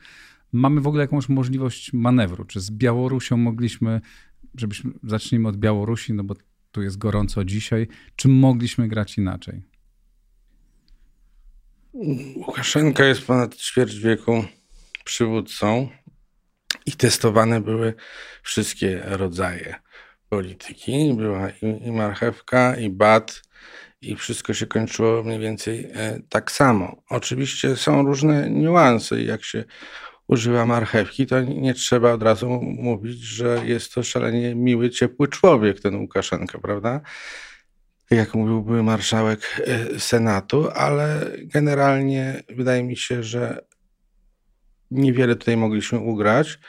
mamy 0.52 0.82
w 0.82 0.88
ogóle 0.88 1.04
jakąś 1.04 1.30
możliwość 1.30 1.94
manewru? 1.94 2.46
Czy 2.46 2.60
z 2.60 2.72
Białorusią 2.72 3.38
mogliśmy, 3.38 4.02
żebyśmy, 4.56 4.92
zacznijmy 5.04 5.48
od 5.48 5.58
Białorusi, 5.58 6.14
no 6.14 6.24
bo 6.24 6.36
tu 6.72 6.82
jest 6.82 6.98
gorąco 6.98 7.46
dzisiaj, 7.46 7.88
czy 8.16 8.28
mogliśmy 8.28 8.88
grać 8.88 9.18
inaczej? 9.18 9.71
Łukaszenka 11.94 13.06
jest 13.06 13.26
ponad 13.26 13.56
ćwierć 13.56 14.00
wieku 14.00 14.44
przywódcą 15.04 15.90
i 16.86 16.92
testowane 16.92 17.62
były 17.62 17.94
wszystkie 18.44 19.02
rodzaje 19.06 19.76
polityki. 20.30 21.14
Była 21.18 21.50
i, 21.50 21.88
i 21.88 21.92
marchewka, 21.92 22.76
i 22.76 22.90
bat, 22.90 23.42
i 24.02 24.16
wszystko 24.16 24.54
się 24.54 24.68
kończyło 24.68 25.24
mniej 25.24 25.40
więcej 25.40 25.88
e, 25.94 26.20
tak 26.30 26.52
samo. 26.52 27.04
Oczywiście 27.10 27.76
są 27.76 28.04
różne 28.04 28.50
niuanse. 28.50 29.22
Jak 29.22 29.44
się 29.44 29.64
używa 30.28 30.66
marchewki, 30.66 31.28
to 31.28 31.42
nie 31.42 31.74
trzeba 31.74 32.14
od 32.14 32.24
razu 32.24 32.50
mówić, 32.62 33.20
że 33.20 33.62
jest 33.66 33.94
to 33.94 34.04
szalenie 34.04 34.56
miły, 34.56 34.90
ciepły 34.90 35.28
człowiek, 35.28 35.80
ten 35.80 35.96
Łukaszenka, 35.96 36.60
prawda? 36.60 37.02
Jak 38.12 38.36
mówił 38.36 38.62
były 38.62 38.84
marszałek 38.84 39.62
e, 39.68 40.00
Senatu, 40.00 40.70
ale 40.76 41.32
generalnie 41.38 42.44
wydaje 42.50 42.84
mi 42.84 42.98
się, 42.98 43.24
że 43.24 43.66
niewiele 44.92 45.36
tutaj 45.36 45.58
mogliśmy 45.58 46.00
ugrać. 46.00 46.60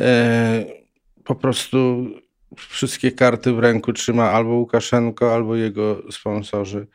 E, 0.00 0.64
po 1.24 1.34
prostu 1.34 2.06
wszystkie 2.56 3.12
karty 3.12 3.52
w 3.52 3.58
ręku 3.58 3.92
trzyma 3.92 4.30
albo 4.30 4.50
Łukaszenko, 4.50 5.34
albo 5.34 5.56
jego 5.56 6.02
sponsorzy 6.12 6.86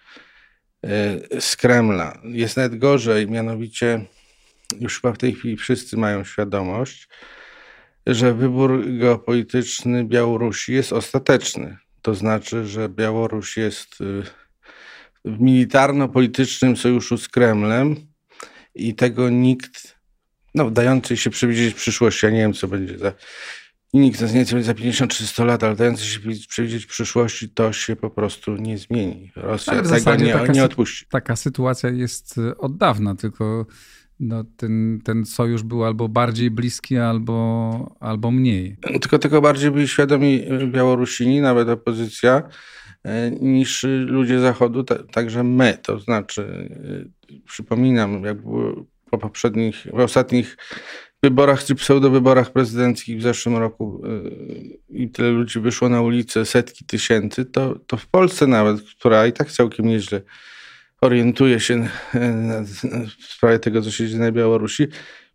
e, 0.84 1.42
z 1.42 1.56
Kremla. 1.56 2.22
Jest 2.24 2.58
nawet 2.58 2.78
gorzej, 2.78 3.28
mianowicie 3.28 4.06
już 4.80 5.02
chyba 5.02 5.14
w 5.14 5.18
tej 5.18 5.34
chwili 5.34 5.58
wszyscy 5.58 5.98
mają 5.98 6.24
świadomość, 6.24 7.08
że 8.08 8.34
wybór 8.34 8.98
geopolityczny 9.00 10.06
Białorusi 10.06 10.74
jest 10.74 10.94
ostateczny. 10.94 11.78
To 12.02 12.16
znaczy, 12.16 12.68
że 12.68 12.90
Białoruś 12.90 13.58
jest 13.58 13.98
e, 14.02 14.24
w 15.26 15.40
militarno-politycznym 15.40 16.78
sojuszu 16.78 17.18
z 17.18 17.28
Kremlem 17.28 17.96
i 18.76 18.96
tego 18.96 19.30
nikt, 19.30 20.00
no 20.56 20.72
dający 20.72 21.18
się 21.18 21.30
przewidzieć 21.30 21.74
przyszłości, 21.74 22.26
ja 22.26 22.32
nie 22.32 22.40
wiem 22.40 22.54
co 22.54 22.68
będzie 22.68 22.98
za 22.98 23.14
nikt 23.94 24.22
nas 24.22 24.34
nie 24.34 24.46
chce 24.46 24.64
za 24.64 24.74
50 24.74 25.14
czy 25.14 25.28
100 25.28 25.46
lat, 25.46 25.64
ale 25.64 25.76
dający 25.76 26.06
się 26.06 26.20
przewidzieć 26.50 26.86
przyszłości, 26.86 27.50
to 27.50 27.74
się 27.74 27.96
po 27.96 28.10
prostu 28.10 28.56
nie 28.56 28.78
zmieni. 28.78 29.32
Rosja 29.36 29.74
ale 29.74 29.84
tego 29.84 30.16
nie, 30.16 30.34
taka, 30.34 30.52
nie 30.52 30.64
odpuści. 30.64 31.06
Taka 31.10 31.36
sytuacja 31.36 31.90
jest 31.90 32.38
e, 32.38 32.58
od 32.58 32.78
dawna, 32.78 33.16
tylko 33.16 33.66
no, 34.20 34.44
ten, 34.58 35.02
ten 35.04 35.26
sojusz 35.26 35.64
był 35.64 35.86
albo 35.86 36.10
bardziej 36.10 36.52
bliski, 36.52 36.98
albo, 36.98 37.96
albo 38.00 38.32
mniej. 38.32 38.78
Tylko 39.02 39.20
tego 39.20 39.42
bardziej 39.42 39.72
byli 39.72 39.88
świadomi 39.88 40.44
e, 40.48 40.68
Białorusini, 40.68 41.42
nawet 41.42 41.70
opozycja, 41.70 42.44
e, 43.04 43.32
niż 43.32 43.86
ludzie 44.06 44.40
Zachodu, 44.40 44.84
także 45.12 45.44
my. 45.44 45.78
To 45.84 46.00
znaczy, 46.00 46.70
przypominam, 47.46 48.24
jak 48.24 48.42
było 48.42 48.86
po 49.10 49.18
poprzednich, 49.18 49.88
w 49.94 50.00
ostatnich 50.00 50.58
wyborach 51.24 51.64
czy 51.64 51.76
pseudowyborach 51.76 52.52
prezydenckich 52.52 53.20
w 53.20 53.22
zeszłym 53.22 53.58
roku 53.58 54.02
y, 54.06 54.80
i 54.90 55.10
tyle 55.10 55.30
ludzi 55.30 55.60
wyszło 55.60 55.90
na 55.90 56.02
ulicę, 56.02 56.46
setki 56.46 56.86
tysięcy, 56.86 57.46
to, 57.46 57.76
to 57.88 57.98
w 57.98 58.08
Polsce 58.08 58.48
nawet, 58.48 58.82
która 58.82 59.28
i 59.28 59.34
tak 59.34 59.52
całkiem 59.52 59.86
nieźle 59.86 60.22
orientuje 61.02 61.60
się 61.60 61.90
w 63.20 63.34
sprawie 63.34 63.60
tego, 63.60 63.82
co 63.82 63.92
się 63.92 64.08
dzieje 64.08 64.20
na 64.20 64.32
Białorusi, 64.32 64.88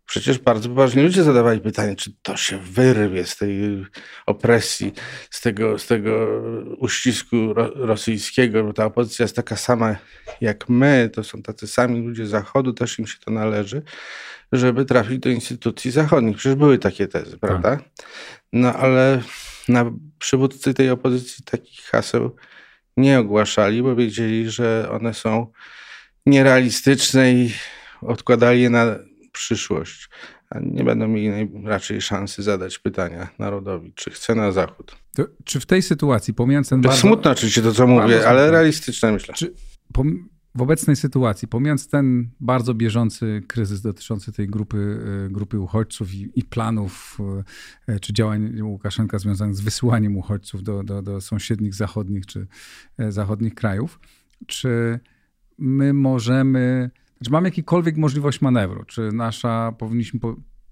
Przecież 0.05 0.39
bardzo 0.39 0.69
poważni 0.69 1.03
ludzie 1.03 1.23
zadawali 1.23 1.61
pytanie, 1.61 1.95
czy 1.95 2.11
to 2.21 2.37
się 2.37 2.57
wyrwie 2.57 3.25
z 3.25 3.37
tej 3.37 3.85
opresji, 4.25 4.93
z 5.29 5.41
tego, 5.41 5.79
z 5.79 5.87
tego 5.87 6.41
uścisku 6.77 7.53
rosyjskiego, 7.75 8.63
bo 8.63 8.73
ta 8.73 8.85
opozycja 8.85 9.23
jest 9.23 9.35
taka 9.35 9.55
sama 9.55 9.95
jak 10.41 10.69
my, 10.69 11.09
to 11.13 11.23
są 11.23 11.41
tacy 11.41 11.67
sami 11.67 12.07
ludzie 12.07 12.27
Zachodu, 12.27 12.73
też 12.73 12.99
im 12.99 13.07
się 13.07 13.17
to 13.25 13.31
należy, 13.31 13.81
żeby 14.51 14.85
trafić 14.85 15.19
do 15.19 15.29
instytucji 15.29 15.91
zachodnich. 15.91 16.37
Przecież 16.37 16.55
były 16.55 16.77
takie 16.77 17.07
tezy, 17.07 17.37
prawda? 17.37 17.77
Tak. 17.77 17.85
No 18.53 18.73
ale 18.73 19.21
na 19.67 19.91
przywódcy 20.19 20.73
tej 20.73 20.89
opozycji 20.89 21.43
takich 21.43 21.81
haseł 21.81 22.35
nie 22.97 23.19
ogłaszali, 23.19 23.83
bo 23.83 23.95
wiedzieli, 23.95 24.49
że 24.49 24.89
one 24.91 25.13
są 25.13 25.51
nierealistyczne 26.25 27.33
i 27.33 27.53
odkładali 28.01 28.61
je 28.61 28.69
na 28.69 28.95
przyszłość, 29.31 30.09
a 30.49 30.59
nie 30.59 30.83
będą 30.83 31.07
mieli 31.07 31.51
raczej 31.63 32.01
szansy 32.01 32.43
zadać 32.43 32.79
pytania 32.79 33.27
narodowi, 33.39 33.93
czy 33.95 34.11
chce 34.11 34.35
na 34.35 34.51
Zachód. 34.51 34.95
To, 35.15 35.23
czy 35.43 35.59
w 35.59 35.65
tej 35.65 35.81
sytuacji, 35.81 36.33
pomijając 36.33 36.69
ten 36.69 36.81
to 36.81 36.87
bardzo... 36.87 37.01
Smutne 37.01 37.31
oczywiście 37.31 37.61
to, 37.61 37.73
co 37.73 37.87
mówię, 37.87 38.27
ale 38.27 38.51
realistyczne 38.51 39.11
myślę. 39.11 39.33
Czy 39.33 39.53
w 40.55 40.61
obecnej 40.61 40.95
sytuacji, 40.95 41.47
pomijając 41.47 41.87
ten 41.87 42.29
bardzo 42.39 42.73
bieżący 42.73 43.43
kryzys 43.47 43.81
dotyczący 43.81 44.31
tej 44.31 44.47
grupy, 44.47 44.99
e, 45.25 45.29
grupy 45.29 45.59
uchodźców 45.59 46.13
i, 46.13 46.31
i 46.35 46.43
planów 46.43 47.17
e, 47.87 47.99
czy 47.99 48.13
działań 48.13 48.61
Łukaszenka 48.61 49.19
związanych 49.19 49.55
z 49.55 49.61
wysyłaniem 49.61 50.17
uchodźców 50.17 50.63
do, 50.63 50.83
do, 50.83 51.01
do 51.01 51.21
sąsiednich 51.21 51.73
zachodnich 51.73 52.25
czy 52.25 52.47
e, 52.97 53.11
zachodnich 53.11 53.55
krajów, 53.55 53.99
czy 54.47 54.99
my 55.57 55.93
możemy 55.93 56.91
czy 57.23 57.31
mamy 57.31 57.47
jakąkolwiek 57.47 57.97
możliwość 57.97 58.41
manewru? 58.41 58.83
Czy 58.83 59.09
nasza, 59.13 59.71
powinniśmy 59.77 60.19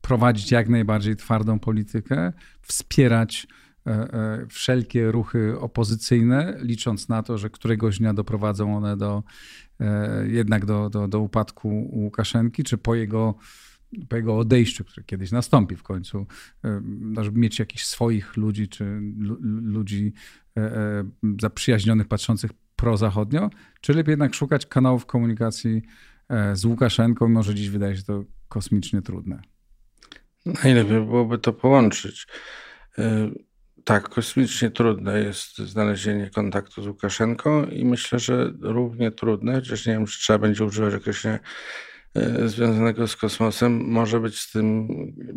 prowadzić 0.02 0.52
jak 0.52 0.70
najbardziej 0.70 1.16
twardą 1.16 1.60
politykę, 1.60 2.34
wspierać 2.62 3.48
wszelkie 4.50 5.12
ruchy 5.12 5.60
opozycyjne, 5.60 6.58
licząc 6.62 7.10
na 7.10 7.24
to, 7.24 7.38
że 7.38 7.50
któregoś 7.50 8.00
dnia 8.00 8.14
doprowadzą 8.14 8.78
one 8.78 8.98
do, 8.98 9.24
jednak 10.28 10.66
do, 10.66 10.90
do, 10.90 11.08
do 11.08 11.20
upadku 11.20 11.90
Łukaszenki, 11.94 12.64
czy 12.64 12.78
po 12.78 12.96
jego, 12.96 13.36
po 14.10 14.16
jego 14.16 14.38
odejściu, 14.38 14.86
które 14.86 15.04
kiedyś 15.04 15.32
nastąpi 15.32 15.76
w 15.76 15.84
końcu, 15.84 16.26
no, 17.00 17.24
żeby 17.24 17.40
mieć 17.40 17.60
jakichś 17.60 17.84
swoich 17.84 18.38
ludzi, 18.38 18.68
czy 18.68 19.02
ludzi 19.62 20.14
zaprzyjaźnionych, 21.42 22.08
patrzących 22.08 22.52
prozachodnio, 22.76 23.50
czy 23.82 23.94
lepiej 23.94 24.12
jednak 24.12 24.34
szukać 24.34 24.66
kanałów 24.66 25.06
komunikacji 25.06 25.82
e, 26.30 26.56
z 26.56 26.66
Łukaszenką, 26.66 27.28
mimo 27.28 27.44
że 27.44 27.56
dziś 27.56 27.70
wydaje 27.70 27.96
się 27.98 28.04
to 28.04 28.24
kosmicznie 28.50 29.02
trudne? 29.02 29.42
Najlepiej 30.46 31.02
byłoby 31.06 31.38
to 31.38 31.54
połączyć. 31.54 32.28
Tak, 33.84 34.10
kosmicznie 34.10 34.72
trudne 34.72 35.20
jest 35.20 35.58
znalezienie 35.58 36.30
kontaktu 36.30 36.84
z 36.84 36.88
Łukaszenką 36.88 37.66
i 37.66 37.86
myślę, 37.86 38.20
że 38.20 38.54
równie 38.62 39.12
trudne, 39.12 39.54
chociaż 39.56 39.86
nie 39.86 39.94
wiem, 39.94 40.06
czy 40.06 40.20
trzeba 40.20 40.40
będzie 40.40 40.66
używać 40.66 40.94
określenia 40.94 41.40
e, 42.16 42.48
związanego 42.48 43.08
z 43.08 43.16
kosmosem, 43.16 43.86
może 43.86 44.20
być 44.20 44.40
z 44.40 44.52
tym 44.52 44.88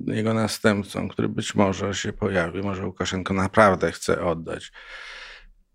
jego 0.06 0.34
następcą, 0.34 1.08
który 1.08 1.28
być 1.28 1.54
może 1.54 1.94
się 1.94 2.12
pojawi. 2.12 2.62
Może 2.62 2.86
Łukaszenko 2.86 3.34
naprawdę 3.34 3.92
chce 3.92 4.24
oddać 4.24 4.72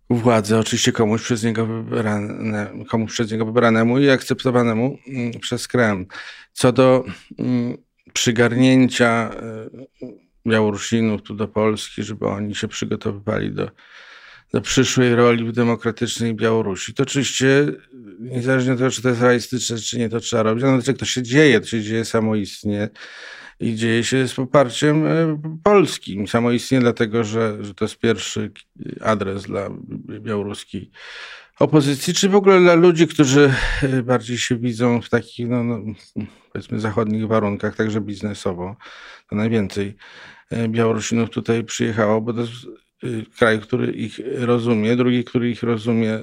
władzę, 0.09 0.59
oczywiście 0.59 0.91
komuś 0.91 1.21
przez 1.21 1.43
niego, 1.43 1.65
wybrane, 1.65 2.71
komuś 2.89 3.11
przez 3.11 3.31
niego 3.31 3.45
wybranemu 3.45 3.99
i 3.99 4.09
akceptowanemu 4.09 4.97
mm, 5.07 5.31
przez 5.39 5.67
Kreml. 5.67 6.05
Co 6.53 6.71
do 6.71 7.03
mm, 7.39 7.77
przygarnięcia 8.13 9.31
e, 9.33 9.69
Białorusinów 10.47 11.21
tu 11.21 11.35
do 11.35 11.47
Polski, 11.47 12.03
żeby 12.03 12.27
oni 12.27 12.55
się 12.55 12.67
przygotowywali 12.67 13.51
do, 13.51 13.69
do 14.53 14.61
przyszłej 14.61 15.15
roli 15.15 15.45
w 15.45 15.51
demokratycznej 15.51 16.35
Białorusi. 16.35 16.93
To 16.93 17.03
oczywiście, 17.03 17.65
niezależnie 18.19 18.73
od 18.73 18.77
tego, 18.77 18.91
czy 18.91 19.01
to 19.01 19.09
jest 19.09 19.21
realistyczne, 19.21 19.77
czy 19.77 19.99
nie, 19.99 20.09
to 20.09 20.19
trzeba 20.19 20.43
robić. 20.43 20.63
No, 20.63 20.93
to 20.93 21.05
się 21.05 21.23
dzieje, 21.23 21.59
to 21.59 21.67
się 21.67 21.81
dzieje 21.81 22.05
samoistnie 22.05 22.89
i 23.59 23.75
dzieje 23.75 24.03
się 24.03 24.27
z 24.27 24.33
poparciem 24.33 25.05
e, 25.05 25.41
polskim. 25.63 26.27
Samoistnie 26.27 26.79
dlatego, 26.79 27.23
że, 27.23 27.57
że 27.61 27.73
to 27.73 27.85
jest 27.85 27.97
pierwszy 27.97 28.51
adres 29.01 29.43
dla 29.43 29.69
białoruskiej 30.19 30.91
opozycji, 31.59 32.13
czy 32.13 32.29
w 32.29 32.35
ogóle 32.35 32.59
dla 32.59 32.73
ludzi, 32.73 33.07
którzy 33.07 33.53
e, 33.83 34.03
bardziej 34.03 34.37
się 34.37 34.55
widzą 34.55 35.01
w 35.01 35.09
takich, 35.09 35.47
no, 35.47 35.63
no, 35.63 35.79
powiedzmy, 36.53 36.79
zachodnich 36.79 37.27
warunkach, 37.27 37.75
także 37.75 38.01
biznesowo. 38.01 38.75
To 39.29 39.35
najwięcej 39.35 39.95
e, 40.49 40.67
Białorusinów 40.67 41.29
tutaj 41.29 41.63
przyjechało, 41.63 42.21
bo 42.21 42.33
to 42.33 42.41
e, 42.41 42.47
kraj, 43.37 43.59
który 43.59 43.91
ich 43.91 44.19
rozumie. 44.37 44.95
Drugi, 44.95 45.23
który 45.23 45.49
ich 45.49 45.63
rozumie, 45.63 46.19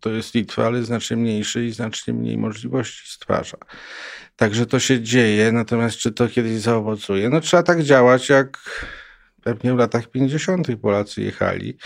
to 0.00 0.10
jest 0.10 0.34
Litwa, 0.34 0.66
ale 0.66 0.82
znacznie 0.82 1.16
mniejszy 1.16 1.66
i 1.66 1.72
znacznie 1.72 2.14
mniej 2.14 2.38
możliwości 2.38 3.12
stwarza. 3.12 3.58
Także 4.36 4.66
to 4.66 4.78
się 4.78 5.00
dzieje, 5.00 5.52
natomiast 5.52 5.96
czy 5.96 6.12
to 6.12 6.28
kiedyś 6.28 6.60
zaowocuje? 6.60 7.28
No 7.28 7.40
trzeba 7.40 7.62
tak 7.62 7.82
działać, 7.82 8.28
jak 8.28 8.58
pewnie 9.42 9.74
w 9.74 9.76
latach 9.76 10.10
50. 10.10 10.66
Polacy 10.82 11.22
jechali 11.22 11.78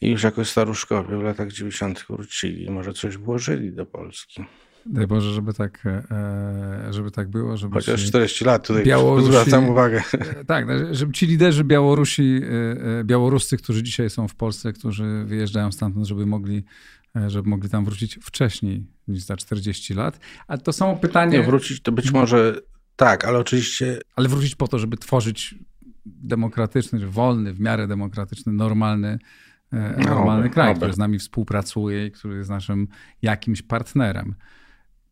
i 0.00 0.10
już 0.10 0.22
jako 0.22 0.44
staruszkowie 0.44 1.16
w 1.18 1.22
latach 1.22 1.52
90. 1.52 2.04
wrócili. 2.10 2.70
Może 2.70 2.92
coś 2.92 3.16
włożyli 3.16 3.72
do 3.72 3.86
Polski. 3.86 4.44
Daj 4.86 5.06
Boże, 5.06 5.32
żeby 5.32 5.54
tak, 5.54 5.86
e, 5.86 6.86
żeby 6.90 7.10
tak 7.10 7.28
było. 7.28 7.56
Żeby 7.56 7.74
Chociaż 7.74 8.04
40 8.04 8.44
lat 8.44 8.66
tutaj 8.66 8.84
Białorusi, 8.84 9.26
zwracam 9.26 9.68
uwagę. 9.68 10.02
E, 10.12 10.44
tak, 10.44 10.66
no, 10.66 10.94
żeby 10.94 11.12
ci 11.12 11.26
liderzy 11.26 11.64
Białorusi, 11.64 12.40
e, 13.00 13.04
białoruscy, 13.04 13.56
którzy 13.56 13.82
dzisiaj 13.82 14.10
są 14.10 14.28
w 14.28 14.34
Polsce, 14.34 14.72
którzy 14.72 15.24
wyjeżdżają 15.24 15.72
stamtąd, 15.72 16.06
żeby 16.06 16.26
mogli, 16.26 16.64
żeby 17.26 17.48
mogli 17.48 17.70
tam 17.70 17.84
wrócić 17.84 18.18
wcześniej 18.22 18.86
niż 19.08 19.22
za 19.22 19.36
40 19.36 19.94
lat. 19.94 20.20
Ale 20.46 20.58
to 20.58 20.72
samo 20.72 20.96
pytanie... 20.96 21.38
Nie, 21.38 21.44
wrócić 21.44 21.82
to 21.82 21.92
być 21.92 22.12
może 22.12 22.60
tak, 22.96 23.24
ale 23.24 23.38
oczywiście... 23.38 23.98
Ale 24.16 24.28
wrócić 24.28 24.54
po 24.54 24.68
to, 24.68 24.78
żeby 24.78 24.96
tworzyć 24.96 25.54
demokratyczny, 26.06 27.06
wolny, 27.06 27.52
w 27.52 27.60
miarę 27.60 27.86
demokratyczny, 27.86 28.52
normalny 28.52 29.18
normalny 29.98 30.44
no, 30.44 30.50
kraj, 30.50 30.74
który 30.74 30.92
z 30.92 30.98
nami 30.98 31.18
współpracuje 31.18 32.06
i 32.06 32.10
który 32.10 32.36
jest 32.36 32.50
naszym 32.50 32.88
jakimś 33.22 33.62
partnerem. 33.62 34.34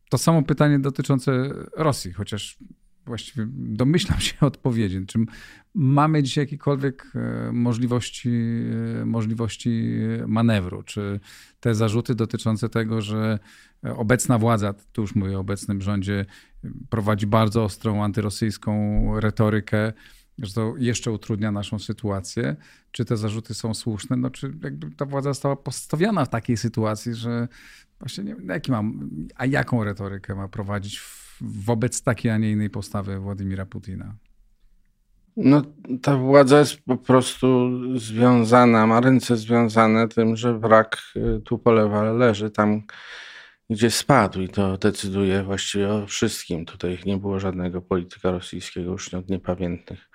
To 0.09 0.17
samo 0.17 0.43
pytanie 0.43 0.79
dotyczące 0.79 1.49
Rosji, 1.77 2.13
chociaż 2.13 2.57
właściwie 3.05 3.47
domyślam 3.49 4.19
się 4.19 4.39
odpowiedzi. 4.45 5.05
Czy 5.05 5.19
mamy 5.73 6.23
dzisiaj 6.23 6.43
jakiekolwiek 6.43 7.11
e, 7.15 7.51
możliwości, 7.51 8.31
e, 9.01 9.05
możliwości 9.05 9.93
manewru? 10.27 10.83
Czy 10.83 11.19
te 11.59 11.75
zarzuty 11.75 12.15
dotyczące 12.15 12.69
tego, 12.69 13.01
że 13.01 13.39
obecna 13.83 14.37
władza, 14.37 14.73
tu 14.91 15.01
już 15.01 15.15
mówię 15.15 15.37
o 15.37 15.39
obecnym 15.39 15.81
rządzie, 15.81 16.25
prowadzi 16.89 17.27
bardzo 17.27 17.63
ostrą 17.63 18.03
antyrosyjską 18.03 19.03
retorykę, 19.19 19.93
że 20.39 20.53
to 20.53 20.73
jeszcze 20.77 21.11
utrudnia 21.11 21.51
naszą 21.51 21.79
sytuację. 21.79 22.55
Czy 22.91 23.05
te 23.05 23.17
zarzuty 23.17 23.53
są 23.53 23.73
słuszne? 23.73 24.17
No, 24.17 24.29
czy 24.29 24.53
jakby 24.63 24.91
ta 24.91 25.05
władza 25.05 25.29
została 25.29 25.55
postawiona 25.55 26.25
w 26.25 26.29
takiej 26.29 26.57
sytuacji, 26.57 27.13
że 27.13 27.47
właśnie 27.99 28.23
nie 28.23 28.35
wiem, 28.35 28.47
jaki 28.47 28.71
mam, 28.71 29.09
a 29.35 29.45
jaką 29.45 29.83
retorykę 29.83 30.35
ma 30.35 30.47
prowadzić 30.47 31.01
wobec 31.41 32.01
takiej, 32.01 32.31
a 32.31 32.37
nie 32.37 32.51
innej 32.51 32.69
postawy 32.69 33.19
Władimira 33.19 33.65
Putina? 33.65 34.15
No, 35.37 35.61
ta 36.01 36.17
władza 36.17 36.59
jest 36.59 36.81
po 36.81 36.97
prostu 36.97 37.69
związana, 37.99 38.87
ma 38.87 39.01
ręce 39.01 39.37
związane 39.37 40.07
tym, 40.07 40.35
że 40.35 40.59
wrak 40.59 40.97
y, 41.15 41.41
tu 41.41 41.57
polewa 41.57 42.03
leży 42.03 42.49
tam, 42.49 42.81
gdzie 43.69 43.91
spadł 43.91 44.41
i 44.41 44.49
to 44.49 44.77
decyduje 44.77 45.43
właściwie 45.43 45.93
o 45.93 46.07
wszystkim. 46.07 46.65
Tutaj 46.65 46.99
nie 47.05 47.17
było 47.17 47.39
żadnego 47.39 47.81
polityka 47.81 48.31
rosyjskiego 48.31 48.91
już 48.91 49.13
od 49.13 49.29
niepamiętnych 49.29 50.09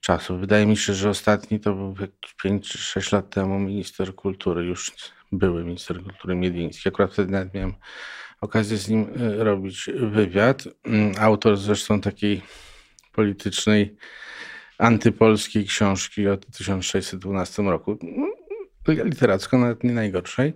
czasów. 0.00 0.40
Wydaje 0.40 0.66
mi 0.66 0.76
się, 0.76 0.94
że 0.94 1.10
ostatni 1.10 1.60
to 1.60 1.74
był 1.74 1.94
5 2.42 2.68
czy 2.68 2.78
6 2.78 3.12
lat 3.12 3.30
temu 3.30 3.58
minister 3.58 4.14
kultury, 4.14 4.64
już 4.64 4.92
były 5.32 5.64
minister 5.64 6.02
kultury 6.02 6.34
Miediński. 6.34 6.88
Akurat 6.88 7.12
wtedy 7.12 7.32
nawet 7.32 7.54
miałem 7.54 7.74
okazję 8.40 8.76
z 8.76 8.88
nim 8.88 9.08
e, 9.16 9.44
robić 9.44 9.90
wywiad. 9.94 10.64
Mm, 10.84 11.12
autor 11.18 11.56
zresztą 11.56 12.00
takiej 12.00 12.42
politycznej, 13.12 13.96
antypolskiej 14.78 15.64
książki 15.66 16.28
o 16.28 16.36
1612 16.36 17.62
roku. 17.62 17.98
Mm, 18.02 18.30
literacko, 19.08 19.58
nawet 19.58 19.84
nie 19.84 19.92
najgorszej. 19.92 20.52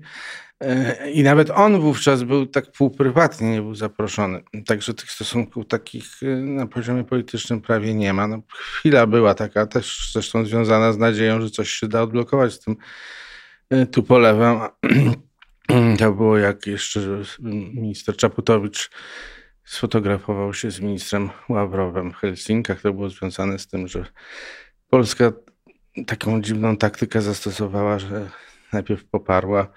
I 1.12 1.22
nawet 1.22 1.50
on 1.50 1.80
wówczas 1.80 2.22
był 2.22 2.46
tak 2.46 2.72
półprywatnie, 2.72 3.50
nie 3.50 3.62
był 3.62 3.74
zaproszony. 3.74 4.42
Także 4.66 4.94
tych 4.94 5.10
stosunków 5.10 5.66
takich 5.66 6.22
e, 6.22 6.26
na 6.36 6.66
poziomie 6.66 7.04
politycznym 7.04 7.60
prawie 7.60 7.94
nie 7.94 8.12
ma. 8.12 8.26
No, 8.26 8.42
chwila 8.48 9.06
była 9.06 9.34
taka 9.34 9.66
też 9.66 10.10
zresztą 10.12 10.44
związana 10.44 10.92
z 10.92 10.98
nadzieją, 10.98 11.40
że 11.40 11.50
coś 11.50 11.70
się 11.70 11.88
da 11.88 12.02
odblokować 12.02 12.52
z 12.52 12.60
tym 12.60 12.76
e, 13.70 13.86
Tupolewem. 13.86 14.58
To 15.98 16.12
było 16.12 16.38
jak 16.38 16.66
jeszcze 16.66 17.00
minister 17.74 18.16
Czaputowicz 18.16 18.90
sfotografował 19.64 20.54
się 20.54 20.70
z 20.70 20.80
ministrem 20.80 21.30
Ławrowem 21.48 22.12
w 22.12 22.16
Helsinkach. 22.16 22.80
To 22.80 22.92
było 22.92 23.08
związane 23.08 23.58
z 23.58 23.66
tym, 23.66 23.88
że 23.88 24.06
Polska 24.90 25.32
taką 26.06 26.42
dziwną 26.42 26.76
taktykę 26.76 27.22
zastosowała, 27.22 27.98
że 27.98 28.30
najpierw 28.72 29.04
poparła 29.04 29.68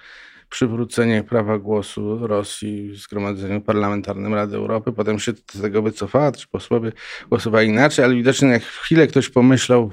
przywrócenie 0.50 1.24
prawa 1.24 1.58
głosu 1.58 2.28
Rosji 2.28 2.92
w 2.92 2.98
Zgromadzeniu 2.98 3.62
Parlamentarnym 3.62 4.34
Rady 4.34 4.56
Europy. 4.56 4.92
Potem 4.92 5.20
się 5.20 5.32
z 5.54 5.62
tego 5.62 5.82
wycofała, 5.82 6.32
czy 6.32 6.48
posłowie 6.48 6.92
głosowali 7.30 7.68
inaczej, 7.68 8.06
ale 8.06 8.16
widocznie 8.16 8.48
jak 8.48 8.64
chwilę 8.64 9.08
ktoś 9.08 9.30
pomyślał 9.30 9.92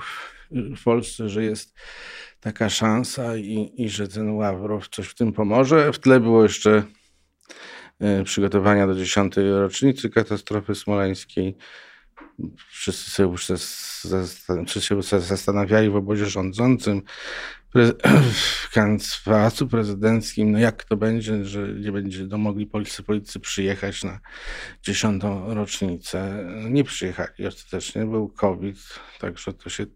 w 0.51 0.85
Polsce, 0.85 1.29
że 1.29 1.45
jest 1.45 1.75
taka 2.41 2.69
szansa 2.69 3.37
i, 3.37 3.73
i 3.77 3.89
że 3.89 4.09
ten 4.09 4.31
Ławrow 4.31 4.89
coś 4.89 5.07
w 5.09 5.15
tym 5.15 5.33
pomoże. 5.33 5.93
W 5.93 5.99
tle 5.99 6.21
było 6.21 6.43
jeszcze 6.43 6.83
e, 8.01 8.25
przygotowania 8.25 8.87
do 8.87 8.95
dziesiątej 8.95 9.51
rocznicy 9.51 10.11
katastrofy 10.11 10.75
smoleńskiej. 10.75 11.57
Wszyscy 12.69 13.11
sobie 13.11 13.29
już 13.29 13.47
się 15.07 15.21
zastanawiali 15.21 15.91
w 15.91 15.97
obozie 15.97 16.27
rządzącym, 16.27 17.03
w 19.01 19.25
pałacu 19.25 19.69
prezydenckim, 19.69 20.53
no 20.53 20.59
jak 20.59 20.85
to 20.85 20.97
będzie, 20.97 21.45
że 21.45 21.69
nie 21.69 21.93
będzie 21.93 22.27
mogli 22.39 22.67
polscy 22.67 23.03
politycy 23.03 23.41
przyjechać 23.41 24.05
na 24.05 24.21
dziesiątą 24.83 25.55
rocznicę. 25.55 26.45
Nie 26.71 26.85
przyjechali 26.85 27.47
ostatecznie, 27.47 28.07
był 28.07 28.29
COVID, 28.29 28.79
także 29.21 29.53
to 29.53 29.71
się 29.71 29.87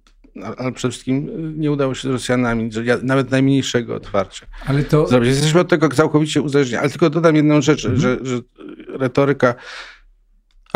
ale 0.56 0.72
przede 0.72 0.92
wszystkim 0.92 1.30
nie 1.60 1.72
udało 1.72 1.94
się 1.94 2.08
z 2.08 2.12
Rosjanami 2.12 2.70
nawet 3.02 3.30
najmniejszego 3.30 3.94
otwarcia 3.94 4.46
ale 4.66 4.84
to... 4.84 5.06
zrobić. 5.06 5.28
Jesteśmy 5.28 5.60
od 5.60 5.68
tego 5.68 5.88
całkowicie 5.88 6.42
uzależnieni. 6.42 6.80
Ale 6.80 6.90
tylko 6.90 7.10
dodam 7.10 7.36
jedną 7.36 7.62
rzecz, 7.62 7.84
mhm. 7.84 8.00
że, 8.00 8.18
że 8.22 8.40
retoryka 8.88 9.54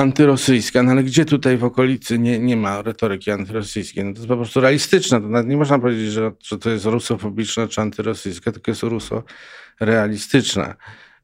antyrosyjska, 0.01 0.83
no 0.83 0.91
ale 0.91 1.03
gdzie 1.03 1.25
tutaj 1.25 1.57
w 1.57 1.65
okolicy 1.65 2.19
nie, 2.19 2.39
nie 2.39 2.57
ma 2.57 2.83
retoryki 2.83 3.31
antyrosyjskiej? 3.31 4.05
No 4.05 4.13
to 4.13 4.19
jest 4.19 4.29
po 4.29 4.37
prostu 4.37 4.61
realistyczne. 4.61 5.21
To 5.21 5.29
nawet 5.29 5.49
nie 5.49 5.57
można 5.57 5.79
powiedzieć, 5.79 6.13
że, 6.13 6.33
że 6.43 6.59
to 6.59 6.71
jest 6.71 6.85
rusofobiczna 6.85 7.69
czy 7.69 7.81
antyrosyjska, 7.81 8.53
tylko 8.53 8.71
jest 8.71 8.83
ruso-realistyczna. 8.83 10.75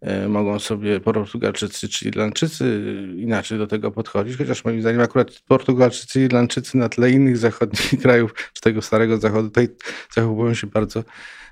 E, 0.01 0.29
mogą 0.29 0.59
sobie 0.59 1.01
Portugalczycy 1.01 1.89
czy 1.89 2.09
Irlandczycy 2.09 2.83
inaczej 3.17 3.59
do 3.59 3.67
tego 3.67 3.91
podchodzić, 3.91 4.37
chociaż 4.37 4.65
moim 4.65 4.81
zdaniem 4.81 5.01
akurat 5.01 5.31
Portugalczycy 5.49 6.21
i 6.21 6.25
Irlandczycy 6.25 6.79
na 6.79 6.89
tle 6.89 7.11
innych 7.11 7.37
zachodnich 7.37 8.01
krajów, 8.03 8.35
czy 8.53 8.61
tego 8.61 8.83
starego 8.83 9.19
zachodu, 9.19 9.49
tutaj 9.49 9.69
zachowują 10.15 10.55
się 10.55 10.67
bardzo 10.67 11.05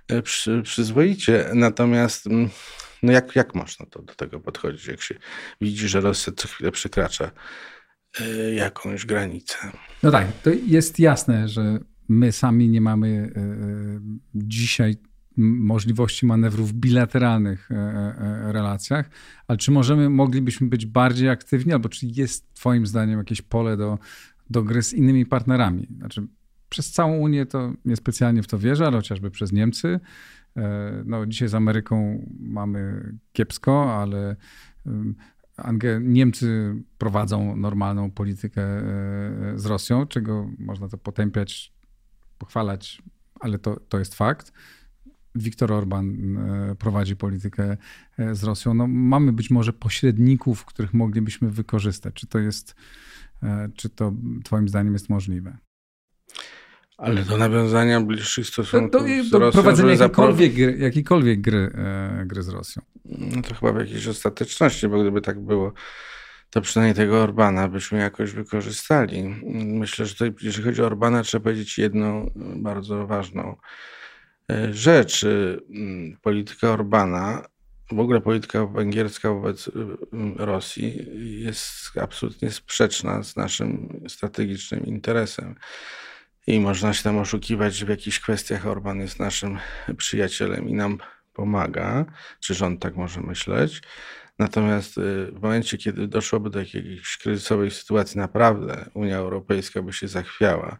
e, 0.09 0.23
przy, 0.23 0.63
przyzwoicie. 0.63 1.51
Natomiast 1.55 2.27
mm, 2.27 2.49
No 3.05 3.13
jak, 3.13 3.37
jak 3.37 3.55
można 3.55 3.87
to, 3.87 4.03
do 4.03 4.15
tego 4.15 4.41
podchodzić, 4.41 4.87
jak 4.87 5.01
się 5.01 5.15
widzi, 5.61 5.89
że 5.89 6.01
Rosja 6.01 6.33
co 6.37 6.49
chwilę 6.49 6.73
przekracza 6.73 7.31
y, 8.21 8.55
jakąś 8.55 9.07
granicę? 9.07 9.57
No 10.03 10.11
tak, 10.11 10.27
to 10.43 10.51
jest 10.67 10.99
jasne, 10.99 11.49
że 11.49 11.79
my 12.09 12.33
sami 12.33 12.69
nie 12.69 12.81
mamy 12.81 13.09
y, 13.09 14.01
dzisiaj 14.35 14.97
możliwości 15.37 16.27
manewrów 16.27 16.71
w 16.71 16.73
bilateralnych 16.73 17.71
e, 17.71 17.75
e, 17.75 18.53
relacjach, 18.53 19.11
ale 19.49 19.59
czy 19.59 19.71
możemy, 19.71 20.11
moglibyśmy 20.11 20.69
być 20.69 20.87
bardziej 20.87 21.29
aktywni, 21.29 21.73
albo 21.73 21.89
czy 21.89 22.07
jest 22.07 22.55
twoim 22.55 22.87
zdaniem 22.87 23.19
jakieś 23.19 23.43
pole 23.43 23.77
do, 23.77 23.99
do 24.51 24.63
gry 24.63 24.83
z 24.83 24.93
innymi 24.93 25.27
partnerami? 25.27 25.87
Znaczy, 25.99 26.27
przez 26.69 26.93
całą 26.93 27.17
Unię 27.17 27.47
to 27.47 27.73
niespecjalnie 27.85 28.43
w 28.43 28.47
to 28.47 28.59
wierzę, 28.59 28.87
ale 28.87 28.97
chociażby 28.97 29.31
przez 29.31 29.53
Niemcy. 29.53 30.01
E, 30.57 31.03
no, 31.07 31.27
dzisiaj 31.27 31.49
z 31.49 31.55
Ameryką 31.55 32.27
mamy 32.41 33.13
kiepsko, 33.33 34.01
ale 34.01 34.37
Niemcy 36.01 36.75
prowadzą 36.99 37.57
normalną 37.57 38.11
politykę 38.11 38.63
z 39.55 39.67
Rosją, 39.67 40.07
czego 40.07 40.51
można 40.59 40.89
to 40.89 40.99
potępiać, 40.99 41.73
pochwalać, 42.39 43.03
ale 43.41 43.59
to, 43.59 43.81
to 43.89 43.99
jest 43.99 44.15
fakt. 44.15 44.53
Viktor 45.35 45.73
Orban 45.73 46.37
e, 46.37 46.75
prowadzi 46.75 47.17
politykę 47.17 47.77
e, 48.19 48.35
z 48.35 48.45
Rosją. 48.45 48.75
No, 48.75 48.87
mamy 48.87 49.33
być 49.33 49.51
może 49.51 49.73
pośredników, 49.73 50.65
których 50.65 50.95
moglibyśmy 50.95 51.51
wykorzystać. 51.51 52.15
Czy 52.15 52.27
to 52.27 52.39
jest, 52.39 52.75
e, 53.43 53.69
czy 53.77 53.89
to 53.89 54.13
Twoim 54.45 54.69
zdaniem 54.69 54.93
jest 54.93 55.09
możliwe? 55.09 55.59
Ale 56.99 57.23
do 57.23 57.37
nawiązania 57.37 58.01
bliższych 58.01 58.47
stosunków 58.47 59.03
to, 59.03 59.09
to, 59.09 59.25
z 59.25 59.33
Rosją, 59.33 59.63
prowadzenia 59.63 59.93
jakiejkolwiek, 59.93 60.53
gry, 60.53 60.77
jakiejkolwiek 60.79 61.41
gry, 61.41 61.71
gry 62.25 62.43
z 62.43 62.49
Rosją. 62.49 62.83
No 63.05 63.43
to 63.43 63.55
chyba 63.55 63.73
w 63.73 63.79
jakiejś 63.79 64.09
ostateczności, 64.09 64.89
bo 64.89 65.01
gdyby 65.01 65.21
tak 65.21 65.41
było, 65.41 65.73
to 66.51 66.61
przynajmniej 66.61 66.95
tego 66.95 67.23
Orbana 67.23 67.69
byśmy 67.69 67.99
jakoś 67.99 68.33
wykorzystali. 68.33 69.23
Myślę, 69.55 70.07
że 70.07 70.13
tutaj, 70.13 70.35
jeżeli 70.43 70.65
chodzi 70.65 70.83
o 70.83 70.87
Orbana, 70.87 71.23
trzeba 71.23 71.43
powiedzieć 71.43 71.79
jedną 71.79 72.31
bardzo 72.37 73.07
ważną 73.07 73.57
E, 74.49 74.75
rzecz. 74.75 75.25
Mm, 75.25 76.17
polityka 76.23 76.73
Orbana, 76.73 77.43
w 77.93 78.01
ogóle 78.01 78.21
polityka 78.21 78.67
węgierska 78.67 79.29
wobec 79.29 79.71
Rosji 80.37 81.07
jest 81.43 81.99
absolutnie 82.01 82.51
sprzeczna 82.51 83.23
z 83.23 83.37
naszym 83.37 84.01
strategicznym 84.09 84.87
interesem. 84.87 85.55
I 86.47 86.61
można 86.61 86.95
się 86.95 87.03
tam 87.03 87.19
oszukiwać, 87.19 87.75
że 87.75 87.87
w 87.87 87.89
jakichś 87.89 88.21
kwestiach 88.21 88.67
Orban 88.67 89.01
jest 89.01 89.19
naszym 89.21 89.59
przyjacielem 89.97 90.69
i 90.69 90.75
nam 90.75 90.99
pomaga, 91.33 92.05
czy 92.41 92.55
rząd 92.55 92.83
tak 92.83 92.97
może 92.97 93.21
myśleć. 93.21 93.83
Natomiast 94.39 94.95
w 95.33 95.39
momencie, 95.43 95.79
kiedy 95.79 96.09
doszłoby 96.09 96.51
do 96.51 96.59
jakiejś 96.59 97.17
kryzysowej 97.17 97.71
sytuacji, 97.71 98.19
naprawdę 98.19 98.91
Unia 98.95 99.17
Europejska 99.17 99.83
by 99.83 99.93
się 99.93 100.09
zachwiała 100.09 100.79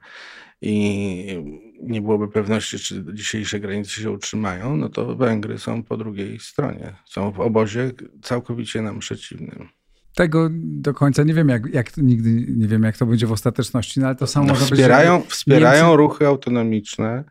i 0.61 1.43
nie 1.83 2.01
byłoby 2.01 2.29
pewności, 2.29 2.79
czy 2.79 3.05
dzisiejsze 3.13 3.61
granice 3.61 3.91
się 3.91 4.11
utrzymają, 4.11 4.77
no 4.77 4.89
to 4.89 5.17
Węgry 5.17 5.59
są 5.59 5.83
po 5.83 5.97
drugiej 5.97 6.39
stronie. 6.41 6.97
Są 7.07 7.33
w 7.33 7.41
obozie 7.41 7.91
całkowicie 8.23 8.83
nam 8.83 8.99
przeciwnym. 8.99 9.69
Tego 10.15 10.49
do 10.53 10.95
końca 10.95 11.23
nie 11.23 11.35
wiem, 11.35 11.49
jak, 11.49 11.75
jak 11.75 11.97
nigdy 11.97 12.31
nie 12.57 12.69
wiem, 12.69 12.83
jak 12.83 12.97
to 12.97 13.07
będzie 13.07 13.27
w 13.27 13.33
ostateczności, 13.33 14.01
no 14.01 14.07
ale 14.07 14.17
to 14.17 14.27
samo 14.27 14.47
no, 14.47 14.55
wspierają, 14.55 15.21
być, 15.21 15.31
wspierają 15.31 15.85
Niemcy... 15.85 15.97
ruchy 15.97 16.27
autonomiczne 16.27 17.25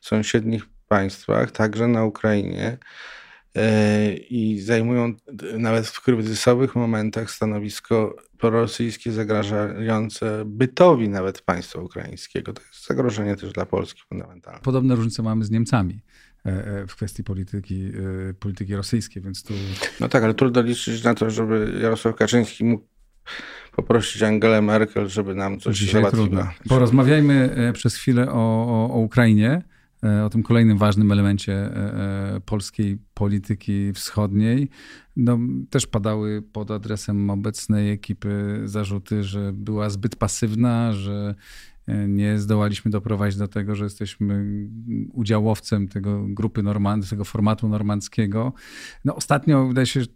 w 0.00 0.06
sąsiednich 0.06 0.66
państwach, 0.88 1.50
także 1.50 1.88
na 1.88 2.04
Ukrainie. 2.04 2.78
E, 3.56 4.12
i 4.14 4.60
zajmują 4.60 5.14
nawet 5.58 5.86
w 5.86 6.00
kryzysowych 6.00 6.74
momentach 6.74 7.30
stanowisko 7.30 8.16
prorosyjskie 8.38 9.12
zagrażające 9.12 10.42
bytowi 10.46 11.08
nawet 11.08 11.42
państwa 11.42 11.80
ukraińskiego. 11.80 12.52
To 12.52 12.62
jest 12.62 12.86
zagrożenie 12.86 13.36
też 13.36 13.52
dla 13.52 13.66
Polski 13.66 14.02
fundamentalne. 14.08 14.60
Podobne 14.60 14.94
różnice 14.94 15.22
mamy 15.22 15.44
z 15.44 15.50
Niemcami 15.50 16.00
w 16.88 16.94
kwestii 16.96 17.24
polityki, 17.24 17.92
polityki 18.40 18.76
rosyjskiej, 18.76 19.22
więc 19.22 19.42
tu... 19.42 19.54
No 20.00 20.08
tak, 20.08 20.24
ale 20.24 20.34
trudno 20.34 20.62
liczyć 20.62 21.04
na 21.04 21.14
to, 21.14 21.30
żeby 21.30 21.78
Jarosław 21.82 22.16
Kaczyński 22.16 22.64
mógł 22.64 22.84
poprosić 23.76 24.22
Angelę 24.22 24.62
Merkel, 24.62 25.08
żeby 25.08 25.34
nam 25.34 25.60
coś 25.60 25.78
Dzisiaj 25.78 26.02
załatwiła. 26.02 26.26
Trudno. 26.26 26.48
Porozmawiajmy 26.68 27.72
przez 27.74 27.96
chwilę 27.96 28.30
o, 28.30 28.66
o, 28.68 28.94
o 28.94 28.98
Ukrainie. 28.98 29.62
E, 30.04 30.24
o 30.24 30.30
tym 30.30 30.42
kolejnym 30.42 30.78
ważnym 30.78 31.12
elemencie 31.12 31.52
e, 31.52 32.36
e, 32.36 32.40
polskiej 32.40 32.98
polityki 33.14 33.92
wschodniej. 33.92 34.68
No, 35.16 35.38
też 35.70 35.86
padały 35.86 36.42
pod 36.42 36.70
adresem 36.70 37.30
obecnej 37.30 37.90
ekipy 37.90 38.60
zarzuty, 38.64 39.22
że 39.22 39.52
była 39.52 39.90
zbyt 39.90 40.16
pasywna, 40.16 40.92
że 40.92 41.34
nie 42.08 42.38
zdołaliśmy 42.38 42.90
doprowadzić 42.90 43.38
do 43.38 43.48
tego, 43.48 43.74
że 43.74 43.84
jesteśmy 43.84 44.44
udziałowcem 45.12 45.88
tego 45.88 46.24
grupy 46.28 46.62
normandzkiego, 46.62 47.10
tego 47.10 47.24
formatu 47.24 47.68
normandzkiego. 47.68 48.52
No, 49.04 49.16
ostatnio 49.16 49.66
wydaje 49.66 49.86
się, 49.86 50.00
że 50.00 50.06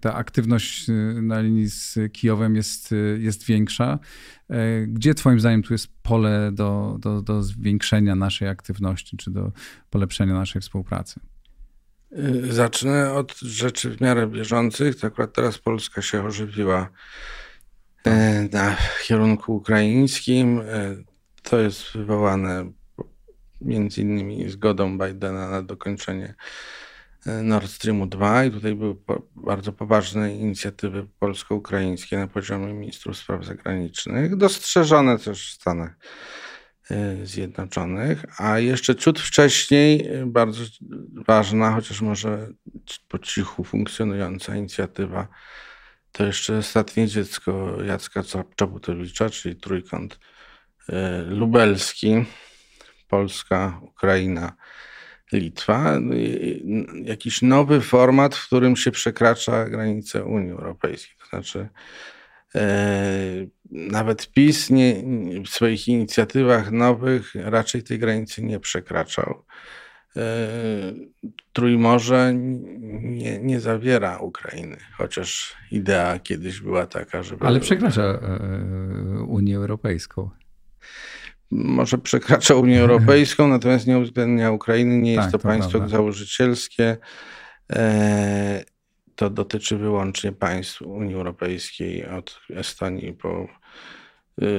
ta 0.00 0.14
aktywność 0.14 0.88
y, 0.88 1.22
na 1.22 1.40
linii 1.40 1.68
z 1.68 1.98
Kijowem 2.12 2.56
jest, 2.56 2.92
y, 2.92 3.18
jest 3.20 3.44
większa. 3.44 3.98
E, 4.50 4.86
gdzie 4.86 5.14
Twoim 5.14 5.40
zdaniem 5.40 5.62
tu 5.62 5.74
jest 5.74 5.88
pole 6.02 6.50
do, 6.52 6.96
do, 7.00 7.22
do 7.22 7.42
zwiększenia 7.42 8.14
naszej 8.14 8.48
aktywności, 8.48 9.16
czy 9.16 9.30
do 9.30 9.52
polepszenia 9.90 10.34
naszej 10.34 10.62
współpracy? 10.62 11.20
Y, 12.18 12.52
zacznę 12.52 13.12
od 13.12 13.38
rzeczy 13.38 13.90
w 13.90 14.00
miarę 14.00 14.26
bieżących. 14.26 14.96
To 14.96 15.06
akurat 15.06 15.32
teraz 15.32 15.58
Polska 15.58 16.02
się 16.02 16.24
ożywiła 16.24 16.88
na 18.52 18.76
kierunku 19.04 19.56
ukraińskim. 19.56 20.60
E, 20.60 20.96
to 21.42 21.58
jest 21.58 21.92
wywołane 21.92 22.72
między 23.60 24.00
innymi 24.00 24.50
zgodą 24.50 24.98
Bidena 24.98 25.50
na 25.50 25.62
dokończenie 25.62 26.34
Nord 27.26 27.70
Streamu 27.70 28.06
2 28.06 28.44
i 28.44 28.50
tutaj 28.50 28.74
były 28.74 28.94
bardzo 29.36 29.72
poważne 29.72 30.34
inicjatywy 30.34 31.06
polsko-ukraińskie 31.18 32.18
na 32.18 32.26
poziomie 32.26 32.74
ministrów 32.74 33.16
spraw 33.16 33.44
zagranicznych, 33.44 34.36
dostrzeżone 34.36 35.18
też 35.18 35.50
w 35.50 35.54
Stanach 35.54 35.96
e, 36.90 37.26
Zjednoczonych, 37.26 38.24
a 38.40 38.58
jeszcze 38.58 38.96
ciut 38.96 39.20
wcześniej 39.20 40.06
e, 40.06 40.26
bardzo 40.26 40.64
ważna, 41.26 41.72
chociaż 41.72 42.00
może 42.00 42.48
po 43.08 43.18
cichu 43.18 43.64
funkcjonująca 43.64 44.56
inicjatywa 44.56 45.28
to 46.12 46.26
jeszcze 46.26 46.56
ostatnie 46.58 47.06
dziecko 47.06 47.82
Jacka 47.82 48.22
Czaputowicza, 48.56 49.30
czyli 49.30 49.56
trójkąt 49.56 50.18
e, 50.88 51.22
lubelski, 51.22 52.24
Polska, 53.08 53.80
Ukraina, 53.82 54.52
Litwa, 55.32 55.98
jakiś 57.04 57.42
nowy 57.42 57.80
format, 57.80 58.34
w 58.34 58.46
którym 58.46 58.76
się 58.76 58.90
przekracza 58.90 59.68
granice 59.68 60.24
Unii 60.24 60.50
Europejskiej. 60.50 61.14
To 61.20 61.26
znaczy, 61.26 61.68
e, 62.54 63.46
nawet 63.70 64.32
PiS 64.32 64.70
nie, 64.70 65.02
w 65.44 65.48
swoich 65.48 65.88
inicjatywach 65.88 66.70
nowych 66.70 67.34
raczej 67.34 67.82
tej 67.82 67.98
granicy 67.98 68.42
nie 68.42 68.60
przekraczał. 68.60 69.44
E, 70.16 70.52
Trójmorze 71.52 72.32
nie, 72.34 73.38
nie 73.38 73.60
zawiera 73.60 74.18
Ukrainy, 74.18 74.76
chociaż 74.96 75.56
idea 75.70 76.18
kiedyś 76.18 76.60
była 76.60 76.86
taka, 76.86 77.22
żeby. 77.22 77.46
Ale 77.46 77.60
przekracza 77.60 78.02
e, 78.02 78.18
Unię 79.28 79.56
Europejską 79.56 80.30
może 81.52 81.98
przekracza 81.98 82.54
Unię 82.54 82.80
Europejską, 82.86 83.48
natomiast 83.48 83.86
nie 83.86 83.98
uwzględnia 83.98 84.50
Ukrainy, 84.50 84.98
nie 84.98 85.12
jest 85.12 85.22
tak, 85.22 85.32
to, 85.32 85.38
to, 85.38 85.48
państwo 85.48 85.70
prawda. 85.70 85.96
założycielskie. 85.96 86.96
E, 87.72 88.64
to 89.16 89.30
dotyczy 89.30 89.76
wyłącznie 89.76 90.32
państw 90.32 90.82
Unii 90.82 91.14
Europejskiej, 91.14 92.06
od 92.06 92.40
Estonii 92.50 93.12
po 93.12 93.48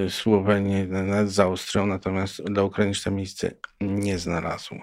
Słowenię, 0.09 0.85
nawet 0.85 1.31
za 1.31 1.43
Austrią, 1.43 1.85
natomiast 1.85 2.43
dla 2.43 2.63
Ukrainy 2.63 2.95
się 2.95 3.03
to 3.03 3.11
miejsce 3.11 3.51
nie 3.81 4.17
znalazło. 4.17 4.77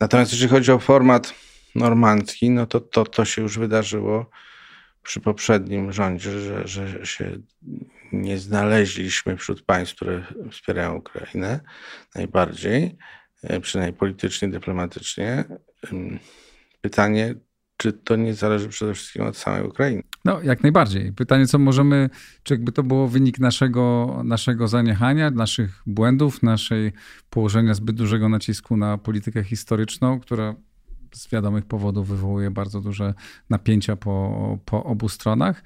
Natomiast 0.00 0.32
jeżeli 0.32 0.50
chodzi 0.50 0.72
o 0.72 0.78
format 0.78 1.34
normandzki, 1.74 2.50
no 2.50 2.66
to 2.66 2.80
to, 2.80 3.04
to 3.04 3.24
się 3.24 3.42
już 3.42 3.58
wydarzyło 3.58 4.30
przy 5.02 5.20
poprzednim 5.20 5.92
rządzie, 5.92 6.40
że, 6.40 6.68
że 6.68 7.06
się 7.06 7.38
nie 8.12 8.38
znaleźliśmy 8.38 9.36
wśród 9.36 9.62
państw, 9.62 9.96
które 9.96 10.24
wspierają 10.50 10.94
Ukrainę 10.94 11.60
najbardziej, 12.14 12.96
e, 13.42 13.60
przynajmniej 13.60 13.98
politycznie, 13.98 14.48
dyplomatycznie. 14.48 15.44
Pytanie, 16.80 17.34
czy 17.84 17.92
to 17.92 18.16
nie 18.16 18.34
zależy 18.34 18.68
przede 18.68 18.94
wszystkim 18.94 19.22
od 19.22 19.36
samej 19.36 19.66
Ukrainy? 19.66 20.02
No, 20.24 20.42
jak 20.42 20.62
najbardziej. 20.62 21.12
Pytanie, 21.12 21.46
co 21.46 21.58
możemy, 21.58 22.10
czy 22.42 22.54
jakby 22.54 22.72
to 22.72 22.82
było 22.82 23.08
wynik 23.08 23.38
naszego, 23.38 24.20
naszego 24.24 24.68
zaniechania, 24.68 25.30
naszych 25.30 25.82
błędów, 25.86 26.42
naszej 26.42 26.92
położenia 27.30 27.74
zbyt 27.74 27.96
dużego 27.96 28.28
nacisku 28.28 28.76
na 28.76 28.98
politykę 28.98 29.44
historyczną, 29.44 30.20
która 30.20 30.54
z 31.14 31.28
wiadomych 31.28 31.64
powodów 31.64 32.08
wywołuje 32.08 32.50
bardzo 32.50 32.80
duże 32.80 33.14
napięcia 33.50 33.96
po, 33.96 34.58
po 34.64 34.84
obu 34.84 35.08
stronach. 35.08 35.64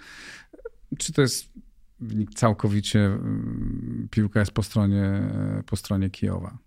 Czy 0.99 1.13
to 1.13 1.23
jest 1.23 1.53
wynik 2.01 2.35
całkowicie, 2.35 3.01
mm, 3.07 4.09
piłka 4.11 4.41
jest 4.41 4.53
po 4.53 4.63
stronie, 4.63 5.21
po 5.67 5.77
stronie 5.77 6.11
Kijowa? 6.11 6.59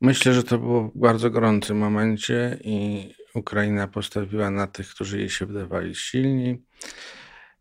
Myślę, 0.00 0.34
że 0.34 0.42
to 0.42 0.58
było 0.58 0.88
w 0.88 0.98
bardzo 0.98 1.30
gorącym 1.30 1.78
momencie 1.78 2.58
i 2.64 3.19
Ukraina 3.34 3.88
postawiła 3.88 4.50
na 4.50 4.66
tych, 4.66 4.88
którzy 4.88 5.18
jej 5.18 5.30
się 5.30 5.46
wydawali 5.46 5.94
silni. 5.94 6.62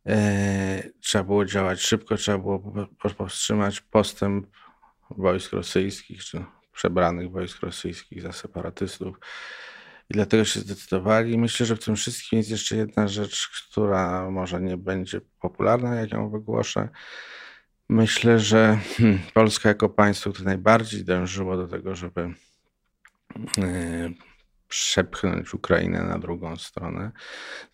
E, 0.06 0.84
trzeba 1.00 1.24
było 1.24 1.46
działać 1.46 1.82
szybko, 1.82 2.18
trzeba 2.18 2.38
było 2.38 2.88
powstrzymać 3.18 3.82
postęp 3.82 4.48
wojsk 5.10 5.54
rosyjskich, 5.54 6.24
czy 6.24 6.46
przebranych 6.74 7.32
wojsk 7.32 7.62
rosyjskich 7.62 8.22
za 8.22 8.32
separatystów. 8.32 9.18
I 10.10 10.14
dlatego 10.14 10.46
się 10.46 10.60
zdecydowali. 10.60 11.38
Myślę, 11.38 11.66
że 11.66 11.76
w 11.76 11.86
tym 11.86 11.96
wszystkim 11.96 12.38
jest 12.38 12.50
jeszcze 12.50 12.76
jedna 12.76 13.08
rzecz, 13.08 13.50
która 13.50 14.32
może 14.32 14.62
nie 14.62 14.78
będzie 14.78 15.22
popularna, 15.41 15.96
jak 15.96 16.12
ją 16.12 16.30
wygłoszę. 16.30 16.90
Myślę, 17.90 18.40
że 18.40 18.80
hmm, 18.98 19.20
Polska 19.34 19.70
jako 19.70 19.90
państwo, 19.90 20.32
które 20.32 20.46
najbardziej 20.46 21.06
dążyło 21.06 21.58
do 21.58 21.68
tego, 21.68 21.96
żeby 21.96 22.34
e, 23.58 24.10
przepchnąć 24.70 25.54
Ukrainę 25.54 26.04
na 26.04 26.20
drugą 26.20 26.56
stronę 26.58 27.12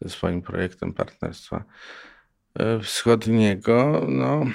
ze 0.01 0.09
swoim 0.09 0.41
projektem 0.41 0.93
partnerstwa 0.93 1.63
e, 2.59 2.80
wschodniego, 2.80 4.05
no 4.07 4.45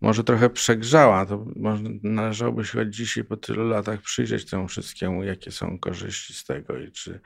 może 0.00 0.24
trochę 0.24 0.50
przegrzała. 0.50 1.26
To 1.26 1.46
może 1.56 1.82
należałoby 2.02 2.64
się 2.64 2.78
choć 2.78 2.96
dzisiaj 2.96 3.24
po 3.24 3.36
tylu 3.36 3.68
latach 3.68 4.00
przyjrzeć 4.00 4.50
temu 4.50 4.68
wszystkiemu, 4.68 5.24
jakie 5.24 5.50
są 5.50 5.78
korzyści 5.78 6.34
z 6.34 6.44
tego 6.44 6.78
i 6.78 6.92
czy, 6.92 7.20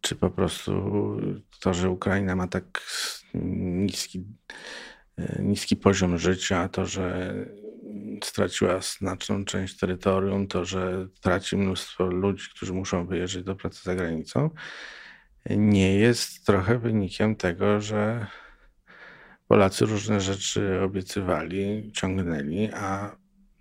czy 0.00 0.16
po 0.16 0.30
prostu 0.30 0.72
to, 1.60 1.74
że 1.74 1.90
Ukraina 1.90 2.36
ma 2.36 2.48
tak 2.48 2.82
niski, 3.34 4.24
e, 5.16 5.42
niski 5.42 5.76
poziom 5.76 6.18
życia, 6.18 6.68
to, 6.68 6.86
że 6.86 7.34
straciła 8.22 8.80
znaczną 8.80 9.44
część 9.44 9.78
terytorium, 9.78 10.46
to, 10.46 10.64
że 10.64 11.08
traci 11.20 11.56
mnóstwo 11.56 12.06
ludzi, 12.06 12.46
którzy 12.54 12.72
muszą 12.72 13.06
wyjeżdżać 13.06 13.44
do 13.44 13.56
pracy 13.56 13.82
za 13.84 13.94
granicą, 13.94 14.50
nie 15.50 15.94
jest 15.98 16.46
trochę 16.46 16.78
wynikiem 16.78 17.36
tego, 17.36 17.80
że 17.80 18.26
Polacy 19.48 19.86
różne 19.86 20.20
rzeczy 20.20 20.80
obiecywali, 20.82 21.90
ciągnęli, 21.92 22.70
a 22.74 23.16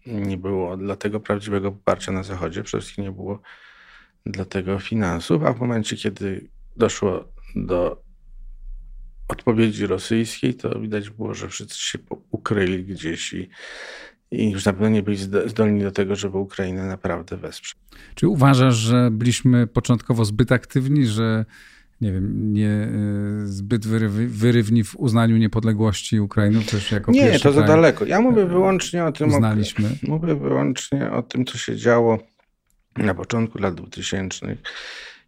nie 0.06 0.38
było 0.38 0.78
dla 0.78 0.96
tego 0.96 1.20
prawdziwego 1.20 1.72
poparcia 1.72 2.12
na 2.12 2.24
Zachodzie. 2.24 2.64
Przede 2.64 2.82
wszystkim 2.82 3.04
nie 3.04 3.12
było 3.12 3.42
dla 4.26 4.46
tego 4.46 4.80
finansów, 4.80 5.44
a 5.44 5.54
w 5.54 5.60
momencie, 5.60 5.98
kiedy 5.98 6.50
doszło 6.78 7.34
do 7.56 8.04
odpowiedzi 9.28 9.88
rosyjskiej, 9.88 10.54
to 10.56 10.80
widać 10.80 11.10
było, 11.10 11.34
że 11.34 11.50
wszyscy 11.50 11.78
się 11.78 12.00
ukryli 12.32 12.86
gdzieś 12.86 13.34
i, 13.34 13.50
i 14.34 14.52
już 14.52 14.66
na 14.66 14.74
pewno 14.74 14.90
nie 14.90 15.04
byli 15.04 15.18
zdolni 15.46 15.84
do 15.84 15.92
tego, 15.92 16.16
żeby 16.16 16.38
Ukrainę 16.38 16.88
naprawdę 16.88 17.38
wesprzeć. 17.38 17.76
Czy 18.16 18.28
uważasz, 18.28 18.76
że 18.76 19.10
byliśmy 19.12 19.68
początkowo 19.68 20.26
zbyt 20.26 20.52
aktywni, 20.52 21.06
że 21.06 21.46
nie 22.02 22.12
wiem, 22.12 22.54
nie 22.54 22.70
e, 22.70 22.90
zbyt 23.46 23.88
wyrywni 24.28 24.84
w 24.84 24.96
uznaniu 24.96 25.38
niepodległości 25.38 26.20
Ukrainy 26.20 26.64
też 26.64 26.92
jako 26.92 27.12
Nie, 27.12 27.40
to 27.40 27.52
za 27.52 27.62
daleko. 27.62 28.06
Ja 28.06 28.22
mówię 28.22 28.46
wyłącznie 28.46 29.06
o 29.06 29.12
tym, 29.12 29.30
uznaliśmy. 29.30 29.90
O, 29.90 29.92
mówię 30.08 30.36
wyłącznie 30.36 31.12
o 31.12 31.24
tym, 31.24 31.46
co 31.46 31.58
się 31.58 31.76
działo 31.76 32.20
na 32.98 33.14
początku 33.14 33.60
lat 33.60 33.76
2000, 33.76 34.58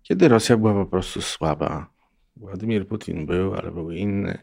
kiedy 0.04 0.28
Rosja 0.28 0.58
była 0.58 0.74
po 0.74 0.86
prostu 0.86 1.22
słaba. 1.22 1.90
Władimir 2.38 2.88
Putin 2.88 3.26
był, 3.26 3.54
ale 3.54 3.72
był 3.72 3.92
inny 3.92 4.38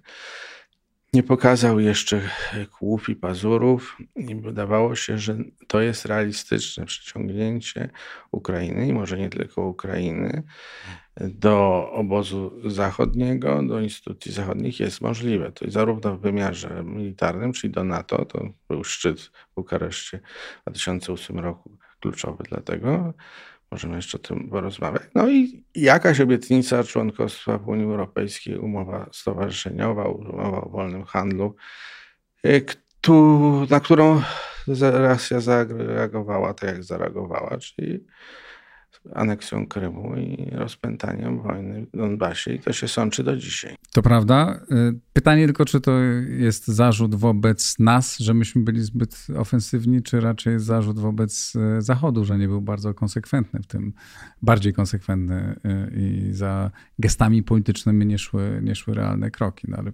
nie 1.14 1.22
pokazał 1.22 1.80
jeszcze 1.80 2.20
kłów 2.70 3.08
i 3.08 3.16
pazurów 3.16 3.98
i 4.16 4.34
wydawało 4.34 4.94
się, 4.94 5.18
że 5.18 5.36
to 5.66 5.80
jest 5.80 6.06
realistyczne 6.06 6.86
przyciągnięcie 6.86 7.90
Ukrainy 8.30 8.88
i 8.88 8.92
może 8.92 9.18
nie 9.18 9.30
tylko 9.30 9.66
Ukrainy 9.66 10.42
do 11.20 11.88
obozu 11.92 12.70
zachodniego, 12.70 13.62
do 13.62 13.80
instytucji 13.80 14.32
zachodnich 14.32 14.80
jest 14.80 15.00
możliwe. 15.00 15.52
To 15.52 15.64
jest 15.64 15.74
zarówno 15.74 16.16
w 16.16 16.20
wymiarze 16.20 16.82
militarnym, 16.84 17.52
czyli 17.52 17.72
do 17.72 17.84
NATO, 17.84 18.24
to 18.24 18.48
był 18.68 18.84
szczyt 18.84 19.20
w 19.20 19.54
Bukareszcie 19.54 20.20
w 20.60 20.64
2008 20.64 21.38
roku 21.38 21.78
kluczowy 22.00 22.44
dlatego, 22.48 23.14
Możemy 23.72 23.96
jeszcze 23.96 24.18
o 24.18 24.20
tym 24.20 24.48
porozmawiać. 24.48 25.02
No 25.14 25.28
i 25.28 25.64
jakaś 25.74 26.20
obietnica 26.20 26.84
członkostwa 26.84 27.58
w 27.58 27.68
Unii 27.68 27.84
Europejskiej, 27.84 28.58
umowa 28.58 29.06
stowarzyszeniowa, 29.12 30.04
umowa 30.04 30.62
o 30.62 30.68
wolnym 30.68 31.04
handlu, 31.04 31.54
y, 32.46 32.64
na 33.70 33.80
którą 33.80 34.22
Rosja 34.80 35.40
zareagowała 35.40 36.54
tak, 36.54 36.68
jak 36.70 36.84
zareagowała, 36.84 37.58
czyli 37.58 38.04
aneksją 39.14 39.66
Krymu 39.66 40.16
i 40.16 40.50
rozpętaniem 40.52 41.42
wojny 41.42 41.86
w 41.94 41.96
Donbasie 41.96 42.52
i 42.52 42.58
to 42.58 42.72
się 42.72 42.88
sączy 42.88 43.24
do 43.24 43.36
dzisiaj. 43.36 43.74
To 43.92 44.02
prawda. 44.02 44.60
Pytanie 45.12 45.46
tylko, 45.46 45.64
czy 45.64 45.80
to 45.80 45.98
jest 46.28 46.66
zarzut 46.66 47.14
wobec 47.14 47.78
nas, 47.78 48.18
że 48.18 48.34
myśmy 48.34 48.62
byli 48.62 48.80
zbyt 48.80 49.26
ofensywni, 49.38 50.02
czy 50.02 50.20
raczej 50.20 50.60
zarzut 50.60 50.98
wobec 50.98 51.52
y, 51.78 51.82
Zachodu, 51.82 52.24
że 52.24 52.38
nie 52.38 52.48
był 52.48 52.60
bardzo 52.60 52.94
konsekwentny 52.94 53.60
w 53.62 53.66
tym, 53.66 53.92
bardziej 54.42 54.72
konsekwentny 54.72 55.56
y, 55.64 55.92
i 55.96 56.32
za 56.32 56.70
gestami 56.98 57.42
politycznymi 57.42 58.06
nie 58.06 58.18
szły, 58.18 58.60
nie 58.62 58.74
szły 58.74 58.94
realne 58.94 59.30
kroki. 59.30 59.66
No, 59.70 59.76
ale 59.76 59.92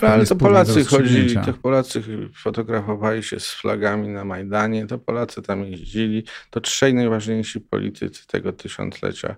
to, 0.00 0.08
ale 0.08 0.26
to 0.26 0.36
Polacy 0.36 0.84
chodzili, 0.84 1.34
to 1.34 1.52
Polacy 1.52 2.02
fotografowali 2.42 3.22
się 3.22 3.40
z 3.40 3.50
flagami 3.50 4.08
na 4.08 4.24
Majdanie, 4.24 4.86
to 4.86 4.98
Polacy 4.98 5.42
tam 5.42 5.64
jeździli, 5.64 6.24
to 6.50 6.60
trzej 6.60 6.94
najważniejsi 6.94 7.60
politycy 7.60 8.26
tego 8.26 8.52
tysiąclecia 8.52 9.36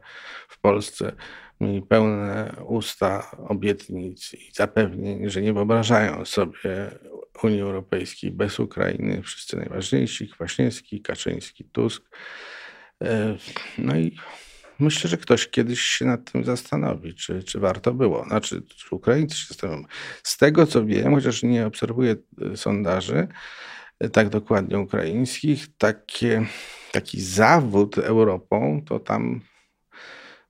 w 0.49 0.61
Polsce 0.61 1.13
mieli 1.61 1.83
pełne 1.83 2.57
usta 2.67 3.37
obietnic 3.49 4.35
i 4.35 4.51
zapewnień, 4.53 5.31
że 5.31 5.43
nie 5.43 5.53
wyobrażają 5.53 6.25
sobie 6.25 6.91
Unii 7.43 7.61
Europejskiej 7.61 8.31
bez 8.31 8.61
Ukrainy. 8.61 9.23
Wszyscy 9.23 9.57
najważniejsi, 9.57 10.29
Kwaśniewski, 10.29 11.03
Kaczyński, 11.03 11.65
Tusk. 11.65 12.03
E, 13.03 13.37
no 13.79 13.97
i 13.97 14.17
myślę, 14.79 15.11
że 15.11 15.17
ktoś 15.17 15.49
kiedyś 15.49 15.81
się 15.81 16.05
nad 16.05 16.33
tym 16.33 16.45
zastanowi, 16.45 17.15
czy, 17.15 17.43
czy 17.43 17.61
warto 17.61 17.95
było. 17.95 18.25
Znaczy, 18.25 18.63
czy 18.63 18.95
Ukraińcy 18.95 19.37
się 19.37 19.47
zastanowią. 19.49 19.85
Z 20.23 20.37
tego, 20.37 20.67
co 20.67 20.85
wiem, 20.85 21.15
chociaż 21.15 21.43
nie 21.43 21.67
obserwuję 21.67 22.17
e, 22.53 22.57
sondaży, 22.57 23.29
e, 24.01 24.09
tak 24.09 24.29
dokładnie 24.29 24.79
ukraińskich, 24.79 25.77
takie 25.79 26.47
taki 26.95 27.21
zawód 27.21 27.99
Europą, 27.99 28.83
to 28.87 29.01
tam 29.01 29.41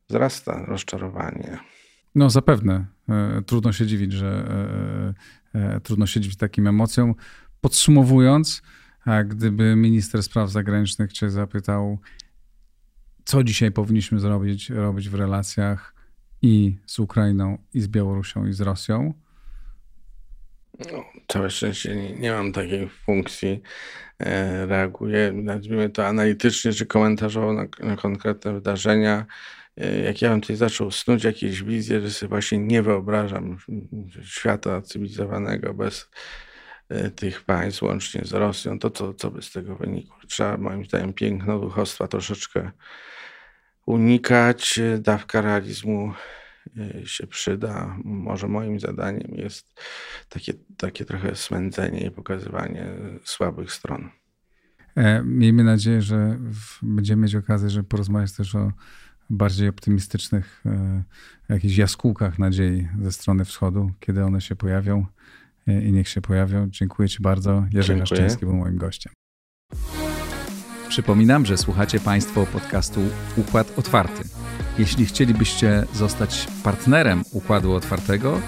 wzrasta 0.09 0.65
rozczarowanie. 0.67 1.59
No 2.15 2.31
zapewne. 2.31 2.87
E, 3.09 3.43
trudno 3.47 3.73
się 3.73 3.87
dziwić, 3.87 4.13
że 4.13 4.47
e, 5.55 5.61
e, 5.61 5.81
trudno 5.81 6.07
się 6.07 6.21
dziwić 6.21 6.39
takim 6.39 6.67
emocjom. 6.67 7.15
Podsumowując, 7.61 8.63
gdyby 9.27 9.77
minister 9.77 10.23
spraw 10.23 10.51
zagranicznych 10.51 11.13
cię 11.13 11.31
zapytał, 11.31 11.99
co 13.25 13.45
dzisiaj 13.45 13.73
powinniśmy 13.73 14.21
zrobić, 14.21 14.71
robić 14.71 15.09
w 15.09 15.15
relacjach 15.15 15.95
i 16.43 16.79
z 16.87 16.99
Ukrainą, 16.99 17.59
i 17.75 17.81
z 17.81 17.89
Białorusią, 17.89 18.47
i 18.47 18.53
z 18.53 18.61
Rosją, 18.61 19.15
no, 20.79 21.05
całe 21.29 21.51
szczęście 21.51 21.97
nie, 21.97 22.13
nie 22.13 22.33
mam 22.33 22.53
takiej 22.53 22.89
funkcji. 22.89 23.63
E, 24.19 24.67
reaguję, 24.67 25.33
nazwijmy 25.33 25.91
to 25.91 26.07
analitycznie 26.07 26.73
czy 26.73 26.87
komentarzowo 26.87 27.53
na, 27.53 27.67
na 27.81 27.97
konkretne 27.97 28.53
wydarzenia. 28.53 29.27
E, 29.77 30.01
jak 30.01 30.23
ja 30.23 30.31
bym 30.31 30.41
tutaj 30.41 30.57
zaczął 30.57 30.91
snuć 30.91 31.25
jakieś 31.25 31.63
wizje, 31.63 32.01
że 32.01 32.11
sobie 32.11 32.29
właśnie 32.29 32.59
nie 32.59 32.83
wyobrażam 32.83 33.59
świata 34.23 34.83
cywilizowanego 34.83 35.75
bez 35.75 36.11
e, 36.89 37.11
tych 37.11 37.43
państw, 37.43 37.83
łącznie 37.83 38.25
z 38.25 38.33
Rosją, 38.33 38.79
to 38.79 38.91
co, 38.91 39.15
co 39.15 39.31
by 39.31 39.43
z 39.43 39.53
tego 39.53 39.77
wynikło? 39.77 40.17
Trzeba 40.29 40.57
moim 40.57 40.85
zdaniem 40.85 41.13
piękno 41.13 41.59
duchostwa 41.59 42.09
troszeczkę 42.09 42.71
unikać, 43.87 44.81
dawka 44.99 45.41
realizmu 45.41 46.15
się 47.05 47.27
przyda. 47.27 47.97
Może 48.05 48.49
moim 48.49 48.81
zadaniem 48.81 49.35
jest 49.35 49.81
takie, 50.29 50.53
takie 50.77 51.05
trochę 51.05 51.37
smędzenie 51.37 52.07
i 52.07 52.11
pokazywanie 52.11 52.87
słabych 53.25 53.73
stron. 53.73 54.11
E, 54.97 55.23
miejmy 55.25 55.65
nadzieję, 55.65 56.03
że 56.03 56.39
będziemy 56.83 57.23
mieć 57.23 57.35
okazję, 57.35 57.71
żeby 57.71 57.89
porozmawiać 57.89 58.33
też 58.33 58.55
o 58.55 58.73
bardziej 59.31 59.69
optymistycznych 59.69 60.65
e, 60.67 61.03
jakichś 61.49 61.77
jaskółkach 61.77 62.39
nadziei 62.39 62.89
ze 63.03 63.13
strony 63.13 63.45
wschodu, 63.45 63.91
kiedy 64.01 64.25
one 64.25 64.41
się 64.41 64.57
pojawią 64.57 65.07
e, 65.69 65.83
i 65.83 65.93
niech 65.93 66.09
się 66.09 66.21
pojawią. 66.21 66.69
Dziękuję 66.71 67.09
Ci 67.09 67.23
bardzo. 67.23 67.67
Jerzy 67.73 68.07
Szczęski 68.07 68.47
był 68.47 68.57
moim 68.57 68.77
gościem. 68.77 69.13
Przypominam, 70.89 71.47
że 71.47 71.57
słuchacie 71.57 72.01
Państwo 72.01 72.47
podcastu 72.47 73.01
Układ 73.37 73.79
Otwarty. 73.79 74.29
Jeśli 74.79 75.07
chcielibyście 75.07 75.85
zostać 75.95 76.49
partnerem 76.65 77.23
Układu 77.33 77.73
Otwartego, 77.73 78.41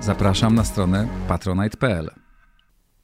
zapraszam 0.00 0.54
na 0.54 0.64
stronę 0.64 1.08
patronite.pl. 1.28 2.10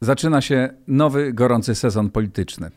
Zaczyna 0.00 0.40
się 0.40 0.74
nowy, 0.86 1.32
gorący 1.32 1.74
sezon 1.74 2.10
polityczny. 2.10 2.70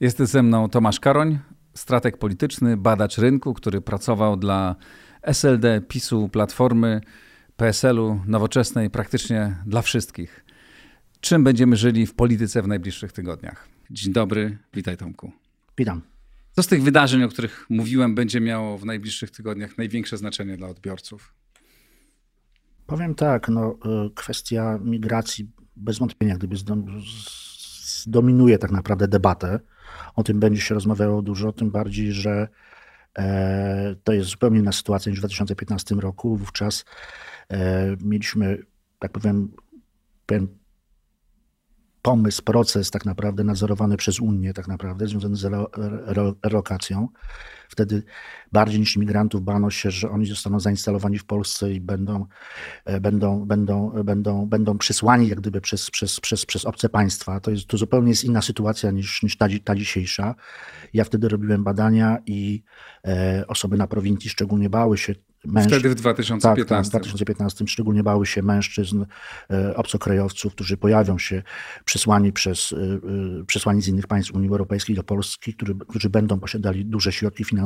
Jest 0.00 0.18
ze 0.18 0.42
mną 0.42 0.68
Tomasz 0.68 1.00
Karoń, 1.00 1.38
strateg 1.74 2.16
polityczny, 2.16 2.76
badacz 2.76 3.18
rynku, 3.18 3.54
który 3.54 3.80
pracował 3.80 4.36
dla 4.36 4.76
SLD, 5.22 5.80
PiSu, 5.88 6.28
Platformy, 6.28 7.00
PSL-u, 7.56 8.20
Nowoczesnej, 8.26 8.90
praktycznie 8.90 9.56
dla 9.66 9.82
wszystkich. 9.82 10.44
Czym 11.20 11.44
będziemy 11.44 11.76
żyli 11.76 12.06
w 12.06 12.14
polityce 12.14 12.62
w 12.62 12.68
najbliższych 12.68 13.12
tygodniach? 13.12 13.68
Dzień 13.90 14.12
dobry, 14.12 14.58
witaj 14.74 14.96
Tomku. 14.96 15.32
Witam. 15.78 16.02
Co 16.52 16.62
z 16.62 16.66
tych 16.66 16.82
wydarzeń, 16.82 17.22
o 17.22 17.28
których 17.28 17.66
mówiłem, 17.70 18.14
będzie 18.14 18.40
miało 18.40 18.78
w 18.78 18.84
najbliższych 18.84 19.30
tygodniach 19.30 19.78
największe 19.78 20.16
znaczenie 20.16 20.56
dla 20.56 20.68
odbiorców? 20.68 21.34
Powiem 22.86 23.14
tak, 23.14 23.48
no, 23.48 23.78
y, 24.06 24.10
kwestia 24.14 24.78
migracji 24.84 25.50
bez 25.76 25.98
wątpienia 25.98 26.36
gdyby 26.36 26.56
zdominuje 28.06 28.58
tak 28.58 28.70
naprawdę 28.70 29.08
debatę. 29.08 29.60
O 30.16 30.22
tym 30.22 30.40
będzie 30.40 30.60
się 30.60 30.74
rozmawiało 30.74 31.22
dużo, 31.22 31.52
tym 31.52 31.70
bardziej, 31.70 32.12
że 32.12 32.48
e, 33.18 33.94
to 34.04 34.12
jest 34.12 34.30
zupełnie 34.30 34.58
inna 34.58 34.72
sytuacja 34.72 35.10
niż 35.10 35.18
w 35.18 35.22
2015 35.22 35.94
roku. 35.94 36.36
Wówczas 36.36 36.84
e, 37.48 37.96
mieliśmy, 38.04 38.58
tak 38.98 39.12
powiem, 39.12 39.52
pewien 40.26 40.48
pomysł, 42.02 42.42
proces 42.42 42.90
tak 42.90 43.04
naprawdę 43.04 43.44
nadzorowany 43.44 43.96
przez 43.96 44.20
Unię, 44.20 44.54
tak 44.54 44.68
naprawdę, 44.68 45.06
związany 45.06 45.36
z 45.36 45.50
relokacją. 46.42 47.08
Wtedy 47.70 48.02
bardziej 48.52 48.80
niż 48.80 48.96
imigrantów 48.96 49.42
bano 49.42 49.70
się, 49.70 49.90
że 49.90 50.10
oni 50.10 50.26
zostaną 50.26 50.60
zainstalowani 50.60 51.18
w 51.18 51.24
Polsce 51.24 51.72
i 51.72 51.80
będą, 51.80 52.26
e, 52.84 53.00
będą, 53.00 53.46
będą, 53.46 53.90
będą, 54.04 54.46
będą 54.46 54.78
przysłani 54.78 55.28
jak 55.28 55.40
gdyby 55.40 55.60
przez, 55.60 55.90
przez, 55.90 56.20
przez, 56.20 56.46
przez 56.46 56.64
obce 56.64 56.88
państwa. 56.88 57.40
To, 57.40 57.50
jest, 57.50 57.66
to 57.66 57.76
zupełnie 57.76 58.10
jest 58.10 58.24
inna 58.24 58.42
sytuacja 58.42 58.90
niż, 58.90 59.22
niż 59.22 59.36
ta, 59.36 59.46
ta 59.64 59.74
dzisiejsza. 59.74 60.34
Ja 60.94 61.04
wtedy 61.04 61.28
robiłem 61.28 61.64
badania 61.64 62.18
i 62.26 62.62
e, 63.04 63.44
osoby 63.48 63.76
na 63.76 63.86
prowincji 63.86 64.30
szczególnie 64.30 64.70
bały 64.70 64.98
się 64.98 65.14
Mężczyzn, 65.44 65.78
Wtedy 65.80 65.94
w 65.94 65.94
2015. 65.94 66.64
Tak, 66.64 66.68
tak, 66.68 66.86
w 66.86 66.88
2015 66.88 67.66
szczególnie 67.66 68.02
bały 68.02 68.26
się 68.26 68.42
mężczyzn, 68.42 69.04
e, 69.50 69.76
obcokrajowców, 69.76 70.54
którzy 70.54 70.76
pojawią 70.76 71.18
się 71.18 71.42
przysłani, 71.84 72.32
przez, 72.32 72.72
e, 72.72 72.76
e, 72.76 73.44
przysłani 73.46 73.82
z 73.82 73.88
innych 73.88 74.06
państw 74.06 74.34
Unii 74.34 74.48
Europejskiej 74.48 74.96
do 74.96 75.04
Polski, 75.04 75.54
którzy, 75.54 75.74
którzy 75.88 76.10
będą 76.10 76.40
posiadali 76.40 76.84
duże 76.84 77.12
środki 77.12 77.44
finansowe. 77.44 77.59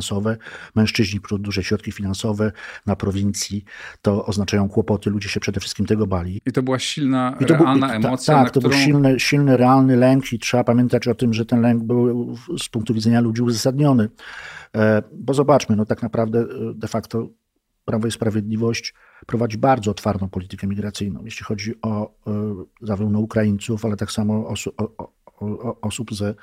Mężczyźni, 0.74 1.20
duże 1.38 1.64
środki 1.64 1.92
finansowe 1.92 2.52
na 2.86 2.96
prowincji, 2.96 3.64
to 4.02 4.26
oznaczają 4.26 4.68
kłopoty. 4.68 5.10
Ludzie 5.10 5.28
się 5.28 5.40
przede 5.40 5.60
wszystkim 5.60 5.86
tego 5.86 6.06
bali. 6.06 6.40
I 6.46 6.52
to 6.52 6.62
była 6.62 6.78
silna, 6.78 7.36
I 7.40 7.44
to 7.44 7.56
realna 7.56 7.86
był, 7.86 7.96
emocja. 7.96 8.34
Tak, 8.34 8.50
to 8.50 8.60
którą... 8.60 8.70
był 8.76 8.84
silny, 8.84 9.20
silny, 9.20 9.56
realny 9.56 9.96
lęk 9.96 10.32
i 10.32 10.38
trzeba 10.38 10.64
pamiętać 10.64 11.08
o 11.08 11.14
tym, 11.14 11.34
że 11.34 11.46
ten 11.46 11.60
lęk 11.60 11.82
był 11.82 12.36
z 12.62 12.68
punktu 12.68 12.94
widzenia 12.94 13.20
ludzi 13.20 13.42
uzasadniony. 13.42 14.08
Bo 15.12 15.34
zobaczmy, 15.34 15.76
no 15.76 15.86
tak 15.86 16.02
naprawdę 16.02 16.46
de 16.74 16.88
facto 16.88 17.28
Prawo 17.84 18.06
i 18.06 18.10
Sprawiedliwość 18.10 18.94
prowadzi 19.26 19.58
bardzo 19.58 19.90
otwartą 19.90 20.28
politykę 20.28 20.66
migracyjną, 20.66 21.24
jeśli 21.24 21.44
chodzi 21.44 21.74
o 21.82 22.14
e, 22.26 22.64
zarówno 22.82 23.20
Ukraińców, 23.20 23.84
ale 23.84 23.96
tak 23.96 24.12
samo 24.12 24.34
o, 24.48 24.54
o, 24.76 25.12
osób 25.80 26.14
ze, 26.14 26.34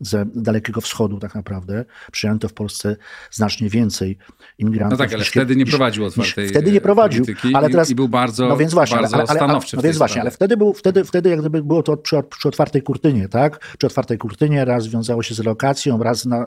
ze 0.00 0.26
Dalekiego 0.34 0.80
Wschodu 0.80 1.18
tak 1.18 1.34
naprawdę. 1.34 1.84
Przyjęto 2.12 2.48
w 2.48 2.52
Polsce 2.52 2.96
znacznie 3.30 3.68
więcej 3.70 4.18
imigrantów. 4.58 4.98
No 4.98 5.04
tak, 5.04 5.12
ale 5.12 5.18
niż, 5.18 5.28
wtedy 5.28 5.56
nie 5.56 5.66
prowadził 5.66 6.04
otwartej 6.04 6.48
Wtedy 6.48 6.72
nie 6.72 6.80
prowadził, 6.80 7.26
ale 7.54 7.70
teraz... 7.70 7.90
I 7.90 7.94
był 7.94 8.08
bardzo, 8.08 8.48
no 8.48 8.56
więc 8.56 8.74
właśnie, 8.74 8.98
bardzo 8.98 9.16
ale, 9.16 9.24
ale, 9.28 9.38
stanowczy 9.38 9.76
No 9.76 9.82
więc 9.82 9.98
właśnie, 9.98 10.20
ale 10.20 10.30
wtedy, 10.30 10.56
był, 10.56 10.72
wtedy, 10.72 11.04
wtedy 11.04 11.30
jak 11.30 11.40
gdyby 11.40 11.62
było 11.62 11.82
to 11.82 11.96
przy, 11.96 12.22
przy 12.38 12.48
otwartej 12.48 12.82
kurtynie, 12.82 13.28
tak? 13.28 13.74
Przy 13.78 13.86
otwartej 13.86 14.18
kurtynie 14.18 14.64
raz 14.64 14.86
wiązało 14.86 15.22
się 15.22 15.34
z 15.34 15.40
relokacją, 15.40 16.02
raz 16.02 16.24
na, 16.24 16.46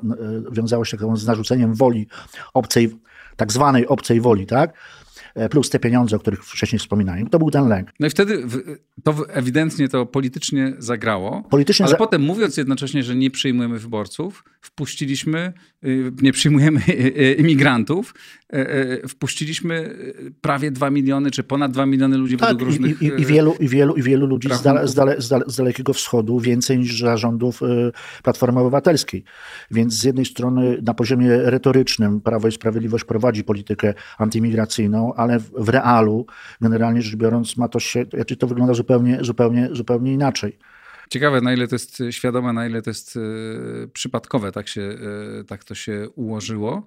wiązało 0.52 0.86
się 0.86 0.98
z 1.14 1.26
narzuceniem 1.26 1.74
woli 1.74 2.08
obcej 2.54 2.96
tak 3.36 3.52
zwanej 3.52 3.88
obcej 3.88 4.22
woli, 4.22 4.46
tak? 4.46 4.74
E, 5.36 5.50
plus 5.50 5.70
te 5.70 5.80
pieniądze, 5.80 6.16
o 6.16 6.20
których 6.20 6.46
wcześniej 6.46 6.80
wspominałem. 6.80 7.30
To 7.30 7.40
był 7.40 7.52
ten 7.52 7.68
lęk. 7.68 7.94
No 8.00 8.08
i 8.08 8.10
wtedy 8.10 8.44
to 9.04 9.16
ewidentnie 9.30 9.90
to 9.90 10.06
politycznie 10.06 10.74
zagrało, 10.78 11.44
politycznie 11.50 11.86
ale 11.86 11.92
za... 11.92 11.98
potem 11.98 12.22
mówiąc 12.22 12.58
jednocześnie, 12.58 13.04
że 13.04 13.16
nie 13.16 13.32
przyjmujemy 13.32 13.80
wyborców, 13.80 14.44
wpuściliśmy, 14.62 15.54
nie 16.22 16.32
przyjmujemy 16.32 16.82
y, 16.90 16.92
y, 16.92 17.34
imigrantów, 17.34 18.14
wpuściliśmy 19.08 19.96
prawie 20.42 20.72
2 20.72 20.90
miliony, 20.90 21.32
czy 21.32 21.44
ponad 21.44 21.72
2 21.72 21.86
miliony 21.86 22.18
ludzi 22.18 22.38
tak, 22.38 22.50
według 22.50 22.70
różnych... 22.70 23.02
I, 23.02 23.06
i, 23.06 23.22
i, 23.22 23.26
wielu, 23.26 23.56
i, 23.60 23.68
wielu, 23.68 23.96
I 23.96 24.04
wielu 24.04 24.28
ludzi 24.28 24.50
z, 24.54 24.62
dale, 24.62 24.88
z, 24.88 24.96
dale, 24.96 25.16
z, 25.48 25.56
Dalekiego 25.56 25.94
Wschodu, 25.94 26.40
więcej 26.40 26.78
niż 26.78 27.00
zarządów 27.00 27.62
Platformy 28.24 28.60
Obywatelskiej. 28.60 29.24
Więc 29.72 29.94
z 29.94 30.04
jednej 30.04 30.26
strony 30.26 30.78
na 30.82 30.94
poziomie 30.94 31.38
retorycznym 31.38 32.22
Prawo 32.22 32.48
i 32.48 32.52
Sprawiedliwość 32.52 33.04
prowadzi 33.04 33.44
politykę 33.44 33.94
antymigracyjną, 34.18 35.14
ale 35.14 35.40
w, 35.40 35.52
w 35.58 35.70
realu, 35.70 36.26
generalnie 36.62 37.02
rzecz 37.02 37.16
biorąc, 37.16 37.58
ma 37.58 37.68
to 37.68 37.80
się, 37.80 38.06
znaczy 38.14 38.38
to 38.38 38.48
wygląda 38.48 38.74
zupełnie, 38.74 39.18
zupełnie, 39.22 39.70
zupełnie 39.72 40.14
inaczej. 40.14 40.58
Ciekawe, 41.12 41.42
na 41.42 41.54
ile 41.54 41.68
to 41.68 41.76
jest 41.76 42.04
świadome, 42.12 42.54
na 42.54 42.68
ile 42.68 42.82
to 42.82 42.90
jest 42.90 43.18
e, 43.18 43.88
przypadkowe, 43.88 44.52
tak, 44.52 44.68
się, 44.68 44.82
e, 44.82 45.44
tak 45.44 45.64
to 45.64 45.76
się 45.76 46.10
ułożyło 46.16 46.86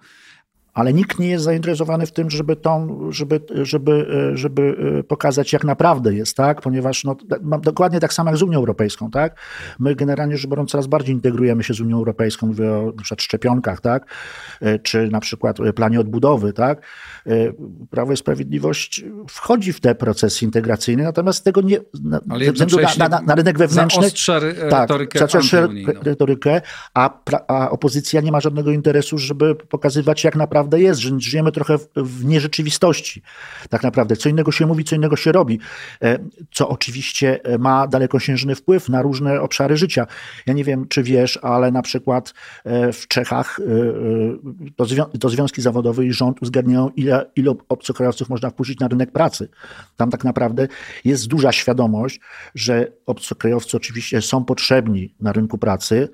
ale 0.75 0.93
nikt 0.93 1.19
nie 1.19 1.29
jest 1.29 1.45
zainteresowany 1.45 2.07
w 2.07 2.13
tym, 2.13 2.31
żeby, 2.31 2.57
tą, 2.57 2.99
żeby, 3.13 3.41
żeby, 3.63 4.07
żeby 4.35 4.77
pokazać, 5.09 5.53
jak 5.53 5.65
naprawdę 5.65 6.15
jest, 6.15 6.37
tak? 6.37 6.61
Ponieważ 6.61 7.05
no, 7.05 7.17
dokładnie 7.63 8.01
tak 8.01 8.13
samo 8.13 8.31
jak 8.31 8.39
z 8.39 8.43
Unią 8.43 8.59
Europejską, 8.59 9.11
tak? 9.11 9.41
My 9.79 9.95
generalnie 9.95 10.37
rzecz 10.37 10.51
biorąc 10.51 10.71
coraz 10.71 10.87
bardziej 10.87 11.15
integrujemy 11.15 11.65
się 11.65 11.75
z 11.75 11.81
Unią 11.81 11.97
Europejską, 11.97 12.47
mówię 12.47 12.73
o 12.73 12.93
na 13.11 13.23
szczepionkach, 13.23 13.81
tak? 13.81 14.07
Czy 14.83 15.09
na 15.09 15.21
przykład 15.21 15.57
planie 15.75 16.01
odbudowy, 16.01 16.53
tak? 16.53 16.83
Prawo 17.91 18.13
i 18.13 18.17
Sprawiedliwość 18.17 19.05
wchodzi 19.29 19.73
w 19.73 19.81
te 19.81 19.95
procesy 19.95 20.45
integracyjne, 20.45 21.03
natomiast 21.03 21.45
tego 21.45 21.61
nie, 21.61 21.79
na, 22.05 22.21
Ale 22.31 22.53
względu 22.53 22.77
na, 22.99 23.09
na, 23.09 23.21
na, 23.21 23.35
rynek 23.35 23.59
wewnętrzny... 23.59 24.03
Zaostrza 24.03 24.41
tak, 24.71 24.81
retorykę 24.81 25.19
tak, 25.19 25.31
retorykę, 26.03 26.61
a, 26.95 27.19
a 27.49 27.71
opozycja 27.71 28.21
nie 28.21 28.33
ma 28.33 28.41
żadnego 28.41 28.71
interesu, 28.71 29.19
żeby 29.19 29.55
pokazywać, 29.55 30.25
jak 30.25 30.37
naprawdę 30.37 30.81
jest, 30.81 31.01
że 31.01 31.21
żyjemy 31.21 31.53
trochę 31.53 31.79
w, 31.79 31.89
w 31.97 32.25
nierzeczywistości. 32.25 33.23
Tak 33.71 33.83
naprawdę, 33.83 34.17
co 34.17 34.29
innego 34.29 34.53
się 34.53 34.67
mówi, 34.67 34.85
co 34.85 34.97
innego 34.97 35.17
się 35.17 35.33
robi, 35.33 35.61
e, 36.03 36.19
co 36.53 36.69
oczywiście 36.69 37.45
e, 37.45 37.59
ma 37.59 37.87
dalekosiężny 37.87 38.55
wpływ 38.55 38.89
na 38.89 39.03
różne 39.03 39.41
obszary 39.41 39.77
życia. 39.77 40.07
Ja 40.47 40.55
nie 40.55 40.65
wiem, 40.65 40.89
czy 40.89 41.03
wiesz, 41.03 41.39
ale 41.43 41.71
na 41.71 41.83
przykład 41.83 42.35
e, 42.65 42.93
w 42.93 43.09
Czechach 43.09 43.61
to, 44.77 44.85
zwią 44.85 45.05
to 45.05 45.29
związki 45.29 45.63
zawodowe 45.63 46.05
i 46.07 46.13
rząd 46.13 46.43
uzgadniają, 46.43 46.91
ile, 46.97 47.14
ile 47.36 47.55
obcokrajowców 47.69 48.28
można 48.28 48.51
wpuścić 48.51 48.81
na 48.81 48.89
rynek 48.89 49.12
pracy. 49.12 49.49
Tam 49.97 50.11
tak 50.11 50.24
naprawdę 50.24 50.69
jest 51.05 51.27
duża 51.27 51.53
świadomość, 51.53 52.20
że 52.55 52.93
obcokrajowcy 53.07 53.77
oczywiście 53.77 54.23
są 54.23 54.45
potrzebni 54.45 55.15
na 55.20 55.32
rynku 55.32 55.59
pracy, 55.59 56.09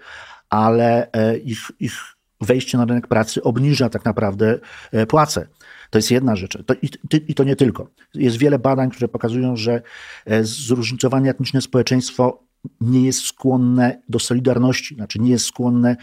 ale 0.50 1.10
ich, 1.44 1.70
ich 1.80 1.92
wejście 2.40 2.78
na 2.78 2.84
rynek 2.84 3.06
pracy 3.06 3.42
obniża 3.42 3.88
tak 3.88 4.04
naprawdę 4.04 4.58
e, 4.92 5.06
płace. 5.06 5.46
To 5.90 5.98
jest 5.98 6.10
jedna 6.10 6.36
rzecz. 6.36 6.58
To, 6.66 6.74
i, 6.74 6.90
i, 7.28 7.34
to 7.34 7.44
nie 7.44 7.56
tylko. 7.56 7.90
Jest 8.14 8.36
wiele 8.36 8.58
badań, 8.58 8.90
które 8.90 9.08
pokazują, 9.08 9.56
że 9.56 9.82
e, 10.26 10.44
zróżnicowane 10.44 11.30
etniczne 11.30 11.60
społeczeństwo 11.60 12.42
nie 12.80 13.06
jest 13.06 13.20
skłonne 13.20 14.02
do 14.08 14.18
solidarności, 14.18 14.94
znaczy 14.94 15.18
nie 15.18 15.30
jest 15.30 15.44
skłonne 15.46 15.96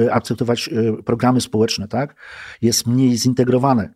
e, 0.00 0.14
akceptować 0.14 0.70
programy 1.04 1.40
społeczne, 1.40 1.88
tak? 1.88 2.14
Jest 2.62 2.86
mniej 2.86 3.16
zintegrowane. 3.16 3.90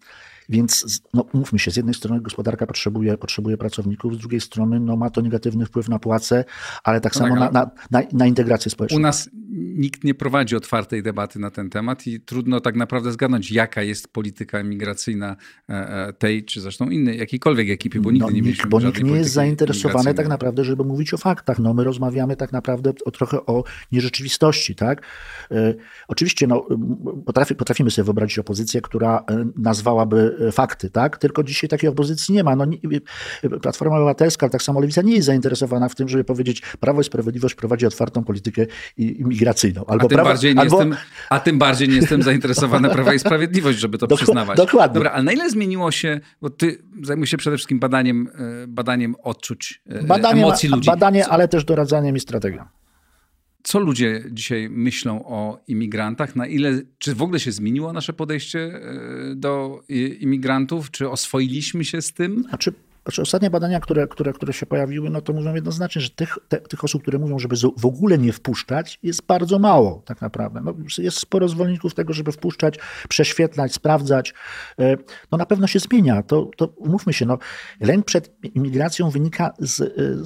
Więc 0.49 1.03
no, 1.15 1.25
mówmy 1.33 1.59
się, 1.59 1.71
z 1.71 1.77
jednej 1.77 1.95
strony 1.95 2.21
gospodarka 2.21 2.67
potrzebuje, 2.67 3.19
potrzebuje 3.19 3.57
pracowników, 3.57 4.15
z 4.15 4.19
drugiej 4.19 4.41
strony 4.41 4.81
no, 4.81 4.97
ma 4.97 5.11
to 5.11 5.23
negatywny 5.23 5.67
wpływ 5.67 5.89
na 5.89 5.99
płace, 5.99 6.45
ale 6.85 7.01
tak 7.01 7.15
no 7.15 7.19
samo 7.19 7.37
tak, 7.37 7.53
na, 7.53 7.71
na, 7.91 8.03
na, 8.13 8.27
integrację 8.27 8.71
społeczną. 8.71 8.99
U 8.99 9.01
nas 9.01 9.31
nikt 9.79 10.05
nie 10.05 10.15
prowadzi 10.15 10.57
otwartej 10.57 11.03
debaty 11.03 11.39
na 11.39 11.51
ten 11.51 11.71
temat 11.71 12.07
i 12.07 12.21
trudno 12.21 12.61
tak 12.61 12.77
naprawdę 12.77 13.13
zgadnąć, 13.13 13.53
jaka 13.53 13.83
jest 13.83 14.13
polityka 14.13 14.63
migracyjna 14.63 15.37
e, 15.69 15.73
e, 16.09 16.13
tej, 16.13 16.45
czy 16.45 16.61
zresztą 16.61 16.91
innej, 16.91 17.19
jakiejkolwiek 17.19 17.71
ekipy, 17.71 18.01
bo 18.01 18.11
nigdy 18.11 18.27
no, 18.27 18.33
nie 18.33 18.43
mieliśmy 18.43 18.71
Bo 18.71 18.81
nikt 18.81 19.03
nie 19.03 19.13
jest 19.13 19.33
zainteresowany 19.33 20.15
tak 20.15 20.29
naprawdę, 20.29 20.65
żeby 20.65 20.85
mówić 20.85 21.15
o 21.15 21.19
faktach. 21.19 21.59
No, 21.59 21.75
my 21.75 21.85
rozmawiamy 21.85 22.37
tak 22.37 22.53
naprawdę 22.53 22.93
o, 23.05 23.11
trochę 23.11 23.47
o 23.47 23.65
nierzeczywistości. 23.93 24.75
Tak? 24.75 25.03
E, 25.51 25.75
oczywiście 26.09 26.47
no, 26.47 26.67
potrafi, 27.27 27.55
potrafimy 27.55 27.91
sobie 27.91 28.05
wyobrazić 28.05 28.39
opozycję, 28.39 28.81
która 28.81 29.25
nazwałaby 29.57 30.38
fakty, 30.53 30.91
tak? 30.91 31.19
Tylko 31.19 31.43
dzisiaj 31.43 31.71
takiej 31.71 31.91
opozycji 31.91 32.35
nie 32.35 32.45
ma. 32.45 32.57
No, 32.57 32.65
nie, 32.65 32.79
Platforma 33.63 33.97
Obywatelska, 33.97 34.49
tak 34.49 34.63
samo 34.63 34.81
Lewica 34.81 35.03
nie 35.03 35.15
jest 35.15 35.27
zainteresowana 35.27 35.89
w 35.89 35.95
tym, 35.95 36.09
żeby 36.09 36.25
powiedzieć, 36.25 36.63
Prawo 36.81 37.01
i 37.01 37.05
Sprawiedliwość 37.05 37.55
prowadzi 37.55 37.87
otwartą 37.87 38.25
politykę 38.25 38.67
imigracyjną. 38.97 39.85
Albo 39.87 40.05
a, 40.05 40.09
tym 40.09 40.17
prawo, 40.17 40.31
bardziej 40.31 40.55
nie 40.55 40.61
albo... 40.61 40.77
jestem, 40.77 40.97
a 41.31 41.41
tym 41.41 41.59
bardziej 41.59 41.89
nie 41.89 41.97
jestem 41.97 42.23
zainteresowany 42.23 42.91
Prawa 42.99 43.15
i 43.15 43.19
Sprawiedliwość, 43.19 43.79
żeby 43.79 43.99
to 43.99 44.07
Dok 44.07 44.19
przyznawać. 44.19 44.57
Dokładnie. 44.57 44.95
Dobra, 44.95 45.11
ale 45.11 45.23
na 45.23 45.33
ile 45.33 45.51
zmieniło 45.51 45.91
się, 45.91 46.21
bo 46.41 46.51
ty 46.51 46.83
zajmujesz 47.03 47.31
się 47.31 47.37
przede 47.37 47.57
wszystkim 47.57 47.79
badaniem, 47.79 48.29
e, 48.35 48.67
badaniem 48.67 49.15
odczuć, 49.23 49.83
e, 49.87 50.03
badaniem, 50.03 50.45
emocji 50.45 50.69
ludzi. 50.69 50.87
Badanie, 50.87 51.29
ale 51.29 51.49
też 51.49 51.65
doradzaniem 51.65 52.17
i 52.17 52.21
strategią. 52.21 52.78
Co 53.69 53.79
ludzie 53.79 54.25
dzisiaj 54.31 54.69
myślą 54.71 55.25
o 55.27 55.59
imigrantach? 55.69 56.37
Na 56.37 56.47
ile, 56.47 56.81
czy 56.99 57.15
w 57.15 57.23
ogóle 57.23 57.41
się 57.41 57.53
zmieniło 57.53 57.93
nasze 57.93 58.13
podejście 58.13 58.61
e, 58.61 59.35
do 59.35 59.81
imigrantów? 60.21 60.91
Czy 60.91 61.11
oswoiliśmy 61.11 61.85
się 61.85 62.03
z 62.03 62.13
tym? 62.13 62.45
Znaczy, 62.49 62.73
znaczy 63.09 63.23
ostatnie 63.23 63.51
badania, 63.51 63.81
które, 63.81 64.09
które, 64.09 64.33
które 64.33 64.53
się 64.53 64.67
pojawiły, 64.67 65.11
no 65.11 65.21
to 65.21 65.33
mówią 65.33 65.55
jednoznacznie, 65.55 66.03
że 66.03 66.11
tych, 66.11 66.39
te, 66.49 66.57
tych 66.61 66.85
osób, 66.85 67.03
które 67.03 67.19
mówią, 67.19 67.39
żeby 67.39 67.57
w 67.77 67.87
ogóle 67.87 68.19
nie 68.19 68.33
wpuszczać, 68.33 68.99
jest 69.03 69.27
bardzo 69.27 69.59
mało 69.59 70.03
tak 70.05 70.21
naprawdę. 70.21 70.61
No, 70.65 70.75
jest 70.99 71.19
sporo 71.19 71.49
zwolenników 71.49 71.95
tego, 71.95 72.13
żeby 72.13 72.33
wpuszczać, 72.33 72.79
prześwietlać, 73.09 73.73
sprawdzać. 73.75 74.35
E, 74.79 74.97
no 75.33 75.39
na 75.39 75.47
pewno 75.47 75.67
się 75.67 75.79
zmienia. 75.79 76.23
To, 76.23 76.51
to 76.57 76.75
mówmy 76.81 77.13
się, 77.13 77.27
no, 77.27 77.39
lęk 77.81 78.05
przed 78.05 78.45
imigracją 78.55 79.11
wynika 79.11 79.55
z, 79.59 79.77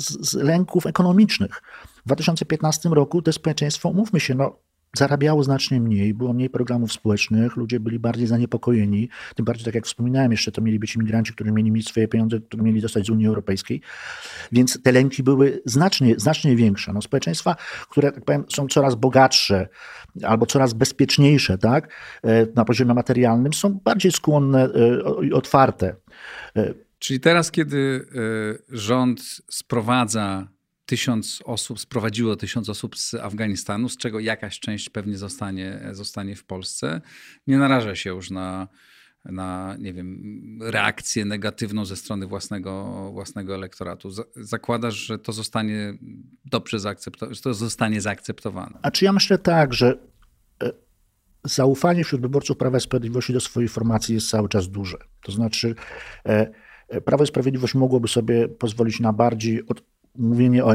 z, 0.02 0.31
z 0.31 0.35
lęków 0.35 0.86
ekonomicznych. 0.86 1.62
W 2.02 2.06
2015 2.06 2.88
roku 2.88 3.22
to 3.22 3.32
społeczeństwo, 3.32 3.88
umówmy 3.88 4.20
się, 4.20 4.34
no, 4.34 4.58
zarabiało 4.96 5.42
znacznie 5.44 5.80
mniej, 5.80 6.14
było 6.14 6.32
mniej 6.32 6.50
programów 6.50 6.92
społecznych, 6.92 7.56
ludzie 7.56 7.80
byli 7.80 7.98
bardziej 7.98 8.26
zaniepokojeni. 8.26 9.08
Tym 9.34 9.44
bardziej, 9.44 9.64
tak 9.64 9.74
jak 9.74 9.86
wspominałem, 9.86 10.32
jeszcze 10.32 10.52
to 10.52 10.62
mieli 10.62 10.78
być 10.78 10.96
imigranci, 10.96 11.32
którzy 11.32 11.52
mieli 11.52 11.70
mieć 11.70 11.88
swoje 11.88 12.08
pieniądze, 12.08 12.40
które 12.40 12.62
mieli 12.62 12.80
dostać 12.80 13.06
z 13.06 13.10
Unii 13.10 13.26
Europejskiej. 13.26 13.80
Więc 14.52 14.82
te 14.82 14.92
lęki 14.92 15.22
były 15.22 15.62
znacznie, 15.64 16.14
znacznie 16.18 16.56
większe. 16.56 16.92
No, 16.92 17.02
społeczeństwa, 17.02 17.56
które, 17.90 18.12
tak 18.12 18.24
powiem, 18.24 18.44
są 18.48 18.66
coraz 18.66 18.94
bogatsze 18.94 19.68
albo 20.22 20.46
coraz 20.46 20.72
bezpieczniejsze 20.72 21.58
tak, 21.58 21.88
e, 22.24 22.46
na 22.54 22.64
poziomie 22.64 22.94
materialnym, 22.94 23.52
są 23.52 23.80
bardziej 23.84 24.12
skłonne 24.12 24.68
i 25.22 25.30
e, 25.32 25.34
otwarte. 25.34 25.96
E, 26.56 26.74
Czyli 26.98 27.20
teraz, 27.20 27.50
kiedy 27.50 28.06
rząd 28.68 29.20
sprowadza 29.50 30.48
tysiąc 30.93 31.43
osób, 31.44 31.81
sprowadziło 31.81 32.36
tysiąc 32.36 32.69
osób 32.69 32.98
z 32.98 33.14
Afganistanu, 33.14 33.89
z 33.89 33.97
czego 33.97 34.20
jakaś 34.20 34.60
część 34.60 34.89
pewnie 34.89 35.19
zostanie, 35.19 35.81
zostanie 35.93 36.36
w 36.36 36.44
Polsce. 36.44 37.01
Nie 37.47 37.59
naraża 37.59 37.94
się 37.94 38.10
już 38.10 38.31
na, 38.31 38.69
na 39.24 39.77
nie 39.78 39.93
wiem, 39.93 40.59
reakcję 40.62 41.24
negatywną 41.24 41.85
ze 41.85 41.97
strony 41.97 42.27
własnego, 42.27 43.10
własnego 43.12 43.55
elektoratu. 43.55 44.10
Zakładasz, 44.36 44.94
że 44.94 45.19
to 45.19 45.32
zostanie 45.32 45.94
dobrze 46.44 46.81
zaakceptowane, 46.81 47.36
to 47.43 47.55
zostanie 47.55 48.01
zaakceptowane. 48.01 48.78
A 48.82 48.90
czy 48.90 49.05
ja 49.05 49.12
myślę 49.12 49.39
tak, 49.39 49.74
że 49.74 49.98
e, 50.62 50.73
zaufanie 51.44 52.05
wśród 52.05 52.23
wyborców 52.23 52.56
Prawa 52.56 52.78
i 52.78 52.81
Sprawiedliwości 52.81 53.32
do 53.32 53.40
swojej 53.40 53.69
formacji 53.69 54.14
jest 54.14 54.31
cały 54.31 54.48
czas 54.48 54.69
duże. 54.69 54.98
To 55.23 55.32
znaczy 55.32 55.74
e, 56.27 56.51
e, 56.89 57.01
Prawo 57.01 57.24
i 57.24 57.27
Sprawiedliwość 57.27 57.74
mogłoby 57.74 58.09
sobie 58.09 58.48
pozwolić 58.48 59.01
na 59.01 59.12
bardziej 59.12 59.62
mówienie 60.18 60.64
o, 60.64 60.74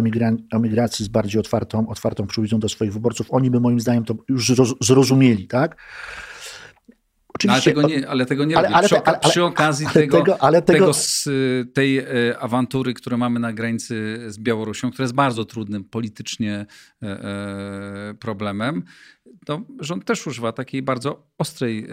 o 0.52 0.60
migracji 0.60 1.06
z 1.06 1.08
bardziej 1.08 1.40
otwartą, 1.40 1.88
otwartą 1.90 2.28
do 2.60 2.70
swoich 2.70 2.94
wyborców, 2.94 3.28
oni 3.30 3.52
by 3.52 3.60
moim 3.60 3.80
zdaniem 3.80 4.04
to 4.04 4.16
już 4.30 4.52
zrozumieli, 4.82 5.48
tak? 5.48 5.76
Oczywiście, 7.38 7.72
ale, 7.72 7.76
tego 7.76 7.88
nie, 7.88 8.10
ale 8.10 8.26
tego 8.26 8.46
nie 8.46 8.58
ale, 8.58 8.70
ale, 8.70 8.88
przy, 8.88 9.04
ale, 9.04 9.20
przy, 9.20 9.44
okazji 9.44 9.88
tego, 9.94 10.18
tego, 10.18 10.38
tego, 10.38 10.62
tego, 10.62 10.94
z 10.94 11.30
tej 11.74 11.98
e, 11.98 12.06
awantury, 12.40 12.94
którą 12.94 13.18
mamy 13.18 13.40
na 13.40 13.54
granicy 13.54 14.26
z 14.28 14.40
Białorusią, 14.40 14.92
która 14.92 15.04
jest 15.04 15.16
bardzo 15.16 15.46
trudnym 15.46 15.84
politycznie 15.84 16.66
e, 17.04 17.08
e, 17.08 18.14
problemem, 18.20 18.84
to 19.46 19.62
rząd 19.80 20.06
też 20.06 20.28
używa 20.28 20.52
takiej 20.52 20.82
bardzo 20.82 21.28
ostrej 21.38 21.88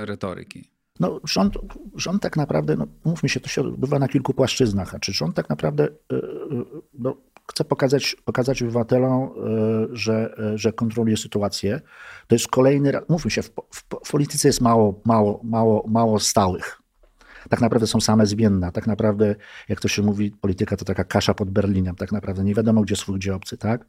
retoryki. 0.00 0.71
No, 1.00 1.20
rząd, 1.24 1.54
rząd 1.94 2.22
tak 2.22 2.36
naprawdę, 2.36 2.76
no, 2.76 2.86
mówmy 3.04 3.28
się, 3.28 3.40
to 3.40 3.48
się 3.48 3.60
odbywa 3.60 3.98
na 3.98 4.08
kilku 4.08 4.34
płaszczyznach. 4.34 4.90
Znaczy, 4.90 5.12
rząd 5.12 5.36
tak 5.36 5.48
naprawdę 5.48 5.84
e, 5.84 6.16
e, 6.16 6.20
no, 6.94 7.16
chce 7.50 7.64
pokazać, 7.64 8.16
pokazać 8.24 8.62
obywatelom, 8.62 9.22
e, 9.22 9.28
że, 9.92 10.34
że 10.54 10.72
kontroluje 10.72 11.16
sytuację. 11.16 11.80
To 12.26 12.34
jest 12.34 12.48
kolejny 12.48 12.92
raz, 12.92 13.02
mówmy 13.08 13.30
się, 13.30 13.42
w, 13.42 13.50
w, 13.50 13.84
w 14.04 14.10
polityce 14.10 14.48
jest 14.48 14.60
mało, 14.60 15.00
mało, 15.04 15.40
mało, 15.44 15.84
mało 15.88 16.20
stałych. 16.20 16.82
Tak 17.48 17.60
naprawdę 17.60 17.86
są 17.86 18.00
same 18.00 18.26
zmienne. 18.26 18.72
Tak 18.72 18.86
naprawdę, 18.86 19.34
jak 19.68 19.80
to 19.80 19.88
się 19.88 20.02
mówi, 20.02 20.30
polityka 20.30 20.76
to 20.76 20.84
taka 20.84 21.04
kasza 21.04 21.34
pod 21.34 21.50
Berlinem. 21.50 21.96
Tak 21.96 22.12
naprawdę 22.12 22.44
nie 22.44 22.54
wiadomo, 22.54 22.82
gdzie 22.82 22.96
swój, 22.96 23.18
gdzie 23.18 23.34
obcy, 23.34 23.58
tak? 23.58 23.86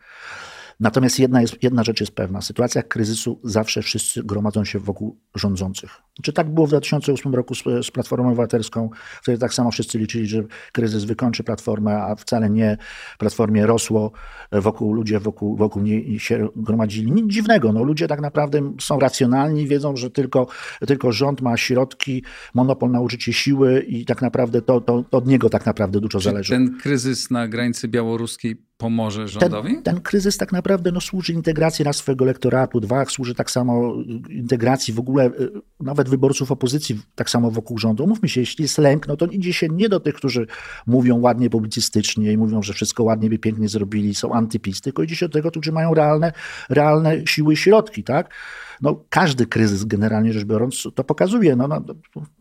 Natomiast 0.80 1.20
jedna, 1.20 1.42
jest, 1.42 1.64
jedna 1.64 1.84
rzecz 1.84 2.00
jest 2.00 2.16
pewna. 2.16 2.42
W 2.42 2.46
sytuacjach 2.46 2.88
kryzysu 2.88 3.40
zawsze 3.44 3.82
wszyscy 3.82 4.24
gromadzą 4.24 4.66
się 4.66 4.80
wokół 4.80 5.20
rządzących. 5.36 6.02
Czy 6.22 6.34
tak 6.34 6.54
było 6.54 6.68
w 6.68 6.70
2008 6.70 7.36
roku 7.36 7.56
z, 7.56 7.64
z 7.86 7.92
Platformą 7.92 8.28
Obywatelską, 8.28 8.90
wtedy 9.22 9.38
tak 9.38 9.54
samo 9.54 9.72
wszyscy 9.72 10.00
liczyli, 10.00 10.28
że 10.28 10.44
kryzys 10.72 11.04
wykończy 11.04 11.44
Platformę, 11.44 12.02
a 12.04 12.16
wcale 12.16 12.50
nie. 12.50 12.78
Platformie 13.20 13.66
rosło, 13.66 14.12
wokół 14.52 14.94
ludzie 14.94 15.20
wokół, 15.20 15.58
wokół 15.58 15.82
niej 15.82 16.20
się 16.20 16.50
gromadzili. 16.56 17.12
Nic 17.12 17.34
dziwnego. 17.34 17.74
No, 17.74 17.84
ludzie 17.84 18.08
tak 18.08 18.22
naprawdę 18.22 18.74
są 18.82 19.00
racjonalni, 19.00 19.68
wiedzą, 19.68 19.96
że 19.96 20.10
tylko, 20.10 20.48
tylko 20.88 21.12
rząd 21.12 21.42
ma 21.42 21.58
środki, 21.58 22.24
monopol 22.54 22.92
na 22.92 23.02
użycie 23.02 23.34
siły 23.34 23.80
i 23.80 24.06
tak 24.06 24.22
naprawdę 24.22 24.62
to, 24.62 24.82
to, 24.82 25.04
to 25.10 25.18
od 25.18 25.28
niego 25.28 25.50
tak 25.50 25.66
naprawdę 25.66 26.00
dużo 26.00 26.20
Czy 26.20 26.26
zależy. 26.26 26.54
ten 26.54 26.78
kryzys 26.82 27.32
na 27.32 27.48
granicy 27.48 27.88
białoruskiej 27.88 28.56
pomoże 28.78 29.28
rządowi? 29.28 29.74
Ten, 29.74 29.84
ten, 29.84 30.02
kryzys 30.02 30.38
tak 30.38 30.52
naprawdę 30.52 30.92
no, 30.92 31.02
służy 31.02 31.34
integracji 31.34 31.86
na 31.86 31.94
swojego 31.94 32.26
elektoratu. 32.26 32.80
Dwa, 32.80 33.06
służy 33.06 33.36
tak 33.36 33.52
samo 33.52 33.94
integracji 34.30 34.94
w 34.94 35.00
ogóle 35.00 35.26
y, 35.26 35.52
nawet 35.80 36.10
wyborców 36.10 36.52
opozycji 36.52 37.02
tak 37.16 37.30
samo 37.30 37.52
wokół 37.52 37.78
rządu. 37.78 38.08
Mówmy 38.08 38.30
się, 38.30 38.40
jeśli 38.40 38.62
jest 38.62 38.78
lęk, 38.78 39.08
no 39.08 39.18
to 39.18 39.26
idzie 39.26 39.54
się 39.54 39.68
nie 39.68 39.90
do 39.90 40.00
tych, 40.00 40.16
którzy 40.16 40.48
mówią 40.88 41.20
ładnie 41.20 41.50
publicystycznie 41.50 42.32
i 42.32 42.38
mówią, 42.38 42.64
że 42.64 42.74
wszystko 42.74 43.04
ładnie 43.04 43.30
by 43.30 43.40
pięknie 43.40 43.70
zrobili, 43.70 44.16
są 44.16 44.34
antypis, 44.34 44.82
tylko 44.82 45.04
idzie 45.04 45.16
się 45.16 45.28
do 45.28 45.34
tego, 45.34 45.52
którzy 45.52 45.72
mają 45.72 45.94
realne, 45.94 46.34
realne 46.70 47.28
siły 47.28 47.54
i 47.54 47.58
środki, 47.58 48.04
tak? 48.04 48.34
No, 48.82 49.04
każdy 49.10 49.46
kryzys 49.46 49.86
generalnie 49.86 50.34
rzecz 50.34 50.44
biorąc 50.44 50.88
to 50.96 51.04
pokazuje. 51.04 51.56
No, 51.56 51.68
no, 51.68 51.82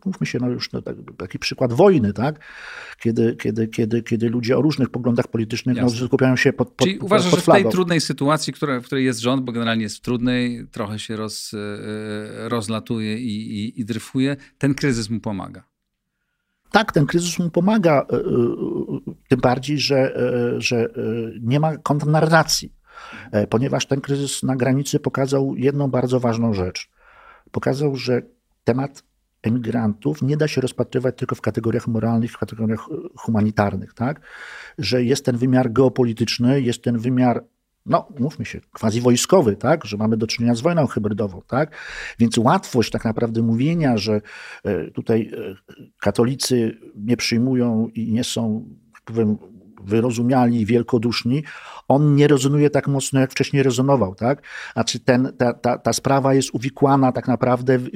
mówmy 0.05 0.27
się, 0.27 0.39
no 0.41 0.49
już 0.49 0.71
no, 0.71 0.81
taki 1.17 1.39
przykład 1.39 1.73
wojny, 1.73 2.13
tak? 2.13 2.39
Kiedy, 2.99 3.35
kiedy, 3.35 3.67
kiedy, 3.67 4.03
kiedy 4.03 4.29
ludzie 4.29 4.57
o 4.57 4.61
różnych 4.61 4.89
poglądach 4.89 5.27
politycznych 5.27 5.77
no, 5.77 5.89
skupiają 5.89 6.35
się 6.35 6.53
pod, 6.53 6.69
pod 6.69 6.87
Czyli 6.87 6.99
uważasz, 6.99 7.31
pod 7.31 7.39
że 7.39 7.51
w 7.51 7.55
tej 7.55 7.71
trudnej 7.71 8.01
sytuacji, 8.01 8.53
która, 8.53 8.79
w 8.79 8.83
której 8.83 9.05
jest 9.05 9.19
rząd, 9.19 9.43
bo 9.43 9.51
generalnie 9.51 9.83
jest 9.83 9.97
w 9.97 10.01
trudnej, 10.01 10.67
trochę 10.71 10.99
się 10.99 11.15
roz, 11.15 11.53
e, 11.53 12.49
rozlatuje 12.49 13.17
i, 13.17 13.65
i, 13.65 13.81
i 13.81 13.85
dryfuje, 13.85 14.35
ten 14.57 14.73
kryzys 14.73 15.09
mu 15.09 15.19
pomaga? 15.19 15.63
Tak, 16.71 16.91
ten 16.91 17.05
kryzys 17.05 17.39
mu 17.39 17.49
pomaga, 17.49 18.05
e, 18.11 18.15
e, 18.15 18.19
tym 19.29 19.39
bardziej, 19.39 19.77
że, 19.77 20.17
że 20.57 20.89
nie 21.41 21.59
ma 21.59 21.77
kontrnarracji. 21.77 22.73
E, 23.31 23.47
ponieważ 23.47 23.85
ten 23.85 24.01
kryzys 24.01 24.43
na 24.43 24.55
granicy 24.55 24.99
pokazał 24.99 25.55
jedną 25.55 25.87
bardzo 25.87 26.19
ważną 26.19 26.53
rzecz. 26.53 26.89
Pokazał, 27.51 27.95
że 27.95 28.21
temat 28.63 29.03
emigrantów 29.43 30.21
nie 30.21 30.37
da 30.37 30.47
się 30.47 30.61
rozpatrywać 30.61 31.15
tylko 31.17 31.35
w 31.35 31.41
kategoriach 31.41 31.87
moralnych, 31.87 32.31
w 32.31 32.37
kategoriach 32.37 32.79
e, 32.91 32.95
humanitarnych, 33.17 33.93
tak? 33.93 34.21
Że 34.77 35.03
jest 35.03 35.25
ten 35.25 35.37
wymiar 35.37 35.71
geopolityczny, 35.71 36.61
jest 36.61 36.83
ten 36.83 36.97
wymiar 36.97 37.43
no, 37.85 38.07
mówmy 38.19 38.45
się, 38.45 38.61
quasi 38.73 39.01
wojskowy, 39.01 39.55
tak, 39.55 39.85
że 39.85 39.97
mamy 39.97 40.17
do 40.17 40.27
czynienia 40.27 40.55
z 40.55 40.61
wojną 40.61 40.87
hybrydową, 40.87 41.41
tak, 41.47 41.75
więc 42.19 42.37
łatwość 42.37 42.91
tak 42.91 43.05
naprawdę 43.05 43.41
mówienia, 43.41 43.97
że 43.97 44.21
e, 44.63 44.91
tutaj 44.91 45.31
katolicy 45.99 46.77
nie 46.95 47.17
przyjmują 47.17 47.87
i 47.87 48.11
nie 48.11 48.23
są, 48.23 48.69
tak 48.93 49.01
powiem, 49.01 49.37
wyrozumiali 49.85 50.61
i 50.61 50.65
wielkoduszni, 50.65 51.43
on 51.87 52.15
nie 52.15 52.27
rezonuje 52.27 52.69
tak 52.69 52.87
mocno, 52.87 53.19
jak 53.19 53.31
wcześniej 53.31 53.63
rezonował. 53.63 54.15
Tak? 54.15 54.41
Znaczy 54.73 54.99
ten, 54.99 55.33
ta, 55.37 55.53
ta, 55.53 55.77
ta 55.77 55.93
sprawa 55.93 56.33
jest 56.33 56.49
uwikłana 56.53 57.11
tak 57.11 57.27
naprawdę 57.27 57.79
w, 57.79 57.89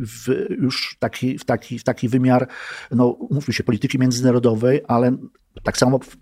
w 0.00 0.50
już 0.62 0.96
taki, 0.98 1.38
w, 1.38 1.44
taki, 1.44 1.78
w 1.78 1.84
taki 1.84 2.08
wymiar, 2.08 2.48
no 2.90 3.16
mówmy 3.30 3.54
się, 3.54 3.64
polityki 3.64 3.98
międzynarodowej, 3.98 4.80
ale 4.88 5.16
tak 5.62 5.78
samo 5.78 5.98
w, 5.98 6.16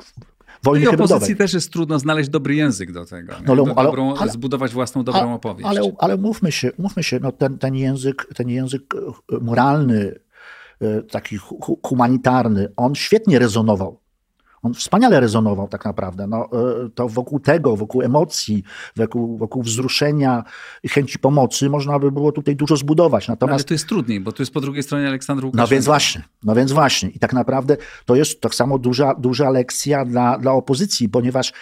wojny 0.63 0.87
no 0.87 0.93
I 0.93 0.95
opozycji 0.95 1.37
też 1.37 1.55
jest 1.55 1.73
trudno 1.73 1.99
znaleźć 1.99 2.31
dobry 2.31 2.55
język 2.55 2.93
do 2.93 3.05
tego. 3.05 3.33
No, 3.47 3.57
do 3.57 3.75
dobrą, 3.75 4.15
ale, 4.15 4.33
zbudować 4.33 4.73
własną 4.73 5.05
dobrą 5.05 5.21
ale, 5.21 5.33
opowieść. 5.33 5.69
Ale, 5.69 5.81
ale 5.99 6.17
mówmy 6.17 6.53
się, 6.53 6.71
mówmy 6.79 7.03
się 7.03 7.21
no 7.21 7.33
ten, 7.33 7.59
ten, 7.59 7.75
język, 7.75 8.27
ten 8.35 8.49
język 8.49 8.83
e, 9.33 9.39
moralny, 9.41 10.15
e, 10.81 11.03
taki 11.03 11.39
humanitarny, 11.83 12.69
on 12.77 12.95
świetnie 12.95 13.39
rezonował 13.39 14.02
on 14.63 14.75
wspaniale 14.75 15.21
rezonował 15.21 15.69
tak 15.69 15.85
naprawdę. 15.85 16.27
No, 16.27 16.49
e, 16.53 16.89
to 16.95 17.09
wokół 17.09 17.41
tego, 17.41 17.77
wokół 17.77 18.03
emocji, 18.03 18.63
wokół, 18.97 19.39
wokół 19.39 19.63
wzruszenia 19.63 20.45
i 20.83 20.89
chęci 20.89 21.19
pomocy 21.19 21.71
można 21.71 21.99
by 21.99 22.13
było 22.13 22.33
tutaj 22.33 22.57
dużo 22.57 22.77
zbudować. 22.77 23.29
Natomiast... 23.29 23.61
Ale 23.61 23.65
to 23.65 23.75
jest 23.75 23.87
trudniej, 23.87 24.21
bo 24.21 24.33
tu 24.33 24.43
jest 24.43 24.53
po 24.53 24.61
drugiej 24.61 24.83
stronie 24.83 25.09
Aleksandr 25.09 25.45
Łukaszenko. 25.45 25.63
No 25.63 25.69
więc 25.69 25.85
właśnie, 25.85 26.23
no 26.43 26.55
więc 26.55 26.73
właśnie. 26.73 27.09
I 27.09 27.19
tak 27.19 27.33
naprawdę 27.33 27.77
to 28.05 28.15
jest 28.15 28.41
tak 28.41 28.55
samo 28.55 28.79
duża, 28.79 29.15
duża 29.15 29.51
lekcja 29.51 30.05
dla, 30.05 30.39
dla 30.39 30.53
opozycji, 30.53 31.09
ponieważ 31.09 31.53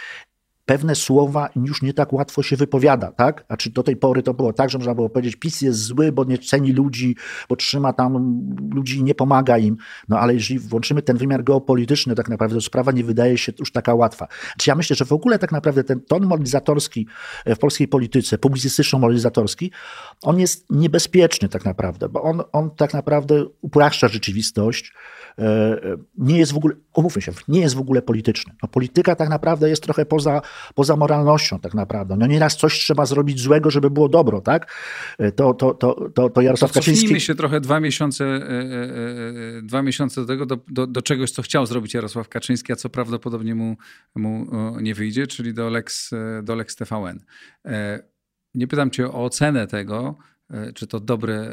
pewne 0.70 0.94
słowa 0.94 1.48
już 1.56 1.82
nie 1.82 1.94
tak 1.94 2.12
łatwo 2.12 2.42
się 2.42 2.56
wypowiada, 2.56 3.12
tak? 3.12 3.44
A 3.48 3.56
czy 3.56 3.70
do 3.70 3.82
tej 3.82 3.96
pory 3.96 4.22
to 4.22 4.34
było 4.34 4.52
tak, 4.52 4.70
że 4.70 4.78
można 4.78 4.94
było 4.94 5.08
powiedzieć, 5.08 5.36
PiS 5.36 5.60
jest 5.60 5.78
zły, 5.78 6.12
bo 6.12 6.24
nie 6.24 6.38
ceni 6.38 6.72
ludzi, 6.72 7.16
bo 7.48 7.56
trzyma 7.56 7.92
tam 7.92 8.40
ludzi 8.74 8.98
i 8.98 9.02
nie 9.02 9.14
pomaga 9.14 9.58
im. 9.58 9.76
No 10.08 10.18
ale 10.18 10.34
jeżeli 10.34 10.60
włączymy 10.60 11.02
ten 11.02 11.16
wymiar 11.16 11.44
geopolityczny, 11.44 12.14
tak 12.14 12.28
naprawdę 12.28 12.56
to 12.56 12.60
sprawa 12.60 12.92
nie 12.92 13.04
wydaje 13.04 13.38
się 13.38 13.52
już 13.58 13.72
taka 13.72 13.94
łatwa. 13.94 14.28
Czy 14.58 14.70
ja 14.70 14.74
myślę, 14.74 14.96
że 14.96 15.04
w 15.04 15.12
ogóle 15.12 15.38
tak 15.38 15.52
naprawdę 15.52 15.84
ten 15.84 16.00
ton 16.00 16.26
mobilizatorski 16.26 17.06
w 17.46 17.58
polskiej 17.58 17.88
polityce, 17.88 18.38
publicystyczno-mobilizatorski, 18.38 19.70
on 20.22 20.40
jest 20.40 20.66
niebezpieczny 20.70 21.48
tak 21.48 21.64
naprawdę, 21.64 22.08
bo 22.08 22.22
on, 22.22 22.42
on 22.52 22.70
tak 22.70 22.94
naprawdę 22.94 23.44
upraszcza 23.60 24.08
rzeczywistość, 24.08 24.92
E, 24.92 25.19
nie 26.18 26.38
jest 26.38 26.52
w 26.52 26.56
ogóle, 26.56 26.74
umówmy 26.94 27.22
się, 27.22 27.32
nie 27.48 27.60
jest 27.60 27.74
w 27.74 27.78
ogóle 27.78 28.02
polityczny. 28.02 28.54
No, 28.62 28.68
polityka 28.68 29.16
tak 29.16 29.28
naprawdę 29.28 29.68
jest 29.68 29.82
trochę 29.82 30.06
poza, 30.06 30.42
poza 30.74 30.96
moralnością 30.96 31.58
tak 31.58 31.74
naprawdę. 31.74 32.16
No 32.16 32.26
nieraz 32.26 32.56
coś 32.56 32.78
trzeba 32.78 33.06
zrobić 33.06 33.40
złego, 33.40 33.70
żeby 33.70 33.90
było 33.90 34.08
dobro, 34.08 34.40
tak? 34.40 34.74
E, 35.18 35.32
to, 35.32 35.54
to, 35.54 35.74
to, 35.74 36.10
to, 36.14 36.30
to 36.30 36.40
Jarosław 36.40 36.72
to 36.72 36.80
Kaczyński... 36.80 37.20
się 37.20 37.34
trochę 37.34 37.60
dwa 37.60 37.80
miesiące, 37.80 38.24
e, 38.24 39.62
dwa 39.62 39.82
miesiące 39.82 40.20
do 40.20 40.26
tego, 40.26 40.46
do, 40.46 40.58
do, 40.68 40.86
do 40.86 41.02
czegoś, 41.02 41.30
co 41.30 41.42
chciał 41.42 41.66
zrobić 41.66 41.94
Jarosław 41.94 42.28
Kaczyński, 42.28 42.72
a 42.72 42.76
co 42.76 42.88
prawdopodobnie 42.88 43.54
mu, 43.54 43.76
mu 44.14 44.46
nie 44.80 44.94
wyjdzie, 44.94 45.26
czyli 45.26 45.54
do 45.54 45.70
Lex, 45.70 46.10
do 46.42 46.54
Lex 46.54 46.76
TVN. 46.76 47.20
Nie 48.54 48.66
pytam 48.66 48.90
cię 48.90 49.06
o 49.06 49.24
ocenę 49.24 49.66
tego, 49.66 50.16
czy 50.74 50.86
to 50.86 51.00
dobre, 51.00 51.50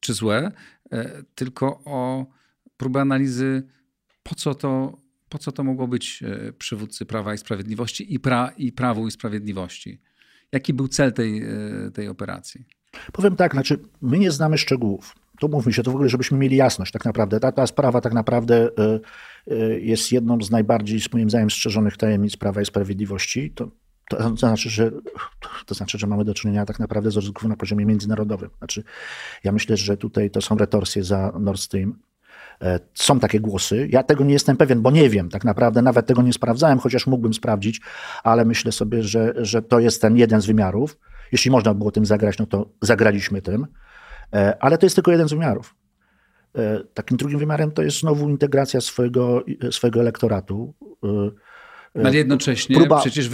czy 0.00 0.14
złe, 0.14 0.52
tylko 1.34 1.82
o 1.84 2.26
próbę 2.82 3.00
analizy, 3.00 3.62
po 4.22 4.34
co 4.34 4.54
to, 4.54 4.98
po 5.28 5.38
co 5.38 5.52
to 5.52 5.64
mogło 5.64 5.88
być 5.88 6.22
e, 6.22 6.52
przywódcy 6.52 7.06
Prawa 7.06 7.34
i 7.34 7.38
Sprawiedliwości 7.38 8.14
i, 8.14 8.20
pra, 8.20 8.52
i 8.56 8.72
Prawu 8.72 9.06
i 9.08 9.10
Sprawiedliwości. 9.10 10.00
Jaki 10.52 10.74
był 10.74 10.88
cel 10.88 11.12
tej, 11.12 11.42
e, 11.42 11.90
tej 11.94 12.08
operacji? 12.08 12.64
Powiem 13.12 13.36
tak, 13.36 13.52
znaczy 13.52 13.78
my 14.00 14.18
nie 14.18 14.30
znamy 14.30 14.58
szczegółów. 14.58 15.14
To 15.40 15.48
mówmy 15.48 15.72
się, 15.72 15.82
to 15.82 15.90
w 15.90 15.94
ogóle, 15.94 16.08
żebyśmy 16.08 16.38
mieli 16.38 16.56
jasność 16.56 16.92
tak 16.92 17.04
naprawdę. 17.04 17.40
Ta, 17.40 17.52
ta 17.52 17.66
sprawa 17.66 18.00
tak 18.00 18.12
naprawdę 18.12 18.70
e, 19.46 19.80
jest 19.80 20.12
jedną 20.12 20.42
z 20.42 20.50
najbardziej, 20.50 21.00
moim 21.12 21.30
zdaniem, 21.30 21.50
strzeżonych 21.50 21.96
tajemnic 21.96 22.36
Prawa 22.36 22.62
i 22.62 22.66
Sprawiedliwości. 22.66 23.50
To, 23.50 23.70
to 24.10 24.36
znaczy, 24.36 24.70
że, 24.70 24.90
to 25.66 25.74
znaczy, 25.74 25.98
że 25.98 26.06
mamy 26.06 26.24
do 26.24 26.34
czynienia 26.34 26.66
tak 26.66 26.78
naprawdę 26.78 27.10
z 27.10 27.16
rozgrywką 27.16 27.48
na 27.48 27.56
poziomie 27.56 27.86
międzynarodowym. 27.86 28.50
Znaczy, 28.58 28.84
ja 29.44 29.52
myślę, 29.52 29.76
że 29.76 29.96
tutaj 29.96 30.30
to 30.30 30.40
są 30.40 30.56
retorsje 30.56 31.04
za 31.04 31.32
Nord 31.40 31.60
Stream. 31.60 31.98
E, 32.62 32.80
są 32.94 33.20
takie 33.20 33.40
głosy. 33.40 33.88
Ja 33.90 34.02
tego 34.02 34.24
nie 34.24 34.32
jestem 34.32 34.56
pewien, 34.56 34.82
bo 34.82 34.90
nie 34.90 35.10
wiem. 35.10 35.28
Tak 35.28 35.44
naprawdę 35.44 35.82
nawet 35.82 36.06
tego 36.06 36.22
nie 36.22 36.32
sprawdzałem, 36.32 36.78
chociaż 36.78 37.06
mógłbym 37.06 37.34
sprawdzić, 37.34 37.80
ale 38.24 38.44
myślę 38.44 38.72
sobie, 38.72 39.02
że, 39.02 39.32
że 39.36 39.62
to 39.62 39.80
jest 39.80 40.02
ten 40.02 40.16
jeden 40.16 40.40
z 40.40 40.46
wymiarów. 40.46 40.98
Jeśli 41.32 41.50
można 41.50 41.74
było 41.74 41.90
tym 41.90 42.06
zagrać, 42.06 42.38
no 42.38 42.46
to 42.46 42.70
zagraliśmy 42.80 43.42
tym. 43.42 43.66
E, 44.34 44.62
ale 44.62 44.78
to 44.78 44.86
jest 44.86 44.96
tylko 44.96 45.10
jeden 45.10 45.28
z 45.28 45.32
wymiarów. 45.32 45.74
E, 46.58 46.80
takim 46.94 47.16
drugim 47.16 47.38
wymiarem 47.38 47.70
to 47.70 47.82
jest 47.82 48.00
znowu 48.00 48.30
integracja 48.30 48.80
swojego, 48.80 49.44
swojego 49.70 50.00
elektoratu. 50.00 50.74
Ale 51.94 52.16
jednocześnie 52.16 52.76
Próba... 52.76 53.00
przecież 53.00 53.28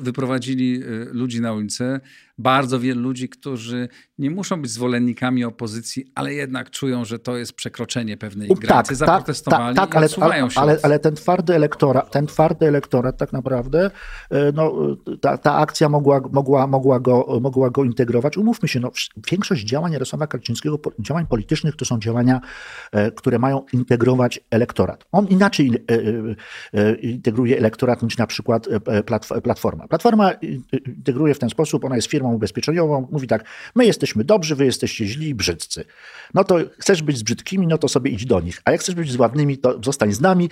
wyprowadzili 0.00 0.82
ludzi 1.12 1.40
na 1.40 1.52
ulicę, 1.52 2.00
bardzo 2.38 2.80
wielu 2.80 3.00
ludzi, 3.00 3.28
którzy 3.28 3.88
nie 4.18 4.30
muszą 4.30 4.62
być 4.62 4.70
zwolennikami 4.70 5.44
opozycji, 5.44 6.04
ale 6.14 6.34
jednak 6.34 6.70
czują, 6.70 7.04
że 7.04 7.18
to 7.18 7.36
jest 7.36 7.52
przekroczenie 7.52 8.16
pewnej 8.16 8.48
tak, 8.48 8.58
granicy, 8.58 8.88
tak, 8.88 8.96
zaprotestowali 8.96 9.76
tak, 9.76 9.90
tak, 9.90 9.96
ale, 9.96 10.08
ale, 10.20 10.48
ale, 10.56 10.78
ale, 10.82 10.98
ten 10.98 11.14
twardy 11.14 11.54
elektorat, 11.54 12.10
ten 12.10 12.26
twardy 12.26 12.66
elektorat 12.68 13.16
tak 13.16 13.32
naprawdę, 13.32 13.90
e, 14.30 14.52
no, 14.52 14.72
ta, 15.20 15.38
ta 15.38 15.54
akcja 15.54 15.88
mogła, 15.88 16.20
mogła, 16.32 16.66
mogła, 16.66 17.00
go, 17.00 17.38
mogła 17.40 17.70
go 17.70 17.84
integrować. 17.84 18.36
Umówmy 18.36 18.68
się, 18.68 18.80
no, 18.80 18.90
większość 19.30 19.64
działań 19.64 19.92
Jarosława 19.92 20.26
Kaczyńskiego, 20.26 20.78
działań 20.98 21.26
politycznych 21.26 21.76
to 21.76 21.84
są 21.84 21.98
działania, 21.98 22.40
e, 22.92 23.10
które 23.10 23.38
mają 23.38 23.64
integrować 23.72 24.40
elektorat. 24.50 25.04
On 25.12 25.26
inaczej 25.26 25.72
e, 26.72 26.94
integruje 26.94 27.58
elektorat 27.58 28.02
niż 28.02 28.18
na 28.18 28.26
przykład 28.26 28.68
Platforma. 29.42 29.88
Platforma 29.88 30.32
integruje 30.96 31.34
w 31.34 31.38
ten 31.38 31.50
sposób, 31.50 31.84
ona 31.84 31.96
jest 31.96 32.08
firmą 32.08 32.25
firmą 32.26 32.34
ubezpieczeniową, 32.34 33.08
mówi 33.12 33.26
tak, 33.26 33.44
my 33.74 33.86
jesteśmy 33.86 34.24
dobrzy, 34.24 34.56
wy 34.56 34.64
jesteście 34.64 35.06
źli 35.06 35.28
i 35.28 35.34
brzydcy. 35.34 35.84
No 36.34 36.44
to 36.44 36.58
chcesz 36.78 37.02
być 37.02 37.18
z 37.18 37.22
brzydkimi, 37.22 37.66
no 37.66 37.78
to 37.78 37.88
sobie 37.88 38.10
idź 38.10 38.26
do 38.26 38.40
nich. 38.40 38.62
A 38.64 38.70
jak 38.70 38.80
chcesz 38.80 38.94
być 38.94 39.12
z 39.12 39.16
ładnymi, 39.16 39.58
to 39.58 39.78
zostań 39.84 40.12
z 40.12 40.20
nami, 40.20 40.50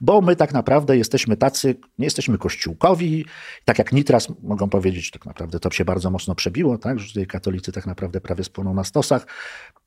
bo 0.00 0.20
my 0.20 0.36
tak 0.36 0.52
naprawdę 0.52 0.96
jesteśmy 0.96 1.36
tacy, 1.36 1.74
nie 1.98 2.06
jesteśmy 2.06 2.38
kościółkowi, 2.38 3.24
tak 3.64 3.78
jak 3.78 3.92
Nitras 3.92 4.28
mogą 4.42 4.68
powiedzieć, 4.68 5.10
tak 5.10 5.26
naprawdę 5.26 5.60
to 5.60 5.70
się 5.70 5.84
bardzo 5.84 6.10
mocno 6.10 6.34
przebiło, 6.34 6.78
tak, 6.78 6.98
że 6.98 7.08
tutaj 7.08 7.26
katolicy 7.26 7.72
tak 7.72 7.86
naprawdę 7.86 8.20
prawie 8.20 8.44
spłoną 8.44 8.74
na 8.74 8.84
stosach. 8.84 9.26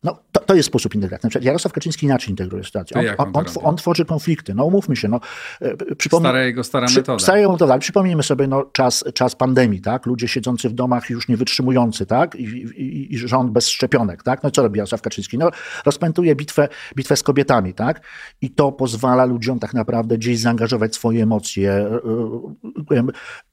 No 0.03 0.19
to, 0.31 0.39
to 0.39 0.55
jest 0.55 0.67
sposób 0.67 0.95
integracji. 0.95 1.29
Na 1.35 1.41
Jarosław 1.41 1.73
Kaczyński 1.73 2.05
inaczej 2.05 2.29
integruje 2.29 2.63
sytuację. 2.63 2.97
On, 2.97 3.05
on, 3.17 3.31
on, 3.33 3.45
on, 3.63 3.77
tworzy 3.77 4.05
konflikty. 4.05 4.53
No 4.53 4.65
umówmy 4.65 4.95
się, 4.95 5.07
no, 5.07 5.19
e, 5.61 5.95
przypomnij, 5.95 6.29
stara 6.29 6.43
jego 6.43 6.63
stara 6.63 6.87
metoda. 6.95 7.19
Stara 7.19 7.51
metoda. 7.51 7.77
Przypomnijmy 7.77 8.23
sobie 8.23 8.47
no, 8.47 8.63
czas, 8.63 9.03
czas 9.13 9.35
pandemii, 9.35 9.81
tak? 9.81 10.05
Ludzie 10.05 10.27
siedzący 10.27 10.69
w 10.69 10.73
domach 10.73 11.09
już 11.09 11.22
już 11.23 11.29
nie 11.29 11.37
wytrzymujący, 11.37 12.05
tak? 12.05 12.35
I, 12.35 12.43
i, 12.43 13.13
I, 13.13 13.17
rząd 13.17 13.51
bez 13.51 13.69
szczepionek, 13.69 14.23
tak? 14.23 14.43
No 14.43 14.49
i 14.49 14.51
co 14.51 14.63
robi 14.63 14.77
Jarosław 14.77 15.01
Kaczyński? 15.01 15.37
No, 15.37 15.51
rozpętuje 15.85 16.35
bitwę, 16.35 16.67
bitwę 16.95 17.15
z 17.15 17.23
kobietami, 17.23 17.73
tak? 17.73 18.01
I 18.41 18.49
to 18.49 18.71
pozwala 18.71 19.25
ludziom 19.25 19.59
tak 19.59 19.73
naprawdę 19.73 20.17
gdzieś 20.17 20.39
zaangażować 20.39 20.95
swoje 20.95 21.23
emocje, 21.23 21.71
e, 21.71 22.97
e, 22.97 23.03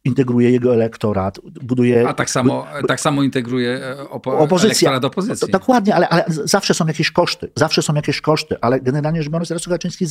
integruje 0.05 0.51
jego 0.51 0.75
elektorat, 0.75 1.41
buduje... 1.63 2.09
A 2.09 2.15
tak 2.15 2.31
samo, 2.31 2.67
tak 2.89 3.01
samo 3.01 3.23
integruje 3.23 3.71
e, 3.71 4.11
opo 4.11 4.39
opozycja. 4.39 4.91
elektorat 4.91 5.13
opozycji. 5.13 5.49
No, 5.53 5.59
dokładnie, 5.59 5.95
ale, 5.95 6.09
ale 6.09 6.25
zawsze 6.29 6.75
są 6.75 6.87
jakieś 6.87 7.11
koszty, 7.11 7.51
zawsze 7.57 7.83
są 7.83 7.95
jakieś 7.95 8.21
koszty, 8.21 8.57
ale 8.61 8.81
generalnie 8.81 9.23
rzecz 9.23 9.33
biorąc 9.33 9.51
Jarosław 9.51 9.75
Kaczyński 9.75 10.07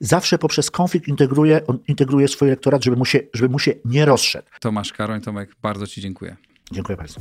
zawsze 0.00 0.38
poprzez 0.38 0.70
konflikt 0.70 1.08
integruje, 1.08 1.60
integruje 1.88 2.28
swój 2.28 2.48
elektorat, 2.48 2.84
żeby 2.84 2.96
mu, 2.96 3.04
się, 3.04 3.20
żeby 3.34 3.48
mu 3.48 3.58
się 3.58 3.74
nie 3.84 4.04
rozszedł. 4.04 4.48
Tomasz 4.60 4.92
Karoń, 4.92 5.20
Tomek, 5.20 5.50
bardzo 5.62 5.86
Ci 5.86 6.00
dziękuję. 6.00 6.36
Dziękuję 6.72 6.96
bardzo. 6.96 7.20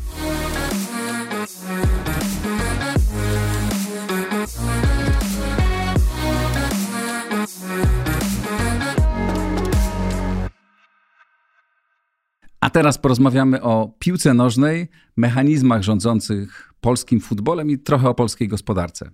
A 12.59 12.69
teraz 12.69 12.97
porozmawiamy 12.97 13.61
o 13.61 13.95
piłce 13.99 14.33
nożnej, 14.33 14.87
mechanizmach 15.17 15.81
rządzących 15.81 16.73
polskim 16.81 17.19
futbolem 17.19 17.69
i 17.69 17.77
trochę 17.77 18.09
o 18.09 18.13
polskiej 18.13 18.47
gospodarce. 18.47 19.11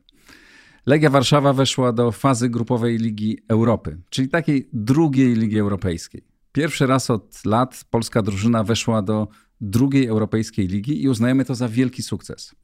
Legia 0.86 1.10
Warszawa 1.10 1.54
weszła 1.54 1.94
do 1.94 2.12
fazy 2.12 2.50
grupowej 2.50 2.98
Ligi 2.98 3.38
Europy, 3.48 4.02
czyli 4.10 4.30
takiej 4.30 4.70
drugiej 4.74 5.36
Ligi 5.36 5.60
Europejskiej. 5.60 6.24
Pierwszy 6.52 6.88
raz 6.88 7.10
od 7.10 7.46
lat 7.46 7.86
polska 7.90 8.22
drużyna 8.22 8.64
weszła 8.64 9.02
do 9.02 9.28
drugiej 9.70 10.08
europejskiej 10.08 10.68
ligi 10.68 11.04
i 11.04 11.10
uznajemy 11.10 11.46
to 11.46 11.56
za 11.56 11.70
wielki 11.70 12.04
sukces. 12.04 12.56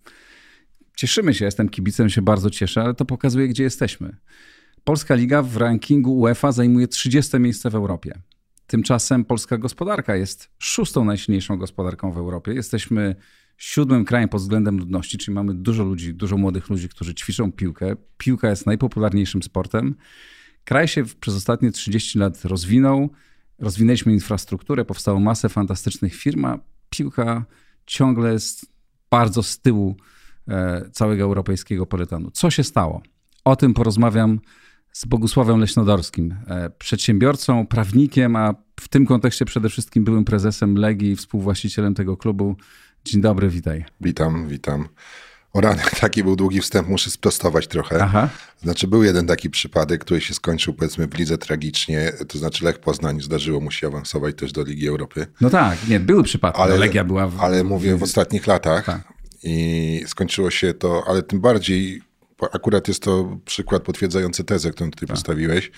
Cieszymy 0.96 1.34
się, 1.34 1.46
jestem 1.46 1.70
kibicem, 1.70 2.10
się 2.10 2.22
bardzo 2.22 2.50
cieszę, 2.50 2.82
ale 2.82 2.94
to 2.94 3.06
pokazuje, 3.06 3.48
gdzie 3.48 3.64
jesteśmy. 3.64 4.18
Polska 4.84 5.16
liga 5.16 5.42
w 5.42 5.58
rankingu 5.58 6.20
UEFA 6.20 6.52
zajmuje 6.52 6.88
30 6.88 7.40
miejsce 7.40 7.70
w 7.70 7.76
Europie. 7.76 8.22
Tymczasem 8.68 9.26
polska 9.26 9.58
gospodarka 9.58 10.16
jest 10.16 10.50
szóstą 10.60 11.06
najsilniejszą 11.06 11.58
gospodarką 11.58 12.12
w 12.12 12.18
Europie. 12.18 12.54
Jesteśmy 12.54 13.16
siódmym 13.58 14.06
krajem 14.06 14.30
pod 14.30 14.42
względem 14.42 14.78
ludności, 14.78 15.18
czyli 15.18 15.36
mamy 15.36 15.54
dużo 15.54 15.84
ludzi, 15.84 16.14
dużo 16.14 16.38
młodych 16.38 16.70
ludzi, 16.70 16.90
którzy 16.90 17.16
ćwiczą 17.16 17.52
piłkę. 17.52 17.96
Piłka 18.18 18.50
jest 18.50 18.66
najpopularniejszym 18.66 19.44
sportem. 19.44 19.96
Kraj 20.64 20.88
się 20.88 21.04
przez 21.20 21.36
ostatnie 21.36 21.72
30 21.72 22.20
lat 22.20 22.46
rozwinął. 22.46 23.10
Rozwinęliśmy 23.60 24.14
infrastrukturę, 24.14 24.86
powstało 24.86 25.20
masę 25.20 25.50
fantastycznych 25.50 26.16
firm, 26.16 26.46
a 26.46 26.60
piłka 26.90 27.46
ciągle 27.86 28.34
jest 28.34 28.66
bardzo 29.12 29.44
z 29.44 29.60
tyłu 29.60 29.96
e, 30.48 30.90
całego 30.92 31.24
europejskiego 31.24 31.86
peletonu. 31.86 32.32
Co 32.32 32.50
się 32.50 32.64
stało? 32.64 33.02
O 33.46 33.56
tym 33.56 33.74
porozmawiam 33.74 34.40
z 34.92 35.06
Bogusławem 35.06 35.60
Leśnodorskim, 35.60 36.36
e, 36.48 36.70
przedsiębiorcą, 36.70 37.68
prawnikiem, 37.68 38.36
a 38.36 38.54
w 38.80 38.88
tym 38.88 39.06
kontekście 39.06 39.46
przede 39.46 39.70
wszystkim 39.70 40.04
byłym 40.04 40.26
prezesem 40.26 40.76
Legii 40.76 41.12
i 41.12 41.16
współwłaścicielem 41.16 41.94
tego 41.94 42.18
klubu. 42.18 42.56
Dzień 43.06 43.22
dobry, 43.22 43.50
witaj. 43.50 43.86
Witam, 44.02 44.48
witam. 44.48 44.88
O 45.54 45.62
rany, 45.62 45.82
taki 46.02 46.24
był 46.24 46.36
długi 46.36 46.62
wstęp, 46.62 46.88
muszę 46.88 47.10
sprostować 47.10 47.68
trochę. 47.68 48.04
Aha. 48.04 48.30
Znaczy 48.62 48.88
był 48.88 49.04
jeden 49.04 49.28
taki 49.28 49.50
przypadek, 49.50 50.02
który 50.02 50.22
się 50.22 50.34
skończył 50.34 50.74
powiedzmy 50.74 51.08
w 51.08 51.18
lidze 51.18 51.38
tragicznie, 51.38 52.12
to 52.28 52.38
znaczy 52.38 52.66
Lech 52.66 52.80
Poznań 52.80 53.22
zdarzyło 53.22 53.60
mu 53.60 53.72
się 53.72 53.88
awansować 53.88 54.36
też 54.36 54.52
do 54.52 54.64
Ligi 54.64 54.88
Europy. 54.88 55.28
No 55.42 55.50
tak, 55.50 55.88
nie, 55.88 56.00
były 56.00 56.24
przypadki, 56.24 56.62
ale 56.62 56.78
Legia 56.78 57.04
była... 57.04 57.28
W... 57.28 57.42
Ale 57.42 57.64
mówię 57.64 57.96
w 57.96 58.04
ostatnich 58.04 58.48
latach 58.48 58.86
tak. 58.86 59.14
i 59.44 60.04
skończyło 60.08 60.52
się 60.52 60.74
to, 60.74 61.04
ale 61.08 61.24
tym 61.24 61.42
bardziej, 61.42 62.02
akurat 62.52 62.88
jest 62.88 63.04
to 63.04 63.38
przykład 63.46 63.84
potwierdzający 63.84 64.44
tezę, 64.44 64.72
którą 64.72 64.92
tutaj 64.92 65.08
tak. 65.08 65.16
postawiłeś, 65.16 65.72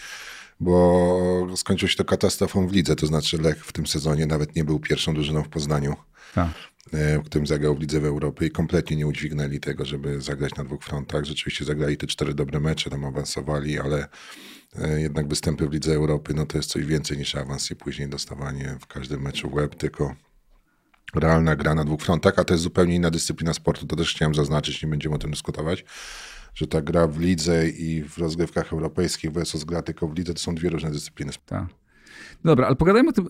bo 0.59 1.47
skończyło 1.55 1.89
się 1.89 1.97
to 1.97 2.05
katastrofą 2.05 2.67
w 2.67 2.73
lidze, 2.73 2.95
to 2.95 3.05
znaczy 3.05 3.37
Lech 3.37 3.65
w 3.65 3.73
tym 3.73 3.87
sezonie 3.87 4.25
nawet 4.25 4.55
nie 4.55 4.63
był 4.63 4.79
pierwszą 4.79 5.13
drużyną 5.13 5.43
w 5.43 5.49
Poznaniu. 5.49 5.95
Tak. 6.35 6.47
E, 6.93 7.19
w 7.19 7.23
którym 7.23 7.47
zagrał 7.47 7.75
w 7.75 7.79
Lidze 7.79 7.99
w 7.99 8.05
Europie 8.05 8.45
i 8.45 8.51
kompletnie 8.51 8.97
nie 8.97 9.07
udźwignęli 9.07 9.59
tego, 9.59 9.85
żeby 9.85 10.21
zagrać 10.21 10.55
na 10.55 10.63
dwóch 10.63 10.83
frontach. 10.83 11.25
Rzeczywiście 11.25 11.65
zagrali 11.65 11.97
te 11.97 12.07
cztery 12.07 12.33
dobre 12.33 12.59
mecze, 12.59 12.89
tam 12.89 13.05
awansowali, 13.05 13.79
ale 13.79 14.07
e, 14.75 15.01
jednak 15.01 15.27
występy 15.27 15.69
w 15.69 15.73
Lidze 15.73 15.93
Europy 15.93 16.33
no 16.33 16.45
to 16.45 16.57
jest 16.57 16.69
coś 16.69 16.85
więcej 16.85 17.17
niż 17.17 17.35
awans 17.35 17.71
i 17.71 17.75
później 17.75 18.09
dostawanie 18.09 18.77
w 18.81 18.87
każdym 18.87 19.21
meczu 19.21 19.49
web, 19.49 19.75
tylko 19.75 20.15
realna 21.15 21.55
gra 21.55 21.75
na 21.75 21.85
dwóch 21.85 22.01
frontach, 22.01 22.39
a 22.39 22.43
to 22.43 22.53
jest 22.53 22.63
zupełnie 22.63 22.95
inna 22.95 23.11
dyscyplina 23.11 23.53
sportu. 23.53 23.87
To 23.87 23.95
też 23.95 24.13
chciałem 24.13 24.35
zaznaczyć, 24.35 24.83
nie 24.83 24.89
będziemy 24.89 25.15
o 25.15 25.17
tym 25.17 25.31
dyskutować, 25.31 25.85
że 26.53 26.67
ta 26.67 26.81
gra 26.81 27.07
w 27.07 27.19
lidze 27.19 27.69
i 27.69 28.03
w 28.03 28.17
rozgrywkach 28.17 28.73
europejskich 28.73 29.31
versus 29.31 29.63
gra 29.63 29.81
tylko 29.81 30.07
w 30.07 30.17
lidze 30.17 30.33
to 30.33 30.39
są 30.39 30.55
dwie 30.55 30.69
różne 30.69 30.91
dyscypliny. 30.91 31.31
Tak. 31.45 31.65
Dobra, 32.43 32.67
ale 32.67 32.75
pogadajmy 32.75 33.09
o 33.09 33.13
tym, 33.13 33.27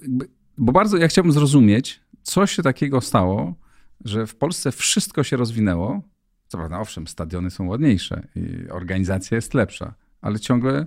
bo 0.57 0.71
bardzo 0.71 0.97
ja 0.97 1.07
chciałbym 1.07 1.33
zrozumieć, 1.33 2.01
co 2.23 2.48
się 2.48 2.64
takiego 2.64 3.02
stało, 3.02 3.56
że 4.06 4.27
w 4.27 4.35
Polsce 4.35 4.72
wszystko 4.72 5.23
się 5.23 5.38
rozwinęło. 5.38 6.02
Co 6.48 6.57
prawda, 6.57 6.80
owszem, 6.80 7.07
stadiony 7.07 7.52
są 7.52 7.68
ładniejsze 7.68 8.27
i 8.35 8.69
organizacja 8.69 9.35
jest 9.35 9.53
lepsza, 9.53 9.93
ale 10.22 10.39
ciągle 10.39 10.85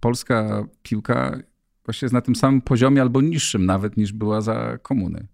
polska 0.00 0.66
piłka 0.82 1.38
właśnie 1.84 2.06
jest 2.06 2.12
na 2.12 2.20
tym 2.20 2.36
samym 2.36 2.60
poziomie 2.60 3.02
albo 3.02 3.20
niższym 3.20 3.66
nawet 3.66 3.96
niż 3.96 4.12
była 4.12 4.40
za 4.40 4.78
komuny. 4.82 5.26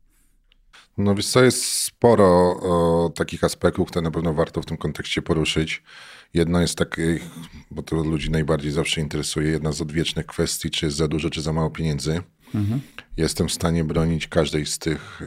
No 0.98 1.14
więc 1.14 1.30
co, 1.30 1.42
jest 1.42 1.64
sporo 1.64 2.26
o, 2.62 3.10
takich 3.14 3.44
aspektów, 3.44 3.88
które 3.88 4.02
na 4.02 4.10
pewno 4.10 4.34
warto 4.34 4.62
w 4.62 4.66
tym 4.66 4.76
kontekście 4.76 5.22
poruszyć. 5.22 5.82
Jedno 6.34 6.60
jest 6.60 6.78
takie, 6.78 7.18
bo 7.70 7.82
to 7.82 7.96
ludzi 7.96 8.30
najbardziej 8.30 8.72
zawsze 8.72 9.00
interesuje, 9.00 9.50
jedna 9.50 9.72
z 9.72 9.80
odwiecznych 9.80 10.26
kwestii, 10.26 10.70
czy 10.70 10.86
jest 10.86 10.98
za 10.98 11.08
dużo, 11.08 11.30
czy 11.30 11.42
za 11.42 11.52
mało 11.52 11.70
pieniędzy. 11.70 12.22
Jestem 13.16 13.48
w 13.48 13.52
stanie 13.52 13.84
bronić 13.84 14.28
każdej 14.28 14.66
z 14.66 14.78
tych, 14.78 15.22
e, 15.22 15.26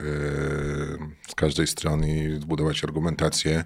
z 1.31 1.35
każdej 1.35 1.67
strony 1.67 2.23
i 2.23 2.41
zbudować 2.41 2.83
argumentację 2.83 3.63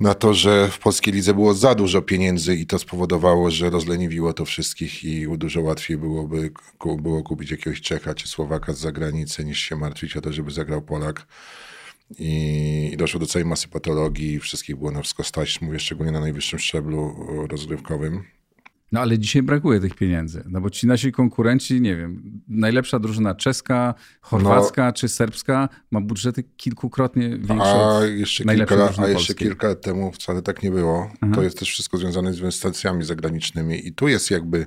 na 0.00 0.14
to, 0.14 0.34
że 0.34 0.68
w 0.68 0.78
polskiej 0.78 1.14
lidze 1.14 1.34
było 1.34 1.54
za 1.54 1.74
dużo 1.74 2.02
pieniędzy 2.02 2.56
i 2.56 2.66
to 2.66 2.78
spowodowało, 2.78 3.50
że 3.50 3.70
rozleniwiło 3.70 4.32
to 4.32 4.44
wszystkich 4.44 5.04
i 5.04 5.26
dużo 5.38 5.60
łatwiej 5.60 5.96
byłoby 5.96 6.50
było 6.98 7.22
kupić 7.22 7.50
jakiegoś 7.50 7.80
Czecha 7.80 8.14
czy 8.14 8.28
Słowaka 8.28 8.72
z 8.72 8.78
zagranicy 8.78 9.44
niż 9.44 9.60
się 9.60 9.76
martwić 9.76 10.16
o 10.16 10.20
to, 10.20 10.32
żeby 10.32 10.50
zagrał 10.50 10.82
Polak. 10.82 11.26
I, 12.18 12.90
i 12.92 12.96
doszło 12.96 13.20
do 13.20 13.26
całej 13.26 13.46
masy 13.46 13.68
patologii, 13.68 14.40
wszystkich 14.40 14.76
było 14.76 14.90
na 14.90 15.02
wszystko 15.02 15.24
stać, 15.24 15.60
mówię 15.60 15.78
szczególnie 15.78 16.12
na 16.12 16.20
najwyższym 16.20 16.58
szczeblu 16.58 17.26
rozgrywkowym. 17.50 18.37
No 18.92 19.00
ale 19.00 19.18
dzisiaj 19.18 19.42
brakuje 19.42 19.80
tych 19.80 19.94
pieniędzy, 19.94 20.44
no 20.48 20.60
bo 20.60 20.70
ci 20.70 20.86
nasi 20.86 21.12
konkurenci, 21.12 21.80
nie 21.80 21.96
wiem, 21.96 22.40
najlepsza 22.48 22.98
drużyna 22.98 23.34
czeska, 23.34 23.94
chorwacka 24.20 24.86
no, 24.86 24.92
czy 24.92 25.08
serbska 25.08 25.68
ma 25.90 26.00
budżety 26.00 26.44
kilkukrotnie 26.56 27.28
większe 27.28 27.96
a 27.98 28.04
jeszcze 28.04 28.44
kilka, 28.44 28.90
A 28.98 29.08
jeszcze 29.08 29.34
kilka 29.34 29.68
lat 29.68 29.80
temu 29.80 30.12
wcale 30.12 30.42
tak 30.42 30.62
nie 30.62 30.70
było. 30.70 31.10
Aha. 31.20 31.32
To 31.34 31.42
jest 31.42 31.58
też 31.58 31.70
wszystko 31.70 31.98
związane 31.98 32.32
z 32.32 32.38
inwestycjami 32.38 33.04
zagranicznymi. 33.04 33.86
I 33.86 33.92
tu 33.92 34.08
jest 34.08 34.30
jakby, 34.30 34.66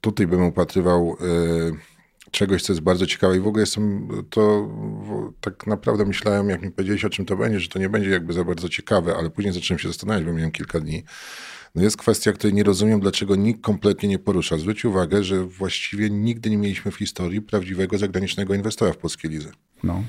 tutaj 0.00 0.26
bym 0.26 0.42
upatrywał 0.42 1.16
y, 1.20 2.30
czegoś, 2.30 2.62
co 2.62 2.72
jest 2.72 2.82
bardzo 2.82 3.06
ciekawe. 3.06 3.36
I 3.36 3.40
w 3.40 3.46
ogóle 3.46 3.62
jestem, 3.62 4.08
to 4.30 4.68
tak 5.40 5.66
naprawdę 5.66 6.04
myślałem, 6.04 6.48
jak 6.48 6.62
mi 6.62 6.70
powiedziałeś 6.70 7.04
o 7.04 7.10
czym 7.10 7.24
to 7.24 7.36
będzie, 7.36 7.60
że 7.60 7.68
to 7.68 7.78
nie 7.78 7.88
będzie 7.88 8.10
jakby 8.10 8.32
za 8.32 8.44
bardzo 8.44 8.68
ciekawe, 8.68 9.16
ale 9.16 9.30
później 9.30 9.54
zacząłem 9.54 9.78
się 9.78 9.88
zastanawiać, 9.88 10.24
bo 10.24 10.32
miałem 10.32 10.50
kilka 10.50 10.80
dni 10.80 11.04
no 11.74 11.82
jest 11.82 11.96
kwestia, 11.96 12.32
której 12.32 12.54
nie 12.54 12.64
rozumiem, 12.64 13.00
dlaczego 13.00 13.36
nikt 13.36 13.60
kompletnie 13.60 14.08
nie 14.08 14.18
porusza. 14.18 14.58
Zwróć 14.58 14.84
uwagę, 14.84 15.24
że 15.24 15.44
właściwie 15.44 16.10
nigdy 16.10 16.50
nie 16.50 16.58
mieliśmy 16.58 16.90
w 16.90 16.96
historii 16.96 17.42
prawdziwego 17.42 17.98
zagranicznego 17.98 18.54
inwestora 18.54 18.92
w 18.92 18.96
polskiej 18.96 19.30
lidze. 19.30 19.50
No. 19.82 20.04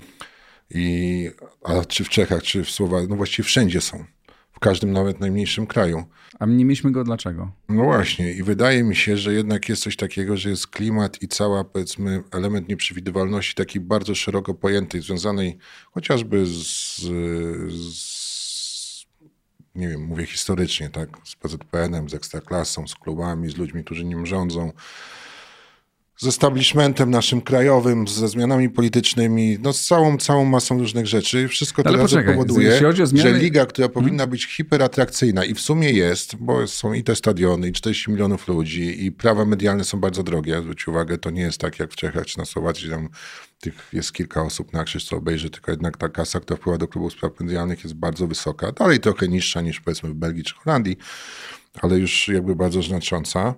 I, 0.69 1.29
a 1.63 1.85
czy 1.85 2.03
w 2.03 2.09
Czechach, 2.09 2.43
czy 2.43 2.63
w 2.63 2.69
Słowacji, 2.71 3.09
no 3.09 3.15
właściwie 3.15 3.43
wszędzie 3.43 3.81
są. 3.81 4.05
W 4.51 4.59
każdym, 4.59 4.91
nawet 4.91 5.19
najmniejszym 5.19 5.67
kraju. 5.67 6.03
A 6.39 6.45
nie 6.45 6.65
mieliśmy 6.65 6.91
go 6.91 7.03
dlaczego? 7.03 7.51
No 7.69 7.83
właśnie, 7.83 8.33
i 8.33 8.43
wydaje 8.43 8.83
mi 8.83 8.95
się, 8.95 9.17
że 9.17 9.33
jednak 9.33 9.69
jest 9.69 9.83
coś 9.83 9.95
takiego, 9.95 10.37
że 10.37 10.49
jest 10.49 10.67
klimat 10.67 11.21
i 11.21 11.27
cała, 11.27 11.63
powiedzmy, 11.63 12.23
element 12.31 12.69
nieprzewidywalności, 12.69 13.55
taki 13.55 13.79
bardzo 13.79 14.15
szeroko 14.15 14.53
pojętej, 14.53 15.01
związanej 15.01 15.57
chociażby 15.91 16.45
z, 16.45 16.97
z 17.83 18.20
nie 19.75 19.89
wiem, 19.89 20.01
mówię 20.01 20.25
historycznie, 20.25 20.89
tak, 20.89 21.09
z 21.23 21.35
PZPN-em, 21.35 22.09
z 22.09 22.13
Ekstraklasą, 22.13 22.87
z 22.87 22.95
klubami, 22.95 23.49
z 23.49 23.57
ludźmi, 23.57 23.83
którzy 23.83 24.05
nim 24.05 24.25
rządzą, 24.25 24.71
z 26.21 26.27
establishmentem 26.27 27.11
naszym 27.11 27.41
krajowym, 27.41 28.07
ze 28.07 28.27
zmianami 28.27 28.69
politycznymi, 28.69 29.57
no 29.61 29.73
z 29.73 29.85
całą, 29.85 30.17
całą 30.17 30.45
masą 30.45 30.79
różnych 30.79 31.07
rzeczy. 31.07 31.47
Wszystko 31.47 31.83
to 31.83 31.97
razem 31.97 32.25
powoduje, 32.25 32.81
zmiany... 33.03 33.29
że 33.29 33.39
liga, 33.39 33.65
która 33.65 33.87
hmm? 33.87 34.03
powinna 34.03 34.27
być 34.27 34.45
hiperatrakcyjna 34.45 35.45
i 35.45 35.53
w 35.53 35.61
sumie 35.61 35.91
jest, 35.91 36.35
bo 36.35 36.67
są 36.67 36.93
i 36.93 37.03
te 37.03 37.15
stadiony, 37.15 37.67
i 37.67 37.71
40 37.71 38.11
milionów 38.11 38.47
ludzi, 38.47 39.05
i 39.05 39.11
prawa 39.11 39.45
medialne 39.45 39.83
są 39.83 39.99
bardzo 39.99 40.23
drogie. 40.23 40.61
Zwróć 40.61 40.87
uwagę, 40.87 41.17
to 41.17 41.29
nie 41.29 41.41
jest 41.41 41.57
tak 41.57 41.79
jak 41.79 41.91
w 41.91 41.95
Czechach 41.95 42.25
czy 42.25 42.37
na 42.37 42.45
Słowacji, 42.45 42.89
tam 42.89 43.09
tych 43.59 43.89
jest 43.93 44.13
kilka 44.13 44.43
osób 44.43 44.73
na 44.73 44.83
krzyż, 44.83 45.05
co 45.05 45.17
obejrzy, 45.17 45.49
tylko 45.49 45.71
jednak 45.71 45.97
ta 45.97 46.09
kasa, 46.09 46.39
która 46.39 46.57
wpływa 46.57 46.77
do 46.77 46.87
klubów 46.87 47.13
spraw 47.13 47.39
medialnych 47.39 47.83
jest 47.83 47.95
bardzo 47.95 48.27
wysoka. 48.27 48.71
Dalej 48.71 48.99
trochę 48.99 49.27
niższa 49.27 49.61
niż 49.61 49.79
powiedzmy 49.79 50.09
w 50.09 50.13
Belgii 50.13 50.43
czy 50.43 50.55
Holandii, 50.55 50.97
ale 51.81 51.97
już 51.97 52.27
jakby 52.27 52.55
bardzo 52.55 52.81
znacząca 52.81 53.55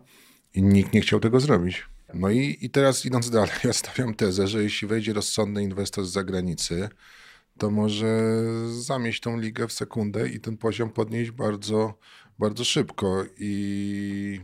i 0.53 0.63
nikt 0.63 0.93
nie 0.93 1.01
chciał 1.01 1.19
tego 1.19 1.39
zrobić. 1.39 1.92
No 2.13 2.29
i, 2.29 2.57
i 2.61 2.69
teraz 2.69 3.05
idąc 3.05 3.29
dalej, 3.29 3.51
ja 3.63 3.73
stawiam 3.73 4.13
tezę, 4.13 4.47
że 4.47 4.63
jeśli 4.63 4.87
wejdzie 4.87 5.13
rozsądny 5.13 5.63
inwestor 5.63 6.05
z 6.05 6.11
zagranicy, 6.11 6.89
to 7.57 7.71
może 7.71 8.43
zamieść 8.81 9.21
tą 9.21 9.39
ligę 9.39 9.67
w 9.67 9.73
sekundę 9.73 10.29
i 10.29 10.39
ten 10.39 10.57
poziom 10.57 10.89
podnieść 10.89 11.31
bardzo, 11.31 11.97
bardzo 12.39 12.63
szybko. 12.63 13.25
I 13.39 14.41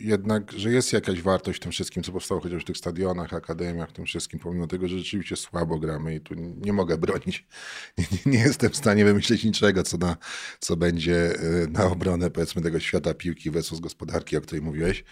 jednak, 0.00 0.52
że 0.52 0.70
jest 0.70 0.92
jakaś 0.92 1.22
wartość 1.22 1.58
w 1.58 1.62
tym 1.62 1.72
wszystkim, 1.72 2.02
co 2.02 2.12
powstało 2.12 2.40
chociaż 2.40 2.62
w 2.62 2.66
tych 2.66 2.76
stadionach, 2.76 3.34
akademiach, 3.34 3.92
tym 3.92 4.04
wszystkim, 4.06 4.40
pomimo 4.40 4.66
tego, 4.66 4.88
że 4.88 4.98
rzeczywiście 4.98 5.36
słabo 5.36 5.78
gramy 5.78 6.14
i 6.14 6.20
tu 6.20 6.34
nie 6.34 6.72
mogę 6.72 6.98
bronić. 6.98 7.46
Nie, 7.98 8.04
nie, 8.12 8.32
nie 8.32 8.38
jestem 8.38 8.70
w 8.70 8.76
stanie 8.76 9.04
wymyślić 9.04 9.44
niczego, 9.44 9.82
co, 9.82 9.98
na, 9.98 10.16
co 10.60 10.76
będzie 10.76 11.34
e, 11.34 11.66
na 11.66 11.84
obronę, 11.84 12.30
powiedzmy, 12.30 12.62
tego 12.62 12.80
świata 12.80 13.14
piłki 13.14 13.50
versus 13.50 13.80
gospodarki, 13.80 14.36
o 14.36 14.40
której 14.40 14.62
mówiłeś 14.62 15.04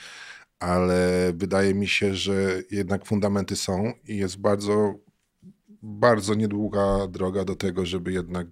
ale 0.60 1.32
wydaje 1.34 1.74
mi 1.74 1.88
się, 1.88 2.14
że 2.14 2.62
jednak 2.70 3.06
fundamenty 3.06 3.56
są 3.56 3.92
i 4.08 4.16
jest 4.16 4.40
bardzo, 4.40 4.94
bardzo 5.82 6.34
niedługa 6.34 7.06
droga 7.06 7.44
do 7.44 7.56
tego, 7.56 7.86
żeby 7.86 8.12
jednak 8.12 8.46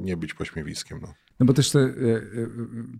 nie 0.00 0.16
być 0.16 0.34
pośmiewiskiem. 0.34 0.98
No. 1.02 1.14
No 1.42 1.46
bo 1.46 1.52
też 1.52 1.70
te, 1.70 1.78
e, 1.80 1.84
e, 1.84 1.92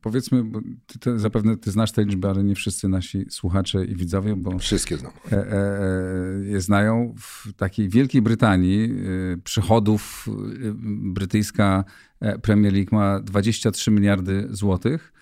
powiedzmy, 0.03 0.45
bo 0.45 0.61
ty, 0.87 0.99
ty, 0.99 1.19
zapewne 1.19 1.57
ty 1.57 1.71
znasz 1.71 1.93
te 1.93 2.05
liczby, 2.05 2.29
ale 2.29 2.45
nie 2.45 2.55
wszyscy 2.55 2.89
nasi 2.89 3.27
słuchacze 3.31 3.85
i 3.85 3.97
widzowie, 3.97 4.37
bo... 4.37 4.59
Wszystkie 4.59 4.97
znam. 4.97 5.13
E, 5.33 5.47
je 6.45 6.61
znają. 6.61 7.15
W 7.19 7.53
takiej 7.53 7.89
Wielkiej 7.89 8.23
Brytanii 8.23 8.95
przychodów 9.45 10.27
brytyjska 11.03 11.85
Premier 12.43 12.73
League 12.73 12.97
ma 12.97 13.21
23 13.21 13.91
miliardy 13.91 14.47
złotych, 14.51 15.13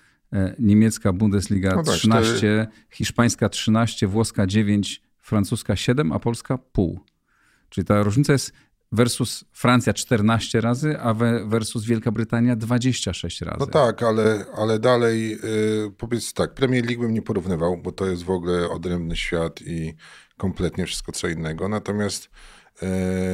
niemiecka 0.59 1.13
Bundesliga 1.13 1.75
no 1.75 1.83
tak, 1.83 1.95
13, 1.95 2.67
hiszpańska 2.89 3.49
13, 3.49 4.07
włoska 4.07 4.47
9, 4.47 5.01
francuska 5.19 5.75
7, 5.75 6.11
a 6.11 6.19
polska 6.19 6.57
pół. 6.57 6.99
Czyli 7.69 7.85
ta 7.85 8.03
różnica 8.03 8.33
jest 8.33 8.53
versus 8.91 9.45
Francja 9.51 9.93
14 9.93 10.61
razy, 10.61 10.99
a 10.99 11.13
versus 11.45 11.85
Wielka 11.85 12.11
Brytania 12.11 12.55
26 12.55 13.41
razy. 13.41 13.57
No 13.59 13.65
tak, 13.65 14.03
ale, 14.03 14.45
ale 14.55 14.79
dalej 14.79 15.29
yy, 15.29 15.91
powiedz 15.97 16.33
tak, 16.33 16.53
Premier 16.53 16.85
League 16.85 17.01
bym 17.01 17.13
nie 17.13 17.21
porównywał, 17.21 17.77
bo 17.77 17.91
to 17.91 18.07
jest 18.07 18.23
w 18.23 18.29
ogóle 18.29 18.69
odrębny 18.69 19.15
świat 19.15 19.61
i 19.61 19.93
kompletnie 20.37 20.85
wszystko 20.85 21.11
co 21.11 21.27
innego. 21.27 21.69
Natomiast 21.69 22.29
yy, 22.81 22.87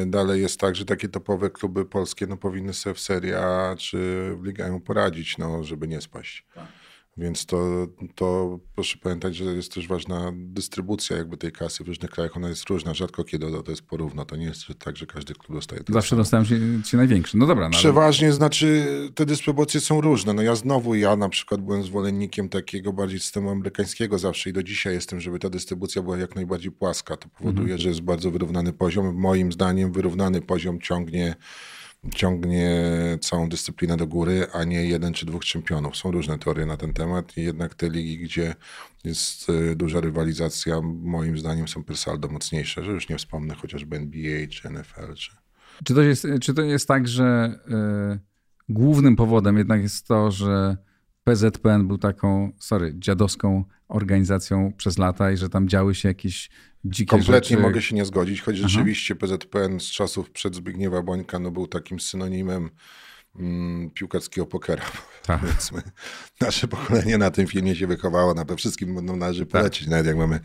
dalej 0.08 0.42
jest 0.42 0.60
tak, 0.60 0.76
że 0.76 0.86
takie 0.86 1.10
topowe 1.10 1.50
kluby 1.50 1.86
polskie 1.86 2.28
no, 2.28 2.38
powinny 2.38 2.74
sobie 2.74 2.94
w 2.94 3.00
Serie 3.00 3.40
A 3.40 3.76
czy 3.76 3.98
w 4.36 4.44
Ligę 4.44 4.82
poradzić, 4.86 5.38
no, 5.38 5.64
żeby 5.64 5.88
nie 5.88 6.02
spaść. 6.02 6.46
Tak. 6.56 6.66
Więc 7.18 7.46
to, 7.46 7.88
to 8.16 8.60
proszę 8.76 8.98
pamiętać, 9.04 9.36
że 9.36 9.44
jest 9.44 9.74
też 9.74 9.88
ważna 9.88 10.32
dystrybucja 10.36 11.18
jakby 11.18 11.38
tej 11.38 11.52
kasy 11.52 11.84
w 11.84 11.88
różnych 11.88 12.12
krajach. 12.12 12.38
Ona 12.38 12.50
jest 12.50 12.70
różna, 12.70 12.94
rzadko 12.94 13.24
kiedy 13.24 13.64
to 13.64 13.72
jest 13.72 13.82
porówno. 13.82 14.26
To 14.26 14.36
nie 14.36 14.46
jest 14.46 14.66
tak, 14.80 14.98
że 14.98 15.06
każdy 15.06 15.34
klub 15.34 15.58
dostaje 15.58 15.82
Zawsze 15.90 16.16
dostałem 16.16 16.46
się, 16.46 16.60
się 16.86 16.98
największy. 16.98 17.38
No 17.38 17.46
dobra. 17.46 17.70
No, 17.70 17.78
Przeważnie, 17.78 18.28
ale... 18.28 18.36
znaczy 18.36 18.88
te 19.16 19.26
dystrybucje 19.26 19.80
są 19.80 20.02
różne. 20.02 20.34
No 20.34 20.42
ja 20.42 20.56
znowu, 20.56 20.96
ja 20.96 21.16
na 21.16 21.30
przykład 21.30 21.62
byłem 21.62 21.84
zwolennikiem 21.84 22.50
takiego 22.50 22.94
bardziej 22.94 23.20
systemu 23.20 23.50
amerykańskiego 23.50 24.20
zawsze 24.20 24.50
i 24.50 24.54
do 24.54 24.64
dzisiaj 24.64 24.94
jestem, 24.94 25.20
żeby 25.20 25.40
ta 25.40 25.50
dystrybucja 25.50 26.02
była 26.02 26.18
jak 26.18 26.36
najbardziej 26.36 26.72
płaska. 26.72 27.18
To 27.18 27.30
powoduje, 27.30 27.62
mhm. 27.62 27.80
że 27.80 27.90
jest 27.90 28.02
bardzo 28.02 28.32
wyrównany 28.32 28.74
poziom. 28.74 29.16
Moim 29.16 29.52
zdaniem 29.52 29.92
wyrównany 29.92 30.42
poziom 30.42 30.82
ciągnie 30.82 31.36
ciągnie 32.16 32.72
całą 33.22 33.50
dyscyplinę 33.50 33.98
do 33.98 34.08
góry, 34.08 34.48
a 34.54 34.64
nie 34.64 34.86
jeden 34.86 35.14
czy 35.14 35.26
dwóch 35.26 35.46
czempionów. 35.46 35.98
Są 35.98 36.12
różne 36.12 36.40
teorie 36.40 36.66
na 36.66 36.78
ten 36.78 36.94
temat 36.94 37.38
jednak 37.38 37.76
te 37.76 37.90
ligi, 37.90 38.18
gdzie 38.18 38.56
jest 39.04 39.50
y, 39.50 39.76
duża 39.76 40.02
rywalizacja, 40.02 40.82
moim 40.82 41.38
zdaniem 41.38 41.68
są 41.68 41.84
per 41.84 41.98
saldo 41.98 42.28
mocniejsze, 42.28 42.84
że 42.84 42.92
już 42.92 43.10
nie 43.10 43.18
wspomnę 43.18 43.56
chociażby 43.56 43.98
NBA 43.98 44.48
czy 44.48 44.70
NFL. 44.70 45.14
Czy... 45.16 45.32
Czy, 45.84 45.94
to, 45.94 46.02
jest, 46.02 46.28
czy 46.42 46.54
to 46.54 46.62
jest 46.62 46.88
tak, 46.88 47.08
że 47.08 47.60
y, 48.16 48.20
głównym 48.70 49.16
powodem 49.16 49.58
jednak 49.58 49.82
jest 49.82 50.08
to, 50.08 50.32
że 50.32 50.78
PZPN 51.28 51.88
był 51.88 51.98
taką, 51.98 52.52
sorry, 52.60 52.94
dziadowską 52.96 53.64
organizacją 53.88 54.74
przez 54.78 54.98
lata 54.98 55.32
i 55.32 55.38
że 55.38 55.50
tam 55.50 55.70
działy 55.70 55.96
się 55.96 56.10
jakieś 56.10 56.50
dzikie 56.86 57.10
Kompletnie 57.10 57.50
rzeczy. 57.50 57.62
mogę 57.62 57.82
się 57.82 57.96
nie 57.96 58.06
zgodzić, 58.06 58.42
choć 58.42 58.56
Aha. 58.60 58.68
rzeczywiście 58.68 59.16
PZPN 59.16 59.80
z 59.80 59.84
czasów 59.84 60.32
przed 60.32 60.56
Zbigniewa 60.56 61.02
Bońka 61.02 61.40
no, 61.40 61.52
był 61.52 61.68
takim 61.68 62.00
synonimem 62.00 62.70
mm, 63.40 63.90
piłkarskiego 63.90 64.48
pokera, 64.48 64.86
tak. 65.26 65.40
powiedzmy. 65.40 65.82
Nasze 66.42 66.68
pokolenie 66.68 67.18
na 67.18 67.32
tym 67.32 67.48
filmie 67.48 67.76
się 67.76 67.88
wychowało, 67.88 68.34
na 68.34 68.42
pewno 68.42 68.58
wszystkim 68.58 69.06
no, 69.06 69.16
należy 69.16 69.46
tak. 69.46 69.62
polecić, 69.62 69.84
tak. 69.84 69.92
nawet 69.92 70.06
jak 70.06 70.18
mamy 70.18 70.40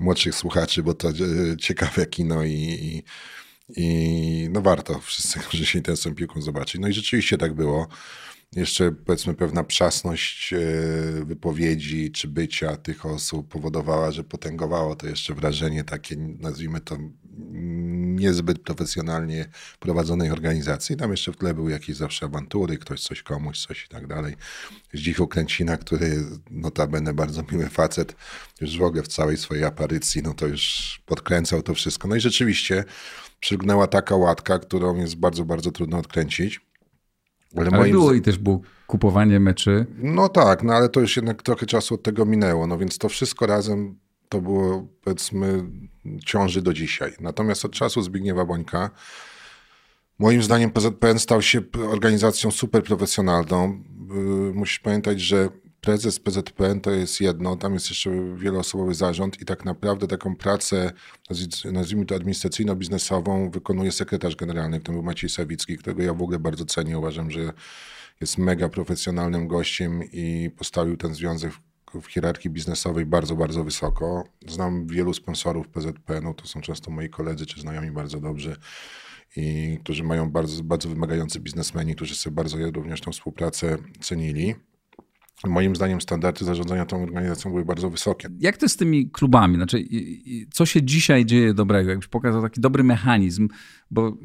młodszych 0.00 0.34
słuchaczy, 0.34 0.82
bo 0.82 0.94
to 0.94 1.08
e, 1.08 1.12
ciekawe 1.56 2.06
kino 2.06 2.44
i, 2.44 2.52
i 2.52 3.02
i 3.76 4.48
no 4.50 4.62
warto 4.62 4.98
wszyscy, 5.00 5.40
którzy 5.40 5.66
się 5.66 5.78
interesują 5.78 6.14
piłką 6.14 6.42
zobaczyć. 6.42 6.80
No 6.80 6.88
i 6.88 6.92
rzeczywiście 6.92 7.38
tak 7.38 7.54
było 7.54 7.88
jeszcze 8.56 8.92
powiedzmy 8.92 9.34
pewna 9.34 9.64
przasność 9.64 10.52
e, 10.52 10.58
wypowiedzi 11.24 12.12
czy 12.12 12.28
bycia 12.28 12.76
tych 12.76 13.06
osób 13.06 13.48
powodowała, 13.48 14.10
że 14.10 14.24
potęgowało 14.24 14.96
to 14.96 15.06
jeszcze 15.06 15.34
wrażenie 15.34 15.84
takie, 15.84 16.16
nazwijmy 16.16 16.80
to 16.80 16.98
niezbyt 18.14 18.58
profesjonalnie 18.58 19.48
prowadzonej 19.80 20.30
organizacji. 20.30 20.96
Tam 20.96 21.10
jeszcze 21.10 21.32
w 21.32 21.36
tle 21.36 21.54
były 21.54 21.70
jakieś 21.70 21.96
zawsze 21.96 22.26
awantury, 22.26 22.78
ktoś 22.78 23.02
coś 23.02 23.22
komuś, 23.22 23.66
coś 23.66 23.84
i 23.84 23.88
tak 23.88 24.06
dalej. 24.06 24.36
Zdzichu 24.92 25.28
Kręcina, 25.28 25.76
który 25.76 26.24
notabene 26.50 27.14
bardzo 27.14 27.42
miły 27.52 27.68
facet, 27.68 28.16
już 28.60 28.78
w 28.78 28.82
ogóle 28.82 29.02
w 29.02 29.08
całej 29.08 29.36
swojej 29.36 29.64
aparycji, 29.64 30.22
no 30.22 30.34
to 30.34 30.46
już 30.46 31.00
podkręcał 31.06 31.62
to 31.62 31.74
wszystko. 31.74 32.08
No 32.08 32.16
i 32.16 32.20
rzeczywiście 32.20 32.84
przygnęła 33.40 33.86
taka 33.86 34.16
łatka, 34.16 34.58
którą 34.58 34.96
jest 34.96 35.16
bardzo, 35.16 35.44
bardzo 35.44 35.70
trudno 35.70 35.98
odkręcić. 35.98 36.71
Ale, 37.56 37.66
ale 37.66 37.78
moim... 37.78 37.92
było 37.92 38.12
i 38.12 38.20
też 38.20 38.38
było 38.38 38.60
kupowanie 38.86 39.40
meczy. 39.40 39.86
No 39.98 40.28
tak, 40.28 40.62
no 40.62 40.74
ale 40.74 40.88
to 40.88 41.00
już 41.00 41.16
jednak 41.16 41.42
trochę 41.42 41.66
czasu 41.66 41.94
od 41.94 42.02
tego 42.02 42.24
minęło, 42.24 42.66
no 42.66 42.78
więc 42.78 42.98
to 42.98 43.08
wszystko 43.08 43.46
razem 43.46 43.98
to 44.28 44.40
było 44.40 44.88
powiedzmy 45.04 45.64
ciąży 46.26 46.62
do 46.62 46.72
dzisiaj. 46.72 47.12
Natomiast 47.20 47.64
od 47.64 47.72
czasu 47.72 48.02
Zbigniewa 48.02 48.44
Bońka 48.44 48.90
moim 50.18 50.42
zdaniem 50.42 50.70
PZPN 50.70 51.18
stał 51.18 51.42
się 51.42 51.60
organizacją 51.90 52.50
super 52.50 52.82
profesjonalną. 52.82 53.82
Y, 54.50 54.54
musisz 54.54 54.78
pamiętać, 54.78 55.20
że 55.20 55.48
prezes 55.82 56.20
PZPN 56.20 56.80
to 56.80 56.90
jest 56.90 57.20
jedno, 57.20 57.56
tam 57.56 57.74
jest 57.74 57.90
jeszcze 57.90 58.10
wieloosobowy 58.36 58.94
zarząd 58.94 59.40
i 59.40 59.44
tak 59.44 59.64
naprawdę 59.64 60.06
taką 60.06 60.36
pracę, 60.36 60.92
nazwijmy 61.72 62.06
to 62.06 62.14
administracyjno-biznesową, 62.14 63.50
wykonuje 63.50 63.92
sekretarz 63.92 64.36
generalny, 64.36 64.80
który 64.80 64.94
był 64.94 65.02
Maciej 65.02 65.30
Sawicki, 65.30 65.78
którego 65.78 66.02
ja 66.02 66.14
w 66.14 66.22
ogóle 66.22 66.38
bardzo 66.38 66.64
cenię. 66.64 66.98
Uważam, 66.98 67.30
że 67.30 67.52
jest 68.20 68.38
mega 68.38 68.68
profesjonalnym 68.68 69.48
gościem 69.48 70.02
i 70.12 70.50
postawił 70.58 70.96
ten 70.96 71.14
związek 71.14 71.52
w 72.02 72.06
hierarchii 72.06 72.50
biznesowej 72.50 73.06
bardzo, 73.06 73.36
bardzo 73.36 73.64
wysoko. 73.64 74.24
Znam 74.48 74.86
wielu 74.86 75.14
sponsorów 75.14 75.68
PZPN-u, 75.68 76.34
to 76.34 76.46
są 76.46 76.60
często 76.60 76.90
moi 76.90 77.10
koledzy 77.10 77.46
czy 77.46 77.60
znajomi 77.60 77.90
bardzo 77.90 78.20
dobrzy 78.20 78.56
i 79.36 79.78
którzy 79.84 80.04
mają 80.04 80.30
bardzo, 80.30 80.62
bardzo 80.64 80.88
wymagający 80.88 81.40
biznesmeni, 81.40 81.94
którzy 81.94 82.14
sobie 82.14 82.34
bardzo 82.34 82.70
również 82.70 83.00
tą 83.00 83.12
współpracę 83.12 83.78
cenili. 84.00 84.54
Moim 85.46 85.76
zdaniem 85.76 86.00
standardy 86.00 86.44
zarządzania 86.44 86.86
tą 86.86 87.02
organizacją 87.02 87.50
były 87.50 87.64
bardzo 87.64 87.90
wysokie. 87.90 88.28
Jak 88.40 88.56
to 88.56 88.64
jest 88.64 88.74
z 88.74 88.78
tymi 88.78 89.10
klubami? 89.10 89.56
Znaczy, 89.56 89.84
co 90.52 90.66
się 90.66 90.82
dzisiaj 90.82 91.24
dzieje 91.24 91.54
dobrego? 91.54 91.90
Jakbyś 91.90 92.08
pokazał 92.08 92.42
taki 92.42 92.60
dobry 92.60 92.84
mechanizm, 92.84 93.48
bo 93.90 94.16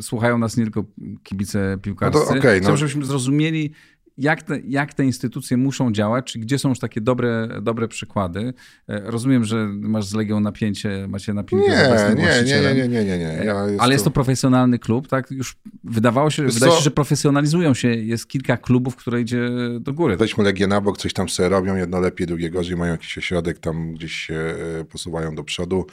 słuchają 0.00 0.38
nas 0.38 0.56
nie 0.56 0.64
tylko 0.64 0.84
kibice 1.22 1.78
piłkarscy. 1.82 2.20
No 2.20 2.32
to 2.32 2.38
okay, 2.38 2.60
no. 2.60 2.76
żebyśmy 2.76 3.04
zrozumieli, 3.04 3.72
jak 4.18 4.42
te, 4.42 4.60
jak 4.60 4.94
te 4.94 5.04
instytucje 5.04 5.56
muszą 5.56 5.92
działać, 5.92 6.32
czy 6.32 6.38
gdzie 6.38 6.58
są 6.58 6.68
już 6.68 6.78
takie 6.78 7.00
dobre, 7.00 7.48
dobre 7.62 7.88
przykłady. 7.88 8.54
E, 8.88 9.00
rozumiem, 9.04 9.44
że 9.44 9.66
masz 9.66 10.06
z 10.06 10.14
Legią 10.14 10.40
napięcie, 10.40 11.06
macie 11.08 11.34
napięcie 11.34 11.68
nie, 11.68 11.98
z 11.98 12.18
nie, 12.18 12.60
nie, 12.60 12.74
nie, 12.74 12.88
nie, 12.88 13.04
nie, 13.04 13.18
nie. 13.18 13.44
Ja 13.44 13.66
Ale 13.78 13.92
jest 13.92 14.04
to 14.04 14.10
profesjonalny 14.10 14.78
klub, 14.78 15.08
tak? 15.08 15.30
Już 15.30 15.56
wydawało 15.84 16.30
się, 16.30 16.42
wydaje 16.46 16.72
się, 16.72 16.82
że 16.82 16.90
profesjonalizują 16.90 17.74
się. 17.74 17.88
Jest 17.88 18.28
kilka 18.28 18.56
klubów, 18.56 18.96
które 18.96 19.20
idzie 19.20 19.50
do 19.80 19.92
góry. 19.92 20.16
Weźmy 20.16 20.44
Legię 20.44 20.66
na 20.66 20.80
bok, 20.80 20.98
coś 20.98 21.12
tam 21.12 21.28
sobie 21.28 21.48
robią, 21.48 21.76
jedno 21.76 22.00
lepiej, 22.00 22.26
drugie 22.26 22.50
gorzej, 22.50 22.76
mają 22.76 22.92
jakiś 22.92 23.18
ośrodek, 23.18 23.58
tam 23.58 23.94
gdzieś 23.94 24.12
się 24.12 24.34
e, 24.34 24.84
posuwają 24.84 25.34
do 25.34 25.44
przodu 25.44 25.86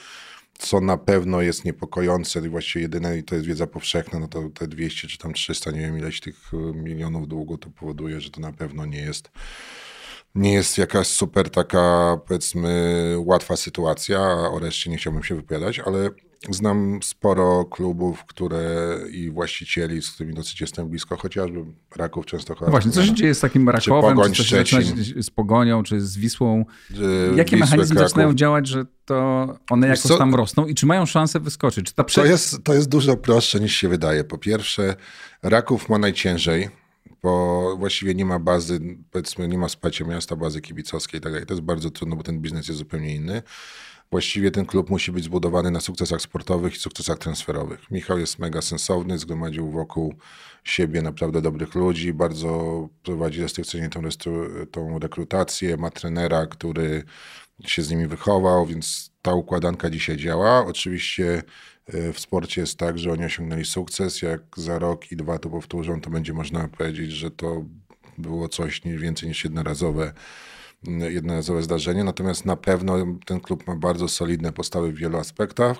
co 0.63 0.81
na 0.81 0.97
pewno 0.97 1.41
jest 1.41 1.65
niepokojące 1.65 2.39
i 2.39 2.49
właściwie 2.49 2.81
jedyne 2.81 3.17
i 3.17 3.23
to 3.23 3.35
jest 3.35 3.47
wiedza 3.47 3.67
powszechna, 3.67 4.19
no 4.19 4.27
to 4.27 4.49
te 4.49 4.67
200 4.67 5.07
czy 5.07 5.17
tam 5.17 5.33
300, 5.33 5.71
nie 5.71 5.79
wiem 5.79 5.97
ileś 5.97 6.19
tych 6.19 6.51
e, 6.53 6.57
milionów 6.57 7.27
długu 7.27 7.57
to 7.57 7.69
powoduje, 7.69 8.21
że 8.21 8.29
to 8.29 8.41
na 8.41 8.53
pewno 8.53 8.85
nie 8.85 9.01
jest 9.01 9.31
nie 10.35 10.53
jest 10.53 10.77
jakaś 10.77 11.07
super 11.07 11.49
taka, 11.49 12.17
powiedzmy, 12.27 13.15
łatwa 13.17 13.57
sytuacja, 13.57 14.19
o 14.51 14.59
reszcie 14.59 14.89
nie 14.89 14.97
chciałbym 14.97 15.23
się 15.23 15.35
wypowiadać, 15.35 15.79
ale 15.79 16.09
znam 16.49 16.99
sporo 17.03 17.65
klubów, 17.65 18.25
które 18.25 18.97
i 19.11 19.31
właścicieli, 19.31 20.01
z 20.01 20.11
którymi 20.11 20.35
dosyć 20.35 20.61
jestem 20.61 20.89
blisko, 20.89 21.17
chociażby 21.17 21.65
Raków 21.95 22.25
Częstochowa. 22.25 22.65
No 22.65 22.71
właśnie, 22.71 22.91
co 22.91 23.05
się 23.05 23.13
dzieje 23.13 23.35
z 23.35 23.39
takim 23.39 23.69
Rakowem, 23.69 24.17
czy, 24.33 24.43
czy 24.45 24.63
coś 24.63 24.85
z 25.21 25.29
Pogonią, 25.29 25.83
czy 25.83 26.01
z 26.01 26.17
Wisłą? 26.17 26.65
Jakie 27.35 27.55
Wisły, 27.55 27.57
mechanizmy 27.57 27.95
Kraków. 27.95 28.09
zaczynają 28.09 28.33
działać, 28.33 28.67
że 28.67 28.85
to 29.05 29.47
one 29.69 29.87
jakoś 29.87 30.01
co? 30.01 30.17
tam 30.17 30.35
rosną 30.35 30.65
i 30.65 30.75
czy 30.75 30.85
mają 30.85 31.05
szansę 31.05 31.39
wyskoczyć? 31.39 31.85
Czy 31.85 31.93
ta 31.93 32.03
prze... 32.03 32.21
to, 32.21 32.27
jest, 32.27 32.63
to 32.63 32.73
jest 32.73 32.89
dużo 32.89 33.17
prostsze 33.17 33.59
niż 33.59 33.75
się 33.75 33.89
wydaje. 33.89 34.23
Po 34.23 34.37
pierwsze, 34.37 34.95
Raków 35.43 35.89
ma 35.89 35.97
najciężej, 35.97 36.69
bo 37.23 37.75
właściwie 37.77 38.15
nie 38.15 38.25
ma 38.25 38.39
bazy, 38.39 38.79
powiedzmy, 39.11 39.47
nie 39.47 39.57
ma 39.57 39.67
wsparcia 39.67 40.05
miasta, 40.05 40.35
bazy 40.35 40.61
kibicowskiej 40.61 41.17
i 41.17 41.21
tak 41.21 41.31
dalej. 41.31 41.47
To 41.47 41.53
jest 41.53 41.63
bardzo 41.63 41.91
trudno, 41.91 42.15
bo 42.15 42.23
ten 42.23 42.39
biznes 42.39 42.67
jest 42.67 42.77
zupełnie 42.77 43.15
inny. 43.15 43.41
Właściwie 44.13 44.51
ten 44.51 44.65
klub 44.65 44.89
musi 44.89 45.11
być 45.11 45.23
zbudowany 45.23 45.71
na 45.71 45.79
sukcesach 45.79 46.21
sportowych 46.21 46.75
i 46.75 46.79
sukcesach 46.79 47.17
transferowych. 47.17 47.91
Michał 47.91 48.19
jest 48.19 48.39
mega 48.39 48.61
sensowny, 48.61 49.17
zgromadził 49.17 49.71
wokół 49.71 50.13
siebie 50.63 51.01
naprawdę 51.01 51.41
dobrych 51.41 51.75
ludzi, 51.75 52.13
bardzo 52.13 52.89
prowadzi 53.03 53.41
restrykcyjnie 53.41 53.89
tą, 53.89 54.01
tą 54.71 54.99
rekrutację, 54.99 55.77
ma 55.77 55.89
trenera, 55.89 56.47
który 56.47 57.03
się 57.65 57.81
z 57.81 57.89
nimi 57.89 58.07
wychował, 58.07 58.65
więc 58.65 59.11
ta 59.21 59.33
układanka 59.33 59.89
dzisiaj 59.89 60.17
działa. 60.17 60.65
Oczywiście 60.65 61.43
E, 61.85 62.13
w 62.13 62.19
sporcie 62.19 62.61
jest 62.61 62.77
tak, 62.77 62.99
że 62.99 63.11
oni 63.11 63.25
osiągnęli 63.25 63.65
sukces. 63.65 64.21
Jak 64.21 64.41
za 64.57 64.79
rok 64.79 65.11
i 65.11 65.15
dwa 65.15 65.39
to 65.39 65.49
powtórzą, 65.49 66.01
to 66.01 66.09
będzie 66.09 66.33
można 66.33 66.67
powiedzieć, 66.67 67.11
że 67.11 67.31
to 67.31 67.65
było 68.17 68.49
coś 68.49 68.81
więcej 68.81 69.29
niż 69.29 69.43
jednorazowe, 69.43 70.13
jednorazowe 71.09 71.63
zdarzenie. 71.63 72.03
Natomiast 72.03 72.45
na 72.45 72.55
pewno 72.55 72.97
ten 73.25 73.39
klub 73.39 73.67
ma 73.67 73.75
bardzo 73.75 74.07
solidne 74.07 74.53
postawy 74.53 74.91
w 74.91 74.97
wielu 74.97 75.17
aspektach. 75.17 75.77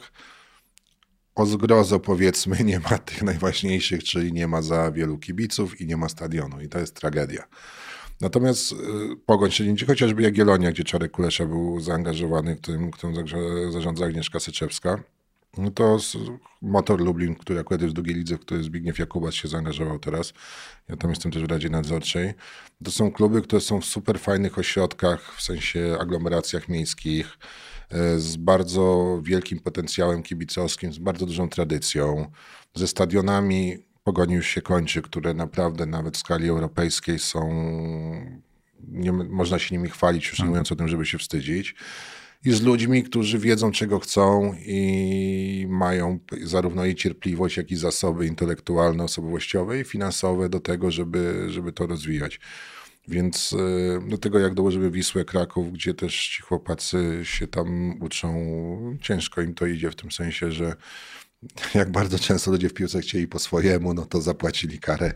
O 1.36 1.46
zgrozo 1.46 2.00
powiedzmy 2.00 2.64
nie 2.64 2.80
ma 2.80 2.98
tych 2.98 3.24
najważniejszych, 3.24 4.04
czyli 4.04 4.34
nie 4.34 4.48
ma 4.48 4.62
za 4.62 4.92
wielu 4.92 5.18
kibiców 5.18 5.82
i 5.82 5.88
nie 5.88 5.98
ma 5.98 6.10
stadionu 6.10 6.62
i 6.62 6.70
to 6.70 6.80
jest 6.80 6.96
tragedia. 6.96 7.44
Natomiast 8.22 8.72
y, 8.72 8.76
Pogoń 9.26 9.52
Szczelińczyk, 9.52 9.88
chociażby 9.88 10.22
Jagiellonia, 10.22 10.72
gdzie 10.72 10.84
Czarek 10.84 11.12
Kulesza 11.12 11.46
był 11.46 11.80
zaangażowany, 11.80 12.56
którym, 12.56 12.92
którym 12.92 13.16
zarządza 13.72 14.06
Agnieszka 14.06 14.40
Syczewska, 14.40 15.04
no 15.58 15.72
to 15.72 15.98
Motor 16.62 17.02
Lublin, 17.02 17.36
który 17.36 17.60
akurat 17.60 17.82
jest 17.82 17.94
w 17.94 17.96
drugiej 17.96 18.16
lidze, 18.16 18.38
w 18.38 18.40
której 18.40 18.64
Zbigniew 18.64 19.00
Jakubas 19.00 19.34
się 19.34 19.48
zaangażował 19.48 20.00
teraz. 20.00 20.34
Ja 20.90 20.98
tam 20.98 21.10
jestem 21.10 21.32
też 21.32 21.44
w 21.44 21.52
Radzie 21.52 21.70
Nadzorczej. 21.70 22.34
To 22.84 22.92
są 22.92 23.12
kluby, 23.12 23.42
które 23.42 23.62
są 23.62 23.82
w 23.82 23.86
super 23.86 24.20
fajnych 24.20 24.58
ośrodkach, 24.58 25.36
w 25.36 25.42
sensie 25.42 25.98
aglomeracjach 26.00 26.70
miejskich, 26.70 27.38
e, 27.90 28.20
z 28.20 28.36
bardzo 28.36 29.20
wielkim 29.24 29.60
potencjałem 29.60 30.24
kibicowskim, 30.24 30.94
z 30.94 30.98
bardzo 30.98 31.26
dużą 31.26 31.50
tradycją, 31.50 32.32
ze 32.76 32.88
stadionami 32.88 33.78
pogoni 34.04 34.34
już 34.34 34.48
się 34.48 34.62
kończy, 34.62 35.02
które 35.02 35.34
naprawdę 35.34 35.86
nawet 35.86 36.18
w 36.18 36.20
skali 36.20 36.50
europejskiej 36.50 37.20
są, 37.20 37.50
nie, 38.88 39.12
można 39.12 39.60
się 39.60 39.76
nimi 39.76 39.90
chwalić, 39.90 40.26
już 40.26 40.40
nie 40.40 40.44
tak. 40.44 40.50
mówiąc 40.50 40.72
o 40.72 40.76
tym, 40.76 40.88
żeby 40.88 41.06
się 41.06 41.18
wstydzić 41.18 41.76
i 42.46 42.52
z 42.52 42.62
ludźmi, 42.62 43.04
którzy 43.04 43.40
wiedzą, 43.40 43.72
czego 43.72 44.00
chcą 44.00 44.56
i 44.66 45.66
mają 45.70 46.20
zarówno 46.42 46.86
i 46.86 46.96
cierpliwość, 46.96 47.58
jak 47.58 47.72
i 47.72 47.76
zasoby 47.76 48.28
intelektualne, 48.28 49.04
osobowościowe 49.04 49.80
i 49.80 49.84
finansowe 49.84 50.50
do 50.50 50.60
tego, 50.60 50.92
żeby, 50.92 51.46
żeby 51.48 51.72
to 51.72 51.88
rozwijać. 51.88 52.40
Więc 53.08 53.56
e, 54.00 54.10
do 54.10 54.18
tego 54.18 54.40
jak 54.40 54.54
dołożymy 54.54 54.92
Wisłę, 54.92 55.26
Kraków, 55.26 55.74
gdzie 55.74 55.94
też 55.94 56.28
ci 56.28 56.42
chłopacy 56.42 57.20
się 57.24 57.48
tam 57.48 57.98
uczą, 58.02 58.36
ciężko 59.02 59.42
im 59.42 59.54
to 59.54 59.66
idzie 59.66 59.92
w 59.92 59.96
tym 59.96 60.12
sensie, 60.12 60.52
że 60.52 60.76
jak 61.76 61.92
bardzo 61.92 62.20
często 62.20 62.52
ludzie 62.52 62.70
w 62.70 62.74
piłce 62.74 63.02
chcieli 63.02 63.28
po 63.28 63.40
swojemu, 63.40 63.94
no 63.94 64.06
to 64.06 64.22
zapłacili 64.22 64.80
karę 64.80 65.14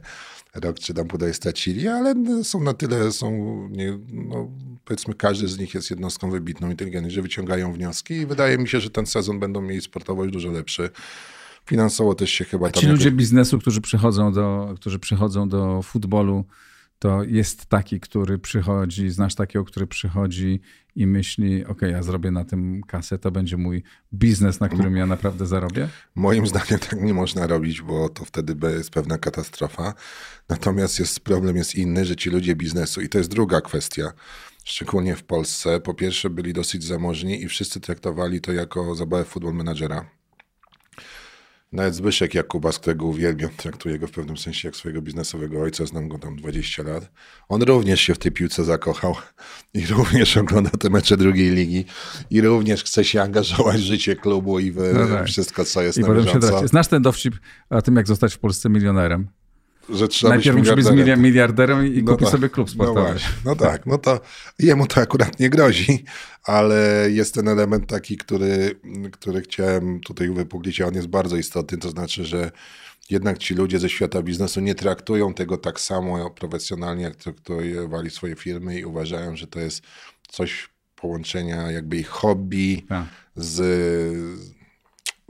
rok 0.59 0.79
czy 0.79 0.93
tam 0.93 1.07
półtorej 1.07 1.33
stracili, 1.33 1.87
ale 1.87 2.15
są 2.43 2.63
na 2.63 2.73
tyle, 2.73 3.11
są, 3.11 3.31
nie, 3.71 3.99
no, 4.13 4.51
powiedzmy, 4.85 5.13
każdy 5.13 5.47
z 5.47 5.59
nich 5.59 5.73
jest 5.73 5.89
jednostką 5.89 6.31
wybitną, 6.31 6.69
inteligentną, 6.69 7.09
że 7.09 7.21
wyciągają 7.21 7.73
wnioski 7.73 8.13
i 8.13 8.25
wydaje 8.25 8.57
mi 8.57 8.67
się, 8.67 8.79
że 8.79 8.89
ten 8.89 9.05
sezon 9.05 9.39
będą 9.39 9.61
mieli 9.61 9.81
sportowo 9.81 10.23
już 10.23 10.33
dużo 10.33 10.51
lepszy. 10.51 10.89
Finansowo 11.65 12.15
też 12.15 12.31
się 12.31 12.45
chyba 12.45 12.69
tam... 12.69 12.81
Ci 12.81 12.87
ludzie 12.87 13.11
biznesu, 13.11 13.59
którzy 13.59 13.81
przychodzą 13.81 14.33
do, 14.33 14.73
którzy 14.75 14.99
przychodzą 14.99 15.49
do 15.49 15.81
futbolu, 15.81 16.45
to 16.99 17.23
jest 17.23 17.65
taki, 17.65 17.99
który 17.99 18.39
przychodzi, 18.39 19.09
znasz 19.09 19.35
takiego, 19.35 19.65
który 19.65 19.87
przychodzi 19.87 20.59
i 20.97 21.07
myśli, 21.07 21.65
ok, 21.65 21.81
ja 21.81 22.03
zrobię 22.03 22.31
na 22.31 22.45
tym 22.45 22.81
kasę, 22.83 23.17
to 23.19 23.31
będzie 23.31 23.57
mój 23.57 23.83
biznes, 24.13 24.59
na 24.59 24.69
którym 24.69 24.97
ja 24.97 25.05
naprawdę 25.05 25.45
zarobię? 25.45 25.89
Moim 26.15 26.47
zdaniem 26.47 26.79
tak 26.79 27.01
nie 27.01 27.13
można 27.13 27.47
robić, 27.47 27.81
bo 27.81 28.09
to 28.09 28.25
wtedy 28.25 28.55
jest 28.75 28.89
pewna 28.89 29.17
katastrofa. 29.17 29.93
Natomiast 30.49 30.99
jest, 30.99 31.19
problem 31.19 31.55
jest 31.55 31.75
inny, 31.75 32.05
że 32.05 32.15
ci 32.15 32.29
ludzie 32.29 32.55
biznesu, 32.55 33.01
i 33.01 33.09
to 33.09 33.17
jest 33.17 33.29
druga 33.29 33.61
kwestia, 33.61 34.13
szczególnie 34.63 35.15
w 35.15 35.23
Polsce, 35.23 35.79
po 35.79 35.93
pierwsze 35.93 36.29
byli 36.29 36.53
dosyć 36.53 36.83
zamożni 36.83 37.43
i 37.43 37.47
wszyscy 37.47 37.79
traktowali 37.79 38.41
to 38.41 38.53
jako 38.53 38.95
zabawę 38.95 39.25
futbol 39.25 39.53
menadżera. 39.53 40.16
Nawet 41.71 41.95
Zbyszek 41.95 42.33
Jakuba, 42.33 42.71
z 42.71 42.79
którego 42.79 43.05
uwielbiam, 43.05 43.49
traktuję 43.57 43.99
go 43.99 44.07
w 44.07 44.11
pewnym 44.11 44.37
sensie 44.37 44.67
jak 44.67 44.75
swojego 44.75 45.01
biznesowego 45.01 45.61
ojca, 45.61 45.85
znam 45.85 46.07
go 46.07 46.19
tam 46.19 46.35
20 46.35 46.83
lat. 46.83 47.11
On 47.49 47.61
również 47.61 48.01
się 48.01 48.13
w 48.13 48.17
tej 48.17 48.31
piłce 48.31 48.63
zakochał 48.63 49.15
i 49.73 49.85
również 49.85 50.37
ogląda 50.37 50.69
te 50.69 50.89
mecze 50.89 51.17
drugiej 51.17 51.51
ligi 51.51 51.85
i 52.29 52.41
również 52.41 52.83
chce 52.83 53.03
się 53.03 53.21
angażować 53.21 53.77
w 53.77 53.85
życie 53.85 54.15
klubu 54.15 54.59
i 54.59 54.71
w 54.71 54.77
no 54.93 55.07
tak. 55.07 55.27
wszystko, 55.27 55.65
co 55.65 55.81
jest 55.81 55.97
I 55.97 56.01
na 56.01 56.13
bieżąco. 56.13 56.67
Znasz 56.67 56.87
ten 56.87 57.01
dowcip 57.01 57.35
o 57.69 57.81
tym, 57.81 57.95
jak 57.95 58.07
zostać 58.07 58.33
w 58.33 58.39
Polsce 58.39 58.69
milionerem? 58.69 59.27
Że 59.89 60.07
trzeba 60.07 60.33
Najpierw 60.33 60.57
musi 60.57 60.75
być 60.75 60.85
miliarderem 61.17 61.93
i 61.93 62.03
no 62.03 62.11
kupi 62.11 62.23
tak, 62.23 62.31
sobie 62.31 62.49
klub 62.49 62.67
no 62.67 62.73
sportowy. 62.73 63.19
No, 63.45 63.51
no, 63.51 63.55
tak, 63.55 63.85
no 63.85 63.97
to 63.97 64.19
jemu 64.59 64.87
to 64.87 65.01
akurat 65.01 65.39
nie 65.39 65.49
grozi, 65.49 66.03
ale 66.43 67.07
jest 67.11 67.33
ten 67.33 67.47
element 67.47 67.87
taki, 67.87 68.17
który, 68.17 68.79
który 69.11 69.41
chciałem 69.41 69.99
tutaj 69.99 70.29
wypuklić, 70.29 70.81
a 70.81 70.87
on 70.87 70.93
jest 70.93 71.07
bardzo 71.07 71.37
istotny, 71.37 71.77
to 71.77 71.89
znaczy, 71.89 72.25
że 72.25 72.51
jednak 73.09 73.37
ci 73.37 73.55
ludzie 73.55 73.79
ze 73.79 73.89
świata 73.89 74.21
biznesu 74.21 74.59
nie 74.59 74.75
traktują 74.75 75.33
tego 75.33 75.57
tak 75.57 75.79
samo 75.79 76.29
profesjonalnie, 76.29 77.03
jak 77.03 77.15
traktowali 77.15 78.09
swoje 78.09 78.35
firmy 78.35 78.79
i 78.79 78.85
uważają, 78.85 79.35
że 79.35 79.47
to 79.47 79.59
jest 79.59 79.81
coś 80.27 80.69
połączenia 80.95 81.71
jakby 81.71 81.97
ich 81.97 82.07
hobby 82.07 82.85
tak. 82.89 83.05
z 83.35 84.56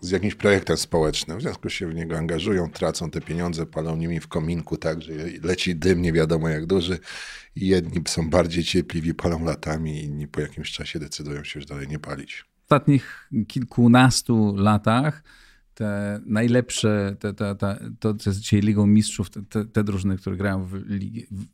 z 0.02 0.12
jakimś 0.12 0.36
projektem 0.36 0.78
społecznym. 0.78 1.38
W 1.38 1.42
związku 1.42 1.70
się 1.70 1.88
w 1.88 1.96
niego 1.96 2.18
angażują, 2.18 2.72
tracą 2.72 3.12
te 3.12 3.22
pieniądze, 3.22 3.66
palą 3.66 3.96
nimi 3.96 4.20
w 4.20 4.28
kominku, 4.28 4.78
tak, 4.78 5.02
że 5.02 5.14
leci 5.44 5.76
dym 5.76 6.02
nie 6.02 6.14
wiadomo 6.14 6.50
jak 6.50 6.66
duży 6.66 7.00
jedni 7.56 8.02
są 8.08 8.30
bardziej 8.30 8.64
cierpliwi, 8.64 9.14
palą 9.14 9.44
latami, 9.44 10.04
inni 10.04 10.28
po 10.28 10.42
jakimś 10.42 10.72
czasie 10.72 11.00
decydują 11.00 11.44
się 11.44 11.60
już 11.60 11.66
dalej 11.66 11.88
nie 11.88 12.00
palić. 12.00 12.46
W 12.60 12.64
ostatnich 12.64 13.30
kilkunastu 13.48 14.56
latach 14.56 15.24
te 15.74 16.20
najlepsze, 16.26 17.16
te, 17.20 17.34
te, 17.34 17.56
te, 17.56 17.80
to 18.00 18.14
co 18.14 18.30
jest 18.30 18.40
dzisiaj 18.40 18.62
Ligą 18.62 18.88
Mistrzów, 18.88 19.30
te, 19.30 19.66
te, 19.66 19.84
drużyny, 19.84 20.18
które 20.18 20.38
grają 20.38 20.66
w, 20.66 20.72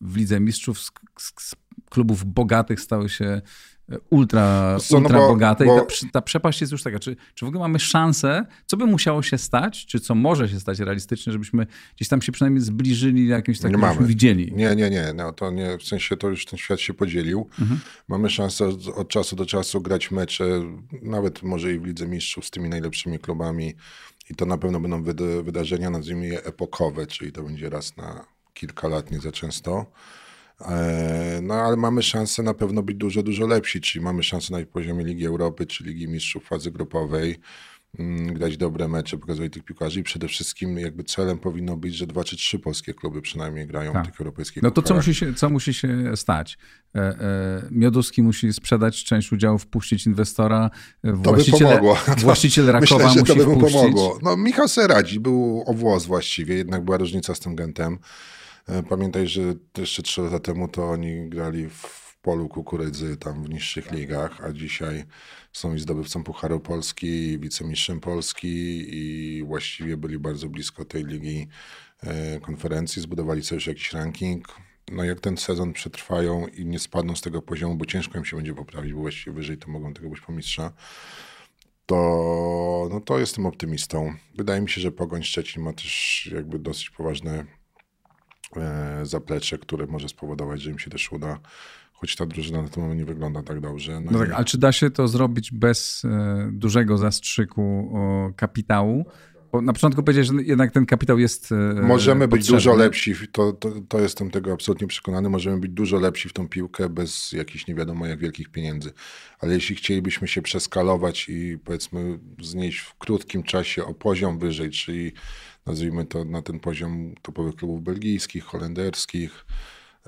w 0.02 0.18
Lidze 0.18 0.40
Mistrzów 0.40 0.80
z, 0.80 0.92
z 1.40 1.56
klubów 1.90 2.26
bogatych 2.26 2.82
stały 2.82 3.10
się 3.10 3.42
ultra, 4.10 4.78
Co, 4.80 4.98
ultra 4.98 5.18
no 5.18 5.22
bo, 5.22 5.28
bogate 5.28 5.66
bo... 5.66 5.78
i 5.78 5.80
ta, 5.80 5.86
ta, 6.12 6.22
przepaść 6.22 6.62
jest 6.62 6.72
już 6.72 6.84
taka. 6.84 7.00
Czy, 7.00 7.16
czy 7.36 7.46
w 7.46 7.48
ogóle 7.48 7.60
mamy 7.62 7.80
szansę, 7.80 8.46
co 8.66 8.78
by 8.78 8.86
musiało 8.86 9.24
się 9.24 9.38
stać, 9.38 9.86
czy 9.86 10.00
co 10.00 10.16
może 10.16 10.50
się 10.50 10.60
stać 10.60 10.80
realistycznie, 10.80 11.34
żebyśmy 11.34 11.68
gdzieś 11.96 12.08
tam 12.08 12.22
się 12.22 12.32
przynajmniej 12.32 12.62
zbliżyli 12.62 13.28
jakimś 13.28 13.60
takim, 13.60 13.76
nie 13.76 13.82
mamy. 13.82 14.08
widzieli? 14.08 14.54
Nie, 14.56 14.76
nie, 14.76 14.90
nie. 14.90 15.14
No, 15.16 15.34
to 15.34 15.52
nie. 15.52 15.78
W 15.78 15.84
sensie 15.84 16.18
to 16.18 16.30
już 16.30 16.46
ten 16.46 16.60
świat 16.60 16.80
się 16.80 16.94
podzielił. 16.94 17.50
Mhm. 17.62 17.80
Mamy 18.08 18.30
szansę 18.30 18.68
od, 18.68 18.88
od, 18.88 19.08
czasu 19.10 19.36
do 19.36 19.46
czasu 19.46 19.82
grać 19.82 20.12
mecze, 20.12 20.46
nawet 21.02 21.44
może 21.44 21.74
i 21.74 21.80
w 21.80 21.86
Lidze 21.86 22.08
Mistrzów 22.08 22.46
z 22.46 22.52
tymi 22.52 22.70
najlepszymi 22.70 23.20
klubami 23.20 23.74
i 24.30 24.36
to 24.36 24.46
na 24.46 24.58
pewno 24.58 24.80
będą 24.80 25.04
wydarzenia, 25.44 25.90
nazwijmy 25.90 26.28
je 26.28 26.44
epokowe, 26.44 27.08
czyli 27.08 27.32
to 27.32 27.44
będzie 27.44 27.70
raz 27.70 27.98
na 27.98 28.26
kilka 28.54 28.88
lat, 28.88 29.12
nie 29.12 29.20
za 29.20 29.32
często. 29.32 29.86
E, 30.70 31.40
no 31.44 31.54
ale 31.54 31.78
mamy 31.78 32.04
szansę 32.04 32.44
na 32.44 32.54
pewno 32.54 32.84
być 32.84 32.98
dużo, 32.98 33.24
dużo 33.24 33.48
lepsi, 33.48 33.82
czyli 33.82 34.06
mamy 34.06 34.24
szansę 34.24 34.60
na 34.60 34.66
poziomie 34.66 35.06
Ligi 35.06 35.26
Europy 35.26 35.66
czy 35.66 35.84
Ligi 35.84 36.08
Mistrzów 36.08 36.46
fazy 36.46 36.72
grupowej 36.72 37.40
mm, 38.00 38.34
grać 38.34 38.58
dobre 38.58 38.88
mecze, 38.88 39.18
pokazywać 39.18 39.54
tych 39.54 39.64
piłkarzy 39.64 40.00
i 40.00 40.04
przede 40.04 40.28
wszystkim 40.28 40.80
jakby 40.80 41.04
celem 41.04 41.38
powinno 41.38 41.78
być, 41.78 41.96
że 41.96 42.08
dwa 42.08 42.24
czy 42.24 42.38
trzy 42.38 42.60
polskie 42.60 42.94
kluby 42.94 43.22
przynajmniej 43.22 43.68
grają 43.68 43.94
tak. 43.94 44.04
w 44.04 44.12
tych 44.12 44.22
europejskich 44.22 44.64
No 44.64 44.72
to 44.72 44.82
co 44.82 44.96
musi, 44.96 45.16
się, 45.16 45.34
co 45.34 45.50
musi 45.50 45.74
się 45.74 46.18
stać? 46.18 46.58
E, 46.96 47.00
e, 47.00 47.68
Mioduski 47.72 48.24
musi 48.24 48.54
sprzedać 48.54 49.04
część 49.04 49.32
udziałów, 49.32 49.64
wpuścić 49.64 50.06
inwestora, 50.06 50.70
właściciel, 51.04 51.60
to 51.60 51.66
by 51.66 51.70
pomogło. 51.70 51.98
właściciel 52.18 52.66
Rakowa 52.72 52.82
Myślę, 52.82 53.22
musi 53.22 53.24
to 53.24 53.36
by 53.36 53.46
mu 53.46 53.58
pomogło. 53.58 54.20
No 54.22 54.38
Michał 54.38 54.68
Seradzi 54.68 55.20
był 55.20 55.64
o 55.68 55.74
włos 55.74 56.06
właściwie, 56.06 56.56
jednak 56.56 56.86
była 56.86 56.98
różnica 56.98 57.36
z 57.36 57.40
tym 57.40 57.56
Gentem. 57.56 58.00
E, 58.68 58.84
pamiętaj, 58.84 59.28
że 59.28 59.42
jeszcze 59.78 60.04
trzy 60.04 60.22
lata 60.22 60.40
temu 60.40 60.68
to 60.68 60.90
oni 60.90 61.30
grali 61.30 61.70
w 61.70 62.18
polu 62.22 62.50
kukurydzy 62.50 63.18
tam 63.18 63.44
w 63.44 63.50
niższych 63.50 63.92
ligach, 63.92 64.44
a 64.44 64.54
dzisiaj 64.54 65.04
są 65.54 65.76
i 65.76 65.80
zdobywcą 65.80 66.24
Pucharu 66.24 66.60
Polski, 66.60 67.08
i 67.08 67.40
wicemistrzem 67.40 68.00
Polski 68.00 68.86
i 68.90 69.44
właściwie 69.44 69.98
byli 69.98 70.20
bardzo 70.20 70.50
blisko 70.50 70.86
tej 70.86 71.06
ligi 71.06 71.48
e, 72.04 72.40
konferencji, 72.40 73.02
zbudowali 73.02 73.44
sobie 73.44 73.58
już 73.58 73.68
jakiś 73.68 73.94
ranking. 73.94 74.48
No 74.92 75.04
jak 75.04 75.20
ten 75.20 75.38
sezon 75.38 75.74
przetrwają 75.74 76.48
i 76.48 76.66
nie 76.66 76.80
spadną 76.80 77.16
z 77.16 77.22
tego 77.22 77.42
poziomu, 77.42 77.76
bo 77.76 77.86
ciężko 77.86 78.18
im 78.18 78.26
się 78.26 78.36
będzie 78.36 78.54
poprawić, 78.54 78.94
bo 78.94 79.00
właściwie 79.00 79.36
wyżej 79.36 79.58
to 79.58 79.72
mogą 79.72 79.94
tego 79.94 80.10
być 80.10 80.22
po 80.22 80.32
mistrza, 80.32 80.74
to, 81.86 82.90
no 82.92 83.00
to 83.00 83.20
jestem 83.20 83.46
optymistą. 83.46 84.14
Wydaje 84.36 84.62
mi 84.62 84.70
się, 84.70 84.82
że 84.82 84.92
Pogoń 84.92 85.24
Szczecin 85.24 85.64
ma 85.64 85.74
też 85.74 86.30
jakby 86.34 86.60
dosyć 86.60 86.90
poważne 86.90 87.46
zaplecze, 89.04 89.58
które 89.58 89.88
może 89.88 90.10
spowodować, 90.10 90.62
że 90.62 90.72
im 90.72 90.80
się 90.80 90.90
też 90.90 91.12
uda 91.12 91.40
choć 92.04 92.16
ta 92.16 92.26
drużyna 92.26 92.62
na 92.62 92.68
tym 92.68 92.84
moment 92.84 93.00
nie 93.00 93.06
wygląda 93.06 93.44
tak 93.44 93.60
dobrze. 93.60 94.02
No, 94.02 94.12
no 94.12 94.20
tak, 94.20 94.32
ale 94.32 94.46
czy 94.46 94.58
da 94.58 94.72
się 94.72 94.90
to 94.90 95.08
zrobić 95.08 95.52
bez 95.52 96.06
e, 96.06 96.50
dużego 96.52 96.98
zastrzyku 96.98 97.92
o, 97.94 98.32
kapitału? 98.36 99.06
Bo 99.52 99.62
na 99.62 99.74
początku 99.74 100.04
powiedziałeś, 100.04 100.28
że 100.28 100.34
jednak 100.44 100.72
ten 100.72 100.86
kapitał 100.86 101.20
jest. 101.20 101.52
E, 101.52 101.82
możemy 101.82 102.28
być 102.28 102.48
dużo 102.48 102.76
lepsi, 102.76 103.16
to, 103.32 103.54
to, 103.54 103.72
to, 103.88 104.00
jestem 104.00 104.32
tego 104.32 104.54
absolutnie 104.54 104.88
przekonany. 104.88 105.30
Możemy 105.30 105.58
być 105.58 105.72
dużo 105.72 106.00
lepsi 106.00 106.30
w 106.30 106.34
tą 106.34 106.48
piłkę 106.48 106.90
bez 106.90 107.32
jakichś 107.32 107.68
nie 107.68 107.76
wiadomo 107.76 108.06
jak 108.06 108.20
wielkich 108.20 108.50
pieniędzy. 108.50 108.92
Ale 109.40 109.54
jeśli 109.54 109.76
chcielibyśmy 109.76 110.28
się 110.28 110.42
przeskalować 110.42 111.30
i 111.30 111.58
powiedzmy 111.66 112.20
znieść 112.42 112.80
w 112.80 112.98
krótkim 112.98 113.44
czasie 113.44 113.86
o 113.86 113.94
poziom 113.94 114.40
wyżej, 114.40 114.70
czyli 114.70 115.14
nazwijmy 115.66 116.06
to 116.06 116.26
na 116.26 116.42
ten 116.42 116.60
poziom 116.60 117.16
topowych 117.22 117.56
klubów 117.56 117.84
belgijskich, 117.84 118.44
holenderskich, 118.44 119.46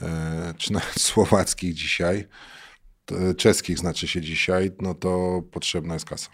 e, 0.01 0.53
czy 0.57 0.73
nawet 0.73 1.01
słowackich 1.09 1.73
dzisiaj, 1.73 2.27
czeskich 3.37 3.79
znaczy 3.79 4.07
się 4.07 4.21
dzisiaj, 4.21 4.71
no 4.81 4.93
to 4.93 5.41
potrzebna 5.51 5.93
jest 5.93 6.05
kasa. 6.05 6.29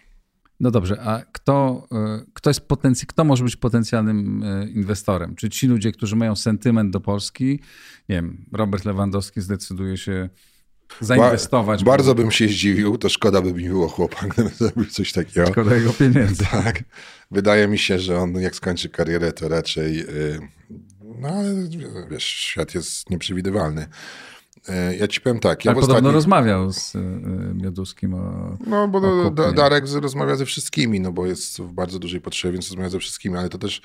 No 0.62 0.70
dobrze, 0.70 1.00
a 1.00 1.22
kto, 1.32 1.88
e, 1.92 2.24
kto, 2.34 2.50
jest 2.50 2.68
potenc- 2.68 3.06
kto 3.06 3.24
może 3.24 3.44
być 3.44 3.56
potencjalnym 3.56 4.42
e, 4.42 4.68
inwestorem? 4.68 5.34
Czy 5.34 5.50
ci 5.50 5.66
ludzie, 5.66 5.92
którzy 5.92 6.16
mają 6.16 6.36
sentyment 6.36 6.90
do 6.90 7.00
Polski? 7.00 7.60
Nie 8.08 8.16
wiem, 8.16 8.44
Robert 8.52 8.84
Lewandowski 8.84 9.40
zdecyduje 9.40 9.96
się 9.96 10.28
zainwestować. 11.00 11.84
Ba 11.84 11.90
bardzo 11.90 12.14
bym 12.14 12.30
się 12.30 12.48
zdziwił, 12.48 12.98
to 12.98 13.08
szkoda 13.08 13.42
by 13.42 13.52
mi 13.52 13.68
było 13.68 13.88
chłopak, 13.88 14.28
gdyby 14.34 14.50
zrobił 14.50 14.86
coś 14.86 15.12
takiego. 15.12 15.46
Szkoda 15.46 15.74
jego 15.74 15.92
pieniędzy. 15.92 16.44
Tak. 16.52 16.82
Wydaje 17.30 17.68
mi 17.68 17.78
się, 17.78 17.98
że 17.98 18.18
on 18.18 18.34
jak 18.34 18.54
skończy 18.54 18.88
karierę, 18.88 19.32
to 19.32 19.48
raczej, 19.48 20.00
y, 20.00 20.40
no 21.20 21.28
ale 21.28 21.54
wiesz, 22.10 22.24
świat 22.24 22.74
jest 22.74 23.10
nieprzewidywalny. 23.10 23.86
Y, 24.68 24.96
ja 24.96 25.08
ci 25.08 25.20
powiem 25.20 25.40
tak. 25.40 25.64
Ja 25.64 25.70
Ale 25.70 25.80
podobno 25.80 25.94
ostatnich... 25.94 26.14
rozmawiał 26.14 26.72
z 26.72 26.94
y, 26.94 26.98
Mioduskim 27.54 28.14
o. 28.14 28.56
No, 28.66 28.88
bo 28.88 28.98
o 29.26 29.30
Darek 29.30 29.84
rozmawia 29.94 30.36
ze 30.36 30.46
wszystkimi, 30.46 31.00
no 31.00 31.12
bo 31.12 31.26
jest 31.26 31.58
w 31.58 31.72
bardzo 31.72 31.98
dużej 31.98 32.20
potrzebie, 32.20 32.52
więc 32.52 32.68
rozmawia 32.68 32.88
ze 32.88 32.98
wszystkimi, 32.98 33.36
ale 33.36 33.48
to 33.48 33.58
też 33.58 33.82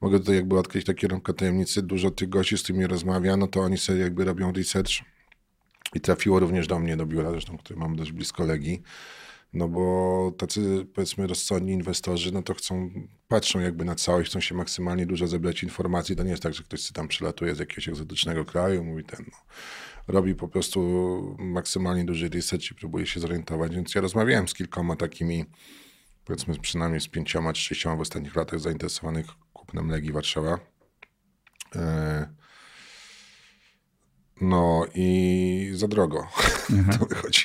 mogę 0.00 0.18
tutaj 0.18 0.36
jakby 0.36 0.58
odkryć 0.58 0.86
takie 0.86 1.08
rąbka 1.08 1.32
tajemnicy. 1.32 1.82
Dużo 1.82 2.10
tych 2.10 2.28
gości, 2.28 2.58
z 2.58 2.62
którymi 2.62 2.86
rozmawia, 2.86 3.36
no 3.36 3.46
to 3.46 3.60
oni 3.60 3.78
sobie 3.78 3.98
jakby 3.98 4.24
robią 4.24 4.52
research 4.52 4.92
i 5.94 6.00
trafiło 6.00 6.40
również 6.40 6.66
do 6.66 6.78
mnie, 6.78 6.96
do 6.96 7.06
biura, 7.06 7.30
zresztą, 7.30 7.58
który 7.58 7.80
mam 7.80 7.96
dość 7.96 8.12
blisko 8.12 8.44
Legii. 8.44 8.82
No 9.52 9.68
bo 9.68 10.32
tacy, 10.38 10.86
powiedzmy, 10.94 11.26
rozsądni 11.26 11.72
inwestorzy, 11.72 12.32
no 12.32 12.42
to 12.42 12.54
chcą, 12.54 12.90
patrzą 13.28 13.60
jakby 13.60 13.84
na 13.84 13.94
całość, 13.94 14.30
chcą 14.30 14.40
się 14.40 14.54
maksymalnie 14.54 15.06
dużo 15.06 15.26
zebrać 15.26 15.62
informacji. 15.62 16.16
To 16.16 16.22
nie 16.22 16.30
jest 16.30 16.42
tak, 16.42 16.54
że 16.54 16.62
ktoś 16.62 16.92
tam 16.92 17.08
przylatuje 17.08 17.54
z 17.54 17.58
jakiegoś 17.58 17.88
egzotycznego 17.88 18.44
kraju, 18.44 18.84
mówi 18.84 19.04
ten, 19.04 19.26
no, 19.32 19.38
robi 20.08 20.34
po 20.34 20.48
prostu 20.48 21.36
maksymalnie 21.38 22.04
duży 22.04 22.28
research 22.28 22.70
i 22.70 22.74
próbuje 22.74 23.06
się 23.06 23.20
zorientować. 23.20 23.74
Więc 23.74 23.94
ja 23.94 24.00
rozmawiałem 24.00 24.48
z 24.48 24.54
kilkoma 24.54 24.96
takimi 24.96 25.44
powiedzmy 26.24 26.58
przynajmniej 26.58 27.00
z 27.00 27.08
pięcioma 27.08 27.54
sześcioma 27.54 27.96
w 27.96 28.00
ostatnich 28.00 28.36
latach 28.36 28.60
zainteresowanych 28.60 29.26
kupnem 29.52 29.88
Legii 29.88 30.12
Warszawa. 30.12 30.58
E, 31.76 32.41
no 34.42 34.86
i 34.94 35.72
za 35.74 35.88
drogo 35.88 36.26
mhm. 36.70 36.98
to 36.98 37.06
wychodzi. 37.06 37.42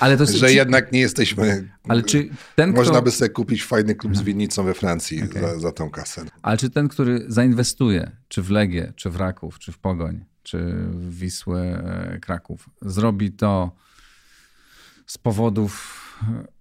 Ale 0.00 0.16
to 0.16 0.26
że 0.26 0.48
czy... 0.48 0.54
jednak 0.54 0.92
nie 0.92 1.00
jesteśmy. 1.00 1.68
Ale 1.88 2.02
czy 2.02 2.28
ten, 2.56 2.72
Można 2.72 2.92
kto... 2.92 3.02
by 3.02 3.10
sobie 3.10 3.28
kupić 3.28 3.64
fajny 3.64 3.94
klub 3.94 4.12
z 4.12 4.18
mhm. 4.18 4.26
winnicą 4.26 4.64
we 4.64 4.74
Francji 4.74 5.22
okay. 5.22 5.42
za, 5.42 5.60
za 5.60 5.72
tą 5.72 5.90
kasę. 5.90 6.24
Ale 6.42 6.56
czy 6.56 6.70
ten, 6.70 6.88
który 6.88 7.24
zainwestuje, 7.28 8.10
czy 8.28 8.42
w 8.42 8.50
Legię, 8.50 8.92
czy 8.96 9.10
w 9.10 9.16
Raków, 9.16 9.58
czy 9.58 9.72
w 9.72 9.78
Pogoń, 9.78 10.24
czy 10.42 10.58
w 10.90 11.18
Wisłę 11.18 11.84
e, 12.14 12.18
Kraków, 12.18 12.68
zrobi 12.82 13.32
to 13.32 13.72
z 15.06 15.18
powodów 15.18 16.02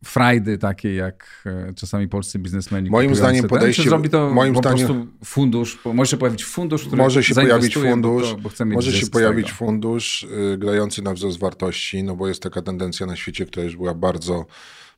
frajdy 0.03 0.57
takiej, 0.57 0.95
jak 0.95 1.43
e, 1.45 1.73
czasami 1.73 2.07
polscy 2.07 2.39
biznesmeni. 2.39 2.89
Moim 2.89 3.15
zdaniem 3.15 3.47
podejście... 3.47 3.83
Czy 3.83 3.89
zrobi 3.89 4.09
to 4.09 4.29
moim 4.29 4.53
po 4.53 4.59
zdaniem, 4.59 4.87
prostu 4.87 5.07
fundusz, 5.25 5.79
może 5.85 6.11
się 6.11 6.17
pojawić 6.17 6.45
fundusz, 6.45 6.81
który 6.81 6.97
Może 6.97 7.23
się 7.23 7.35
pojawić 7.35 7.73
fundusz, 7.73 8.33
bo, 8.33 8.49
to, 8.49 8.65
bo 8.65 8.65
może 8.65 8.91
się 8.91 9.07
pojawić 9.07 9.51
fundusz 9.51 10.23
y, 10.23 10.57
grający 10.57 11.01
na 11.01 11.13
wzrost 11.13 11.39
wartości, 11.39 12.03
no 12.03 12.15
bo 12.15 12.27
jest 12.27 12.43
taka 12.43 12.61
tendencja 12.61 13.05
na 13.05 13.15
świecie, 13.15 13.45
która 13.45 13.63
już 13.63 13.75
była 13.77 13.93
bardzo 13.93 14.45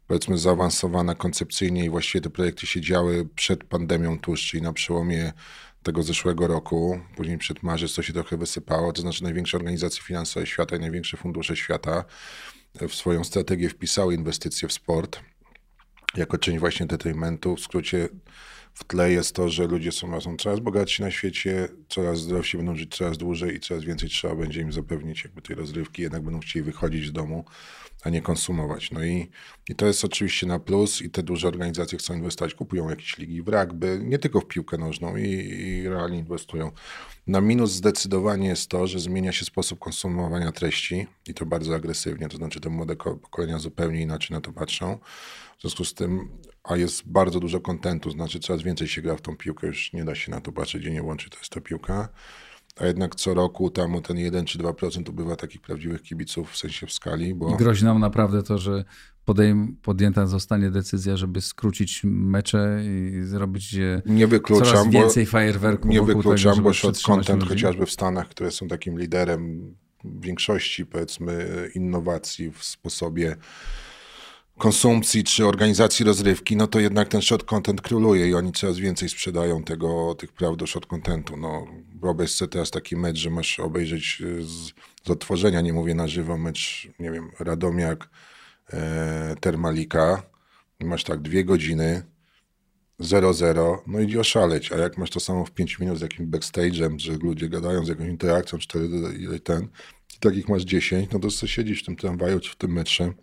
powiedzmy 0.08 0.38
zaawansowana 0.38 1.16
koncepcyjnie 1.16 1.86
i 1.86 1.90
właściwie 1.90 2.22
te 2.22 2.30
projekty 2.30 2.68
się 2.68 2.82
działy 2.82 3.28
przed 3.36 3.64
pandemią 3.64 4.20
tuż, 4.20 4.48
czyli 4.48 4.64
na 4.64 4.74
przełomie 4.74 5.34
tego 5.84 6.04
zeszłego 6.04 6.48
roku, 6.48 7.00
później 7.16 7.38
przed 7.38 7.64
marzec 7.64 7.94
to 7.94 8.02
się 8.02 8.14
trochę 8.14 8.38
wysypało, 8.38 8.94
to 8.94 9.02
znaczy 9.02 9.24
największe 9.24 9.58
organizacje 9.58 10.04
finansowe 10.04 10.46
świata 10.46 10.76
i 10.76 10.80
największe 10.80 11.18
fundusze 11.18 11.56
świata 11.56 12.06
w 12.82 12.96
swoją 12.96 13.24
strategię 13.24 13.70
wpisały 13.70 14.16
inwestycje 14.16 14.68
w 14.68 14.74
sport 14.74 15.20
jako 16.16 16.38
część 16.38 16.60
właśnie 16.60 16.84
entertainmentu. 16.84 17.56
W 17.56 17.60
skrócie 17.60 18.10
w 18.74 18.84
tle 18.84 19.12
jest 19.12 19.36
to, 19.36 19.50
że 19.50 19.68
ludzie 19.68 19.92
są, 19.92 20.22
są 20.22 20.38
coraz 20.38 20.60
bogatsi 20.60 21.02
na 21.02 21.12
świecie, 21.12 21.68
coraz 21.90 22.20
zdrowsi 22.20 22.58
będą 22.58 22.76
żyć 22.76 22.96
coraz 22.96 23.18
dłużej 23.18 23.56
i 23.56 23.60
coraz 23.60 23.84
więcej 23.84 24.10
trzeba 24.10 24.36
będzie 24.36 24.62
im 24.62 24.72
zapewnić 24.72 25.24
jakby 25.24 25.42
tej 25.42 25.56
rozrywki, 25.56 26.02
jednak 26.02 26.22
będą 26.22 26.40
chcieli 26.40 26.66
wychodzić 26.66 27.08
z 27.08 27.12
domu, 27.12 27.46
a 28.04 28.10
nie 28.10 28.22
konsumować. 28.22 28.92
No 28.92 29.04
i, 29.04 29.30
i 29.70 29.76
to 29.76 29.86
jest 29.86 30.06
oczywiście 30.06 30.48
na 30.48 30.60
plus 30.60 31.02
i 31.02 31.10
te 31.10 31.24
duże 31.24 31.48
organizacje 31.48 31.98
chcą 31.98 32.14
inwestować, 32.14 32.54
kupują 32.54 32.90
jakieś 32.90 33.18
ligi 33.18 33.42
w 33.42 33.48
rugby, 33.48 34.00
nie 34.04 34.20
tylko 34.20 34.40
w 34.40 34.48
piłkę 34.48 34.78
nożną 34.78 35.18
i, 35.18 35.30
i 35.30 35.90
realnie 35.90 36.18
inwestują. 36.20 36.72
Na 37.28 37.42
minus 37.42 37.72
zdecydowanie 37.72 38.48
jest 38.48 38.70
to, 38.70 38.88
że 38.88 39.00
zmienia 39.00 39.32
się 39.32 39.46
sposób 39.46 39.80
konsumowania 39.80 40.52
treści 40.52 41.08
i 41.28 41.34
to 41.34 41.46
bardzo 41.46 41.76
agresywnie, 41.76 42.30
to 42.30 42.38
znaczy 42.38 42.60
te 42.60 42.70
młode 42.70 42.96
pokolenia 42.96 43.60
zupełnie 43.60 44.02
inaczej 44.02 44.36
na 44.36 44.42
to 44.42 44.54
patrzą. 44.54 45.00
W 45.58 45.62
związku 45.62 45.86
z 45.86 45.94
tym, 45.94 46.30
a 46.64 46.78
jest 46.78 47.08
bardzo 47.08 47.40
dużo 47.40 47.60
kontentu, 47.60 48.12
znaczy 48.12 48.40
coraz 48.40 48.62
więcej 48.62 48.88
się 48.88 49.02
gra 49.02 49.16
w 49.16 49.22
tą 49.22 49.38
piłkę, 49.38 49.68
już 49.68 49.94
nie 49.94 50.06
da 50.06 50.16
się 50.16 50.32
na 50.32 50.42
to 50.42 50.52
patrzeć, 50.52 50.82
gdzie 50.82 50.92
nie 50.92 51.04
łączy, 51.04 51.30
to 51.30 51.38
jest 51.38 51.50
ta 51.50 51.62
piłka. 51.62 52.10
A 52.80 52.86
jednak 52.86 53.16
co 53.16 53.34
roku 53.34 53.70
tam 53.70 54.02
ten 54.02 54.18
1 54.18 54.46
czy 54.46 54.58
2% 54.60 55.10
ubywa 55.10 55.36
takich 55.36 55.62
prawdziwych 55.62 56.02
kibiców 56.02 56.52
w 56.52 56.58
sensie 56.58 56.88
w 56.88 56.94
skali. 56.94 57.36
Bo... 57.36 57.54
I 57.54 57.58
grozi 57.58 57.86
nam 57.86 58.00
naprawdę 58.00 58.44
to, 58.44 58.58
że 58.58 58.84
podejm, 59.26 59.78
podjęta 59.82 60.28
zostanie 60.28 60.72
decyzja, 60.72 61.18
żeby 61.18 61.42
skrócić 61.42 62.02
mecze 62.04 62.82
i 62.86 63.24
zrobić 63.24 63.76
nie 64.06 64.28
wykluczam, 64.28 64.68
coraz 64.68 64.88
więcej 64.88 65.26
fajerwerków. 65.26 65.92
Nie 65.92 66.02
wykluczam, 66.02 66.56
tego, 66.56 66.64
bo 66.64 66.74
short 66.74 67.02
content 67.02 67.44
chociażby 67.44 67.86
w 67.86 67.92
Stanach, 67.92 68.30
które 68.30 68.52
są 68.52 68.68
takim 68.68 69.00
liderem 69.00 69.76
większości 70.06 70.86
powiedzmy 70.86 71.70
innowacji 71.76 72.52
w 72.52 72.64
sposobie 72.64 73.36
konsumpcji 74.58 75.24
czy 75.24 75.46
organizacji 75.46 76.06
rozrywki, 76.06 76.56
no 76.56 76.68
to 76.68 76.80
jednak 76.80 77.08
ten 77.08 77.22
short 77.22 77.44
content 77.44 77.82
króluje 77.82 78.28
i 78.28 78.34
oni 78.34 78.52
coraz 78.52 78.78
więcej 78.78 79.10
sprzedają 79.10 79.64
tego, 79.64 80.16
tych 80.16 80.32
praw 80.32 80.58
do 80.58 80.68
short 80.68 80.86
contentu. 80.86 81.38
No, 81.38 81.68
wyobraź 81.96 82.32
sobie 82.32 82.50
teraz 82.50 82.72
taki 82.72 82.96
mecz, 82.96 83.18
że 83.18 83.30
masz 83.30 83.60
obejrzeć 83.60 84.24
z, 84.42 84.74
z 85.08 85.10
otworzenia, 85.10 85.62
nie 85.62 85.74
mówię 85.74 85.96
na 85.96 86.08
żywo, 86.08 86.38
mecz, 86.38 86.88
nie 87.00 87.12
wiem, 87.12 87.32
Radomiak, 87.40 88.10
e, 88.74 89.36
Termalika, 89.40 90.24
masz 90.80 91.04
tak 91.04 91.22
dwie 91.22 91.46
godziny, 91.46 92.04
0-0, 93.00 93.78
no 93.88 94.00
i 94.00 94.18
oszaleć, 94.18 94.72
a 94.72 94.78
jak 94.78 94.98
masz 94.98 95.10
to 95.10 95.20
samo 95.20 95.46
w 95.46 95.52
5 95.52 95.80
minut 95.80 95.98
z 95.98 96.02
jakimś 96.02 96.30
backstage'em, 96.30 97.00
że 97.00 97.14
ludzie 97.14 97.50
gadają 97.50 97.86
z 97.86 97.88
jakąś 97.88 98.08
interakcją, 98.08 98.60
4 98.60 98.88
ile 99.20 99.40
ten, 99.40 99.68
i 100.16 100.20
takich 100.20 100.50
masz 100.50 100.64
10, 100.64 101.12
no 101.12 101.20
to 101.20 101.32
sobie 101.32 101.52
siedzisz 101.52 101.84
w 101.84 101.86
tym 101.86 101.96
tramwaju 101.96 102.40
czy 102.40 102.52
w 102.52 102.56
tym 102.56 102.74
metrze 102.74 103.14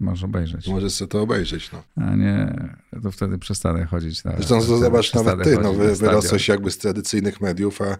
Możesz 0.00 0.24
obejrzeć. 0.24 0.68
Możesz 0.68 0.92
sobie 0.92 1.08
to 1.08 1.22
obejrzeć, 1.22 1.70
no. 1.72 1.82
A 2.04 2.16
nie, 2.16 2.68
to 3.02 3.10
wtedy 3.10 3.38
przestanę 3.38 3.84
chodzić 3.86 4.24
na 4.24 4.32
Zresztą 4.32 4.60
to 4.60 4.78
zobacz, 4.78 5.14
nawet 5.14 5.44
ty, 5.44 5.58
no, 5.58 5.72
wy, 5.72 5.96
wyrosłeś 5.96 6.48
jakby 6.48 6.70
z 6.70 6.78
tradycyjnych 6.78 7.40
mediów, 7.40 7.80
a 7.82 7.96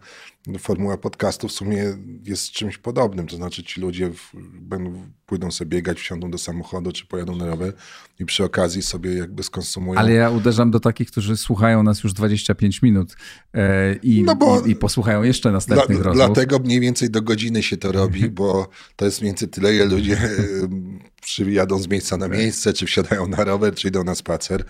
formuła 0.59 0.97
podcastu 0.99 1.49
w 1.49 1.53
sumie 1.53 1.85
jest 2.25 2.51
czymś 2.51 2.79
podobnym. 2.79 3.27
To 3.27 3.37
znaczy 3.37 3.63
ci 3.63 3.81
ludzie 3.81 4.11
w, 4.11 4.33
będą, 4.61 5.11
pójdą 5.31 5.51
sobie 5.51 5.69
biegać, 5.69 5.99
wsiądą 5.99 6.31
do 6.31 6.39
samochodu, 6.39 6.93
czy 6.93 7.07
pojadą 7.07 7.37
na 7.37 7.47
rower 7.47 7.73
i 8.19 8.27
przy 8.27 8.45
okazji 8.45 8.83
sobie 8.83 9.15
jakby 9.15 9.43
skonsumują. 9.43 10.01
Ale 10.01 10.13
ja 10.13 10.31
uderzam 10.31 10.71
do 10.71 10.81
takich, 10.81 11.11
którzy 11.11 11.37
słuchają 11.37 11.83
nas 11.83 12.05
już 12.05 12.13
25 12.13 12.83
minut 12.83 13.17
e, 13.55 13.95
i, 13.95 14.23
no 14.23 14.37
bo, 14.37 14.61
i, 14.61 14.71
i, 14.71 14.77
posłuchają 14.77 15.23
jeszcze 15.23 15.53
następnych 15.53 15.99
dla, 15.99 16.07
rozmów. 16.07 16.27
Dlatego 16.27 16.59
mniej 16.59 16.81
więcej 16.81 17.11
do 17.11 17.23
godziny 17.23 17.63
się 17.63 17.77
to 17.77 17.93
robi, 17.93 18.29
bo 18.31 18.69
to 18.97 19.05
jest 19.05 19.21
mniej 19.21 19.33
więcej 19.33 19.49
tyle, 19.49 19.75
ile 19.75 19.85
ludzie 19.85 20.19
przyjadą 21.23 21.79
z 21.79 21.89
miejsca 21.89 22.17
na 22.17 22.29
tak. 22.29 22.39
miejsce, 22.39 22.73
czy 22.73 22.87
wsiadają 22.87 23.29
na 23.29 23.45
rower, 23.45 23.75
czy 23.75 23.89
idą 23.89 24.05
na 24.05 24.15
spacer. 24.15 24.65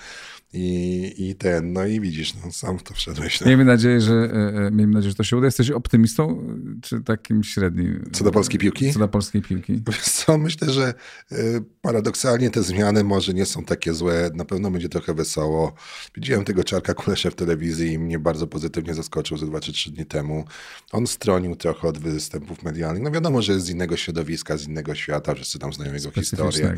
I, 0.53 1.15
I 1.19 1.35
ten, 1.35 1.73
no 1.73 1.87
i 1.87 2.01
widzisz, 2.01 2.35
no, 2.35 2.53
sam 2.53 2.79
w 2.79 2.83
to 2.83 2.95
wszedłeś. 2.95 3.41
No. 3.41 3.47
Miejmy 3.47 3.65
nadzieję, 3.65 4.01
że, 4.01 4.15
e, 4.15 4.67
e, 4.67 4.71
miejmy 4.71 4.95
nadzieję, 4.95 5.11
że 5.11 5.17
to 5.17 5.25
się 5.25 5.37
uda. 5.37 5.47
Jesteś 5.47 5.71
optymistą, 5.71 6.47
czy 6.83 7.01
takim 7.01 7.45
średnim? 7.45 8.11
Co 8.13 8.25
do 8.25 8.31
polskiej 8.31 8.59
piłki? 8.59 8.93
Co 8.93 8.99
do 8.99 9.09
polskiej 9.09 9.43
piłki. 9.43 9.83
Co, 10.03 10.39
myślę, 10.39 10.71
że 10.71 10.95
e, 11.33 11.37
paradoksalnie 11.81 12.51
te 12.51 12.63
zmiany 12.63 13.05
może 13.05 13.35
nie 13.35 13.47
są 13.47 13.65
takie 13.65 13.95
złe. 13.95 14.31
Na 14.35 14.45
pewno 14.45 14.71
będzie 14.71 14.89
trochę 14.89 15.15
wesoło. 15.15 15.75
Widziałem 16.15 16.45
tego 16.45 16.65
Czarka 16.65 16.95
Kulesza 16.95 17.31
w 17.31 17.35
telewizji 17.35 17.93
i 17.93 17.99
mnie 17.99 18.19
bardzo 18.19 18.47
pozytywnie 18.47 18.95
zaskoczył 18.95 19.37
ze 19.37 19.47
dwa 19.47 19.61
czy 19.61 19.73
trzy 19.73 19.91
dni 19.91 20.07
temu. 20.07 20.45
On 20.93 21.07
stronił 21.07 21.57
trochę 21.57 21.89
od 21.89 21.99
występów 21.99 22.63
medialnych. 22.63 23.03
No 23.03 23.11
wiadomo, 23.11 23.43
że 23.43 23.53
jest 23.53 23.67
z 23.67 23.71
innego 23.71 23.97
środowiska, 23.97 24.57
z 24.57 24.69
innego 24.69 24.95
świata, 24.95 25.35
wszyscy 25.35 25.59
tam 25.59 25.73
znają 25.73 25.95
jego 25.95 26.11
historię. 26.11 26.75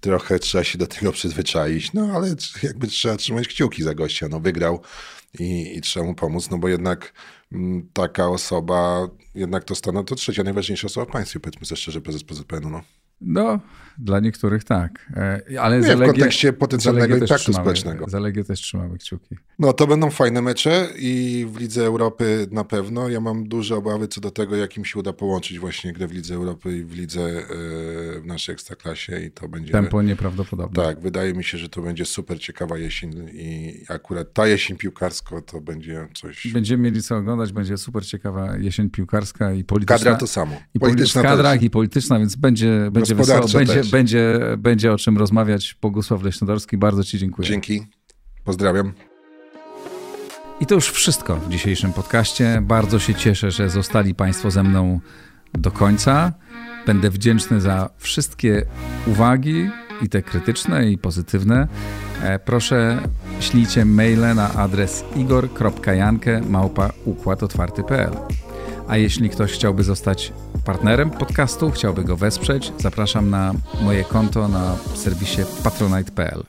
Trochę 0.00 0.38
trzeba 0.38 0.64
się 0.64 0.78
do 0.78 0.86
tego 0.86 1.12
przyzwyczaić, 1.12 1.92
no 1.92 2.10
ale 2.14 2.34
jakby 2.62 2.86
trzeba 2.86 3.13
trzeba 3.16 3.40
trzymać 3.40 3.48
kciuki 3.48 3.82
za 3.82 3.94
gościa. 3.94 4.28
No 4.28 4.40
wygrał 4.40 4.80
i, 5.38 5.76
i 5.76 5.80
trzeba 5.80 6.06
mu 6.06 6.14
pomóc, 6.14 6.50
no 6.50 6.58
bo 6.58 6.68
jednak 6.68 7.12
m, 7.52 7.58
mm, 7.60 7.88
taka 7.92 8.28
osoba, 8.28 9.08
jednak 9.34 9.64
to 9.64 9.74
stanowi 9.74 10.06
to 10.06 10.14
trzecia 10.14 10.42
najważniejsza 10.42 10.86
osoba 10.86 11.06
w 11.06 11.12
państwie, 11.12 11.40
powiedzmy 11.40 11.66
sobie 11.66 11.76
szczerze, 11.76 12.00
prezes 12.00 12.24
PZPN-u. 12.24 12.70
No. 12.70 12.82
No, 13.20 13.60
dla 13.98 14.20
niektórych 14.20 14.64
tak. 14.64 15.10
E, 15.16 15.60
ale 15.60 15.80
Nie, 15.80 15.88
Legię, 15.88 16.04
w 16.04 16.06
kontekście 16.06 16.52
potencjalnego 16.52 17.16
impaktu 17.16 17.52
społecznego. 17.52 18.04
Za 18.08 18.20
Legię 18.20 18.44
też 18.44 18.60
trzymamy 18.60 18.98
kciuki. 18.98 19.36
No 19.58 19.72
to 19.72 19.86
będą 19.86 20.10
fajne 20.10 20.42
mecze 20.42 20.88
i 20.98 21.46
w 21.52 21.60
Lidze 21.60 21.86
Europy 21.86 22.46
na 22.50 22.64
pewno. 22.64 23.08
Ja 23.08 23.20
mam 23.20 23.48
duże 23.48 23.76
obawy 23.76 24.08
co 24.08 24.20
do 24.20 24.30
tego, 24.30 24.56
jak 24.56 24.76
im 24.76 24.84
się 24.84 24.98
uda 24.98 25.12
połączyć 25.12 25.58
właśnie 25.58 25.92
grę 25.92 26.08
w 26.08 26.12
Lidze 26.12 26.34
Europy 26.34 26.78
i 26.78 26.84
w 26.84 26.92
Lidze 26.92 27.20
e, 27.20 27.44
w 28.20 28.22
naszej 28.26 28.52
Ekstraklasie 28.52 29.20
i 29.20 29.30
to 29.30 29.48
będzie... 29.48 29.72
Tempo 29.72 30.02
nieprawdopodobne. 30.02 30.84
Tak, 30.84 31.00
wydaje 31.00 31.34
mi 31.34 31.44
się, 31.44 31.58
że 31.58 31.68
to 31.68 31.82
będzie 31.82 32.04
super 32.04 32.40
ciekawa 32.40 32.78
jesień 32.78 33.28
i 33.32 33.80
akurat 33.88 34.32
ta 34.32 34.46
jesień 34.46 34.76
piłkarsko 34.76 35.42
to 35.42 35.60
będzie 35.60 36.08
coś... 36.14 36.46
Będziemy 36.52 36.82
mieli 36.82 37.02
co 37.02 37.16
oglądać, 37.16 37.52
będzie 37.52 37.76
super 37.76 38.06
ciekawa 38.06 38.56
jesień 38.56 38.90
piłkarska 38.90 39.52
i 39.52 39.64
polityczna. 39.64 39.98
Kadra 39.98 40.14
to 40.14 40.26
samo. 40.26 40.56
I 40.74 40.80
polityczna 40.80 41.22
kadra 41.22 41.54
i 41.54 41.70
polityczna, 41.70 42.18
więc 42.18 42.36
będzie, 42.36 42.88
będzie 42.92 43.14
wesoło, 43.14 43.48
będzie, 43.48 43.83
będzie, 43.90 44.40
będzie 44.58 44.92
o 44.92 44.98
czym 44.98 45.18
rozmawiać. 45.18 45.76
Bogusław 45.82 46.22
Leśnodorski, 46.22 46.76
bardzo 46.76 47.04
Ci 47.04 47.18
dziękuję. 47.18 47.48
Dzięki, 47.48 47.86
pozdrawiam. 48.44 48.92
I 50.60 50.66
to 50.66 50.74
już 50.74 50.90
wszystko 50.90 51.36
w 51.36 51.48
dzisiejszym 51.48 51.92
podcaście. 51.92 52.62
Bardzo 52.62 52.98
się 52.98 53.14
cieszę, 53.14 53.50
że 53.50 53.70
zostali 53.70 54.14
Państwo 54.14 54.50
ze 54.50 54.62
mną 54.62 55.00
do 55.52 55.70
końca. 55.70 56.32
Będę 56.86 57.10
wdzięczny 57.10 57.60
za 57.60 57.90
wszystkie 57.98 58.66
uwagi, 59.06 59.70
i 60.02 60.08
te 60.08 60.22
krytyczne, 60.22 60.90
i 60.90 60.98
pozytywne. 60.98 61.68
E, 62.22 62.38
proszę 62.38 63.02
ślijcie 63.40 63.84
maile 63.84 64.34
na 64.34 64.54
adres 64.54 65.04
igor.jankę 65.16 66.40
małpa 66.40 66.90
układotwarty.pl 67.04 68.12
a 68.88 68.96
jeśli 68.96 69.30
ktoś 69.30 69.52
chciałby 69.52 69.82
zostać 69.84 70.32
partnerem 70.64 71.10
podcastu, 71.10 71.70
chciałby 71.70 72.04
go 72.04 72.16
wesprzeć, 72.16 72.72
zapraszam 72.78 73.30
na 73.30 73.52
moje 73.82 74.04
konto 74.04 74.48
na 74.48 74.76
serwisie 74.94 75.42
patronite.pl. 75.64 76.44